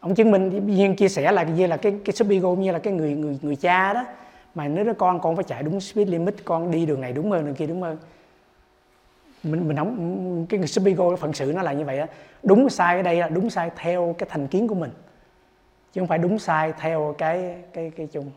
Ông 0.00 0.14
chứng 0.14 0.30
minh 0.30 0.66
nhiên 0.66 0.96
chia 0.96 1.08
sẻ 1.08 1.32
là 1.32 1.42
như 1.42 1.66
là 1.66 1.76
cái 1.76 1.94
cái 2.04 2.12
super 2.12 2.32
ego 2.32 2.48
như 2.48 2.72
là 2.72 2.78
cái 2.78 2.92
người 2.92 3.12
người 3.12 3.38
người 3.42 3.56
cha 3.56 3.92
đó. 3.92 4.04
Mà 4.54 4.68
nếu 4.68 4.84
đứa 4.84 4.92
con 4.92 5.20
con 5.20 5.36
phải 5.36 5.44
chạy 5.44 5.62
đúng 5.62 5.80
speed 5.80 6.08
limit 6.08 6.34
con 6.44 6.70
đi 6.70 6.86
đường 6.86 7.00
này 7.00 7.12
đúng 7.12 7.30
hơn 7.30 7.46
đường 7.46 7.54
kia 7.54 7.66
đúng 7.66 7.82
hơn 7.82 7.96
mình 9.44 9.68
mình 9.68 9.76
không, 9.76 10.46
cái 10.48 10.58
người 10.58 10.68
phận 11.16 11.32
sự 11.32 11.52
nó 11.56 11.62
là 11.62 11.72
như 11.72 11.84
vậy 11.84 11.98
á. 11.98 12.06
Đúng 12.42 12.70
sai 12.70 12.96
ở 12.96 13.02
đây 13.02 13.16
là 13.16 13.28
đúng 13.28 13.50
sai 13.50 13.70
theo 13.76 14.14
cái 14.18 14.28
thành 14.32 14.46
kiến 14.46 14.68
của 14.68 14.74
mình, 14.74 14.90
chứ 15.92 16.00
không 16.00 16.08
phải 16.08 16.18
đúng 16.18 16.38
sai 16.38 16.72
theo 16.80 17.14
cái 17.18 17.54
cái 17.72 17.92
cái 17.96 18.06
chung. 18.06 18.30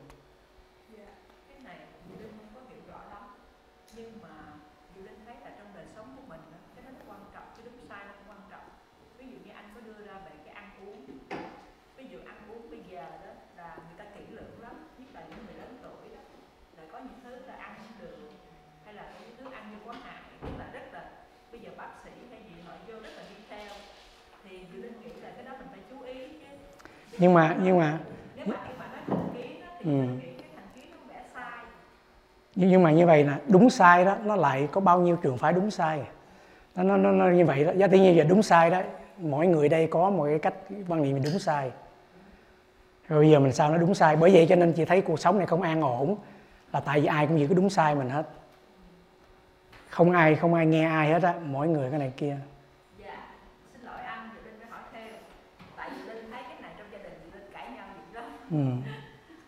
Nhưng 27.17 27.33
mà 27.33 27.55
nhưng 27.63 27.77
mà 27.77 27.99
ừ. 29.83 29.91
nhưng 32.55 32.83
mà 32.83 32.91
như 32.91 33.05
vậy 33.05 33.23
là 33.23 33.39
đúng 33.47 33.69
sai 33.69 34.05
đó 34.05 34.17
nó 34.23 34.35
lại 34.35 34.67
có 34.71 34.81
bao 34.81 34.99
nhiêu 34.99 35.15
trường 35.15 35.37
phái 35.37 35.53
đúng 35.53 35.71
sai. 35.71 36.03
Nó 36.75 36.83
nó, 36.83 36.97
nó, 36.97 37.11
nó 37.11 37.29
như 37.29 37.45
vậy 37.45 37.63
đó. 37.63 37.71
Giá 37.75 37.87
tự 37.87 37.97
nhiên 37.97 38.15
giờ 38.15 38.23
đúng 38.29 38.43
sai 38.43 38.69
đó. 38.69 38.81
Mỗi 39.17 39.47
người 39.47 39.69
đây 39.69 39.87
có 39.87 40.09
một 40.09 40.25
cái 40.25 40.39
cách 40.39 40.53
quan 40.87 41.01
niệm 41.01 41.23
đúng 41.23 41.39
sai. 41.39 41.71
Rồi 43.07 43.19
bây 43.23 43.31
giờ 43.31 43.39
mình 43.39 43.51
sao 43.51 43.71
nó 43.71 43.77
đúng 43.77 43.95
sai? 43.95 44.15
Bởi 44.15 44.31
vậy 44.31 44.45
cho 44.49 44.55
nên 44.55 44.73
chị 44.73 44.85
thấy 44.85 45.01
cuộc 45.01 45.19
sống 45.19 45.37
này 45.37 45.47
không 45.47 45.61
an 45.61 45.81
ổn. 45.81 46.15
Là 46.73 46.79
tại 46.79 47.01
vì 47.01 47.07
ai 47.07 47.27
cũng 47.27 47.37
chỉ 47.37 47.47
có 47.47 47.55
đúng 47.55 47.69
sai 47.69 47.95
mình 47.95 48.09
hết. 48.09 48.23
Không 49.89 50.11
ai 50.11 50.35
không 50.35 50.53
ai 50.53 50.65
nghe 50.65 50.85
ai 50.85 51.09
hết 51.09 51.23
á. 51.23 51.33
Mỗi 51.45 51.67
người 51.67 51.89
cái 51.89 51.99
này 51.99 52.11
kia 52.17 52.37
ừ. 58.51 58.65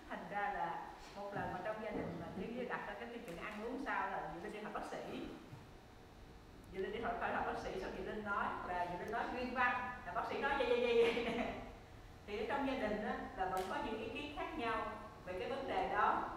thành 0.09 0.23
ra 0.31 0.53
là 0.53 0.79
một 1.15 1.33
lần 1.33 1.53
mà 1.53 1.59
trong 1.65 1.75
gia 1.83 1.89
đình 1.89 2.17
mà 2.21 2.27
nếu 2.37 2.49
như 2.55 2.65
đặt 2.69 2.87
ra 2.87 2.93
cái 2.99 3.09
chuyện 3.25 3.37
ăn 3.37 3.63
uống 3.65 3.81
sao 3.85 4.11
là 4.11 4.29
chị 4.33 4.39
linh 4.43 4.53
đi 4.53 4.59
học 4.63 4.73
bác 4.73 4.85
sĩ. 4.91 5.19
Chị 6.71 6.77
linh 6.77 6.91
đi 6.91 6.99
hỏi 6.99 7.13
phải 7.19 7.33
học 7.33 7.45
bác 7.45 7.59
sĩ 7.63 7.81
xong 7.81 7.91
chị 7.97 8.03
linh 8.03 8.23
nói 8.23 8.45
là 8.67 8.85
chị 8.85 8.97
linh 8.99 9.11
nói 9.11 9.23
nguyên 9.33 9.53
văn. 9.53 9.91
Là 10.05 10.13
bác 10.13 10.23
sĩ 10.29 10.41
nói 10.41 10.51
vậy 10.57 10.67
vậy 10.69 11.03
vậy 11.03 11.35
thì 12.27 12.37
ở 12.37 12.45
trong 12.47 12.67
gia 12.67 12.87
đình 12.87 13.03
á, 13.05 13.15
là 13.37 13.45
vẫn 13.45 13.61
có 13.69 13.75
những 13.85 13.99
ý 13.99 14.09
kiến 14.13 14.31
khác 14.37 14.57
nhau 14.57 14.77
về 15.25 15.33
cái 15.39 15.49
vấn 15.49 15.67
đề 15.67 15.89
đó. 15.89 16.29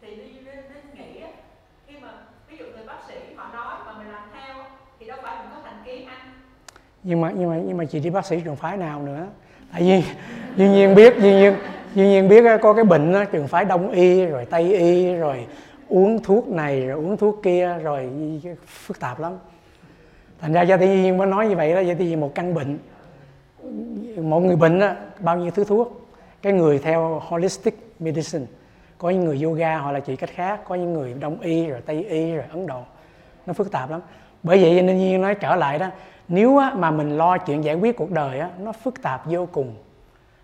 Thì 0.00 0.16
linh, 0.16 0.46
linh, 0.46 0.72
linh 0.74 0.94
nghĩ 0.94 1.24
khi 1.86 1.98
mà 1.98 2.08
ví 2.48 2.56
dụ 2.56 2.64
người 2.64 2.86
bác 2.86 2.98
sĩ 3.08 3.14
họ 3.36 3.52
nói 3.52 3.78
mà 3.86 3.98
mình 3.98 4.12
làm 4.12 4.28
theo 4.34 4.64
thì 4.98 5.06
đâu 5.06 5.18
phải 5.22 5.38
mình 5.38 5.50
có 5.54 5.60
thành 5.64 5.82
kiến 5.84 6.08
anh 6.08 6.32
nhưng 7.02 7.20
mà 7.20 7.32
nhưng 7.36 7.50
mà 7.50 7.56
nhưng 7.66 7.76
mà 7.76 7.84
chị 7.84 8.00
đi 8.00 8.10
bác 8.10 8.26
sĩ 8.26 8.40
trường 8.40 8.56
phái 8.56 8.76
nào 8.76 9.02
nữa? 9.02 9.26
Tại 9.72 9.82
vì 9.82 10.02
dĩ 10.56 10.68
nhiên 10.68 10.94
biết 10.94 11.14
dĩ 11.20 11.30
nhiên 11.30 11.54
dĩ 11.98 12.04
nhiên 12.04 12.28
biết 12.28 12.44
à, 12.44 12.56
có 12.56 12.72
cái 12.72 12.84
bệnh 12.84 13.12
đó, 13.12 13.24
trường 13.24 13.48
phái 13.48 13.64
đông 13.64 13.90
y 13.90 14.26
rồi 14.26 14.44
tây 14.44 14.74
y 14.74 15.14
rồi 15.14 15.46
uống 15.88 16.22
thuốc 16.22 16.48
này 16.48 16.86
rồi 16.86 16.96
uống 16.98 17.16
thuốc 17.16 17.40
kia 17.42 17.78
rồi 17.82 18.10
phức 18.66 19.00
tạp 19.00 19.20
lắm. 19.20 19.32
Thành 20.40 20.52
ra 20.52 20.62
gia 20.62 20.76
tự 20.76 20.86
nhiên 20.86 21.16
mới 21.16 21.26
nói 21.26 21.48
như 21.48 21.56
vậy 21.56 21.74
đó 21.74 21.80
gia 21.80 21.94
tự 21.94 22.04
nhiên 22.04 22.20
một 22.20 22.34
căn 22.34 22.54
bệnh. 22.54 22.78
Một 24.16 24.40
người 24.40 24.56
bệnh 24.56 24.80
đó, 24.80 24.90
bao 25.20 25.36
nhiêu 25.36 25.50
thứ 25.50 25.64
thuốc. 25.64 26.08
Cái 26.42 26.52
người 26.52 26.78
theo 26.78 27.22
holistic 27.24 27.74
medicine. 27.98 28.46
Có 28.98 29.10
những 29.10 29.24
người 29.24 29.42
yoga 29.42 29.78
hoặc 29.78 29.92
là 29.92 30.00
trị 30.00 30.16
cách 30.16 30.30
khác 30.34 30.60
có 30.68 30.74
những 30.74 30.92
người 30.92 31.14
đông 31.20 31.40
y 31.40 31.66
rồi 31.66 31.80
tây 31.86 32.04
y 32.08 32.32
rồi 32.32 32.44
ấn 32.50 32.66
độ. 32.66 32.80
Nó 33.46 33.52
phức 33.52 33.72
tạp 33.72 33.90
lắm. 33.90 34.00
Bởi 34.42 34.62
vậy 34.62 34.82
nên 34.82 34.98
nhiên 34.98 35.20
nói 35.20 35.34
trở 35.34 35.56
lại 35.56 35.78
đó 35.78 35.86
nếu 36.28 36.60
mà 36.74 36.90
mình 36.90 37.18
lo 37.18 37.38
chuyện 37.38 37.64
giải 37.64 37.74
quyết 37.74 37.96
cuộc 37.96 38.10
đời 38.10 38.38
á, 38.38 38.50
nó 38.58 38.72
phức 38.72 39.02
tạp 39.02 39.26
vô 39.26 39.48
cùng 39.52 39.74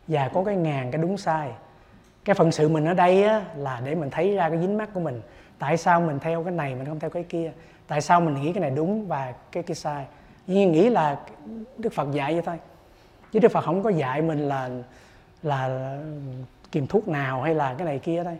và 0.09 0.29
có 0.29 0.45
cái 0.45 0.57
ngàn 0.57 0.91
cái 0.91 1.03
đúng 1.03 1.17
sai. 1.17 1.51
Cái 2.25 2.35
phận 2.35 2.53
sự 2.53 2.69
mình 2.69 2.85
ở 2.85 2.95
đây 2.95 3.25
á, 3.25 3.45
là 3.57 3.81
để 3.85 3.95
mình 3.95 4.11
thấy 4.11 4.35
ra 4.37 4.49
cái 4.49 4.59
dính 4.59 4.79
mắt 4.79 4.89
của 4.95 5.01
mình. 5.01 5.21
Tại 5.59 5.77
sao 5.77 6.01
mình 6.01 6.19
theo 6.19 6.43
cái 6.43 6.53
này 6.53 6.75
mình 6.75 6.85
không 6.85 7.01
theo 7.01 7.11
cái 7.11 7.23
kia? 7.23 7.53
Tại 7.87 8.01
sao 8.01 8.21
mình 8.21 8.35
nghĩ 8.35 8.53
cái 8.53 8.61
này 8.61 8.71
đúng 8.71 9.07
và 9.07 9.33
cái 9.53 9.63
kia 9.63 9.75
sai? 9.75 10.07
Nhưng 10.47 10.73
nghĩ 10.73 10.89
là 10.91 11.17
đức 11.79 11.93
phật 11.93 12.13
dạy 12.13 12.33
vậy 12.33 12.43
thôi. 12.47 12.59
Chứ 13.33 13.39
đức 13.39 13.53
phật 13.53 13.65
không 13.65 13.83
có 13.83 13.91
dạy 13.91 14.23
mình 14.23 14.39
là 14.39 14.71
là 15.43 15.95
kiềm 16.73 16.87
thuốc 16.87 17.09
nào 17.09 17.43
hay 17.43 17.55
là 17.55 17.75
cái 17.79 17.85
này 17.87 17.99
kia 17.99 18.25
đây 18.25 18.37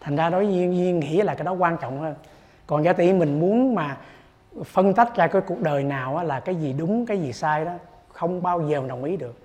thành 0.00 0.16
ra 0.16 0.30
đối 0.30 0.44
với 0.44 0.54
duyên 0.54 1.00
nghĩ 1.00 1.22
là 1.22 1.34
cái 1.34 1.44
đó 1.44 1.52
quan 1.52 1.76
trọng 1.80 2.00
hơn. 2.00 2.14
Còn 2.66 2.84
giả 2.84 2.92
tỷ 2.92 3.12
mình 3.12 3.40
muốn 3.40 3.74
mà 3.74 3.96
phân 4.64 4.94
tách 4.94 5.16
ra 5.16 5.26
cái 5.26 5.42
cuộc 5.46 5.60
đời 5.60 5.84
nào 5.84 6.24
là 6.24 6.40
cái 6.40 6.54
gì 6.54 6.72
đúng 6.72 7.06
cái 7.06 7.20
gì 7.20 7.32
sai 7.32 7.64
đó 7.64 7.72
không 8.08 8.42
bao 8.42 8.60
giờ 8.68 8.82
đồng 8.88 9.04
ý 9.04 9.16
được 9.16 9.41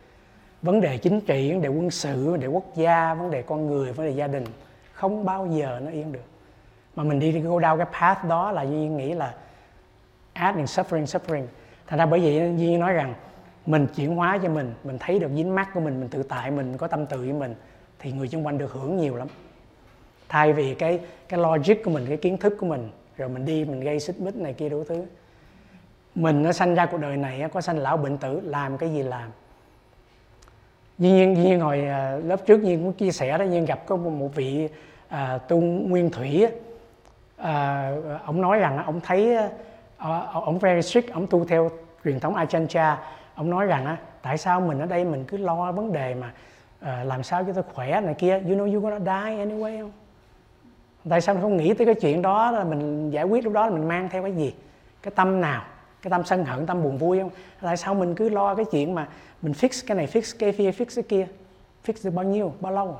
vấn 0.68 0.82
đề 0.82 0.98
chính 0.98 1.22
trị, 1.22 1.52
vấn 1.52 1.62
đề 1.62 1.70
quân 1.70 1.92
sự, 1.92 2.26
vấn 2.32 2.40
đề 2.40 2.48
quốc 2.48 2.76
gia, 2.76 3.14
vấn 3.14 3.32
đề 3.32 3.42
con 3.42 3.68
người, 3.68 3.92
vấn 3.94 4.06
đề 4.06 4.12
gia 4.12 4.28
đình 4.28 4.44
không 4.94 5.26
bao 5.26 5.48
giờ 5.48 5.80
nó 5.84 5.92
yên 5.92 6.12
được. 6.12 6.24
Mà 6.96 7.04
mình 7.04 7.20
đi 7.20 7.32
go 7.32 7.60
down 7.60 7.78
cái 7.78 7.88
path 8.00 8.26
đó 8.28 8.52
là 8.52 8.62
Duy 8.62 8.88
nghĩ 8.88 9.14
là 9.14 9.34
adding 10.34 10.66
suffering 10.66 11.04
suffering. 11.04 11.46
Thành 11.88 12.00
ra 12.00 12.06
bởi 12.06 12.20
vậy 12.20 12.54
Duy 12.58 12.78
nói 12.78 12.94
rằng 12.94 13.14
mình 13.66 13.88
chuyển 13.96 14.16
hóa 14.16 14.40
cho 14.44 14.50
mình 14.50 14.74
mình 14.84 14.98
thấy 15.00 15.20
được 15.20 15.32
dính 15.36 15.56
mắt 15.56 15.70
của 15.74 15.80
mình 15.80 16.00
mình 16.00 16.10
tự 16.10 16.24
tại 16.24 16.52
mình 16.52 16.78
có 16.78 16.88
tâm 16.88 17.06
tự 17.06 17.18
với 17.18 17.34
mình, 17.34 17.56
thì 18.00 18.12
người 18.12 18.28
xung 18.28 18.46
quanh 18.46 18.58
được 18.58 18.72
hưởng 18.72 18.98
nhiều 18.98 19.16
lắm. 19.16 19.28
Thay 20.30 20.54
vì 20.54 20.76
cái 20.76 21.00
cái 21.30 21.40
logic 21.40 21.84
của 21.84 21.92
mình, 21.92 22.06
cái 22.08 22.18
kiến 22.18 22.38
thức 22.38 22.54
của 22.60 22.66
mình, 22.66 22.90
rồi 23.18 23.30
mình 23.30 23.46
đi, 23.46 23.66
mình 23.66 23.80
gây 23.80 24.00
xích 24.00 24.20
mích 24.20 24.36
này 24.36 24.54
kia 24.54 24.70
đủ 24.70 24.84
thứ. 24.84 25.06
Mình 26.16 26.44
nó 26.44 26.52
sanh 26.52 26.76
ra 26.76 26.86
cuộc 26.86 26.98
đời 26.98 27.18
này 27.18 27.50
có 27.54 27.62
sanh 27.62 27.78
lão 27.78 27.98
bệnh 27.98 28.18
tử, 28.18 28.40
làm 28.44 28.78
cái 28.78 28.94
gì 28.94 29.04
làm? 29.04 29.30
Như 30.98 31.16
nhiên, 31.16 31.34
như 31.34 31.44
nhiên 31.44 31.60
hồi 31.60 31.86
à, 31.88 32.20
lớp 32.24 32.46
trước 32.46 32.60
nhiên 32.64 32.84
cũng 32.84 32.94
chia 32.94 33.12
sẻ 33.12 33.38
đó 33.38 33.44
nhiên 33.44 33.66
gặp 33.66 33.86
có 33.86 33.96
một, 33.96 34.10
một 34.10 34.36
vị 34.36 34.70
à, 35.08 35.38
tu 35.48 35.62
nguyên 35.62 36.10
thủy 36.10 36.48
à, 37.38 37.92
ông 38.26 38.42
nói 38.42 38.60
rằng 38.60 38.84
ông 38.86 39.00
thấy 39.04 39.36
à, 39.98 40.22
ông 40.34 40.60
very 40.60 40.82
strict 40.82 41.14
ông 41.14 41.28
tu 41.28 41.46
theo 41.46 41.70
truyền 42.04 42.20
thống 42.20 42.36
Ajahn 42.36 42.68
Chah. 42.68 43.00
Ông 43.36 43.50
nói 43.50 43.66
rằng 43.66 43.86
á, 43.86 43.98
tại 44.22 44.38
sao 44.38 44.62
mình 44.62 44.80
ở 44.80 44.86
đây 44.86 45.06
mình 45.06 45.24
cứ 45.28 45.38
lo 45.38 45.72
vấn 45.72 45.94
đề 45.94 46.16
mà 46.16 46.34
à, 46.80 47.04
làm 47.04 47.24
sao 47.24 47.44
cho 47.44 47.54
tôi 47.54 47.64
khỏe 47.74 48.02
này 48.02 48.14
kia? 48.14 48.40
You 48.40 48.56
know 48.56 48.74
you 48.74 48.82
gonna 48.82 49.00
die 49.00 49.46
anyway 49.46 49.82
không? 49.82 49.92
Tại 51.10 51.22
sao 51.22 51.36
mình 51.36 51.42
không 51.42 51.58
nghĩ 51.58 51.74
tới 51.74 51.86
cái 51.86 51.96
chuyện 51.96 52.22
đó 52.22 52.52
là 52.52 52.64
mình 52.64 53.10
giải 53.10 53.24
quyết 53.24 53.44
lúc 53.44 53.54
đó 53.54 53.66
là 53.66 53.72
mình 53.72 53.88
mang 53.88 54.10
theo 54.10 54.22
cái 54.22 54.32
gì? 54.32 54.56
Cái 55.02 55.12
tâm 55.16 55.42
nào? 55.42 55.64
Cái 56.02 56.10
tâm 56.12 56.24
sân 56.24 56.46
hận 56.46 56.66
tâm 56.66 56.84
buồn 56.84 56.98
vui 56.98 57.20
không? 57.20 57.30
Tại 57.62 57.78
sao 57.78 57.94
mình 57.94 58.16
cứ 58.16 58.30
lo 58.30 58.56
cái 58.56 58.66
chuyện 58.72 58.96
mà 58.96 59.08
mình 59.42 59.54
fix 59.54 59.84
cái 59.88 59.98
này 59.98 60.08
fix 60.08 60.36
cái 60.40 60.52
kia 60.52 60.72
fix 60.72 60.86
cái 60.96 61.04
kia. 61.04 61.28
Fix 61.86 61.94
được 62.04 62.14
bao 62.14 62.26
nhiêu 62.26 62.54
bao 62.60 62.74
lâu? 62.74 63.00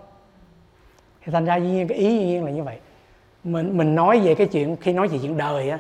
Thì 1.22 1.32
thành 1.32 1.46
ra 1.46 1.56
dĩ 1.56 1.68
nhiên 1.68 1.88
cái 1.88 1.98
ý 1.98 2.18
dĩ 2.18 2.26
nhiên 2.26 2.46
là 2.46 2.52
như 2.52 2.64
vậy. 2.64 2.80
Mình 3.44 3.78
mình 3.78 3.96
nói 3.96 4.20
về 4.20 4.36
cái 4.36 4.48
chuyện 4.48 4.76
khi 4.76 4.94
nói 4.94 5.08
về 5.08 5.20
chuyện 5.22 5.38
đời 5.38 5.70
á 5.70 5.80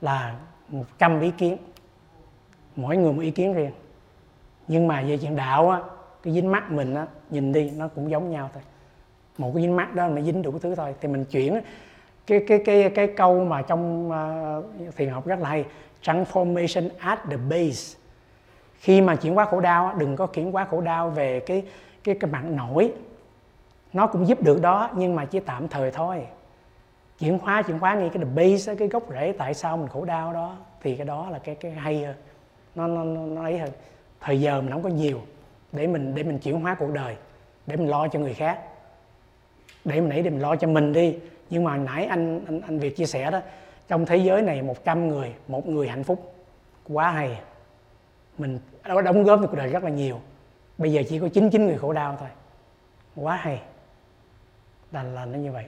là 0.00 0.36
một 0.68 0.84
trăm 0.98 1.20
ý 1.20 1.30
kiến. 1.30 1.56
Mỗi 2.76 2.96
người 2.96 3.12
một 3.12 3.22
ý 3.22 3.30
kiến 3.30 3.54
riêng. 3.54 3.72
Nhưng 4.68 4.88
mà 4.88 5.02
về 5.02 5.18
chuyện 5.18 5.36
đạo 5.36 5.70
á 5.70 5.80
cái 6.22 6.34
dính 6.34 6.50
mắt 6.50 6.70
mình 6.72 6.94
á 6.94 7.06
nhìn 7.30 7.52
đi 7.52 7.70
nó 7.70 7.88
cũng 7.88 8.10
giống 8.10 8.30
nhau 8.30 8.50
thôi. 8.54 8.62
Một 9.38 9.52
cái 9.54 9.62
dính 9.62 9.76
mắt 9.76 9.94
đó 9.94 10.08
nó 10.08 10.22
dính 10.22 10.42
đủ 10.42 10.58
thứ 10.58 10.74
thôi. 10.74 10.94
Thì 11.00 11.08
mình 11.08 11.24
chuyển 11.24 11.60
cái 12.26 12.44
cái 12.48 12.62
cái 12.64 12.90
cái 12.90 13.06
câu 13.16 13.44
mà 13.44 13.62
trong 13.62 14.10
uh, 14.10 14.94
thiền 14.96 15.08
học 15.08 15.26
rất 15.26 15.40
là 15.40 15.48
hay 15.48 15.64
transformation 16.02 16.88
at 16.98 17.18
the 17.30 17.36
base 17.36 17.99
khi 18.80 19.00
mà 19.00 19.14
chuyển 19.16 19.34
hóa 19.34 19.44
khổ 19.44 19.60
đau 19.60 19.94
đừng 19.98 20.16
có 20.16 20.26
chuyển 20.26 20.52
hóa 20.52 20.64
khổ 20.64 20.80
đau 20.80 21.10
về 21.10 21.40
cái 21.40 21.62
cái 22.04 22.14
cái 22.20 22.30
mặt 22.30 22.44
nổi. 22.44 22.92
Nó 23.92 24.06
cũng 24.06 24.28
giúp 24.28 24.42
được 24.42 24.62
đó, 24.62 24.90
nhưng 24.96 25.14
mà 25.14 25.24
chỉ 25.24 25.40
tạm 25.40 25.68
thời 25.68 25.90
thôi. 25.90 26.26
Chuyển 27.18 27.38
hóa 27.38 27.62
chuyển 27.62 27.78
hóa 27.78 27.94
ngay 27.94 28.08
cái 28.08 28.24
the 28.24 28.30
base 28.34 28.74
cái 28.74 28.88
gốc 28.88 29.02
rễ 29.10 29.32
tại 29.38 29.54
sao 29.54 29.76
mình 29.76 29.88
khổ 29.88 30.04
đau 30.04 30.32
đó, 30.32 30.56
thì 30.82 30.96
cái 30.96 31.06
đó 31.06 31.28
là 31.30 31.38
cái 31.38 31.54
cái 31.54 31.72
hay 31.72 32.04
hơn. 32.04 32.14
Nó 32.74 32.86
nó 32.86 33.04
nó 33.04 33.42
ấy 33.42 33.58
hơn. 33.58 33.70
Thời 34.20 34.40
giờ 34.40 34.60
mình 34.60 34.72
không 34.72 34.82
có 34.82 34.88
nhiều 34.88 35.20
để 35.72 35.86
mình 35.86 36.14
để 36.14 36.22
mình 36.22 36.38
chuyển 36.38 36.60
hóa 36.60 36.74
cuộc 36.74 36.90
đời, 36.92 37.16
để 37.66 37.76
mình 37.76 37.88
lo 37.88 38.08
cho 38.08 38.18
người 38.18 38.34
khác. 38.34 38.60
Để 39.84 40.00
mình 40.00 40.08
nãy 40.08 40.22
để 40.22 40.30
mình 40.30 40.40
lo 40.40 40.56
cho 40.56 40.68
mình 40.68 40.92
đi. 40.92 41.16
Nhưng 41.50 41.64
mà 41.64 41.76
nãy 41.76 42.04
anh 42.06 42.40
anh 42.46 42.60
anh 42.60 42.78
Việt 42.78 42.96
chia 42.96 43.06
sẻ 43.06 43.30
đó, 43.30 43.40
trong 43.88 44.06
thế 44.06 44.16
giới 44.16 44.42
này 44.42 44.62
100 44.62 45.08
người, 45.08 45.34
một 45.48 45.68
người 45.68 45.88
hạnh 45.88 46.04
phúc. 46.04 46.34
Quá 46.88 47.10
hay 47.10 47.40
mình 48.40 48.58
đã 48.84 49.00
đóng 49.00 49.24
góp 49.24 49.40
cho 49.40 49.46
cuộc 49.46 49.56
đời 49.56 49.68
rất 49.68 49.84
là 49.84 49.90
nhiều. 49.90 50.20
Bây 50.78 50.92
giờ 50.92 51.02
chỉ 51.08 51.18
có 51.18 51.28
99 51.28 51.66
người 51.66 51.78
khổ 51.78 51.92
đau 51.92 52.16
thôi. 52.20 52.28
Quá 53.14 53.36
hay. 53.36 53.62
Là 54.92 55.02
là 55.02 55.24
nó 55.24 55.38
như 55.38 55.52
vậy. 55.52 55.66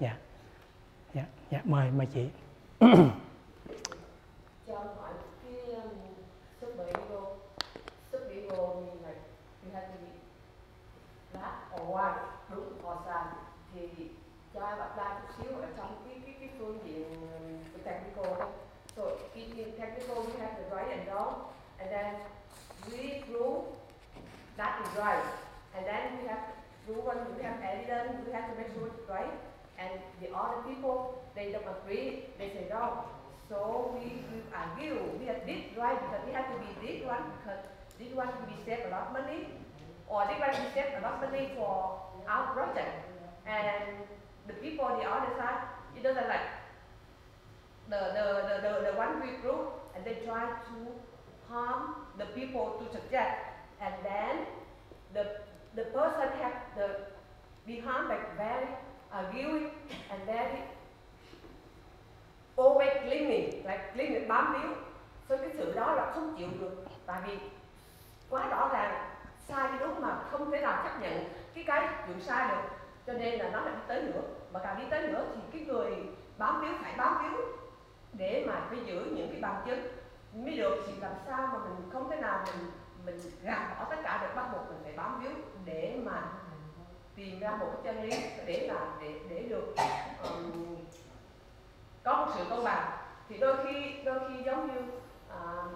Dạ. 0.00 0.16
Dạ 1.14 1.24
dạ 1.50 1.60
mời 1.64 1.90
mời 1.90 2.06
chị. 2.06 2.28
that 24.60 24.76
is 24.84 24.92
right 25.00 25.28
and 25.76 25.82
then 25.88 26.20
we 26.20 26.28
have 26.28 26.44
prove 26.84 27.04
when 27.08 27.18
we 27.32 27.42
have 27.48 27.56
evidence 27.64 28.20
we 28.26 28.32
have 28.36 28.52
to 28.52 28.54
make 28.60 28.68
sure 28.76 28.92
it's 28.92 29.08
right 29.08 29.36
and 29.80 29.96
the 30.20 30.28
other 30.36 30.60
people 30.68 31.24
they 31.34 31.52
don't 31.52 31.66
agree 31.80 32.28
they 32.38 32.48
say 32.48 32.66
no. 32.68 33.04
So 33.48 33.90
we, 33.98 34.22
we 34.30 34.38
argue, 34.54 35.00
we 35.18 35.26
have 35.26 35.42
this 35.44 35.74
right 35.76 35.98
because 35.98 36.22
we 36.24 36.32
have 36.32 36.46
to 36.54 36.58
be 36.62 36.70
this 36.86 37.04
one 37.04 37.24
because 37.40 37.58
this 37.98 38.14
one 38.14 38.30
we 38.46 38.54
save 38.64 38.86
a 38.86 38.90
lot 38.90 39.10
of 39.10 39.12
money 39.12 39.48
or 40.06 40.22
this 40.30 40.38
one 40.38 40.54
we 40.54 40.70
save 40.70 40.94
a 40.98 41.02
lot 41.02 41.18
of 41.18 41.30
money 41.30 41.50
for 41.56 41.98
our 42.28 42.54
project. 42.54 43.10
And 43.46 44.06
the 44.46 44.54
people 44.54 44.84
on 44.84 45.00
the 45.00 45.06
other 45.06 45.34
side, 45.36 45.66
it 45.96 46.02
doesn't 46.04 46.28
like 46.28 46.46
the, 47.90 48.00
the, 48.14 48.26
the, 48.46 48.56
the, 48.62 48.72
the 48.90 48.94
one 48.96 49.18
we 49.18 49.42
group 49.42 49.74
and 49.96 50.04
they 50.04 50.22
try 50.24 50.46
to 50.46 50.76
harm 51.50 52.06
the 52.18 52.26
people 52.38 52.78
to 52.78 52.86
suggest 52.94 53.49
and 53.80 53.94
then 54.04 54.44
the, 55.14 55.24
the 55.76 55.84
person 55.84 56.28
have 56.38 56.56
the 56.76 56.88
behind 57.66 58.08
back 58.08 58.36
very 58.38 58.66
arguing 59.10 59.70
and 60.10 60.26
very 60.26 60.60
always 62.56 63.02
clinging 63.02 63.64
like 63.64 63.92
clinging 63.94 64.28
bám 64.28 64.52
víu. 64.52 64.74
So 65.28 65.36
cái 65.36 65.50
sự 65.54 65.72
đó 65.76 65.94
là 65.94 66.12
không 66.14 66.34
chịu 66.38 66.48
được 66.60 66.84
tại 67.06 67.20
vì 67.26 67.38
quá 68.30 68.48
rõ 68.48 68.68
ràng 68.72 69.10
sai 69.48 69.68
cái 69.68 69.78
đúng 69.78 70.00
mà 70.00 70.18
không 70.30 70.50
thể 70.50 70.60
nào 70.60 70.82
chấp 70.84 71.00
nhận 71.00 71.24
cái 71.54 71.64
cái 71.66 71.88
chuyện 72.06 72.20
sai 72.20 72.48
được. 72.48 72.68
Cho 73.06 73.12
nên 73.12 73.38
là 73.38 73.50
nó 73.50 73.60
lại 73.60 73.74
đi 73.74 73.80
tới 73.88 74.02
nữa. 74.02 74.22
Mà 74.52 74.60
càng 74.62 74.78
đi 74.78 74.84
tới 74.90 75.08
nữa 75.08 75.26
thì 75.34 75.40
cái 75.52 75.66
người 75.66 75.94
bám 76.38 76.60
víu 76.60 76.70
phải 76.82 76.94
bám 76.96 77.22
víu 77.22 77.40
để 78.12 78.44
mà 78.48 78.60
phải 78.68 78.78
giữ 78.86 79.04
những 79.12 79.28
cái 79.32 79.40
bằng 79.40 79.62
chứng 79.66 79.88
mới 80.34 80.56
được. 80.56 80.84
Thì 80.86 80.92
làm 81.00 81.12
sao 81.26 81.48
mà 81.52 81.58
mình 81.58 81.90
không 81.92 82.10
thể 82.10 82.16
nào 82.16 82.44
mình 82.46 82.70
mình 83.04 83.20
gạt 83.42 83.76
bỏ 83.78 83.86
tất 83.90 83.96
cả 84.02 84.22
được 84.22 84.34
bắt 84.36 84.48
buộc 84.52 84.68
mình 84.68 84.80
phải 84.82 84.92
bám 84.92 85.22
víu 85.22 85.32
để 85.64 86.00
mà 86.04 86.32
tìm 87.14 87.40
ra 87.40 87.56
một 87.56 87.72
chân 87.84 88.02
lý 88.02 88.10
để 88.46 88.66
là 88.66 88.96
để 89.00 89.20
để 89.28 89.42
được 89.48 89.74
um, 90.22 90.76
có 92.02 92.16
một 92.16 92.32
sự 92.36 92.44
công 92.50 92.64
bằng. 92.64 92.90
Thì 93.28 93.38
đôi 93.38 93.56
khi 93.64 94.02
đôi 94.04 94.20
khi 94.28 94.42
giống 94.44 94.66
như 94.66 94.80
uh, 95.28 95.74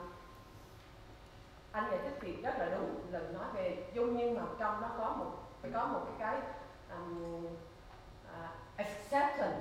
anh 1.72 1.90
giải 1.90 2.00
thích 2.02 2.18
thì 2.20 2.42
rất 2.42 2.54
là 2.58 2.68
đúng 2.70 3.12
lần 3.12 3.34
nói 3.34 3.44
về 3.54 3.86
dung 3.94 4.16
nhưng 4.16 4.34
mà 4.34 4.42
trong 4.58 4.80
đó 4.80 4.90
có 4.98 5.16
một 5.18 5.30
phải 5.62 5.70
có 5.74 5.86
một 5.86 6.00
cái 6.06 6.14
cái 6.18 6.50
um, 6.90 7.46
uh, 7.46 8.50
acceptance. 8.76 9.60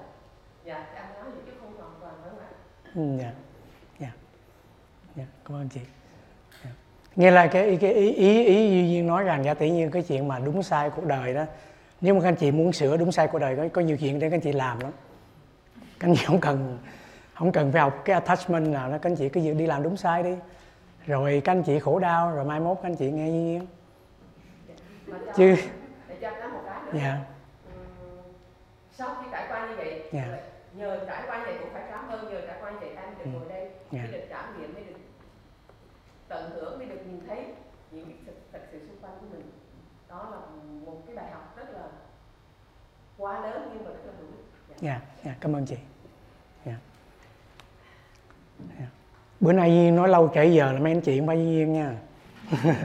Dạ 0.64 0.76
anh 0.96 1.14
nói 1.14 1.24
vậy 1.24 1.44
chứ 1.46 1.52
không 1.60 1.78
hoàn 1.78 1.94
toàn 2.02 2.14
đúng 2.26 2.34
không 2.34 2.40
ạ 2.40 2.52
ừ, 2.96 3.24
dạ 3.24 3.34
dạ 4.00 4.12
dạ 5.16 5.26
cảm 5.46 5.58
ơn 5.58 5.70
chị 5.70 5.82
dạ. 7.16 7.24
nghe 7.24 7.32
là 7.32 7.48
cái 7.48 7.78
cái 7.82 7.94
ý 7.94 8.14
ý 8.14 8.46
ý 8.46 8.70
duy 8.72 8.88
nhiên 8.88 9.08
nói 9.08 9.24
rằng 9.24 9.44
giả 9.46 9.54
tỷ 9.54 9.70
như 9.70 9.90
cái 9.90 10.02
chuyện 10.02 10.28
mà 10.28 10.40
đúng 10.40 10.64
sai 10.64 10.90
cuộc 10.90 11.06
đời 11.06 11.34
đó 11.34 11.46
nếu 12.02 12.14
mà 12.16 12.22
các 12.22 12.28
anh 12.28 12.36
chị 12.36 12.52
muốn 12.52 12.74
sửa 12.74 12.98
đúng 12.98 13.12
sai 13.12 13.28
cuộc 13.28 13.40
đời 13.40 13.56
có, 13.56 13.68
có 13.74 13.82
nhiều 13.82 13.98
chuyện 13.98 14.20
để 14.20 14.30
các 14.30 14.36
anh 14.36 14.42
chị 14.42 14.52
làm 14.52 14.80
lắm 14.80 14.92
các 16.00 16.08
anh 16.08 16.16
chị 16.16 16.26
không 16.26 16.40
cần 16.40 16.78
không 17.34 17.52
cần 17.52 17.72
phải 17.72 17.82
học 17.82 18.02
cái 18.06 18.14
attachment 18.14 18.68
nào 18.68 18.90
đó 18.92 18.98
các 19.02 19.10
anh 19.12 19.16
chị 19.16 19.30
cứ 19.30 19.54
đi 19.54 19.68
làm 19.68 19.84
đúng 19.84 19.98
sai 19.98 20.24
đi 20.24 20.36
rồi 21.08 21.42
các 21.46 21.52
anh 21.52 21.64
chị 21.64 21.80
khổ 21.80 22.00
đau 22.00 22.32
rồi 22.32 22.46
mai 22.46 22.60
mốt 22.60 22.78
các 22.82 22.90
anh 22.90 22.96
chị 22.96 23.12
nghe 23.12 23.30
nhiên 23.32 23.68
Mà 25.08 25.18
cho- 25.26 25.34
chứ 25.36 25.56
dạ 26.94 27.18
Ừm, 27.66 28.22
sau 28.92 29.16
khi 29.22 29.28
trải 29.32 29.46
qua 29.50 29.68
như 29.70 29.76
vậy 29.78 30.04
Dạ. 30.12 30.38
nhờ 30.78 31.00
trải 31.08 31.24
qua 31.28 31.38
như 31.38 31.44
vậy 31.46 31.56
cũng 31.60 31.70
phải 31.74 31.84
cảm 31.92 32.08
ơn 32.10 32.30
nhờ 32.34 32.42
trải 32.48 32.56
qua 32.62 32.72
như 32.72 32.78
vậy 32.80 32.90
em 32.90 33.06
được 33.18 33.24
Ừ. 33.26 33.30
ngồi 33.34 33.50
đây 33.50 33.70
Dạ. 33.92 34.00
mới 34.02 34.12
được 34.12 34.26
trải 34.30 34.44
nghiệm 34.60 34.74
mới 34.74 34.84
được 34.84 34.94
tận 36.34 36.52
hưởng 36.56 36.80
khi 36.80 36.86
được 36.86 37.02
nhìn 37.06 37.20
thấy 37.28 37.46
những 37.92 38.06
cái 38.06 38.16
thực, 38.26 38.36
thật 38.52 38.60
sự 38.72 38.80
xung 38.80 38.98
quanh 39.02 39.14
của 39.22 39.26
mình. 39.32 39.52
Đó 40.10 40.30
là 40.32 40.38
một 40.86 40.98
cái 41.08 41.16
bài 41.16 41.32
học 41.32 41.54
rất 41.58 41.66
là 41.74 41.82
quá 43.18 43.42
lớn 43.42 43.70
nhưng 43.74 43.84
mà 43.84 43.90
rất 43.90 44.06
là 44.06 44.14
hữu 44.20 44.28
ích. 44.28 44.46
Dạ. 44.70 44.76
dạ, 44.82 45.02
dạ 45.24 45.36
cảm 45.40 45.56
ơn 45.56 45.66
chị. 45.66 45.76
Dạ. 46.66 46.76
dạ. 48.80 48.86
Bữa 49.40 49.54
nay 49.54 49.92
nói 49.92 50.10
lâu 50.10 50.32
trễ 50.36 50.46
giờ 50.46 50.72
là 50.72 50.80
mấy 50.80 50.92
anh 50.92 51.02
chị 51.02 51.20
không 51.20 51.28
phải 51.28 51.38
Duyên 51.38 51.74
nha. 51.74 51.96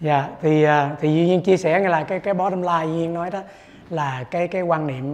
Dạ 0.00 0.28
thì 0.40 0.62
à, 0.62 0.96
thì 1.00 1.08
Duy 1.08 1.26
Nhiên 1.26 1.42
chia 1.42 1.56
sẻ 1.56 1.80
nghe 1.80 1.88
là 1.88 2.04
cái 2.04 2.20
cái 2.20 2.34
bottom 2.34 2.62
line 2.62 2.86
Duy 2.86 2.92
Nhiên 2.92 3.14
nói 3.14 3.30
đó 3.30 3.42
là 3.90 4.24
cái 4.30 4.48
cái 4.48 4.62
quan 4.62 4.86
niệm 4.86 5.04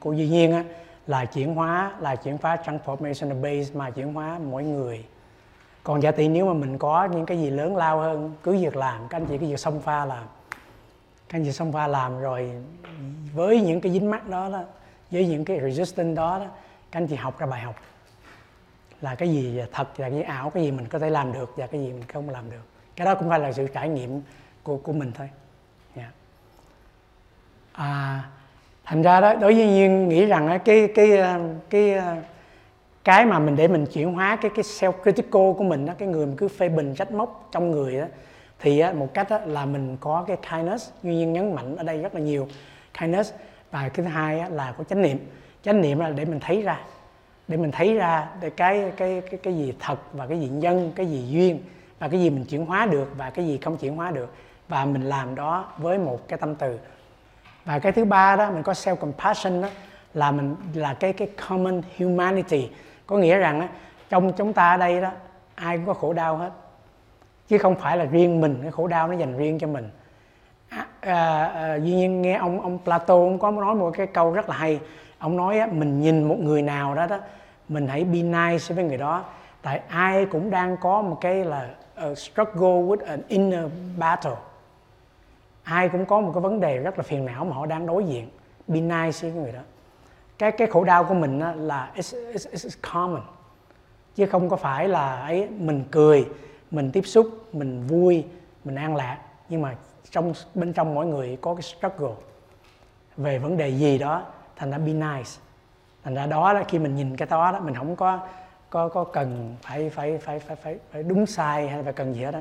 của 0.00 0.12
Duy 0.12 0.28
Nhiên 0.28 0.52
á 0.52 0.64
là 1.06 1.24
chuyển 1.24 1.54
hóa 1.54 1.92
là 2.00 2.16
chuyển 2.16 2.38
hóa 2.42 2.56
transformation 2.64 3.42
base 3.42 3.74
mà 3.74 3.90
chuyển 3.90 4.14
hóa 4.14 4.38
mỗi 4.38 4.64
người 4.64 5.04
còn 5.84 6.02
giả 6.02 6.10
tỷ 6.10 6.28
nếu 6.28 6.46
mà 6.46 6.52
mình 6.52 6.78
có 6.78 7.04
những 7.04 7.26
cái 7.26 7.38
gì 7.38 7.50
lớn 7.50 7.76
lao 7.76 8.00
hơn 8.00 8.34
cứ 8.42 8.52
việc 8.52 8.76
làm 8.76 9.08
các 9.08 9.16
anh 9.16 9.26
chị 9.26 9.38
cứ 9.38 9.46
việc 9.46 9.58
xông 9.58 9.80
pha 9.80 10.04
làm. 10.04 10.24
Các 11.28 11.38
anh 11.38 11.44
chị 11.44 11.52
xông 11.52 11.72
pha 11.72 11.86
làm 11.86 12.20
rồi 12.20 12.50
với 13.34 13.60
những 13.60 13.80
cái 13.80 13.92
dính 13.92 14.10
mắt 14.10 14.28
đó, 14.28 14.48
đó 14.48 14.62
với 15.10 15.26
những 15.26 15.44
cái 15.44 15.60
resistance 15.60 16.14
đó, 16.14 16.38
đó 16.38 16.46
các 16.90 17.00
anh 17.00 17.06
chị 17.06 17.16
học 17.16 17.38
ra 17.38 17.46
bài 17.46 17.60
học. 17.60 17.74
Là 19.00 19.14
cái 19.14 19.28
gì 19.28 19.60
thật 19.72 19.88
và 19.96 20.08
cái 20.08 20.18
gì 20.18 20.22
ảo 20.22 20.50
cái 20.50 20.62
gì 20.62 20.70
mình 20.70 20.86
có 20.86 20.98
thể 20.98 21.10
làm 21.10 21.32
được 21.32 21.52
và 21.56 21.66
cái 21.66 21.80
gì 21.80 21.92
mình 21.92 22.04
không 22.12 22.30
làm 22.30 22.50
được. 22.50 22.62
Cái 22.96 23.04
đó 23.04 23.14
cũng 23.14 23.28
phải 23.28 23.38
là 23.38 23.52
sự 23.52 23.66
trải 23.66 23.88
nghiệm 23.88 24.22
của 24.62 24.76
của 24.76 24.92
mình 24.92 25.12
thôi. 25.14 25.28
Yeah. 25.96 26.10
à, 27.72 28.22
thành 28.84 29.02
ra 29.02 29.20
đó 29.20 29.34
đối 29.34 29.54
với 29.54 29.66
nhiên 29.66 30.08
nghĩ 30.08 30.26
rằng 30.26 30.58
cái 30.64 30.88
cái 30.94 31.16
ờ, 31.16 31.40
cái 31.70 31.98
cái 32.00 32.16
cái 33.04 33.26
mà 33.26 33.38
mình 33.38 33.56
để 33.56 33.68
mình 33.68 33.86
chuyển 33.86 34.12
hóa 34.12 34.36
cái 34.36 34.50
cái 34.54 34.64
self 34.64 34.92
critical 35.02 35.52
của 35.58 35.64
mình 35.64 35.86
đó 35.86 35.92
cái 35.98 36.08
người 36.08 36.26
mình 36.26 36.36
cứ 36.36 36.48
phê 36.48 36.68
bình 36.68 36.94
trách 36.94 37.12
móc 37.12 37.48
trong 37.52 37.70
người 37.70 37.96
đó 37.96 38.06
thì 38.62 38.78
á, 38.78 38.92
một 38.92 39.14
cách 39.14 39.28
á, 39.30 39.40
là 39.46 39.66
mình 39.66 39.96
có 40.00 40.24
cái 40.28 40.36
kindness 40.50 40.90
duy 41.02 41.14
nhiên 41.14 41.32
nhấn 41.32 41.54
mạnh 41.54 41.76
ở 41.76 41.84
đây 41.84 42.02
rất 42.02 42.14
là 42.14 42.20
nhiều. 42.20 42.48
Kindness. 43.00 43.32
Và 43.70 43.80
cái 43.80 43.90
thứ 43.90 44.02
hai 44.02 44.40
á, 44.40 44.48
là 44.48 44.74
có 44.78 44.84
chánh 44.84 45.02
niệm. 45.02 45.18
Chánh 45.62 45.80
niệm 45.80 45.98
là 45.98 46.10
để 46.10 46.24
mình 46.24 46.40
thấy 46.40 46.62
ra. 46.62 46.80
Để 47.48 47.56
mình 47.56 47.72
thấy 47.72 47.94
ra 47.94 48.28
để 48.40 48.50
cái 48.50 48.92
cái 48.96 49.22
cái 49.30 49.40
cái 49.42 49.54
gì 49.56 49.74
thật 49.80 49.98
và 50.12 50.26
cái 50.26 50.40
gì 50.40 50.48
nhân 50.48 50.92
cái 50.96 51.06
gì 51.06 51.28
duyên 51.28 51.62
và 51.98 52.08
cái 52.08 52.20
gì 52.20 52.30
mình 52.30 52.44
chuyển 52.44 52.66
hóa 52.66 52.86
được 52.86 53.08
và 53.16 53.30
cái 53.30 53.46
gì 53.46 53.58
không 53.62 53.76
chuyển 53.76 53.96
hóa 53.96 54.10
được. 54.10 54.34
Và 54.68 54.84
mình 54.84 55.02
làm 55.02 55.34
đó 55.34 55.72
với 55.78 55.98
một 55.98 56.28
cái 56.28 56.38
tâm 56.38 56.54
từ. 56.54 56.78
Và 57.64 57.78
cái 57.78 57.92
thứ 57.92 58.04
ba 58.04 58.36
đó 58.36 58.50
mình 58.50 58.62
có 58.62 58.72
self 58.72 58.96
compassion 58.96 59.62
đó 59.62 59.68
là 60.14 60.30
mình 60.30 60.56
là 60.74 60.94
cái 60.94 61.12
cái 61.12 61.28
common 61.48 61.82
humanity 61.98 62.68
có 63.06 63.16
nghĩa 63.16 63.38
rằng 63.38 63.60
á, 63.60 63.68
trong 64.08 64.32
chúng 64.32 64.52
ta 64.52 64.70
ở 64.70 64.76
đây 64.76 65.00
đó 65.00 65.10
ai 65.54 65.76
cũng 65.76 65.86
có 65.86 65.94
khổ 65.94 66.12
đau 66.12 66.36
hết. 66.36 66.50
Chứ 67.48 67.58
không 67.58 67.74
phải 67.74 67.96
là 67.96 68.04
riêng 68.04 68.40
mình 68.40 68.58
cái 68.62 68.70
khổ 68.70 68.86
đau 68.86 69.08
nó 69.08 69.14
dành 69.14 69.36
riêng 69.36 69.58
cho 69.58 69.66
mình. 69.66 69.90
À, 70.68 70.86
à, 71.00 71.44
à, 71.44 71.74
duy 71.74 71.94
nhiên 71.94 72.22
nghe 72.22 72.34
ông 72.34 72.60
ông 72.60 72.78
Plato 72.84 73.14
ông 73.14 73.38
có 73.38 73.50
nói 73.50 73.74
một 73.74 73.90
cái 73.96 74.06
câu 74.06 74.32
rất 74.32 74.48
là 74.48 74.56
hay. 74.56 74.80
Ông 75.18 75.36
nói 75.36 75.58
á, 75.58 75.66
mình 75.72 76.00
nhìn 76.00 76.24
một 76.24 76.36
người 76.38 76.62
nào 76.62 76.94
đó 76.94 77.06
đó 77.06 77.18
mình 77.68 77.88
hãy 77.88 78.04
be 78.04 78.22
nice 78.22 78.74
với 78.74 78.84
người 78.84 78.96
đó. 78.96 79.24
Tại 79.62 79.80
ai 79.88 80.26
cũng 80.26 80.50
đang 80.50 80.76
có 80.76 81.02
một 81.02 81.18
cái 81.20 81.44
là 81.44 81.68
uh, 82.10 82.18
struggle 82.18 82.82
with 82.82 83.06
an 83.06 83.20
inner 83.28 83.64
battle. 83.98 84.36
Ai 85.62 85.88
cũng 85.88 86.06
có 86.06 86.20
một 86.20 86.30
cái 86.34 86.40
vấn 86.40 86.60
đề 86.60 86.78
rất 86.78 86.98
là 86.98 87.02
phiền 87.02 87.26
não 87.26 87.44
mà 87.44 87.56
họ 87.56 87.66
đang 87.66 87.86
đối 87.86 88.04
diện. 88.04 88.28
Be 88.68 88.80
nice 88.80 89.18
với 89.22 89.32
người 89.32 89.52
đó 89.52 89.60
cái 90.38 90.52
cái 90.52 90.68
khổ 90.68 90.84
đau 90.84 91.04
của 91.04 91.14
mình 91.14 91.40
á, 91.40 91.54
là 91.54 91.90
it's, 91.94 92.32
it's, 92.32 92.50
it's 92.52 92.92
common. 92.92 93.22
Chứ 94.14 94.26
không 94.26 94.48
có 94.48 94.56
phải 94.56 94.88
là 94.88 95.20
ấy 95.20 95.48
mình 95.48 95.84
cười 95.90 96.28
mình 96.70 96.90
tiếp 96.92 97.02
xúc 97.06 97.54
mình 97.54 97.86
vui 97.86 98.24
mình 98.64 98.74
an 98.74 98.96
lạc. 98.96 99.18
Nhưng 99.48 99.62
mà 99.62 99.74
trong 100.10 100.32
bên 100.54 100.72
trong 100.72 100.94
mỗi 100.94 101.06
người 101.06 101.38
có 101.40 101.54
cái 101.54 101.62
struggle 101.62 102.14
về 103.16 103.38
vấn 103.38 103.56
đề 103.56 103.68
gì 103.68 103.98
đó 103.98 104.22
thành 104.56 104.70
ra 104.70 104.78
be 104.78 104.92
nice. 104.92 105.30
Thành 106.04 106.14
ra 106.14 106.26
đó 106.26 106.52
là 106.52 106.64
khi 106.68 106.78
mình 106.78 106.96
nhìn 106.96 107.16
cái 107.16 107.28
đó 107.30 107.52
đó 107.52 107.60
mình 107.60 107.74
không 107.74 107.96
có 107.96 108.18
có 108.70 108.88
có 108.88 109.04
cần 109.04 109.56
phải 109.62 109.90
phải 109.90 110.18
phải 110.18 110.38
phải 110.38 110.56
phải, 110.56 110.78
phải 110.92 111.02
đúng 111.02 111.26
sai 111.26 111.68
hay 111.68 111.82
phải 111.82 111.92
cần 111.92 112.14
gì 112.14 112.24
hết 112.24 112.30
đó 112.30 112.40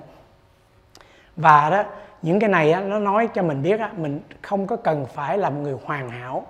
và 1.36 1.70
đó 1.70 1.84
những 2.22 2.40
cái 2.40 2.50
này 2.50 2.72
á, 2.72 2.82
nó 2.82 3.00
nói 3.00 3.30
cho 3.34 3.44
mình 3.44 3.62
biết 3.62 3.80
á, 3.80 3.92
mình 3.98 4.20
không 4.42 4.68
có 4.68 4.76
cần 4.76 5.06
phải 5.06 5.38
là 5.38 5.50
một 5.50 5.60
người 5.62 5.76
hoàn 5.86 6.10
hảo 6.10 6.46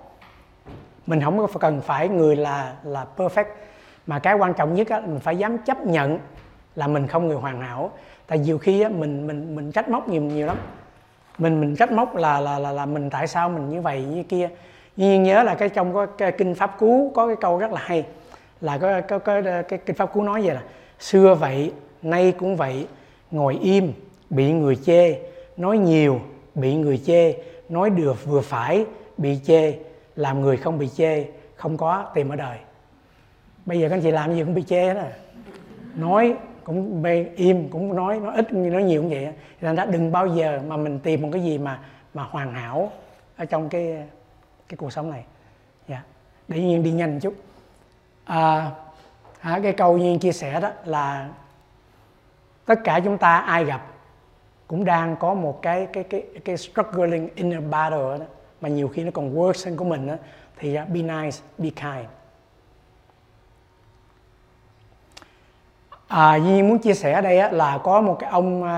mình 1.08 1.22
không 1.22 1.38
có 1.38 1.60
cần 1.60 1.82
phải 1.82 2.10
người 2.10 2.36
là 2.36 2.74
là 2.84 3.06
perfect 3.18 3.46
mà 4.08 4.20
cái 4.20 4.36
quan 4.36 4.54
trọng 4.54 4.74
nhất 4.74 4.90
á, 4.90 5.00
mình 5.00 5.20
phải 5.20 5.38
dám 5.38 5.58
chấp 5.58 5.86
nhận 5.86 6.20
là 6.76 6.88
mình 6.88 7.08
không 7.08 7.28
người 7.28 7.38
hoàn 7.38 7.62
hảo. 7.62 7.92
Tại 8.28 8.40
nhiều 8.40 8.58
khi 8.58 8.82
á, 8.82 8.90
mình 8.90 9.28
mình 9.28 9.56
mình 9.56 9.72
trách 9.72 9.90
móc 9.90 10.08
nhiều 10.08 10.22
nhiều 10.22 10.48
lắm. 10.48 10.58
Mình 11.38 11.62
mình 11.62 11.76
trách 11.76 11.92
móc 11.92 12.16
là 12.16 12.40
là 12.40 12.60
là 12.60 12.72
là 12.72 12.86
mình 12.86 13.10
tại 13.10 13.28
sao 13.28 13.50
mình 13.50 13.70
như 13.70 13.82
vậy 13.82 14.04
như 14.04 14.24
kia. 14.24 14.50
Nhưng 14.96 15.24
nhớ 15.24 15.44
là 15.44 15.56
cái 15.56 15.70
trong 15.70 15.94
có 15.94 16.06
cái 16.06 16.32
kinh 16.32 16.56
pháp 16.56 16.80
cú 16.80 17.12
có 17.16 17.28
cái 17.28 17.36
câu 17.36 17.58
rất 17.58 17.72
là 17.72 17.82
hay 17.84 18.06
là 18.62 18.78
có 18.78 19.02
có, 19.02 19.20
có 19.20 19.42
cái, 19.42 19.64
cái 19.64 19.80
kinh 19.86 19.96
pháp 19.96 20.14
cú 20.14 20.24
nói 20.24 20.42
vậy 20.42 20.56
là 20.56 20.62
xưa 21.00 21.36
vậy 21.36 21.74
nay 22.02 22.34
cũng 22.40 22.56
vậy 22.56 22.88
ngồi 23.32 23.58
im 23.62 23.94
bị 24.30 24.52
người 24.52 24.76
chê 24.76 25.20
nói 25.58 25.78
nhiều 25.78 26.20
bị 26.56 26.76
người 26.76 26.98
chê 27.06 27.34
nói 27.70 27.90
được 27.90 28.26
vừa 28.26 28.42
phải 28.42 28.86
bị 29.18 29.40
chê 29.46 29.74
làm 30.16 30.42
người 30.42 30.58
không 30.58 30.78
bị 30.78 30.90
chê 30.90 31.26
không 31.56 31.78
có 31.78 32.12
tìm 32.14 32.30
ở 32.30 32.36
đời. 32.36 32.58
Bây 33.66 33.80
giờ 33.80 33.90
các 33.90 33.96
anh 33.96 34.02
chị 34.02 34.12
làm 34.12 34.34
gì 34.34 34.44
cũng 34.44 34.54
bị 34.54 34.64
chê 34.64 34.84
hết 34.86 34.98
à. 34.98 35.12
Nói 35.96 36.36
cũng 36.64 37.02
bê, 37.02 37.26
im 37.36 37.70
cũng 37.70 37.96
nói 37.96 38.20
nói 38.20 38.36
ít 38.36 38.54
nói 38.54 38.84
nhiều 38.84 39.02
cũng 39.02 39.10
vậy 39.10 39.34
thành 39.62 39.76
ra 39.76 39.86
đừng 39.86 40.12
bao 40.12 40.28
giờ 40.28 40.62
mà 40.68 40.78
mình 40.78 41.00
tìm 41.00 41.22
một 41.22 41.30
cái 41.32 41.44
gì 41.44 41.58
mà 41.58 41.80
mà 42.14 42.24
hoàn 42.24 42.54
hảo 42.54 42.92
ở 43.38 43.46
trong 43.46 43.70
cái 43.70 44.08
cái 44.70 44.78
cuộc 44.78 44.94
sống 44.94 45.10
này. 45.10 45.24
Dạ. 45.88 46.04
Để 46.48 46.60
nhiên 46.60 46.84
đi 46.84 46.92
nhanh 46.92 47.14
một 47.14 47.20
chút. 47.22 47.34
À, 48.26 48.72
à, 49.40 49.60
cái 49.64 49.74
câu 49.74 49.98
nhiên 49.98 50.20
chia 50.20 50.32
sẻ 50.32 50.60
đó 50.62 50.72
là 50.86 51.30
tất 52.66 52.80
cả 52.84 53.00
chúng 53.04 53.18
ta 53.18 53.38
ai 53.38 53.66
gặp 53.66 53.88
cũng 54.68 54.86
đang 54.86 55.16
có 55.16 55.34
một 55.34 55.62
cái 55.62 55.88
cái 55.94 56.04
cái 56.04 56.24
cái 56.46 56.58
struggling 56.58 57.30
inner 57.36 57.64
battle 57.70 58.18
đó 58.20 58.26
mà 58.62 58.70
nhiều 58.70 58.88
khi 58.88 59.04
nó 59.04 59.12
còn 59.14 59.36
worse 59.36 59.70
hơn 59.70 59.78
của 59.78 59.86
mình 59.86 60.08
đó, 60.08 60.16
thì 60.58 60.80
uh, 60.80 60.90
be 60.90 61.02
nice 61.02 61.38
be 61.58 61.70
kind. 61.70 62.08
À, 66.08 66.36
Duy 66.36 66.62
muốn 66.62 66.80
chia 66.80 66.94
sẻ 66.94 67.12
ở 67.12 67.22
đây 67.22 67.40
á, 67.40 67.52
là 67.52 67.78
có 67.84 68.02
một 68.02 68.18
cái 68.20 68.30
ông 68.30 68.64
uh, 68.64 68.70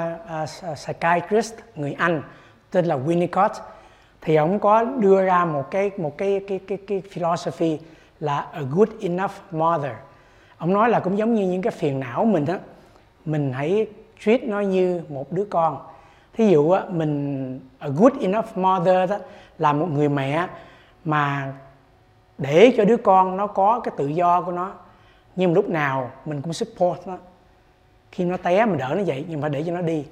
uh, 0.72 0.78
psychiatrist 0.78 1.54
người 1.76 1.94
Anh 1.94 2.22
tên 2.72 2.86
là 2.86 2.98
Winnicott. 2.98 3.50
Thì 4.22 4.36
ông 4.36 4.60
có 4.60 4.84
đưa 4.84 5.26
ra 5.26 5.46
một 5.46 5.72
cái 5.72 5.92
một 5.98 6.18
cái 6.18 6.42
cái 6.48 6.60
cái 6.68 6.78
cái 6.88 7.02
philosophy 7.12 7.80
là 8.20 8.48
a 8.52 8.62
good 8.72 8.90
enough 9.02 9.32
mother. 9.52 9.92
Ông 10.58 10.74
nói 10.74 10.90
là 10.90 11.00
cũng 11.00 11.18
giống 11.18 11.36
như 11.36 11.48
những 11.48 11.62
cái 11.62 11.72
phiền 11.72 12.00
não 12.00 12.26
mình 12.26 12.46
á, 12.46 12.60
mình 13.26 13.54
hãy 13.54 13.88
treat 14.20 14.44
nó 14.44 14.60
như 14.60 15.02
một 15.10 15.32
đứa 15.32 15.46
con. 15.46 15.78
Thí 16.34 16.48
dụ 16.48 16.72
á 16.72 16.84
mình 16.90 17.60
a 17.80 17.88
good 17.88 18.14
enough 18.22 18.58
mother 18.58 19.10
đó 19.10 19.18
là 19.58 19.74
một 19.74 19.88
người 19.92 20.10
mẹ 20.10 20.48
mà 21.06 21.54
để 22.38 22.74
cho 22.78 22.86
đứa 22.86 22.98
con 22.98 23.38
nó 23.38 23.48
có 23.48 23.80
cái 23.84 23.94
tự 23.98 24.08
do 24.08 24.42
của 24.42 24.52
nó. 24.52 24.72
Nhưng 25.36 25.54
lúc 25.54 25.70
nào 25.70 26.12
mình 26.26 26.42
cũng 26.42 26.54
support 26.54 27.08
nó. 27.08 27.18
Khi 28.12 28.26
nó 28.26 28.38
té 28.38 28.66
mình 28.66 28.78
đỡ 28.78 28.94
nó 28.98 29.04
dậy, 29.04 29.26
nhưng 29.30 29.42
mà 29.42 29.50
để 29.50 29.64
cho 29.68 29.72
nó 29.72 29.82
đi. 29.82 30.06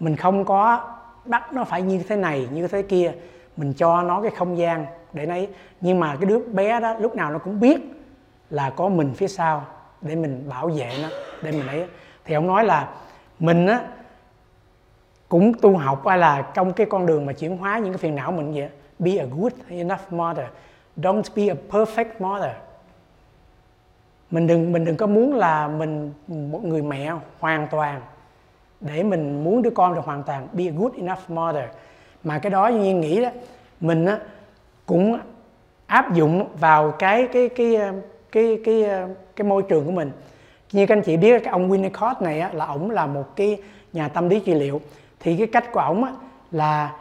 Mình 0.00 0.16
không 0.16 0.44
có 0.44 0.90
bắt 1.24 1.52
nó 1.52 1.64
phải 1.64 1.82
như 1.82 2.02
thế 2.08 2.16
này, 2.16 2.48
như 2.52 2.68
thế 2.68 2.82
kia. 2.82 3.12
Mình 3.56 3.72
cho 3.72 4.02
nó 4.02 4.22
cái 4.22 4.30
không 4.30 4.58
gian 4.58 4.86
để 5.12 5.26
nó 5.26 5.34
nhưng 5.80 6.00
mà 6.00 6.16
cái 6.16 6.26
đứa 6.26 6.38
bé 6.38 6.80
đó, 6.80 6.94
lúc 6.94 7.16
nào 7.16 7.30
nó 7.30 7.38
cũng 7.38 7.60
biết 7.60 7.80
là 8.50 8.70
có 8.70 8.88
mình 8.88 9.14
phía 9.14 9.28
sau 9.28 9.66
để 10.00 10.16
mình 10.16 10.48
bảo 10.48 10.68
vệ 10.68 10.90
nó, 11.02 11.08
để 11.42 11.52
mình 11.52 11.66
ấy. 11.66 11.86
Thì 12.24 12.34
ông 12.34 12.46
nói 12.46 12.64
là 12.64 12.88
mình 13.38 13.66
á 13.66 13.80
cũng 15.32 15.54
tu 15.54 15.76
học 15.76 16.06
hay 16.06 16.18
là 16.18 16.42
trong 16.54 16.72
cái 16.72 16.86
con 16.86 17.06
đường 17.06 17.26
mà 17.26 17.32
chuyển 17.32 17.56
hóa 17.56 17.78
những 17.78 17.92
cái 17.92 17.98
phiền 17.98 18.14
não 18.14 18.32
mình 18.32 18.52
vậy? 18.54 18.68
Be 18.98 19.16
a 19.16 19.24
good 19.24 19.52
enough 19.68 20.00
mother. 20.10 20.46
Don't 20.96 21.22
be 21.36 21.48
a 21.48 21.56
perfect 21.70 22.04
mother. 22.18 22.50
Mình 24.30 24.46
đừng 24.46 24.72
mình 24.72 24.84
đừng 24.84 24.96
có 24.96 25.06
muốn 25.06 25.34
là 25.34 25.68
mình 25.68 26.12
một 26.28 26.64
người 26.64 26.82
mẹ 26.82 27.12
hoàn 27.40 27.66
toàn. 27.70 28.00
Để 28.80 29.02
mình 29.02 29.44
muốn 29.44 29.62
đứa 29.62 29.70
con 29.70 29.94
được 29.94 30.04
hoàn 30.04 30.22
toàn. 30.22 30.48
Be 30.52 30.64
a 30.64 30.72
good 30.76 30.92
enough 30.94 31.30
mother. 31.30 31.64
Mà 32.24 32.38
cái 32.38 32.50
đó 32.50 32.68
như 32.68 32.94
nghĩ 32.94 33.22
đó 33.22 33.30
mình 33.80 34.06
á 34.06 34.18
cũng 34.86 35.18
áp 35.86 36.14
dụng 36.14 36.46
vào 36.60 36.90
cái 36.90 37.28
cái 37.32 37.48
cái 37.48 37.74
ờ, 37.74 37.92
cái 38.32 38.58
cái 38.64 38.82
cái, 38.82 39.00
cái 39.36 39.46
môi 39.46 39.62
trường 39.62 39.84
của 39.84 39.92
mình. 39.92 40.10
Như 40.72 40.86
các 40.86 40.96
anh 40.96 41.02
chị 41.02 41.16
biết 41.16 41.44
cái 41.44 41.52
ông 41.52 41.70
Winnicott 41.70 42.14
này 42.20 42.40
á, 42.40 42.50
là 42.52 42.66
ổng 42.66 42.90
là 42.90 43.06
một 43.06 43.36
cái 43.36 43.58
nhà 43.92 44.08
tâm 44.08 44.28
lý 44.28 44.40
trị 44.40 44.54
liệu 44.54 44.80
thì 45.22 45.36
cái 45.36 45.46
cách 45.46 45.72
của 45.72 45.80
ổng 45.80 46.04
á, 46.04 46.12
là 46.50 46.92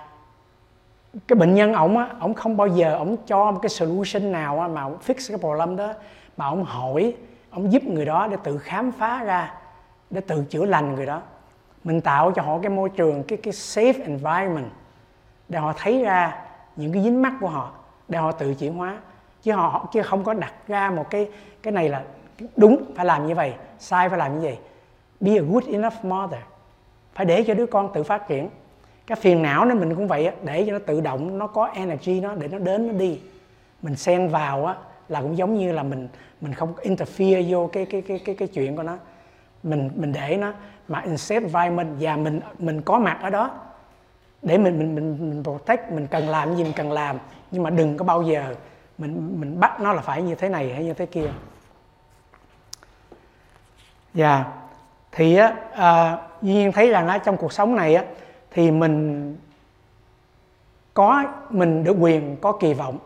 cái 1.27 1.35
bệnh 1.35 1.55
nhân 1.55 1.73
ổng 1.73 1.97
á 1.97 2.07
ổng 2.19 2.33
không 2.33 2.57
bao 2.57 2.67
giờ 2.67 2.95
ổng 2.95 3.17
cho 3.27 3.51
một 3.51 3.59
cái 3.61 3.69
solution 3.69 4.31
nào 4.31 4.59
á, 4.59 4.67
mà 4.67 4.83
ổng 4.83 4.97
fix 5.07 5.29
cái 5.29 5.37
problem 5.37 5.75
đó 5.75 5.93
mà 6.37 6.45
ổng 6.45 6.63
hỏi 6.63 7.15
ổng 7.51 7.71
giúp 7.71 7.83
người 7.83 8.05
đó 8.05 8.27
để 8.27 8.37
tự 8.43 8.57
khám 8.57 8.91
phá 8.91 9.23
ra 9.23 9.53
để 10.09 10.21
tự 10.21 10.43
chữa 10.49 10.65
lành 10.65 10.95
người 10.95 11.05
đó. 11.05 11.21
Mình 11.83 12.01
tạo 12.01 12.31
cho 12.31 12.41
họ 12.41 12.59
cái 12.61 12.69
môi 12.69 12.89
trường 12.89 13.23
cái 13.23 13.37
cái 13.43 13.53
safe 13.53 14.03
environment 14.03 14.71
để 15.49 15.59
họ 15.59 15.73
thấy 15.77 16.03
ra 16.03 16.43
những 16.75 16.93
cái 16.93 17.03
dính 17.03 17.21
mắc 17.21 17.33
của 17.41 17.47
họ 17.47 17.71
để 18.07 18.19
họ 18.19 18.31
tự 18.31 18.53
chuyển 18.53 18.73
hóa. 18.73 18.97
Chứ 19.41 19.51
họ 19.53 19.87
chứ 19.93 20.01
không 20.01 20.23
có 20.23 20.33
đặt 20.33 20.53
ra 20.67 20.89
một 20.89 21.09
cái 21.09 21.29
cái 21.63 21.71
này 21.71 21.89
là 21.89 22.03
đúng 22.55 22.83
phải 22.95 23.05
làm 23.05 23.27
như 23.27 23.35
vậy 23.35 23.53
sai 23.79 24.09
phải 24.09 24.17
làm 24.17 24.39
như 24.39 24.41
vậy. 24.41 24.59
Be 25.19 25.31
a 25.31 25.43
good 25.51 25.65
enough 25.65 26.05
mother 26.05 26.39
phải 27.13 27.25
để 27.25 27.43
cho 27.43 27.53
đứa 27.53 27.65
con 27.65 27.93
tự 27.93 28.03
phát 28.03 28.27
triển. 28.27 28.49
Cái 29.07 29.15
phiền 29.15 29.41
não 29.41 29.65
nó 29.65 29.75
mình 29.75 29.95
cũng 29.95 30.07
vậy 30.07 30.31
để 30.43 30.63
cho 30.67 30.73
nó 30.73 30.79
tự 30.79 31.01
động 31.01 31.37
nó 31.37 31.47
có 31.47 31.65
energy 31.65 32.19
nó 32.19 32.35
để 32.35 32.47
nó 32.47 32.59
đến 32.59 32.87
nó 32.87 32.93
đi. 32.93 33.19
Mình 33.81 33.95
xen 33.95 34.27
vào 34.27 34.65
á 34.65 34.75
là 35.09 35.21
cũng 35.21 35.37
giống 35.37 35.57
như 35.57 35.71
là 35.71 35.83
mình 35.83 36.07
mình 36.41 36.53
không 36.53 36.73
interfere 36.75 37.51
vô 37.51 37.69
cái 37.73 37.85
cái 37.85 38.01
cái 38.01 38.19
cái 38.25 38.35
cái 38.35 38.47
chuyện 38.47 38.75
của 38.75 38.83
nó. 38.83 38.97
Mình 39.63 39.89
mình 39.95 40.13
để 40.13 40.37
nó 40.37 40.53
mà 40.87 41.01
instead 41.01 41.43
environment 41.43 41.95
và 41.99 42.15
mình 42.15 42.39
mình 42.59 42.81
có 42.81 42.99
mặt 42.99 43.17
ở 43.21 43.29
đó. 43.29 43.51
Để 44.41 44.57
mình 44.57 44.79
mình 44.79 44.95
mình, 44.95 45.17
mình 45.29 45.43
protect 45.43 45.91
mình 45.91 46.07
cần 46.07 46.29
làm 46.29 46.55
gì 46.55 46.63
mình 46.63 46.73
cần 46.75 46.91
làm. 46.91 47.17
Nhưng 47.51 47.63
mà 47.63 47.69
đừng 47.69 47.97
có 47.97 48.05
bao 48.05 48.23
giờ 48.23 48.55
mình 48.97 49.39
mình 49.39 49.59
bắt 49.59 49.81
nó 49.81 49.93
là 49.93 50.01
phải 50.01 50.21
như 50.21 50.35
thế 50.35 50.49
này 50.49 50.73
hay 50.73 50.83
như 50.83 50.93
thế 50.93 51.05
kia. 51.05 51.29
Dạ. 54.13 54.35
Yeah. 54.35 54.47
thì 55.11 55.35
á 55.35 55.53
uh, 55.73 56.30
duy 56.41 56.53
nhiên 56.53 56.71
thấy 56.71 56.89
rằng 56.89 57.07
á 57.07 57.17
trong 57.17 57.37
cuộc 57.37 57.53
sống 57.53 57.75
này 57.75 57.95
á 57.95 58.03
thì 58.51 58.71
mình 58.71 59.37
có 60.93 61.23
mình 61.49 61.83
được 61.83 61.95
quyền 61.99 62.35
có 62.41 62.51
kỳ 62.51 62.73
vọng. 62.73 62.97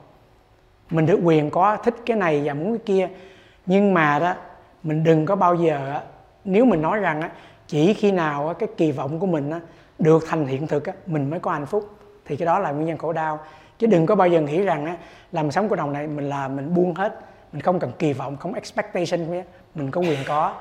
Mình 0.89 1.05
được 1.05 1.19
quyền 1.23 1.49
có 1.49 1.77
thích 1.77 1.95
cái 2.05 2.17
này 2.17 2.41
và 2.45 2.53
muốn 2.53 2.77
cái 2.77 2.85
kia. 2.85 3.09
Nhưng 3.65 3.93
mà 3.93 4.19
đó 4.19 4.33
mình 4.83 5.03
đừng 5.03 5.25
có 5.25 5.35
bao 5.35 5.55
giờ 5.55 5.91
á, 5.93 6.01
nếu 6.45 6.65
mình 6.65 6.81
nói 6.81 6.99
rằng 6.99 7.21
á, 7.21 7.29
chỉ 7.67 7.93
khi 7.93 8.11
nào 8.11 8.47
á, 8.47 8.53
cái 8.53 8.69
kỳ 8.77 8.91
vọng 8.91 9.19
của 9.19 9.27
mình 9.27 9.51
á, 9.51 9.59
được 9.99 10.23
thành 10.27 10.47
hiện 10.47 10.67
thực 10.67 10.85
á, 10.85 10.93
mình 11.05 11.29
mới 11.29 11.39
có 11.39 11.51
hạnh 11.51 11.65
phúc 11.65 11.89
thì 12.25 12.35
cái 12.35 12.45
đó 12.45 12.59
là 12.59 12.71
nguyên 12.71 12.87
nhân 12.87 12.97
khổ 12.97 13.13
đau. 13.13 13.39
Chứ 13.79 13.87
đừng 13.87 14.05
có 14.05 14.15
bao 14.15 14.27
giờ 14.27 14.41
nghĩ 14.41 14.61
rằng 14.61 14.85
á, 14.85 14.97
làm 15.31 15.51
sống 15.51 15.69
của 15.69 15.75
đồng 15.75 15.93
này 15.93 16.07
mình 16.07 16.29
là 16.29 16.47
mình 16.47 16.75
buông 16.75 16.93
hết 16.93 17.19
mình 17.51 17.61
không 17.61 17.79
cần 17.79 17.91
kỳ 17.99 18.13
vọng 18.13 18.37
không 18.37 18.53
expectation 18.53 19.43
mình 19.75 19.91
có 19.91 20.01
quyền 20.01 20.19
có. 20.27 20.53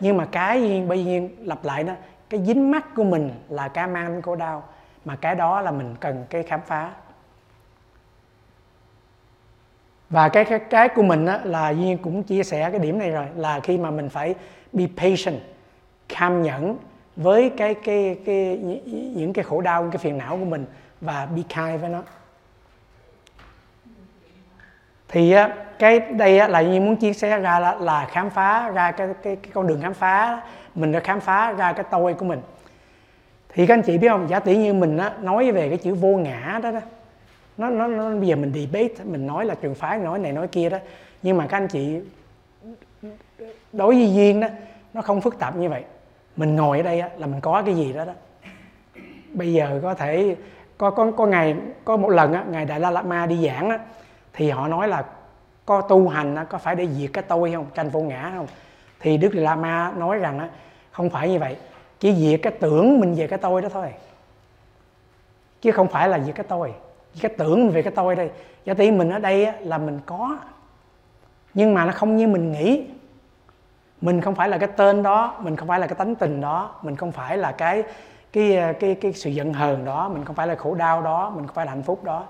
Nhưng 0.00 0.16
mà 0.16 0.24
cái 0.24 0.60
nhiên 0.60 0.88
bây 0.88 1.04
nhiên 1.04 1.36
lặp 1.40 1.64
lại 1.64 1.84
đó 1.84 1.92
cái 2.30 2.44
dính 2.44 2.70
mắt 2.70 2.94
của 2.94 3.04
mình 3.04 3.30
là 3.48 3.68
cái 3.68 3.86
mang 3.86 4.12
đến 4.12 4.22
khổ 4.22 4.36
đau 4.36 4.64
mà 5.04 5.16
cái 5.16 5.34
đó 5.34 5.60
là 5.60 5.70
mình 5.70 5.94
cần 6.00 6.24
cái 6.30 6.42
khám 6.42 6.60
phá. 6.66 6.90
Và 10.10 10.28
cái 10.28 10.44
cái, 10.44 10.58
cái 10.58 10.88
của 10.88 11.02
mình 11.02 11.26
á, 11.26 11.40
là 11.44 11.70
Duyên 11.70 11.98
cũng 11.98 12.22
chia 12.22 12.42
sẻ 12.42 12.70
cái 12.70 12.78
điểm 12.78 12.98
này 12.98 13.10
rồi 13.10 13.26
là 13.36 13.60
khi 13.60 13.78
mà 13.78 13.90
mình 13.90 14.08
phải 14.08 14.34
be 14.72 14.84
patient 14.96 15.40
cam 16.08 16.42
nhẫn 16.42 16.76
với 17.16 17.50
cái 17.56 17.74
cái 17.74 18.18
cái 18.26 18.58
những 19.14 19.32
cái 19.32 19.44
khổ 19.44 19.60
đau 19.60 19.88
cái 19.92 19.98
phiền 19.98 20.18
não 20.18 20.36
của 20.38 20.44
mình 20.44 20.66
và 21.00 21.26
be 21.26 21.42
kind 21.48 21.80
với 21.80 21.90
nó. 21.90 22.02
Thì 25.08 25.32
á, 25.32 25.54
cái 25.78 26.00
đây 26.00 26.38
á, 26.38 26.48
là 26.48 26.60
Duyên 26.60 26.86
muốn 26.86 26.96
chia 26.96 27.12
sẻ 27.12 27.38
ra 27.38 27.58
là, 27.58 27.74
là 27.74 28.08
khám 28.10 28.30
phá 28.30 28.70
ra 28.70 28.92
cái, 28.92 29.08
cái 29.22 29.36
cái 29.36 29.50
con 29.54 29.66
đường 29.66 29.80
khám 29.82 29.94
phá 29.94 30.42
mình 30.74 30.92
đã 30.92 31.00
khám 31.00 31.20
phá 31.20 31.52
ra 31.52 31.72
cái 31.72 31.84
tôi 31.90 32.14
của 32.14 32.24
mình. 32.24 32.40
Thì 33.48 33.66
các 33.66 33.74
anh 33.74 33.82
chị 33.82 33.98
biết 33.98 34.08
không? 34.08 34.28
Giả 34.28 34.40
tỷ 34.40 34.56
như 34.56 34.74
mình 34.74 34.96
á, 34.98 35.12
nói 35.20 35.52
về 35.52 35.68
cái 35.68 35.78
chữ 35.78 35.94
vô 35.94 36.08
ngã 36.08 36.60
đó 36.62 36.70
đó 36.70 36.80
nó, 37.56 37.70
nó, 37.70 37.86
nó 37.86 38.10
bây 38.10 38.28
giờ 38.28 38.36
mình 38.36 38.52
debate 38.52 39.04
mình 39.04 39.26
nói 39.26 39.44
là 39.44 39.54
trường 39.54 39.74
phái 39.74 39.98
nói 39.98 40.18
này 40.18 40.32
nói 40.32 40.48
kia 40.48 40.68
đó. 40.68 40.78
Nhưng 41.22 41.36
mà 41.36 41.46
các 41.46 41.56
anh 41.56 41.68
chị 41.68 42.00
đối 43.72 43.94
với 43.94 44.14
duyên 44.14 44.40
đó 44.40 44.48
nó 44.94 45.02
không 45.02 45.20
phức 45.20 45.38
tạp 45.38 45.56
như 45.56 45.68
vậy. 45.68 45.84
Mình 46.36 46.56
ngồi 46.56 46.76
ở 46.76 46.82
đây 46.82 47.00
á, 47.00 47.08
là 47.16 47.26
mình 47.26 47.40
có 47.40 47.62
cái 47.66 47.74
gì 47.74 47.92
đó 47.92 48.04
đó. 48.04 48.12
Bây 49.32 49.52
giờ 49.52 49.80
có 49.82 49.94
thể 49.94 50.36
có 50.78 50.90
có 50.90 51.10
có 51.10 51.26
ngày 51.26 51.56
có 51.84 51.96
một 51.96 52.08
lần 52.08 52.32
á, 52.32 52.44
ngày 52.50 52.64
đại 52.64 52.80
la 52.80 52.90
lạt 52.90 53.06
ma 53.06 53.26
đi 53.26 53.46
giảng 53.46 53.70
á, 53.70 53.78
thì 54.32 54.50
họ 54.50 54.68
nói 54.68 54.88
là 54.88 55.04
có 55.66 55.80
tu 55.80 56.08
hành 56.08 56.34
á, 56.34 56.44
có 56.44 56.58
phải 56.58 56.74
để 56.74 56.86
diệt 56.86 57.10
cái 57.12 57.24
tôi 57.28 57.52
không? 57.52 57.66
Tranh 57.74 57.88
vô 57.88 58.00
ngã 58.00 58.32
không? 58.36 58.46
Thì 59.00 59.16
đức 59.16 59.34
la 59.34 59.56
ma 59.56 59.92
nói 59.96 60.18
rằng 60.18 60.38
á, 60.38 60.48
không 60.92 61.10
phải 61.10 61.28
như 61.28 61.38
vậy. 61.38 61.56
Chỉ 62.00 62.14
diệt 62.14 62.40
cái 62.42 62.52
tưởng 62.60 63.00
mình 63.00 63.14
về 63.14 63.26
cái 63.26 63.38
tôi 63.38 63.62
đó 63.62 63.68
thôi. 63.72 63.92
Chứ 65.60 65.72
không 65.72 65.88
phải 65.88 66.08
là 66.08 66.18
diệt 66.18 66.34
cái 66.34 66.46
tôi. 66.48 66.72
Cái 67.20 67.32
tưởng 67.38 67.70
về 67.70 67.82
cái 67.82 67.92
tôi 67.96 68.16
đây. 68.16 68.30
Giả 68.64 68.74
tỷ 68.74 68.90
mình 68.90 69.10
ở 69.10 69.18
đây 69.18 69.44
á, 69.44 69.54
là 69.60 69.78
mình 69.78 70.00
có. 70.06 70.38
Nhưng 71.54 71.74
mà 71.74 71.84
nó 71.84 71.92
không 71.92 72.16
như 72.16 72.28
mình 72.28 72.52
nghĩ. 72.52 72.86
Mình 74.00 74.20
không 74.20 74.34
phải 74.34 74.48
là 74.48 74.58
cái 74.58 74.68
tên 74.76 75.02
đó. 75.02 75.34
Mình 75.40 75.56
không 75.56 75.68
phải 75.68 75.80
là 75.80 75.86
cái 75.86 75.94
tánh 75.94 76.14
tình 76.14 76.40
đó. 76.40 76.74
Mình 76.82 76.96
không 76.96 77.12
phải 77.12 77.36
là 77.36 77.52
cái 77.52 77.82
cái 78.32 78.74
cái 78.80 78.94
cái 78.94 79.12
sự 79.12 79.30
giận 79.30 79.52
hờn 79.54 79.84
đó. 79.84 80.08
Mình 80.08 80.24
không 80.24 80.36
phải 80.36 80.46
là 80.46 80.54
khổ 80.54 80.74
đau 80.74 81.02
đó. 81.02 81.30
Mình 81.36 81.46
không 81.46 81.54
phải 81.54 81.66
là 81.66 81.72
hạnh 81.72 81.82
phúc 81.82 82.04
đó. 82.04 82.24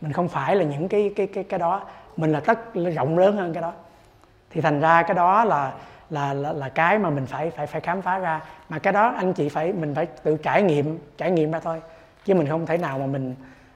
Mình 0.00 0.12
không 0.12 0.28
phải 0.28 0.56
là 0.56 0.64
những 0.64 0.88
cái 0.88 1.12
cái 1.16 1.26
cái 1.26 1.44
cái 1.44 1.58
đó. 1.58 1.82
Mình 2.16 2.32
là 2.32 2.40
tất 2.40 2.74
rộng 2.74 3.18
lớn 3.18 3.36
hơn 3.36 3.54
cái 3.54 3.62
đó. 3.62 3.72
Thì 4.50 4.60
thành 4.60 4.80
ra 4.80 5.02
cái 5.02 5.14
đó 5.14 5.44
là 5.44 5.72
là 6.14 6.34
là, 6.34 6.52
là 6.52 6.68
cái 6.68 6.98
mà 6.98 7.10
mình 7.10 7.26
phải 7.26 7.50
phải 7.50 7.66
phải 7.66 7.80
khám 7.80 8.02
phá 8.02 8.18
ra. 8.18 8.40
Mà 8.68 8.78
cái 8.78 8.92
đó 8.92 9.14
anh 9.16 9.32
chị 9.32 9.48
phải 9.48 9.72
mình 9.72 9.94
phải 9.94 10.06
tự 10.06 10.36
trải 10.36 10.62
nghiệm 10.62 10.98
trải 11.16 11.30
nghiệm 11.30 11.50
ra 11.50 11.60
thôi. 11.60 11.80
Chứ 12.24 12.34
mình 12.34 12.48
không 12.48 12.66
thể 12.66 12.78
nào 12.78 12.98
mà 12.98 13.06
mình 13.06 13.34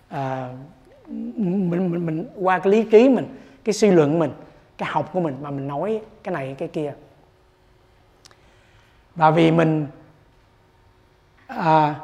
à, 0.09 0.49
mình, 1.07 1.91
mình 1.91 2.07
mình 2.07 2.27
qua 2.37 2.59
cái 2.59 2.73
lý 2.73 2.85
trí 2.93 3.09
mình 3.09 3.27
cái 3.65 3.73
suy 3.73 3.91
luận 3.91 4.19
mình 4.19 4.31
cái 4.79 4.89
học 4.93 5.11
của 5.13 5.21
mình 5.21 5.37
mà 5.43 5.51
mình 5.51 5.69
nói 5.69 6.01
cái 6.23 6.35
này 6.35 6.55
cái 6.59 6.69
kia. 6.69 6.93
Và 9.15 9.31
vì 9.31 9.51
mình 9.51 9.87
à, 11.47 11.95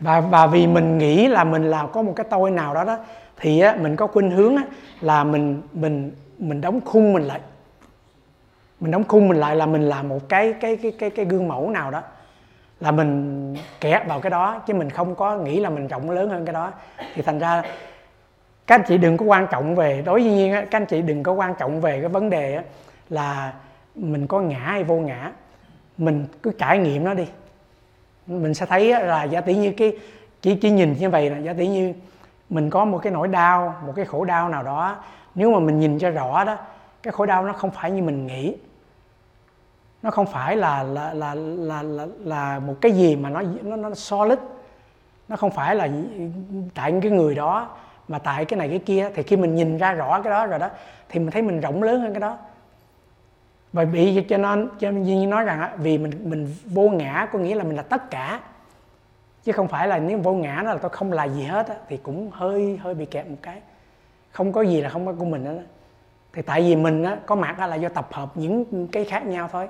và 0.00 0.20
và 0.20 0.46
vì 0.46 0.66
mình 0.66 0.98
nghĩ 0.98 1.28
là 1.28 1.44
mình 1.44 1.70
là 1.70 1.86
có 1.86 2.02
một 2.02 2.12
cái 2.16 2.26
tôi 2.30 2.50
nào 2.50 2.74
đó 2.74 2.84
đó 2.84 2.98
thì 3.36 3.60
á, 3.60 3.76
mình 3.80 3.96
có 3.96 4.06
khuynh 4.06 4.30
hướng 4.30 4.56
á, 4.56 4.62
là 5.00 5.24
mình 5.24 5.62
mình 5.72 6.10
mình 6.38 6.60
đóng 6.60 6.80
khung 6.84 7.12
mình 7.12 7.22
lại 7.22 7.40
mình 8.80 8.90
đóng 8.90 9.04
khung 9.08 9.28
mình 9.28 9.40
lại 9.40 9.56
là 9.56 9.66
mình 9.66 9.82
làm 9.82 10.08
một 10.08 10.28
cái 10.28 10.54
cái 10.60 10.76
cái 10.76 10.92
cái 10.98 11.10
cái 11.10 11.24
gương 11.24 11.48
mẫu 11.48 11.70
nào 11.70 11.90
đó. 11.90 12.02
Là 12.80 12.90
mình 12.90 13.56
kẹt 13.80 14.06
vào 14.06 14.20
cái 14.20 14.30
đó, 14.30 14.62
chứ 14.66 14.74
mình 14.74 14.90
không 14.90 15.14
có 15.14 15.36
nghĩ 15.36 15.60
là 15.60 15.70
mình 15.70 15.88
rộng 15.88 16.10
lớn 16.10 16.30
hơn 16.30 16.44
cái 16.44 16.52
đó. 16.52 16.72
Thì 17.14 17.22
thành 17.22 17.38
ra, 17.38 17.62
các 18.66 18.74
anh 18.74 18.82
chị 18.88 18.98
đừng 18.98 19.16
có 19.16 19.24
quan 19.24 19.46
trọng 19.50 19.74
về, 19.74 20.02
đối 20.02 20.22
với 20.22 20.30
nhiên 20.30 20.52
các 20.52 20.80
anh 20.80 20.86
chị 20.86 21.02
đừng 21.02 21.22
có 21.22 21.32
quan 21.32 21.54
trọng 21.58 21.80
về 21.80 22.00
cái 22.00 22.08
vấn 22.08 22.30
đề 22.30 22.62
là 23.08 23.52
mình 23.94 24.26
có 24.26 24.40
ngã 24.40 24.58
hay 24.58 24.84
vô 24.84 24.96
ngã. 24.96 25.32
Mình 25.98 26.26
cứ 26.42 26.52
trải 26.58 26.78
nghiệm 26.78 27.04
nó 27.04 27.14
đi. 27.14 27.26
Mình 28.26 28.54
sẽ 28.54 28.66
thấy 28.66 29.00
là 29.00 29.24
giả 29.24 29.40
tỷ 29.40 29.54
như 29.54 29.72
cái, 29.76 29.98
chỉ 30.42 30.54
chỉ 30.54 30.70
nhìn 30.70 30.94
như 30.98 31.10
vậy 31.10 31.30
là 31.30 31.38
giả 31.38 31.52
tỷ 31.52 31.68
như 31.68 31.94
mình 32.50 32.70
có 32.70 32.84
một 32.84 32.98
cái 32.98 33.12
nỗi 33.12 33.28
đau, 33.28 33.74
một 33.86 33.92
cái 33.96 34.04
khổ 34.04 34.24
đau 34.24 34.48
nào 34.48 34.62
đó. 34.62 34.96
Nếu 35.34 35.50
mà 35.50 35.58
mình 35.58 35.80
nhìn 35.80 35.98
cho 35.98 36.10
rõ 36.10 36.44
đó, 36.44 36.56
cái 37.02 37.12
khổ 37.12 37.26
đau 37.26 37.44
nó 37.44 37.52
không 37.52 37.70
phải 37.70 37.90
như 37.90 38.02
mình 38.02 38.26
nghĩ 38.26 38.56
nó 40.02 40.10
không 40.10 40.26
phải 40.26 40.56
là 40.56 40.82
là 40.82 41.14
là 41.14 41.34
là 41.34 41.82
là, 41.82 42.06
là 42.18 42.58
một 42.58 42.74
cái 42.80 42.92
gì 42.92 43.16
mà 43.16 43.30
nó 43.30 43.42
nó 43.62 43.76
nó 43.76 43.94
solid. 43.94 44.38
Nó 45.28 45.36
không 45.36 45.50
phải 45.50 45.76
là 45.76 45.88
tại 46.74 46.92
những 46.92 47.00
cái 47.00 47.10
người 47.10 47.34
đó 47.34 47.76
mà 48.08 48.18
tại 48.18 48.44
cái 48.44 48.58
này 48.58 48.68
cái 48.68 48.78
kia. 48.78 49.10
Thì 49.14 49.22
khi 49.22 49.36
mình 49.36 49.54
nhìn 49.54 49.78
ra 49.78 49.92
rõ 49.92 50.20
cái 50.22 50.30
đó 50.30 50.46
rồi 50.46 50.58
đó 50.58 50.68
thì 51.08 51.20
mình 51.20 51.30
thấy 51.30 51.42
mình 51.42 51.60
rộng 51.60 51.82
lớn 51.82 52.00
hơn 52.00 52.12
cái 52.12 52.20
đó. 52.20 52.38
Và 53.72 53.84
bị 53.84 54.24
cho 54.28 54.38
nên 54.38 54.68
cho 54.78 54.90
nên 54.90 55.30
nói 55.30 55.44
rằng 55.44 55.70
vì 55.78 55.98
mình 55.98 56.12
mình 56.24 56.54
vô 56.64 56.88
ngã 56.88 57.28
có 57.32 57.38
nghĩa 57.38 57.54
là 57.54 57.64
mình 57.64 57.76
là 57.76 57.82
tất 57.82 58.10
cả. 58.10 58.40
Chứ 59.44 59.52
không 59.52 59.68
phải 59.68 59.88
là 59.88 59.98
nếu 59.98 60.18
vô 60.18 60.32
ngã 60.32 60.62
nó 60.64 60.72
là 60.72 60.78
tôi 60.78 60.90
không 60.90 61.12
là 61.12 61.24
gì 61.24 61.42
hết 61.42 61.68
á, 61.68 61.74
thì 61.88 61.96
cũng 61.96 62.30
hơi 62.30 62.80
hơi 62.82 62.94
bị 62.94 63.04
kẹt 63.04 63.26
một 63.26 63.36
cái. 63.42 63.60
Không 64.32 64.52
có 64.52 64.62
gì 64.62 64.80
là 64.80 64.88
không 64.88 65.06
có 65.06 65.12
của 65.18 65.24
mình 65.24 65.44
đó, 65.44 65.52
đó. 65.52 65.62
thì 66.32 66.42
tại 66.42 66.60
vì 66.60 66.76
mình 66.76 67.04
á, 67.04 67.16
có 67.26 67.34
mặt 67.34 67.58
là 67.58 67.76
do 67.76 67.88
tập 67.88 68.08
hợp 68.12 68.30
những 68.34 68.88
cái 68.92 69.04
khác 69.04 69.26
nhau 69.26 69.48
thôi 69.52 69.68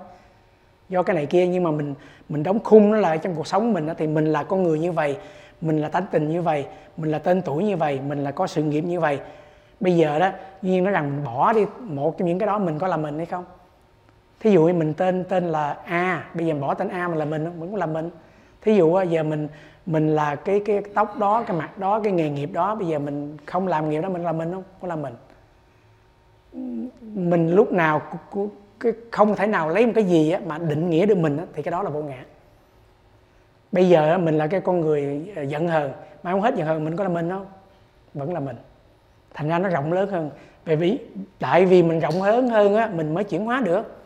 do 0.91 1.03
cái 1.03 1.17
này 1.17 1.27
kia 1.27 1.47
nhưng 1.47 1.62
mà 1.62 1.71
mình 1.71 1.95
mình 2.29 2.43
đóng 2.43 2.59
khung 2.65 2.91
nó 2.91 2.97
lại 2.97 3.19
trong 3.19 3.35
cuộc 3.35 3.47
sống 3.47 3.73
mình 3.73 3.87
đó, 3.87 3.95
thì 3.99 4.07
mình 4.07 4.25
là 4.25 4.43
con 4.43 4.62
người 4.62 4.79
như 4.79 4.93
vậy 4.93 5.17
mình 5.61 5.79
là 5.79 5.89
tánh 5.89 6.07
tình 6.11 6.29
như 6.29 6.43
vậy 6.43 6.67
mình 6.97 7.11
là 7.11 7.19
tên 7.19 7.43
tuổi 7.43 7.65
như 7.65 7.77
vậy 7.77 8.01
mình 8.09 8.25
là 8.25 8.31
có 8.31 8.47
sự 8.47 8.62
nghiệp 8.62 8.81
như 8.81 9.01
vậy. 9.01 9.21
Bây 9.81 9.97
giờ 9.97 10.19
đó 10.19 10.31
nhiên 10.62 10.85
nói 10.85 10.93
rằng 10.93 11.11
mình 11.11 11.25
bỏ 11.25 11.53
đi 11.53 11.67
một 11.81 12.19
trong 12.19 12.29
những 12.29 12.39
cái 12.39 12.47
đó 12.47 12.59
mình 12.59 12.79
có 12.79 12.87
là 12.87 12.97
mình 12.97 13.17
hay 13.17 13.27
không? 13.27 13.45
Thí 14.41 14.51
dụ 14.51 14.65
như 14.65 14.73
mình 14.73 14.95
tên 14.95 15.25
tên 15.25 15.45
là 15.45 15.77
a 15.85 16.25
bây 16.35 16.47
giờ 16.47 16.53
mình 16.53 16.61
bỏ 16.61 16.75
tên 16.75 16.89
a 16.89 17.09
mình 17.09 17.19
là 17.19 17.25
mình 17.25 17.45
mình 17.45 17.61
cũng 17.61 17.77
là 17.77 17.87
mình. 17.87 18.11
Thí 18.62 18.75
dụ 18.75 19.03
giờ 19.09 19.23
mình 19.23 19.49
mình 19.87 20.15
là 20.15 20.35
cái 20.35 20.62
cái 20.67 20.83
tóc 20.95 21.19
đó 21.19 21.43
cái 21.47 21.57
mặt 21.57 21.79
đó 21.79 22.01
cái 22.01 22.12
nghề 22.12 22.31
nghiệp 22.31 22.51
đó 22.53 22.75
bây 22.75 22.89
giờ 22.89 22.99
mình 22.99 23.37
không 23.47 23.67
làm 23.67 23.91
nghiệp 23.91 24.01
đó 24.01 24.09
mình 24.09 24.25
là 24.25 24.33
mình 24.33 24.53
không? 24.53 24.62
Có 24.81 24.89
là 24.89 24.97
mình. 24.97 25.15
Mình 27.01 27.51
lúc 27.51 27.73
nào 27.73 28.03
không 29.11 29.36
thể 29.36 29.47
nào 29.47 29.69
lấy 29.69 29.86
một 29.86 29.93
cái 29.94 30.05
gì 30.05 30.35
mà 30.47 30.59
định 30.59 30.90
nghĩa 30.90 31.07
được 31.07 31.19
mình 31.19 31.39
thì 31.55 31.62
cái 31.62 31.73
đó 31.73 31.82
là 31.82 31.90
vô 31.90 32.02
ngã. 32.02 32.24
Bây 33.73 33.89
giờ 33.89 34.19
mình 34.19 34.39
là 34.39 34.47
cái 34.47 34.61
con 34.61 34.81
người 34.81 35.32
ờ, 35.36 35.43
giận 35.43 35.69
hờn 35.69 35.93
mà 36.23 36.32
không 36.32 36.40
hết 36.40 36.55
giận 36.57 36.66
hờn 36.66 36.85
mình 36.85 36.97
có 36.97 37.05
là 37.05 37.11
mình 37.11 37.31
không 37.31 37.47
vẫn 38.15 38.35
là 38.35 38.40
mình. 38.40 38.57
Thành 39.35 39.48
ra 39.48 39.59
nó 39.59 39.69
rộng 39.69 39.93
lớn 39.93 40.11
hơn. 40.11 40.31
Bởi 40.66 40.77
vì 40.77 40.98
tại 41.39 41.66
vì 41.66 41.82
mình 41.82 42.01
rộng 42.01 42.23
lớn 42.23 42.48
hơn 42.48 42.77
á 42.77 42.90
mình 42.94 43.15
mới 43.15 43.24
chuyển 43.24 43.44
hóa 43.44 43.61
được. 43.65 44.02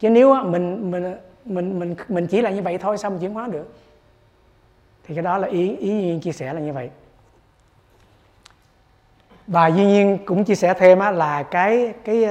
Chứ 0.00 0.10
nếu 0.10 0.32
á, 0.32 0.42
mình 0.42 0.90
mình 0.90 1.16
mình 1.44 1.78
mình 1.78 1.94
mình 2.08 2.26
chỉ 2.26 2.42
là 2.42 2.50
như 2.50 2.62
vậy 2.62 2.78
thôi 2.78 2.98
sao 2.98 3.10
mình 3.10 3.20
chuyển 3.20 3.34
hóa 3.34 3.48
được? 3.48 3.74
Thì 5.04 5.14
cái 5.14 5.22
đó 5.22 5.38
là 5.38 5.48
ý 5.48 5.76
ý 5.76 5.88
duyên 5.88 6.20
chia 6.20 6.32
sẻ 6.32 6.54
là 6.54 6.60
như 6.60 6.72
vậy. 6.72 6.90
Và 9.46 9.66
duy 9.68 9.86
nhiên 9.86 10.18
cũng 10.24 10.44
chia 10.44 10.54
sẻ 10.54 10.74
thêm 10.74 10.98
á, 10.98 11.10
là 11.10 11.42
cái 11.42 11.92
cái 12.04 12.26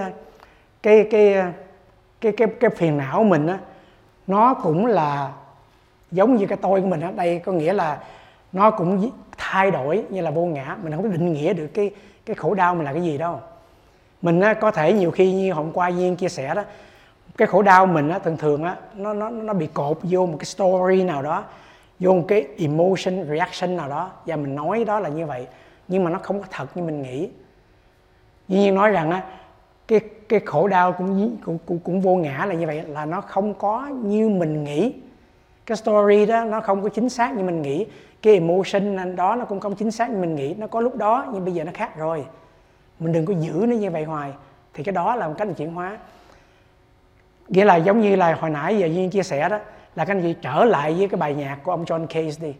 cái 0.83 1.07
cái 1.11 1.35
cái 2.21 2.31
cái 2.31 2.47
cái 2.59 2.69
phiền 2.69 2.97
não 2.97 3.23
mình 3.23 3.47
á 3.47 3.59
nó 4.27 4.53
cũng 4.53 4.85
là 4.85 5.31
giống 6.11 6.35
như 6.35 6.45
cái 6.45 6.57
tôi 6.61 6.81
của 6.81 6.87
mình 6.87 7.01
ở 7.01 7.11
đây 7.11 7.39
có 7.39 7.51
nghĩa 7.51 7.73
là 7.73 7.99
nó 8.51 8.71
cũng 8.71 9.11
thay 9.37 9.71
đổi 9.71 10.05
như 10.09 10.21
là 10.21 10.31
vô 10.31 10.45
ngã. 10.45 10.77
Mình 10.83 10.93
không 10.93 11.03
có 11.03 11.09
định 11.09 11.33
nghĩa 11.33 11.53
được 11.53 11.67
cái 11.67 11.91
cái 12.25 12.35
khổ 12.35 12.53
đau 12.53 12.75
mình 12.75 12.85
là 12.85 12.93
cái 12.93 13.01
gì 13.01 13.17
đâu. 13.17 13.39
Mình 14.21 14.39
á, 14.39 14.53
có 14.53 14.71
thể 14.71 14.93
nhiều 14.93 15.11
khi 15.11 15.33
như 15.33 15.53
hôm 15.53 15.71
qua 15.71 15.87
Duyên 15.87 16.15
chia 16.15 16.29
sẻ 16.29 16.55
đó 16.55 16.63
cái 17.37 17.47
khổ 17.47 17.61
đau 17.61 17.85
mình 17.85 18.09
á, 18.09 18.19
thường 18.19 18.37
thường 18.37 18.63
á, 18.63 18.75
nó 18.95 19.13
nó 19.13 19.29
nó 19.29 19.53
bị 19.53 19.67
cột 19.67 19.97
vô 20.03 20.25
một 20.25 20.37
cái 20.39 20.45
story 20.45 21.03
nào 21.03 21.21
đó 21.21 21.43
vô 21.99 22.13
một 22.13 22.25
cái 22.27 22.47
emotion 22.57 23.25
reaction 23.29 23.77
nào 23.77 23.89
đó. 23.89 24.11
Và 24.25 24.35
mình 24.35 24.55
nói 24.55 24.83
đó 24.85 24.99
là 24.99 25.09
như 25.09 25.25
vậy 25.25 25.47
nhưng 25.87 26.03
mà 26.03 26.09
nó 26.09 26.19
không 26.19 26.39
có 26.39 26.45
thật 26.51 26.77
như 26.77 26.83
mình 26.83 27.01
nghĩ. 27.01 27.29
Dĩ 28.47 28.57
nhiên 28.57 28.75
nói 28.75 28.91
rằng 28.91 29.11
á, 29.11 29.23
cái 29.87 29.99
cái 30.29 30.39
khổ 30.45 30.67
đau 30.67 30.91
cũng 30.91 31.37
cũng 31.45 31.57
cũng, 31.65 31.79
cũng 31.79 32.01
vô 32.01 32.15
ngã 32.15 32.45
là 32.45 32.53
như 32.55 32.67
vậy 32.67 32.83
là 32.87 33.05
nó 33.05 33.21
không 33.21 33.53
có 33.53 33.87
như 33.87 34.29
mình 34.29 34.63
nghĩ. 34.63 34.93
Cái 35.65 35.77
story 35.77 36.25
đó 36.25 36.43
nó 36.43 36.59
không 36.61 36.83
có 36.83 36.89
chính 36.89 37.09
xác 37.09 37.35
như 37.35 37.43
mình 37.43 37.61
nghĩ. 37.61 37.85
Cái 38.21 38.33
emotion 38.33 39.15
đó 39.15 39.35
nó 39.35 39.45
cũng 39.45 39.59
không 39.59 39.75
chính 39.75 39.91
xác 39.91 40.09
như 40.09 40.17
mình 40.17 40.35
nghĩ. 40.35 40.53
Nó 40.53 40.67
có 40.67 40.81
lúc 40.81 40.95
đó 40.95 41.25
nhưng 41.33 41.45
bây 41.45 41.53
giờ 41.53 41.63
nó 41.63 41.71
khác 41.73 41.97
rồi. 41.97 42.25
Mình 42.99 43.13
đừng 43.13 43.25
có 43.25 43.33
giữ 43.39 43.65
nó 43.67 43.75
như 43.75 43.91
vậy 43.91 44.03
hoài. 44.03 44.31
Thì 44.73 44.83
cái 44.83 44.93
đó 44.93 45.15
là 45.15 45.27
một 45.27 45.33
cách 45.37 45.47
chuyển 45.57 45.73
hóa. 45.73 45.97
Nghĩa 47.47 47.65
là 47.65 47.75
giống 47.75 48.01
như 48.01 48.15
là 48.15 48.33
hồi 48.33 48.49
nãy 48.49 48.77
giờ 48.77 48.87
duyên 48.87 49.09
chia 49.09 49.23
sẻ 49.23 49.49
đó 49.49 49.59
là 49.95 50.05
các 50.05 50.13
anh 50.13 50.21
chị 50.21 50.35
trở 50.41 50.65
lại 50.65 50.93
với 50.93 51.07
cái 51.07 51.17
bài 51.17 51.33
nhạc 51.33 51.57
của 51.63 51.71
ông 51.71 51.85
John 51.85 52.07
Case 52.07 52.41
đi. 52.41 52.53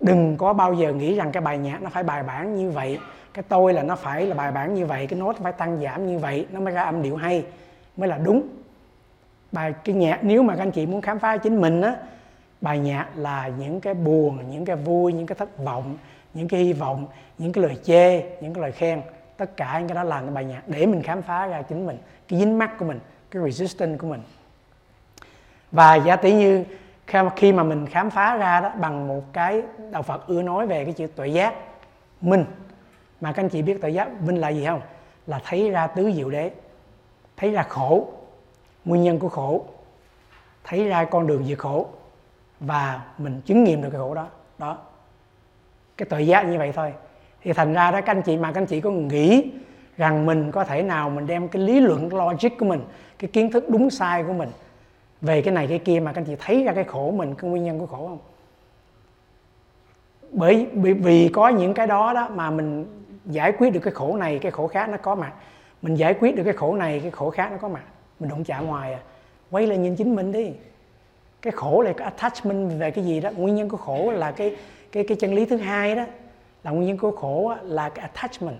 Đừng 0.00 0.36
có 0.36 0.52
bao 0.52 0.74
giờ 0.74 0.92
nghĩ 0.92 1.14
rằng 1.14 1.32
cái 1.32 1.40
bài 1.40 1.58
nhạc 1.58 1.82
nó 1.82 1.90
phải 1.90 2.02
bài 2.02 2.22
bản 2.22 2.54
như 2.54 2.70
vậy 2.70 2.98
cái 3.34 3.42
tôi 3.48 3.74
là 3.74 3.82
nó 3.82 3.96
phải 3.96 4.26
là 4.26 4.34
bài 4.34 4.52
bản 4.52 4.74
như 4.74 4.86
vậy, 4.86 5.06
cái 5.06 5.18
nốt 5.18 5.36
phải 5.42 5.52
tăng 5.52 5.80
giảm 5.82 6.06
như 6.06 6.18
vậy, 6.18 6.46
nó 6.50 6.60
mới 6.60 6.74
ra 6.74 6.82
âm 6.82 7.02
điệu 7.02 7.16
hay, 7.16 7.44
mới 7.96 8.08
là 8.08 8.18
đúng. 8.18 8.48
Bài, 9.52 9.74
cái 9.84 9.94
nhạc, 9.94 10.18
nếu 10.22 10.42
mà 10.42 10.56
các 10.56 10.62
anh 10.62 10.70
chị 10.70 10.86
muốn 10.86 11.00
khám 11.00 11.18
phá 11.18 11.36
chính 11.36 11.60
mình 11.60 11.82
á, 11.82 11.96
bài 12.60 12.78
nhạc 12.78 13.06
là 13.14 13.50
những 13.58 13.80
cái 13.80 13.94
buồn, 13.94 14.38
những 14.50 14.64
cái 14.64 14.76
vui, 14.76 15.12
những 15.12 15.26
cái 15.26 15.36
thất 15.36 15.58
vọng, 15.58 15.96
những 16.34 16.48
cái 16.48 16.60
hy 16.60 16.72
vọng, 16.72 17.06
những 17.38 17.52
cái 17.52 17.64
lời 17.64 17.76
chê, 17.84 18.20
những 18.40 18.54
cái 18.54 18.62
lời 18.62 18.72
khen. 18.72 19.02
Tất 19.36 19.56
cả 19.56 19.78
những 19.78 19.88
cái 19.88 19.94
đó 19.94 20.02
làm 20.02 20.24
cái 20.24 20.34
bài 20.34 20.44
nhạc 20.44 20.62
để 20.66 20.86
mình 20.86 21.02
khám 21.02 21.22
phá 21.22 21.46
ra 21.46 21.62
chính 21.62 21.86
mình, 21.86 21.98
cái 22.28 22.40
dính 22.40 22.58
mắt 22.58 22.78
của 22.78 22.84
mình, 22.84 23.00
cái 23.30 23.42
resistance 23.42 23.98
của 23.98 24.06
mình. 24.06 24.22
Và 25.72 25.94
giả 25.94 26.16
tỷ 26.16 26.32
như 26.32 26.64
khi 27.36 27.52
mà 27.52 27.62
mình 27.62 27.86
khám 27.86 28.10
phá 28.10 28.36
ra 28.36 28.60
đó 28.60 28.72
bằng 28.80 29.08
một 29.08 29.32
cái 29.32 29.62
đạo 29.90 30.02
Phật 30.02 30.26
ưa 30.26 30.42
nói 30.42 30.66
về 30.66 30.84
cái 30.84 30.92
chữ 30.92 31.06
tuệ 31.06 31.28
giác, 31.28 31.54
minh 32.20 32.44
mà 33.20 33.32
các 33.32 33.42
anh 33.42 33.48
chị 33.48 33.62
biết 33.62 33.78
tội 33.80 33.94
giác 33.94 34.22
minh 34.22 34.36
là 34.36 34.48
gì 34.48 34.64
không? 34.66 34.80
Là 35.26 35.40
thấy 35.44 35.70
ra 35.70 35.86
tứ 35.86 36.12
diệu 36.12 36.30
đế 36.30 36.50
thấy 37.36 37.50
ra 37.50 37.62
khổ 37.62 38.08
nguyên 38.84 39.02
nhân 39.02 39.18
của 39.18 39.28
khổ 39.28 39.64
thấy 40.64 40.84
ra 40.84 41.04
con 41.04 41.26
đường 41.26 41.44
diệt 41.44 41.58
khổ 41.58 41.86
và 42.60 43.00
mình 43.18 43.40
chứng 43.46 43.64
nghiệm 43.64 43.82
được 43.82 43.88
cái 43.92 43.98
khổ 43.98 44.14
đó. 44.14 44.26
Đó. 44.58 44.78
Cái 45.96 46.06
tội 46.10 46.26
giác 46.26 46.42
như 46.42 46.58
vậy 46.58 46.72
thôi. 46.72 46.92
Thì 47.42 47.52
thành 47.52 47.72
ra 47.72 47.90
đó 47.90 48.00
các 48.00 48.16
anh 48.16 48.22
chị 48.22 48.36
mà 48.36 48.52
các 48.52 48.60
anh 48.60 48.66
chị 48.66 48.80
có 48.80 48.90
nghĩ 48.90 49.50
rằng 49.96 50.26
mình 50.26 50.50
có 50.52 50.64
thể 50.64 50.82
nào 50.82 51.10
mình 51.10 51.26
đem 51.26 51.48
cái 51.48 51.62
lý 51.62 51.80
luận 51.80 52.14
logic 52.14 52.58
của 52.58 52.66
mình 52.66 52.84
cái 53.18 53.30
kiến 53.32 53.52
thức 53.52 53.68
đúng 53.68 53.90
sai 53.90 54.24
của 54.24 54.32
mình 54.32 54.48
về 55.20 55.42
cái 55.42 55.54
này 55.54 55.66
cái 55.66 55.78
kia 55.78 56.00
mà 56.00 56.12
các 56.12 56.20
anh 56.20 56.24
chị 56.24 56.36
thấy 56.38 56.64
ra 56.64 56.72
cái 56.72 56.84
khổ 56.84 57.10
mình 57.10 57.34
cái 57.34 57.50
nguyên 57.50 57.64
nhân 57.64 57.78
của 57.78 57.86
khổ 57.86 58.08
không? 58.08 58.18
Bởi 60.30 60.66
vì, 60.72 60.92
vì 60.92 61.30
có 61.32 61.48
những 61.48 61.74
cái 61.74 61.86
đó 61.86 62.12
đó 62.12 62.28
mà 62.34 62.50
mình 62.50 62.86
giải 63.30 63.52
quyết 63.58 63.70
được 63.70 63.80
cái 63.80 63.92
khổ 63.94 64.16
này, 64.16 64.38
cái 64.38 64.52
khổ 64.52 64.66
khác 64.66 64.88
nó 64.88 64.96
có 64.96 65.14
mặt. 65.14 65.32
Mình 65.82 65.94
giải 65.94 66.14
quyết 66.20 66.36
được 66.36 66.44
cái 66.44 66.52
khổ 66.52 66.74
này, 66.74 67.00
cái 67.00 67.10
khổ 67.10 67.30
khác 67.30 67.52
nó 67.52 67.58
có 67.58 67.68
mặt. 67.68 67.82
Mình 68.20 68.30
đụng 68.30 68.44
chạm 68.44 68.66
ngoài 68.66 68.92
à. 68.92 69.00
Quay 69.50 69.66
lại 69.66 69.78
nhìn 69.78 69.96
chính 69.96 70.16
mình 70.16 70.32
đi. 70.32 70.52
Cái 71.42 71.52
khổ 71.52 71.82
là 71.82 71.92
cái 71.92 72.04
attachment 72.04 72.80
về 72.80 72.90
cái 72.90 73.04
gì 73.04 73.20
đó. 73.20 73.30
Nguyên 73.36 73.54
nhân 73.54 73.68
của 73.68 73.76
khổ 73.76 74.10
là 74.10 74.30
cái 74.30 74.56
cái 74.92 75.04
cái 75.08 75.16
chân 75.20 75.34
lý 75.34 75.44
thứ 75.44 75.56
hai 75.56 75.94
đó. 75.96 76.04
Là 76.62 76.70
nguyên 76.70 76.88
nhân 76.88 76.98
của 76.98 77.10
khổ 77.10 77.54
là 77.62 77.88
cái 77.88 78.02
attachment. 78.02 78.56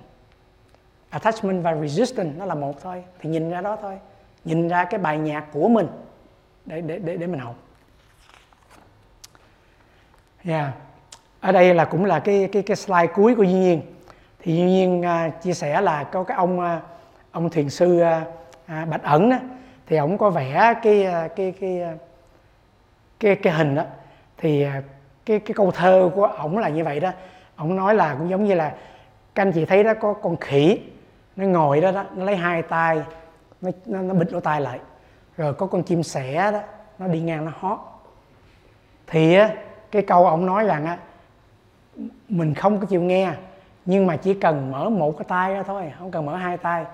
Attachment 1.11 1.63
và 1.63 1.77
resistance 1.77 2.39
nó 2.39 2.45
là 2.45 2.55
một 2.55 2.83
thôi. 2.83 3.05
Thì 3.21 3.31
nhìn 3.31 3.51
ra 3.51 3.61
đó 3.61 3.77
thôi. 3.83 3.99
Nhìn 4.45 4.69
ra 4.69 4.85
cái 4.85 5.01
bài 5.01 5.19
nhạc 5.19 5.47
của 5.53 5.69
mình 5.69 5.87
để 6.67 6.81
để 6.81 6.99
để 6.99 7.17
để 7.17 7.27
mình 7.27 7.41
học. 7.41 7.55
Yeah. 10.45 10.75
ở 11.41 11.53
đây 11.53 11.75
là 11.75 11.85
cũng 11.85 12.05
là 12.05 12.19
cái 12.19 12.49
cái 12.53 12.63
cái 12.63 12.77
slide 12.77 13.07
cuối 13.07 13.35
của 13.35 13.43
Duy 13.43 13.53
Nhiên 13.53 13.83
thì 14.43 14.57
Duy 14.57 14.65
Nhiên 14.65 15.03
à, 15.05 15.29
chia 15.29 15.55
sẻ 15.55 15.81
là 15.81 16.05
có 16.05 16.25
cái 16.25 16.37
ông 16.37 16.61
à, 16.61 16.81
ông 17.31 17.51
thiền 17.51 17.69
sư 17.69 18.01
à, 18.01 18.25
Bạch 18.91 19.03
Ẩn 19.03 19.31
đó, 19.31 19.37
thì 19.87 19.97
ông 19.97 20.19
có 20.19 20.31
vẽ 20.31 20.75
cái 20.83 21.07
cái 21.37 21.53
cái 21.61 21.83
cái 23.21 23.37
cái 23.37 23.53
hình 23.53 23.75
đó 23.75 23.85
thì 24.39 24.67
cái 25.27 25.39
cái 25.41 25.55
câu 25.55 25.71
thơ 25.71 26.11
của 26.15 26.25
ổng 26.25 26.59
là 26.59 26.69
như 26.69 26.85
vậy 26.85 27.01
đó. 27.01 27.11
Ổng 27.57 27.77
nói 27.77 27.95
là 27.95 28.15
cũng 28.19 28.31
giống 28.31 28.45
như 28.45 28.55
là 28.55 28.75
các 29.35 29.43
anh 29.43 29.53
chị 29.53 29.65
thấy 29.65 29.85
đó 29.85 29.95
có 30.01 30.13
con 30.13 30.37
khỉ 30.37 30.81
nó 31.37 31.47
ngồi 31.47 31.81
đó 31.81 31.93
đó 31.93 32.05
nó 32.15 32.25
lấy 32.25 32.37
hai 32.37 32.63
tay 32.63 33.03
nó 33.61 33.71
nó, 33.87 34.03
nó 34.03 34.15
bịt 34.15 34.33
lỗ 34.33 34.41
tai 34.41 34.61
lại. 34.61 34.79
Rồi 35.37 35.55
có 35.55 35.67
con 35.67 35.83
chim 35.83 36.03
sẻ 36.03 36.53
đó 36.53 36.61
nó 36.99 37.07
đi 37.07 37.21
ngang 37.21 37.45
nó 37.45 37.53
hót. 37.59 37.79
Thì 39.07 39.39
cái 39.91 40.03
câu 40.03 40.27
ông 40.27 40.47
nói 40.47 40.65
rằng 40.65 40.87
á 40.87 40.99
mình 42.29 42.55
không 42.55 42.81
có 42.81 42.87
chịu 42.87 43.03
nghe 43.03 43.33
nhưng 43.91 44.07
mà 44.07 44.17
chỉ 44.17 44.35
cần 44.35 44.71
mở 44.71 44.91
một 44.91 45.19
cái 45.19 45.25
tay 45.29 45.55
ra 45.55 45.63
thôi, 45.63 45.93
không 45.99 46.11
cần 46.11 46.27
mở 46.27 46.37
hai 46.37 46.57
tay 46.57 46.85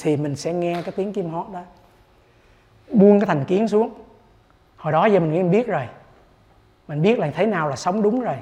thì 0.00 0.16
mình 0.16 0.36
sẽ 0.36 0.52
nghe 0.52 0.82
cái 0.82 0.92
tiếng 0.96 1.12
kim 1.12 1.30
hót 1.30 1.46
đó. 1.52 1.60
Buông 2.92 3.20
cái 3.20 3.26
thành 3.26 3.44
kiến 3.44 3.68
xuống. 3.68 3.90
Hồi 4.76 4.92
đó 4.92 5.06
giờ 5.06 5.20
mình 5.20 5.50
biết 5.50 5.66
rồi. 5.66 5.88
Mình 6.88 7.02
biết 7.02 7.18
là 7.18 7.30
thế 7.30 7.46
nào 7.46 7.68
là 7.68 7.76
sống 7.76 8.02
đúng 8.02 8.20
rồi. 8.20 8.34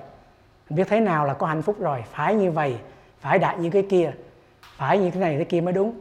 Mình 0.71 0.77
biết 0.77 0.89
thế 0.89 1.01
nào 1.01 1.27
là 1.27 1.35
có 1.35 1.47
hạnh 1.47 1.63
phúc 1.63 1.77
rồi. 1.81 2.05
Phải 2.13 2.35
như 2.35 2.51
vậy, 2.51 2.77
phải 3.21 3.39
đạt 3.39 3.59
như 3.59 3.71
cái 3.71 3.87
kia. 3.91 4.13
Phải 4.63 4.99
như 4.99 5.11
thế 5.11 5.21
này 5.21 5.39
thế 5.39 5.45
kia 5.45 5.61
mới 5.61 5.73
đúng. 5.73 5.95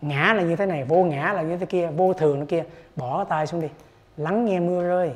Ngã 0.00 0.34
là 0.36 0.42
như 0.42 0.56
thế 0.56 0.66
này, 0.66 0.84
vô 0.84 1.04
ngã 1.04 1.32
là 1.32 1.42
như 1.42 1.56
thế 1.56 1.66
kia, 1.66 1.86
vô 1.86 2.12
thường 2.12 2.40
nó 2.40 2.46
kia. 2.48 2.64
Bỏ 2.96 3.16
cái 3.16 3.26
tay 3.28 3.46
xuống 3.46 3.60
đi. 3.60 3.68
Lắng 4.16 4.44
nghe 4.44 4.60
mưa 4.60 4.82
rơi. 4.82 5.12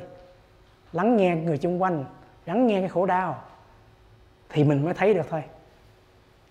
Lắng 0.93 1.17
nghe 1.17 1.35
người 1.35 1.57
xung 1.57 1.81
quanh. 1.81 2.05
Lắng 2.45 2.67
nghe 2.67 2.79
cái 2.79 2.89
khổ 2.89 3.05
đau. 3.05 3.37
Thì 4.49 4.63
mình 4.63 4.85
mới 4.85 4.93
thấy 4.93 5.13
được 5.13 5.25
thôi 5.29 5.43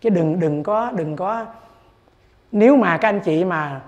chứ 0.01 0.09
đừng 0.09 0.41
đừng 0.41 0.63
có 0.63 0.91
đừng 0.97 1.17
có 1.17 1.47
nếu 2.53 2.77
mà 2.77 2.99
các 2.99 3.09
anh 3.09 3.21
chị 3.21 3.45
mà 3.45 3.81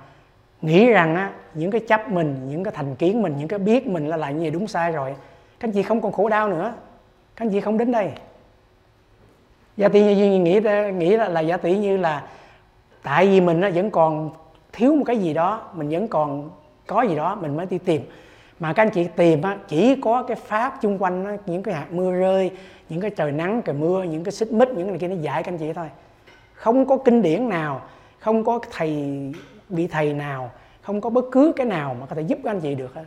nghĩ 0.62 0.86
rằng 0.86 1.16
á 1.16 1.32
những 1.54 1.70
cái 1.70 1.80
chấp 1.80 2.10
mình 2.10 2.48
những 2.48 2.64
cái 2.64 2.74
thành 2.76 2.94
kiến 2.94 3.22
mình 3.22 3.34
những 3.38 3.48
cái 3.48 3.58
biết 3.58 3.86
mình 3.86 4.06
là 4.06 4.16
lại 4.16 4.34
như 4.34 4.40
vậy 4.40 4.50
đúng 4.50 4.68
sai 4.68 4.92
rồi 4.92 5.14
các 5.60 5.68
anh 5.68 5.72
chị 5.72 5.82
không 5.82 6.00
còn 6.00 6.12
khổ 6.12 6.28
đau 6.28 6.48
nữa. 6.48 6.72
Các 7.36 7.44
anh 7.44 7.50
chị 7.50 7.60
không 7.60 7.78
đến 7.78 7.92
đây. 7.92 8.10
Giả 9.76 9.88
tỷ 9.88 10.14
như 10.14 10.38
nghĩ 10.38 10.60
nghĩ 10.94 11.16
là, 11.16 11.28
là 11.28 11.40
giả 11.40 11.56
tỷ 11.56 11.78
như 11.78 11.96
là 11.96 12.22
tại 13.02 13.26
vì 13.26 13.40
mình 13.40 13.60
nó 13.60 13.70
vẫn 13.74 13.90
còn 13.90 14.30
thiếu 14.72 14.94
một 14.94 15.04
cái 15.06 15.18
gì 15.18 15.34
đó 15.34 15.70
mình 15.74 15.88
vẫn 15.88 16.08
còn 16.08 16.50
có 16.86 17.02
gì 17.02 17.16
đó 17.16 17.34
mình 17.34 17.56
mới 17.56 17.66
đi 17.66 17.78
tìm 17.78 18.02
mà 18.60 18.72
các 18.72 18.82
anh 18.82 18.90
chị 18.90 19.08
tìm 19.16 19.42
á, 19.42 19.58
chỉ 19.68 19.96
có 20.00 20.22
cái 20.22 20.36
pháp 20.36 20.78
chung 20.82 21.02
quanh 21.02 21.24
á, 21.24 21.36
những 21.46 21.62
cái 21.62 21.74
hạt 21.74 21.86
mưa 21.92 22.12
rơi 22.12 22.50
những 22.88 23.00
cái 23.00 23.10
trời 23.10 23.32
nắng 23.32 23.62
trời 23.64 23.76
mưa 23.76 24.02
những 24.02 24.24
cái 24.24 24.32
xích 24.32 24.52
mít 24.52 24.68
những 24.68 24.86
cái 24.86 24.90
này 24.90 24.98
kia 24.98 25.08
nó 25.08 25.16
dạy 25.22 25.42
các 25.42 25.52
anh 25.52 25.58
chị 25.58 25.72
thôi. 25.72 25.86
Không 26.52 26.86
có 26.86 26.96
kinh 26.96 27.22
điển 27.22 27.48
nào 27.48 27.82
không 28.18 28.44
có 28.44 28.60
thầy 28.70 29.14
bị 29.68 29.86
thầy 29.86 30.12
nào 30.12 30.50
không 30.82 31.00
có 31.00 31.10
bất 31.10 31.24
cứ 31.32 31.52
cái 31.56 31.66
nào 31.66 31.96
mà 32.00 32.06
có 32.06 32.16
thể 32.16 32.22
giúp 32.22 32.38
các 32.44 32.50
anh 32.50 32.60
chị 32.60 32.74
được 32.74 32.94
hết. 32.94 33.04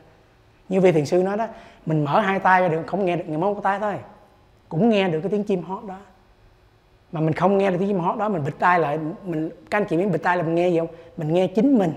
Như 0.69 0.81
vị 0.81 0.91
thiền 0.91 1.05
sư 1.05 1.23
nói 1.23 1.37
đó 1.37 1.47
mình 1.85 2.03
mở 2.05 2.19
hai 2.19 2.39
tay 2.39 2.61
ra 2.61 2.67
được 2.67 2.83
không 2.87 3.05
nghe 3.05 3.15
được 3.15 3.23
người 3.27 3.37
một 3.37 3.59
tay 3.63 3.79
thôi. 3.79 3.95
Cũng 4.69 4.89
nghe 4.89 5.07
được 5.07 5.21
cái 5.21 5.29
tiếng 5.29 5.43
chim 5.43 5.63
hót 5.63 5.83
đó. 5.87 5.97
Mà 7.11 7.21
mình 7.21 7.33
không 7.33 7.57
nghe 7.57 7.71
được 7.71 7.77
tiếng 7.79 7.87
chim 7.87 7.99
hót 7.99 8.17
đó 8.17 8.29
mình 8.29 8.45
bịt 8.45 8.53
tai 8.59 8.79
lại 8.79 8.99
mình 9.25 9.49
các 9.69 9.77
anh 9.77 9.85
chị 9.89 9.97
biết 9.97 10.05
bịt 10.11 10.23
tai 10.23 10.37
là 10.37 10.43
mình 10.43 10.55
nghe 10.55 10.69
gì 10.69 10.79
không? 10.79 10.87
Mình 11.17 11.33
nghe 11.33 11.47
chính 11.47 11.77
mình. 11.77 11.93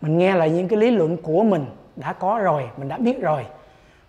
Mình 0.00 0.18
nghe 0.18 0.34
là 0.34 0.46
những 0.46 0.68
cái 0.68 0.78
lý 0.78 0.90
luận 0.90 1.16
của 1.16 1.42
mình 1.42 1.64
đã 1.98 2.12
có 2.12 2.38
rồi 2.38 2.70
mình 2.76 2.88
đã 2.88 2.96
biết 2.98 3.20
rồi. 3.20 3.46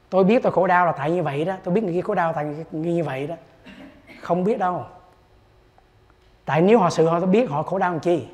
Tôi 0.09 0.23
biết 0.23 0.43
tôi 0.43 0.51
khổ 0.51 0.67
đau 0.67 0.85
là 0.85 0.91
tại 0.91 1.11
như 1.11 1.23
vậy 1.23 1.45
đó. 1.45 1.55
Tôi 1.63 1.73
biết 1.73 1.83
người 1.83 1.93
kia 1.93 2.01
khổ 2.01 2.15
đau 2.15 2.33
tại 2.33 2.45
như, 2.45 2.65
như 2.71 3.03
vậy 3.03 3.27
đó. 3.27 3.35
Không 4.21 4.43
biết 4.43 4.59
đâu. 4.59 4.85
Tại 6.45 6.61
nếu 6.61 6.79
họ 6.79 6.89
sự 6.89 7.07
họ 7.07 7.19
biết 7.19 7.49
họ 7.49 7.63
khổ 7.63 7.77
đau 7.77 7.91
làm 7.91 7.99
chi? 7.99 8.27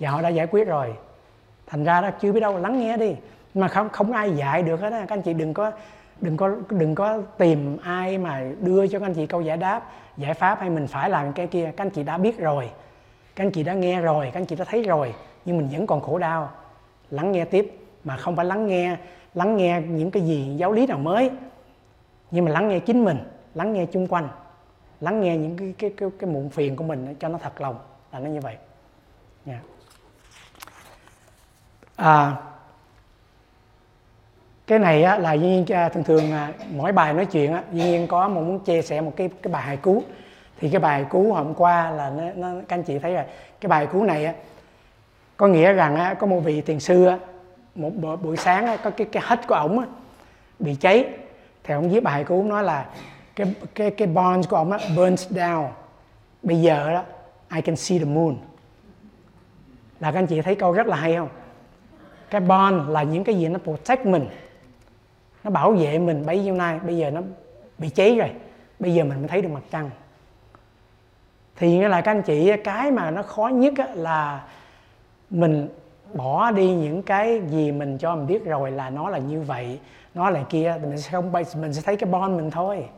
Và 0.00 0.10
họ 0.10 0.22
đã 0.22 0.28
giải 0.28 0.46
quyết 0.46 0.68
rồi. 0.68 0.94
Thành 1.66 1.84
ra 1.84 2.00
đó 2.00 2.10
chưa 2.20 2.32
biết 2.32 2.40
đâu 2.40 2.58
lắng 2.58 2.80
nghe 2.80 2.96
đi. 2.96 3.16
Mà 3.54 3.68
không 3.68 3.88
không 3.88 4.12
ai 4.12 4.30
dạy 4.30 4.62
được 4.62 4.80
hết 4.80 4.92
á. 4.92 5.00
Các 5.00 5.14
anh 5.14 5.22
chị 5.22 5.32
đừng 5.32 5.54
có 5.54 5.72
đừng 6.20 6.36
có 6.36 6.56
đừng 6.68 6.94
có 6.94 7.18
tìm 7.38 7.76
ai 7.82 8.18
mà 8.18 8.42
đưa 8.60 8.86
cho 8.86 8.98
các 8.98 9.06
anh 9.06 9.14
chị 9.14 9.26
câu 9.26 9.40
giải 9.40 9.56
đáp 9.56 9.82
giải 10.16 10.34
pháp 10.34 10.60
hay 10.60 10.70
mình 10.70 10.86
phải 10.86 11.10
làm 11.10 11.32
cái 11.32 11.46
kia. 11.46 11.72
Các 11.76 11.84
anh 11.84 11.90
chị 11.90 12.02
đã 12.02 12.18
biết 12.18 12.38
rồi. 12.38 12.70
Các 13.36 13.44
anh 13.44 13.50
chị 13.50 13.62
đã 13.62 13.74
nghe 13.74 14.00
rồi. 14.00 14.30
Các 14.32 14.40
anh 14.40 14.46
chị 14.46 14.56
đã 14.56 14.64
thấy 14.64 14.82
rồi. 14.82 15.14
Nhưng 15.44 15.58
mình 15.58 15.68
vẫn 15.72 15.86
còn 15.86 16.00
khổ 16.00 16.18
đau. 16.18 16.50
Lắng 17.10 17.32
nghe 17.32 17.44
tiếp 17.44 17.79
mà 18.04 18.16
không 18.16 18.36
phải 18.36 18.46
lắng 18.46 18.66
nghe 18.66 18.96
lắng 19.34 19.56
nghe 19.56 19.82
những 19.88 20.10
cái 20.10 20.22
gì 20.22 20.54
giáo 20.56 20.72
lý 20.72 20.86
nào 20.86 20.98
mới 20.98 21.30
nhưng 22.30 22.44
mà 22.44 22.50
lắng 22.50 22.68
nghe 22.68 22.78
chính 22.78 23.04
mình 23.04 23.18
lắng 23.54 23.72
nghe 23.72 23.86
chung 23.86 24.06
quanh 24.06 24.28
lắng 25.00 25.20
nghe 25.20 25.36
những 25.36 25.56
cái 25.56 25.74
cái 25.78 25.90
cái, 25.96 26.08
cái 26.18 26.30
muộn 26.30 26.50
phiền 26.50 26.76
của 26.76 26.84
mình 26.84 27.14
cho 27.20 27.28
nó 27.28 27.38
thật 27.38 27.60
lòng 27.60 27.78
là 28.12 28.18
nó 28.18 28.30
như 28.30 28.40
vậy. 28.40 28.56
Yeah. 29.46 29.62
à, 31.96 32.36
cái 34.66 34.78
này 34.78 35.02
á, 35.02 35.18
là 35.18 35.32
duyên 35.32 35.64
à, 35.68 35.88
thường 35.88 36.04
thường 36.04 36.32
à, 36.32 36.52
mỗi 36.70 36.92
bài 36.92 37.14
nói 37.14 37.26
chuyện 37.26 37.52
á, 37.52 37.62
duyên 37.72 38.06
có 38.06 38.28
một 38.28 38.40
muốn 38.40 38.58
chia 38.58 38.82
sẻ 38.82 39.00
một 39.00 39.12
cái 39.16 39.30
cái 39.42 39.52
bài 39.52 39.62
hài 39.62 39.76
cú. 39.76 40.02
Thì 40.58 40.70
cái 40.70 40.80
bài 40.80 41.04
cú 41.10 41.32
hôm 41.32 41.54
qua 41.54 41.90
là 41.90 42.10
nó, 42.10 42.22
nó 42.34 42.60
các 42.68 42.76
anh 42.76 42.82
chị 42.82 42.98
thấy 42.98 43.14
rồi. 43.14 43.24
Cái 43.60 43.68
bài 43.68 43.86
cú 43.86 44.04
này 44.04 44.24
á, 44.24 44.34
có 45.36 45.46
nghĩa 45.46 45.72
rằng 45.72 45.96
á, 45.96 46.14
có 46.14 46.26
một 46.26 46.40
vị 46.40 46.60
tiền 46.60 46.80
sư 46.80 47.04
á, 47.04 47.18
một 47.74 48.16
buổi 48.22 48.36
sáng 48.36 48.76
có 48.84 48.90
cái 48.90 49.06
cái 49.12 49.22
hết 49.26 49.46
của 49.46 49.54
ổng 49.54 49.84
bị 50.58 50.74
cháy. 50.74 51.06
Thì 51.64 51.74
ông 51.74 51.90
viết 51.90 52.02
bài 52.02 52.24
của 52.24 52.34
ông 52.34 52.48
nói 52.48 52.64
là 52.64 52.86
cái 53.36 53.54
cái 53.74 53.90
cái 53.90 54.08
bonds 54.08 54.48
của 54.48 54.56
ông 54.56 54.72
á, 54.72 54.78
burns 54.96 55.32
down. 55.32 55.68
Bây 56.42 56.60
giờ 56.60 56.92
đó 56.92 57.04
I 57.54 57.60
can 57.60 57.76
see 57.76 57.98
the 57.98 58.04
moon. 58.04 58.36
Là 60.00 60.12
các 60.12 60.18
anh 60.18 60.26
chị 60.26 60.42
thấy 60.42 60.54
câu 60.54 60.72
rất 60.72 60.86
là 60.86 60.96
hay 60.96 61.16
không? 61.16 61.28
Cái 62.30 62.40
bond 62.40 62.88
là 62.88 63.02
những 63.02 63.24
cái 63.24 63.34
gì 63.34 63.48
nó 63.48 63.58
protect 63.58 64.06
mình. 64.06 64.26
Nó 65.44 65.50
bảo 65.50 65.72
vệ 65.72 65.98
mình 65.98 66.26
bấy 66.26 66.42
nhiêu 66.42 66.54
nay 66.54 66.78
bây 66.78 66.96
giờ 66.96 67.10
nó 67.10 67.20
bị 67.78 67.88
cháy 67.88 68.16
rồi. 68.18 68.30
Bây 68.78 68.94
giờ 68.94 69.04
mình 69.04 69.18
mới 69.18 69.28
thấy 69.28 69.42
được 69.42 69.48
mặt 69.48 69.62
trăng. 69.70 69.90
Thì 71.56 71.70
nghĩa 71.70 71.88
là 71.88 72.00
các 72.00 72.10
anh 72.10 72.22
chị 72.22 72.52
cái 72.64 72.90
mà 72.90 73.10
nó 73.10 73.22
khó 73.22 73.48
nhất 73.48 73.74
là 73.94 74.44
mình 75.30 75.68
bỏ 76.14 76.50
đi 76.50 76.74
những 76.74 77.02
cái 77.02 77.42
gì 77.48 77.72
mình 77.72 77.98
cho 77.98 78.16
mình 78.16 78.26
biết 78.26 78.44
rồi 78.44 78.70
là 78.70 78.90
nó 78.90 79.08
là 79.08 79.18
như 79.18 79.42
vậy 79.42 79.80
nó 80.14 80.30
là 80.30 80.42
kia 80.48 80.76
thì 80.80 80.86
mình 80.86 81.00
sẽ 81.00 81.10
không 81.10 81.32
mình 81.32 81.74
sẽ 81.74 81.82
thấy 81.82 81.96
cái 81.96 82.10
bon 82.10 82.36
mình 82.36 82.50
thôi. 82.50 82.88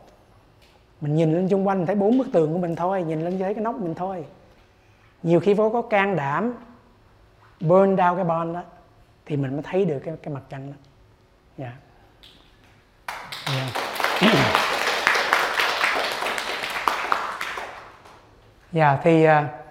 Mình 1.01 1.15
nhìn 1.15 1.35
lên 1.35 1.49
xung 1.49 1.67
quanh 1.67 1.79
mình 1.79 1.87
thấy 1.87 1.97
bốn 1.97 2.19
bức 2.19 2.27
tường 2.33 2.53
của 2.53 2.59
mình 2.59 2.77
thôi 2.77 3.03
nhìn 3.03 3.25
lên 3.25 3.39
thấy 3.39 3.55
cái 3.55 3.65
nóc 3.65 3.75
mình 3.75 3.95
thôi. 3.95 4.25
Nhiều 5.23 5.41
khi 5.41 5.55
vô 5.55 5.71
có 5.71 5.83
can 5.83 6.17
đảm 6.17 6.55
burn 7.61 7.97
down 7.97 8.17
cái 8.17 8.25
bon 8.25 8.53
đó 8.53 8.63
thì 9.27 9.37
mình 9.37 9.53
mới 9.53 9.63
thấy 9.63 9.85
được 9.85 9.99
cái, 10.05 10.15
cái 10.23 10.35
mặt 10.35 10.43
trăng 10.49 10.73
đó. 10.73 10.77
Dạ. 11.59 11.73
Dạ. 13.47 13.69
Dạ 18.73 18.99
thì 19.03 19.27
uh, 19.29 19.62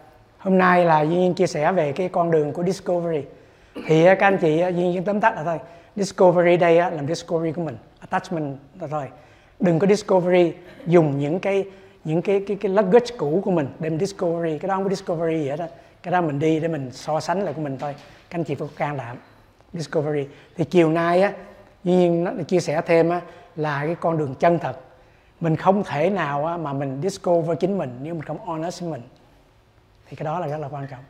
hôm 0.41 0.57
nay 0.57 0.85
là 0.85 1.01
Duy 1.01 1.15
Nhiên 1.15 1.33
chia 1.33 1.47
sẻ 1.47 1.71
về 1.71 1.91
cái 1.91 2.09
con 2.09 2.31
đường 2.31 2.53
của 2.53 2.63
Discovery. 2.63 3.23
Thì 3.87 4.05
à, 4.05 4.15
các 4.15 4.27
anh 4.27 4.37
chị 4.37 4.59
à, 4.59 4.67
Duy 4.67 4.83
Nhiên 4.83 5.03
tóm 5.03 5.19
tắt 5.19 5.35
là 5.35 5.43
thôi 5.43 5.59
Discovery 5.95 6.57
đây 6.57 6.77
à, 6.77 6.89
là 6.89 6.95
làm 6.95 7.07
Discovery 7.07 7.51
của 7.51 7.61
mình 7.61 7.77
attachment 7.99 8.57
là 8.79 8.87
thôi. 8.87 9.05
Đừng 9.59 9.79
có 9.79 9.87
Discovery 9.87 10.53
dùng 10.87 11.19
những 11.19 11.39
cái 11.39 11.65
những 12.03 12.21
cái 12.21 12.43
cái 12.47 12.57
cái 12.61 12.71
luggage 12.71 13.15
cũ 13.17 13.41
của 13.45 13.51
mình 13.51 13.67
để 13.79 13.89
mình 13.89 13.99
Discovery 13.99 14.57
cái 14.57 14.69
đó 14.69 14.75
không 14.75 14.83
có 14.83 14.89
Discovery 14.89 15.43
gì 15.43 15.49
hết 15.49 15.59
đó 15.59 15.65
cái 16.03 16.11
đó 16.11 16.21
mình 16.21 16.39
đi 16.39 16.59
để 16.59 16.67
mình 16.67 16.91
so 16.91 17.19
sánh 17.19 17.43
lại 17.43 17.53
của 17.53 17.61
mình 17.61 17.77
thôi. 17.77 17.95
Các 18.29 18.39
anh 18.39 18.43
chị 18.43 18.55
phải 18.55 18.67
có 18.67 18.73
can 18.77 18.97
đảm. 18.97 19.17
Discovery. 19.73 20.27
Thì 20.55 20.63
chiều 20.63 20.91
nay 20.91 21.21
á 21.21 21.33
Duy 21.83 21.93
Nhiên 21.93 22.23
nó 22.23 22.31
chia 22.47 22.59
sẻ 22.59 22.81
thêm 22.85 23.09
á 23.09 23.21
là 23.55 23.85
cái 23.85 23.95
con 23.95 24.17
đường 24.17 24.35
chân 24.39 24.59
thật. 24.59 24.77
Mình 25.39 25.55
không 25.55 25.83
thể 25.83 26.09
nào 26.09 26.45
á, 26.45 26.57
mà 26.57 26.73
mình 26.73 26.99
discover 27.03 27.57
chính 27.59 27.77
mình 27.77 27.99
nếu 28.01 28.13
mình 28.13 28.23
không 28.23 28.37
honest 28.45 28.81
với 28.81 28.89
mình 28.89 29.01
thì 30.11 30.17
cái 30.17 30.25
đó 30.25 30.39
là 30.39 30.47
rất 30.47 30.57
là 30.57 30.67
quan 30.67 30.87
trọng. 30.87 31.03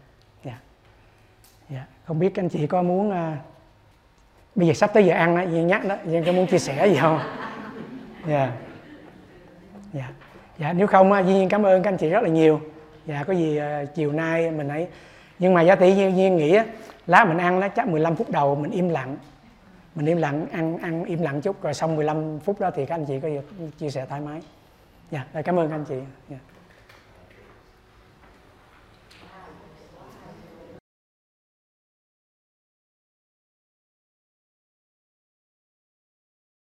Dạ. 0.43 0.57
Dạ. 1.69 1.85
Không 2.05 2.19
biết 2.19 2.31
các 2.33 2.43
anh 2.43 2.49
chị 2.49 2.67
có 2.67 2.81
muốn 2.81 3.09
uh, 3.09 3.15
bây 4.55 4.67
giờ 4.67 4.73
sắp 4.73 4.91
tới 4.93 5.05
giờ 5.05 5.13
ăn 5.13 5.37
đó 5.37 5.41
Duyên 5.41 5.67
nhắc 5.67 5.85
đó 5.85 5.95
Duyên 6.05 6.23
có 6.25 6.31
muốn 6.31 6.47
chia 6.47 6.59
sẻ 6.59 6.87
gì 6.87 6.97
không? 7.01 7.19
Dạ. 8.27 8.51
Dạ. 9.93 10.11
Dạ 10.57 10.73
nếu 10.73 10.87
không 10.87 11.11
á 11.11 11.19
Duyên 11.19 11.49
cảm 11.49 11.65
ơn 11.65 11.83
các 11.83 11.89
anh 11.89 11.97
chị 11.97 12.09
rất 12.09 12.23
là 12.23 12.29
nhiều. 12.29 12.61
Dạ 13.05 13.23
có 13.23 13.33
gì 13.33 13.59
uh, 13.59 13.95
chiều 13.95 14.11
nay 14.11 14.51
mình 14.51 14.67
ấy 14.67 14.87
nhưng 15.39 15.53
mà 15.53 15.61
giá 15.61 15.75
tỷ 15.75 15.95
Duyên, 15.95 16.17
Duyên 16.17 16.37
nghĩ 16.37 16.55
á, 17.07 17.25
mình 17.25 17.37
ăn 17.37 17.59
nó 17.59 17.67
chắc 17.67 17.87
15 17.87 18.15
phút 18.15 18.29
đầu 18.29 18.55
mình 18.55 18.71
im 18.71 18.89
lặng. 18.89 19.17
Mình 19.95 20.05
im 20.05 20.17
lặng 20.17 20.45
ăn 20.51 20.77
ăn 20.77 21.03
im 21.03 21.21
lặng 21.21 21.41
chút 21.41 21.61
rồi 21.61 21.73
xong 21.73 21.95
15 21.95 22.39
phút 22.39 22.59
đó 22.59 22.71
thì 22.75 22.85
các 22.85 22.95
anh 22.95 23.05
chị 23.05 23.19
có 23.19 23.27
gì 23.27 23.39
chia 23.77 23.89
sẻ 23.89 24.05
thoải 24.09 24.21
mái. 24.21 24.41
Dạ 25.11 25.25
cảm 25.45 25.59
ơn 25.59 25.69
các 25.69 25.75
anh 25.75 25.85
chị. 25.85 25.95
Yeah. 26.29 26.41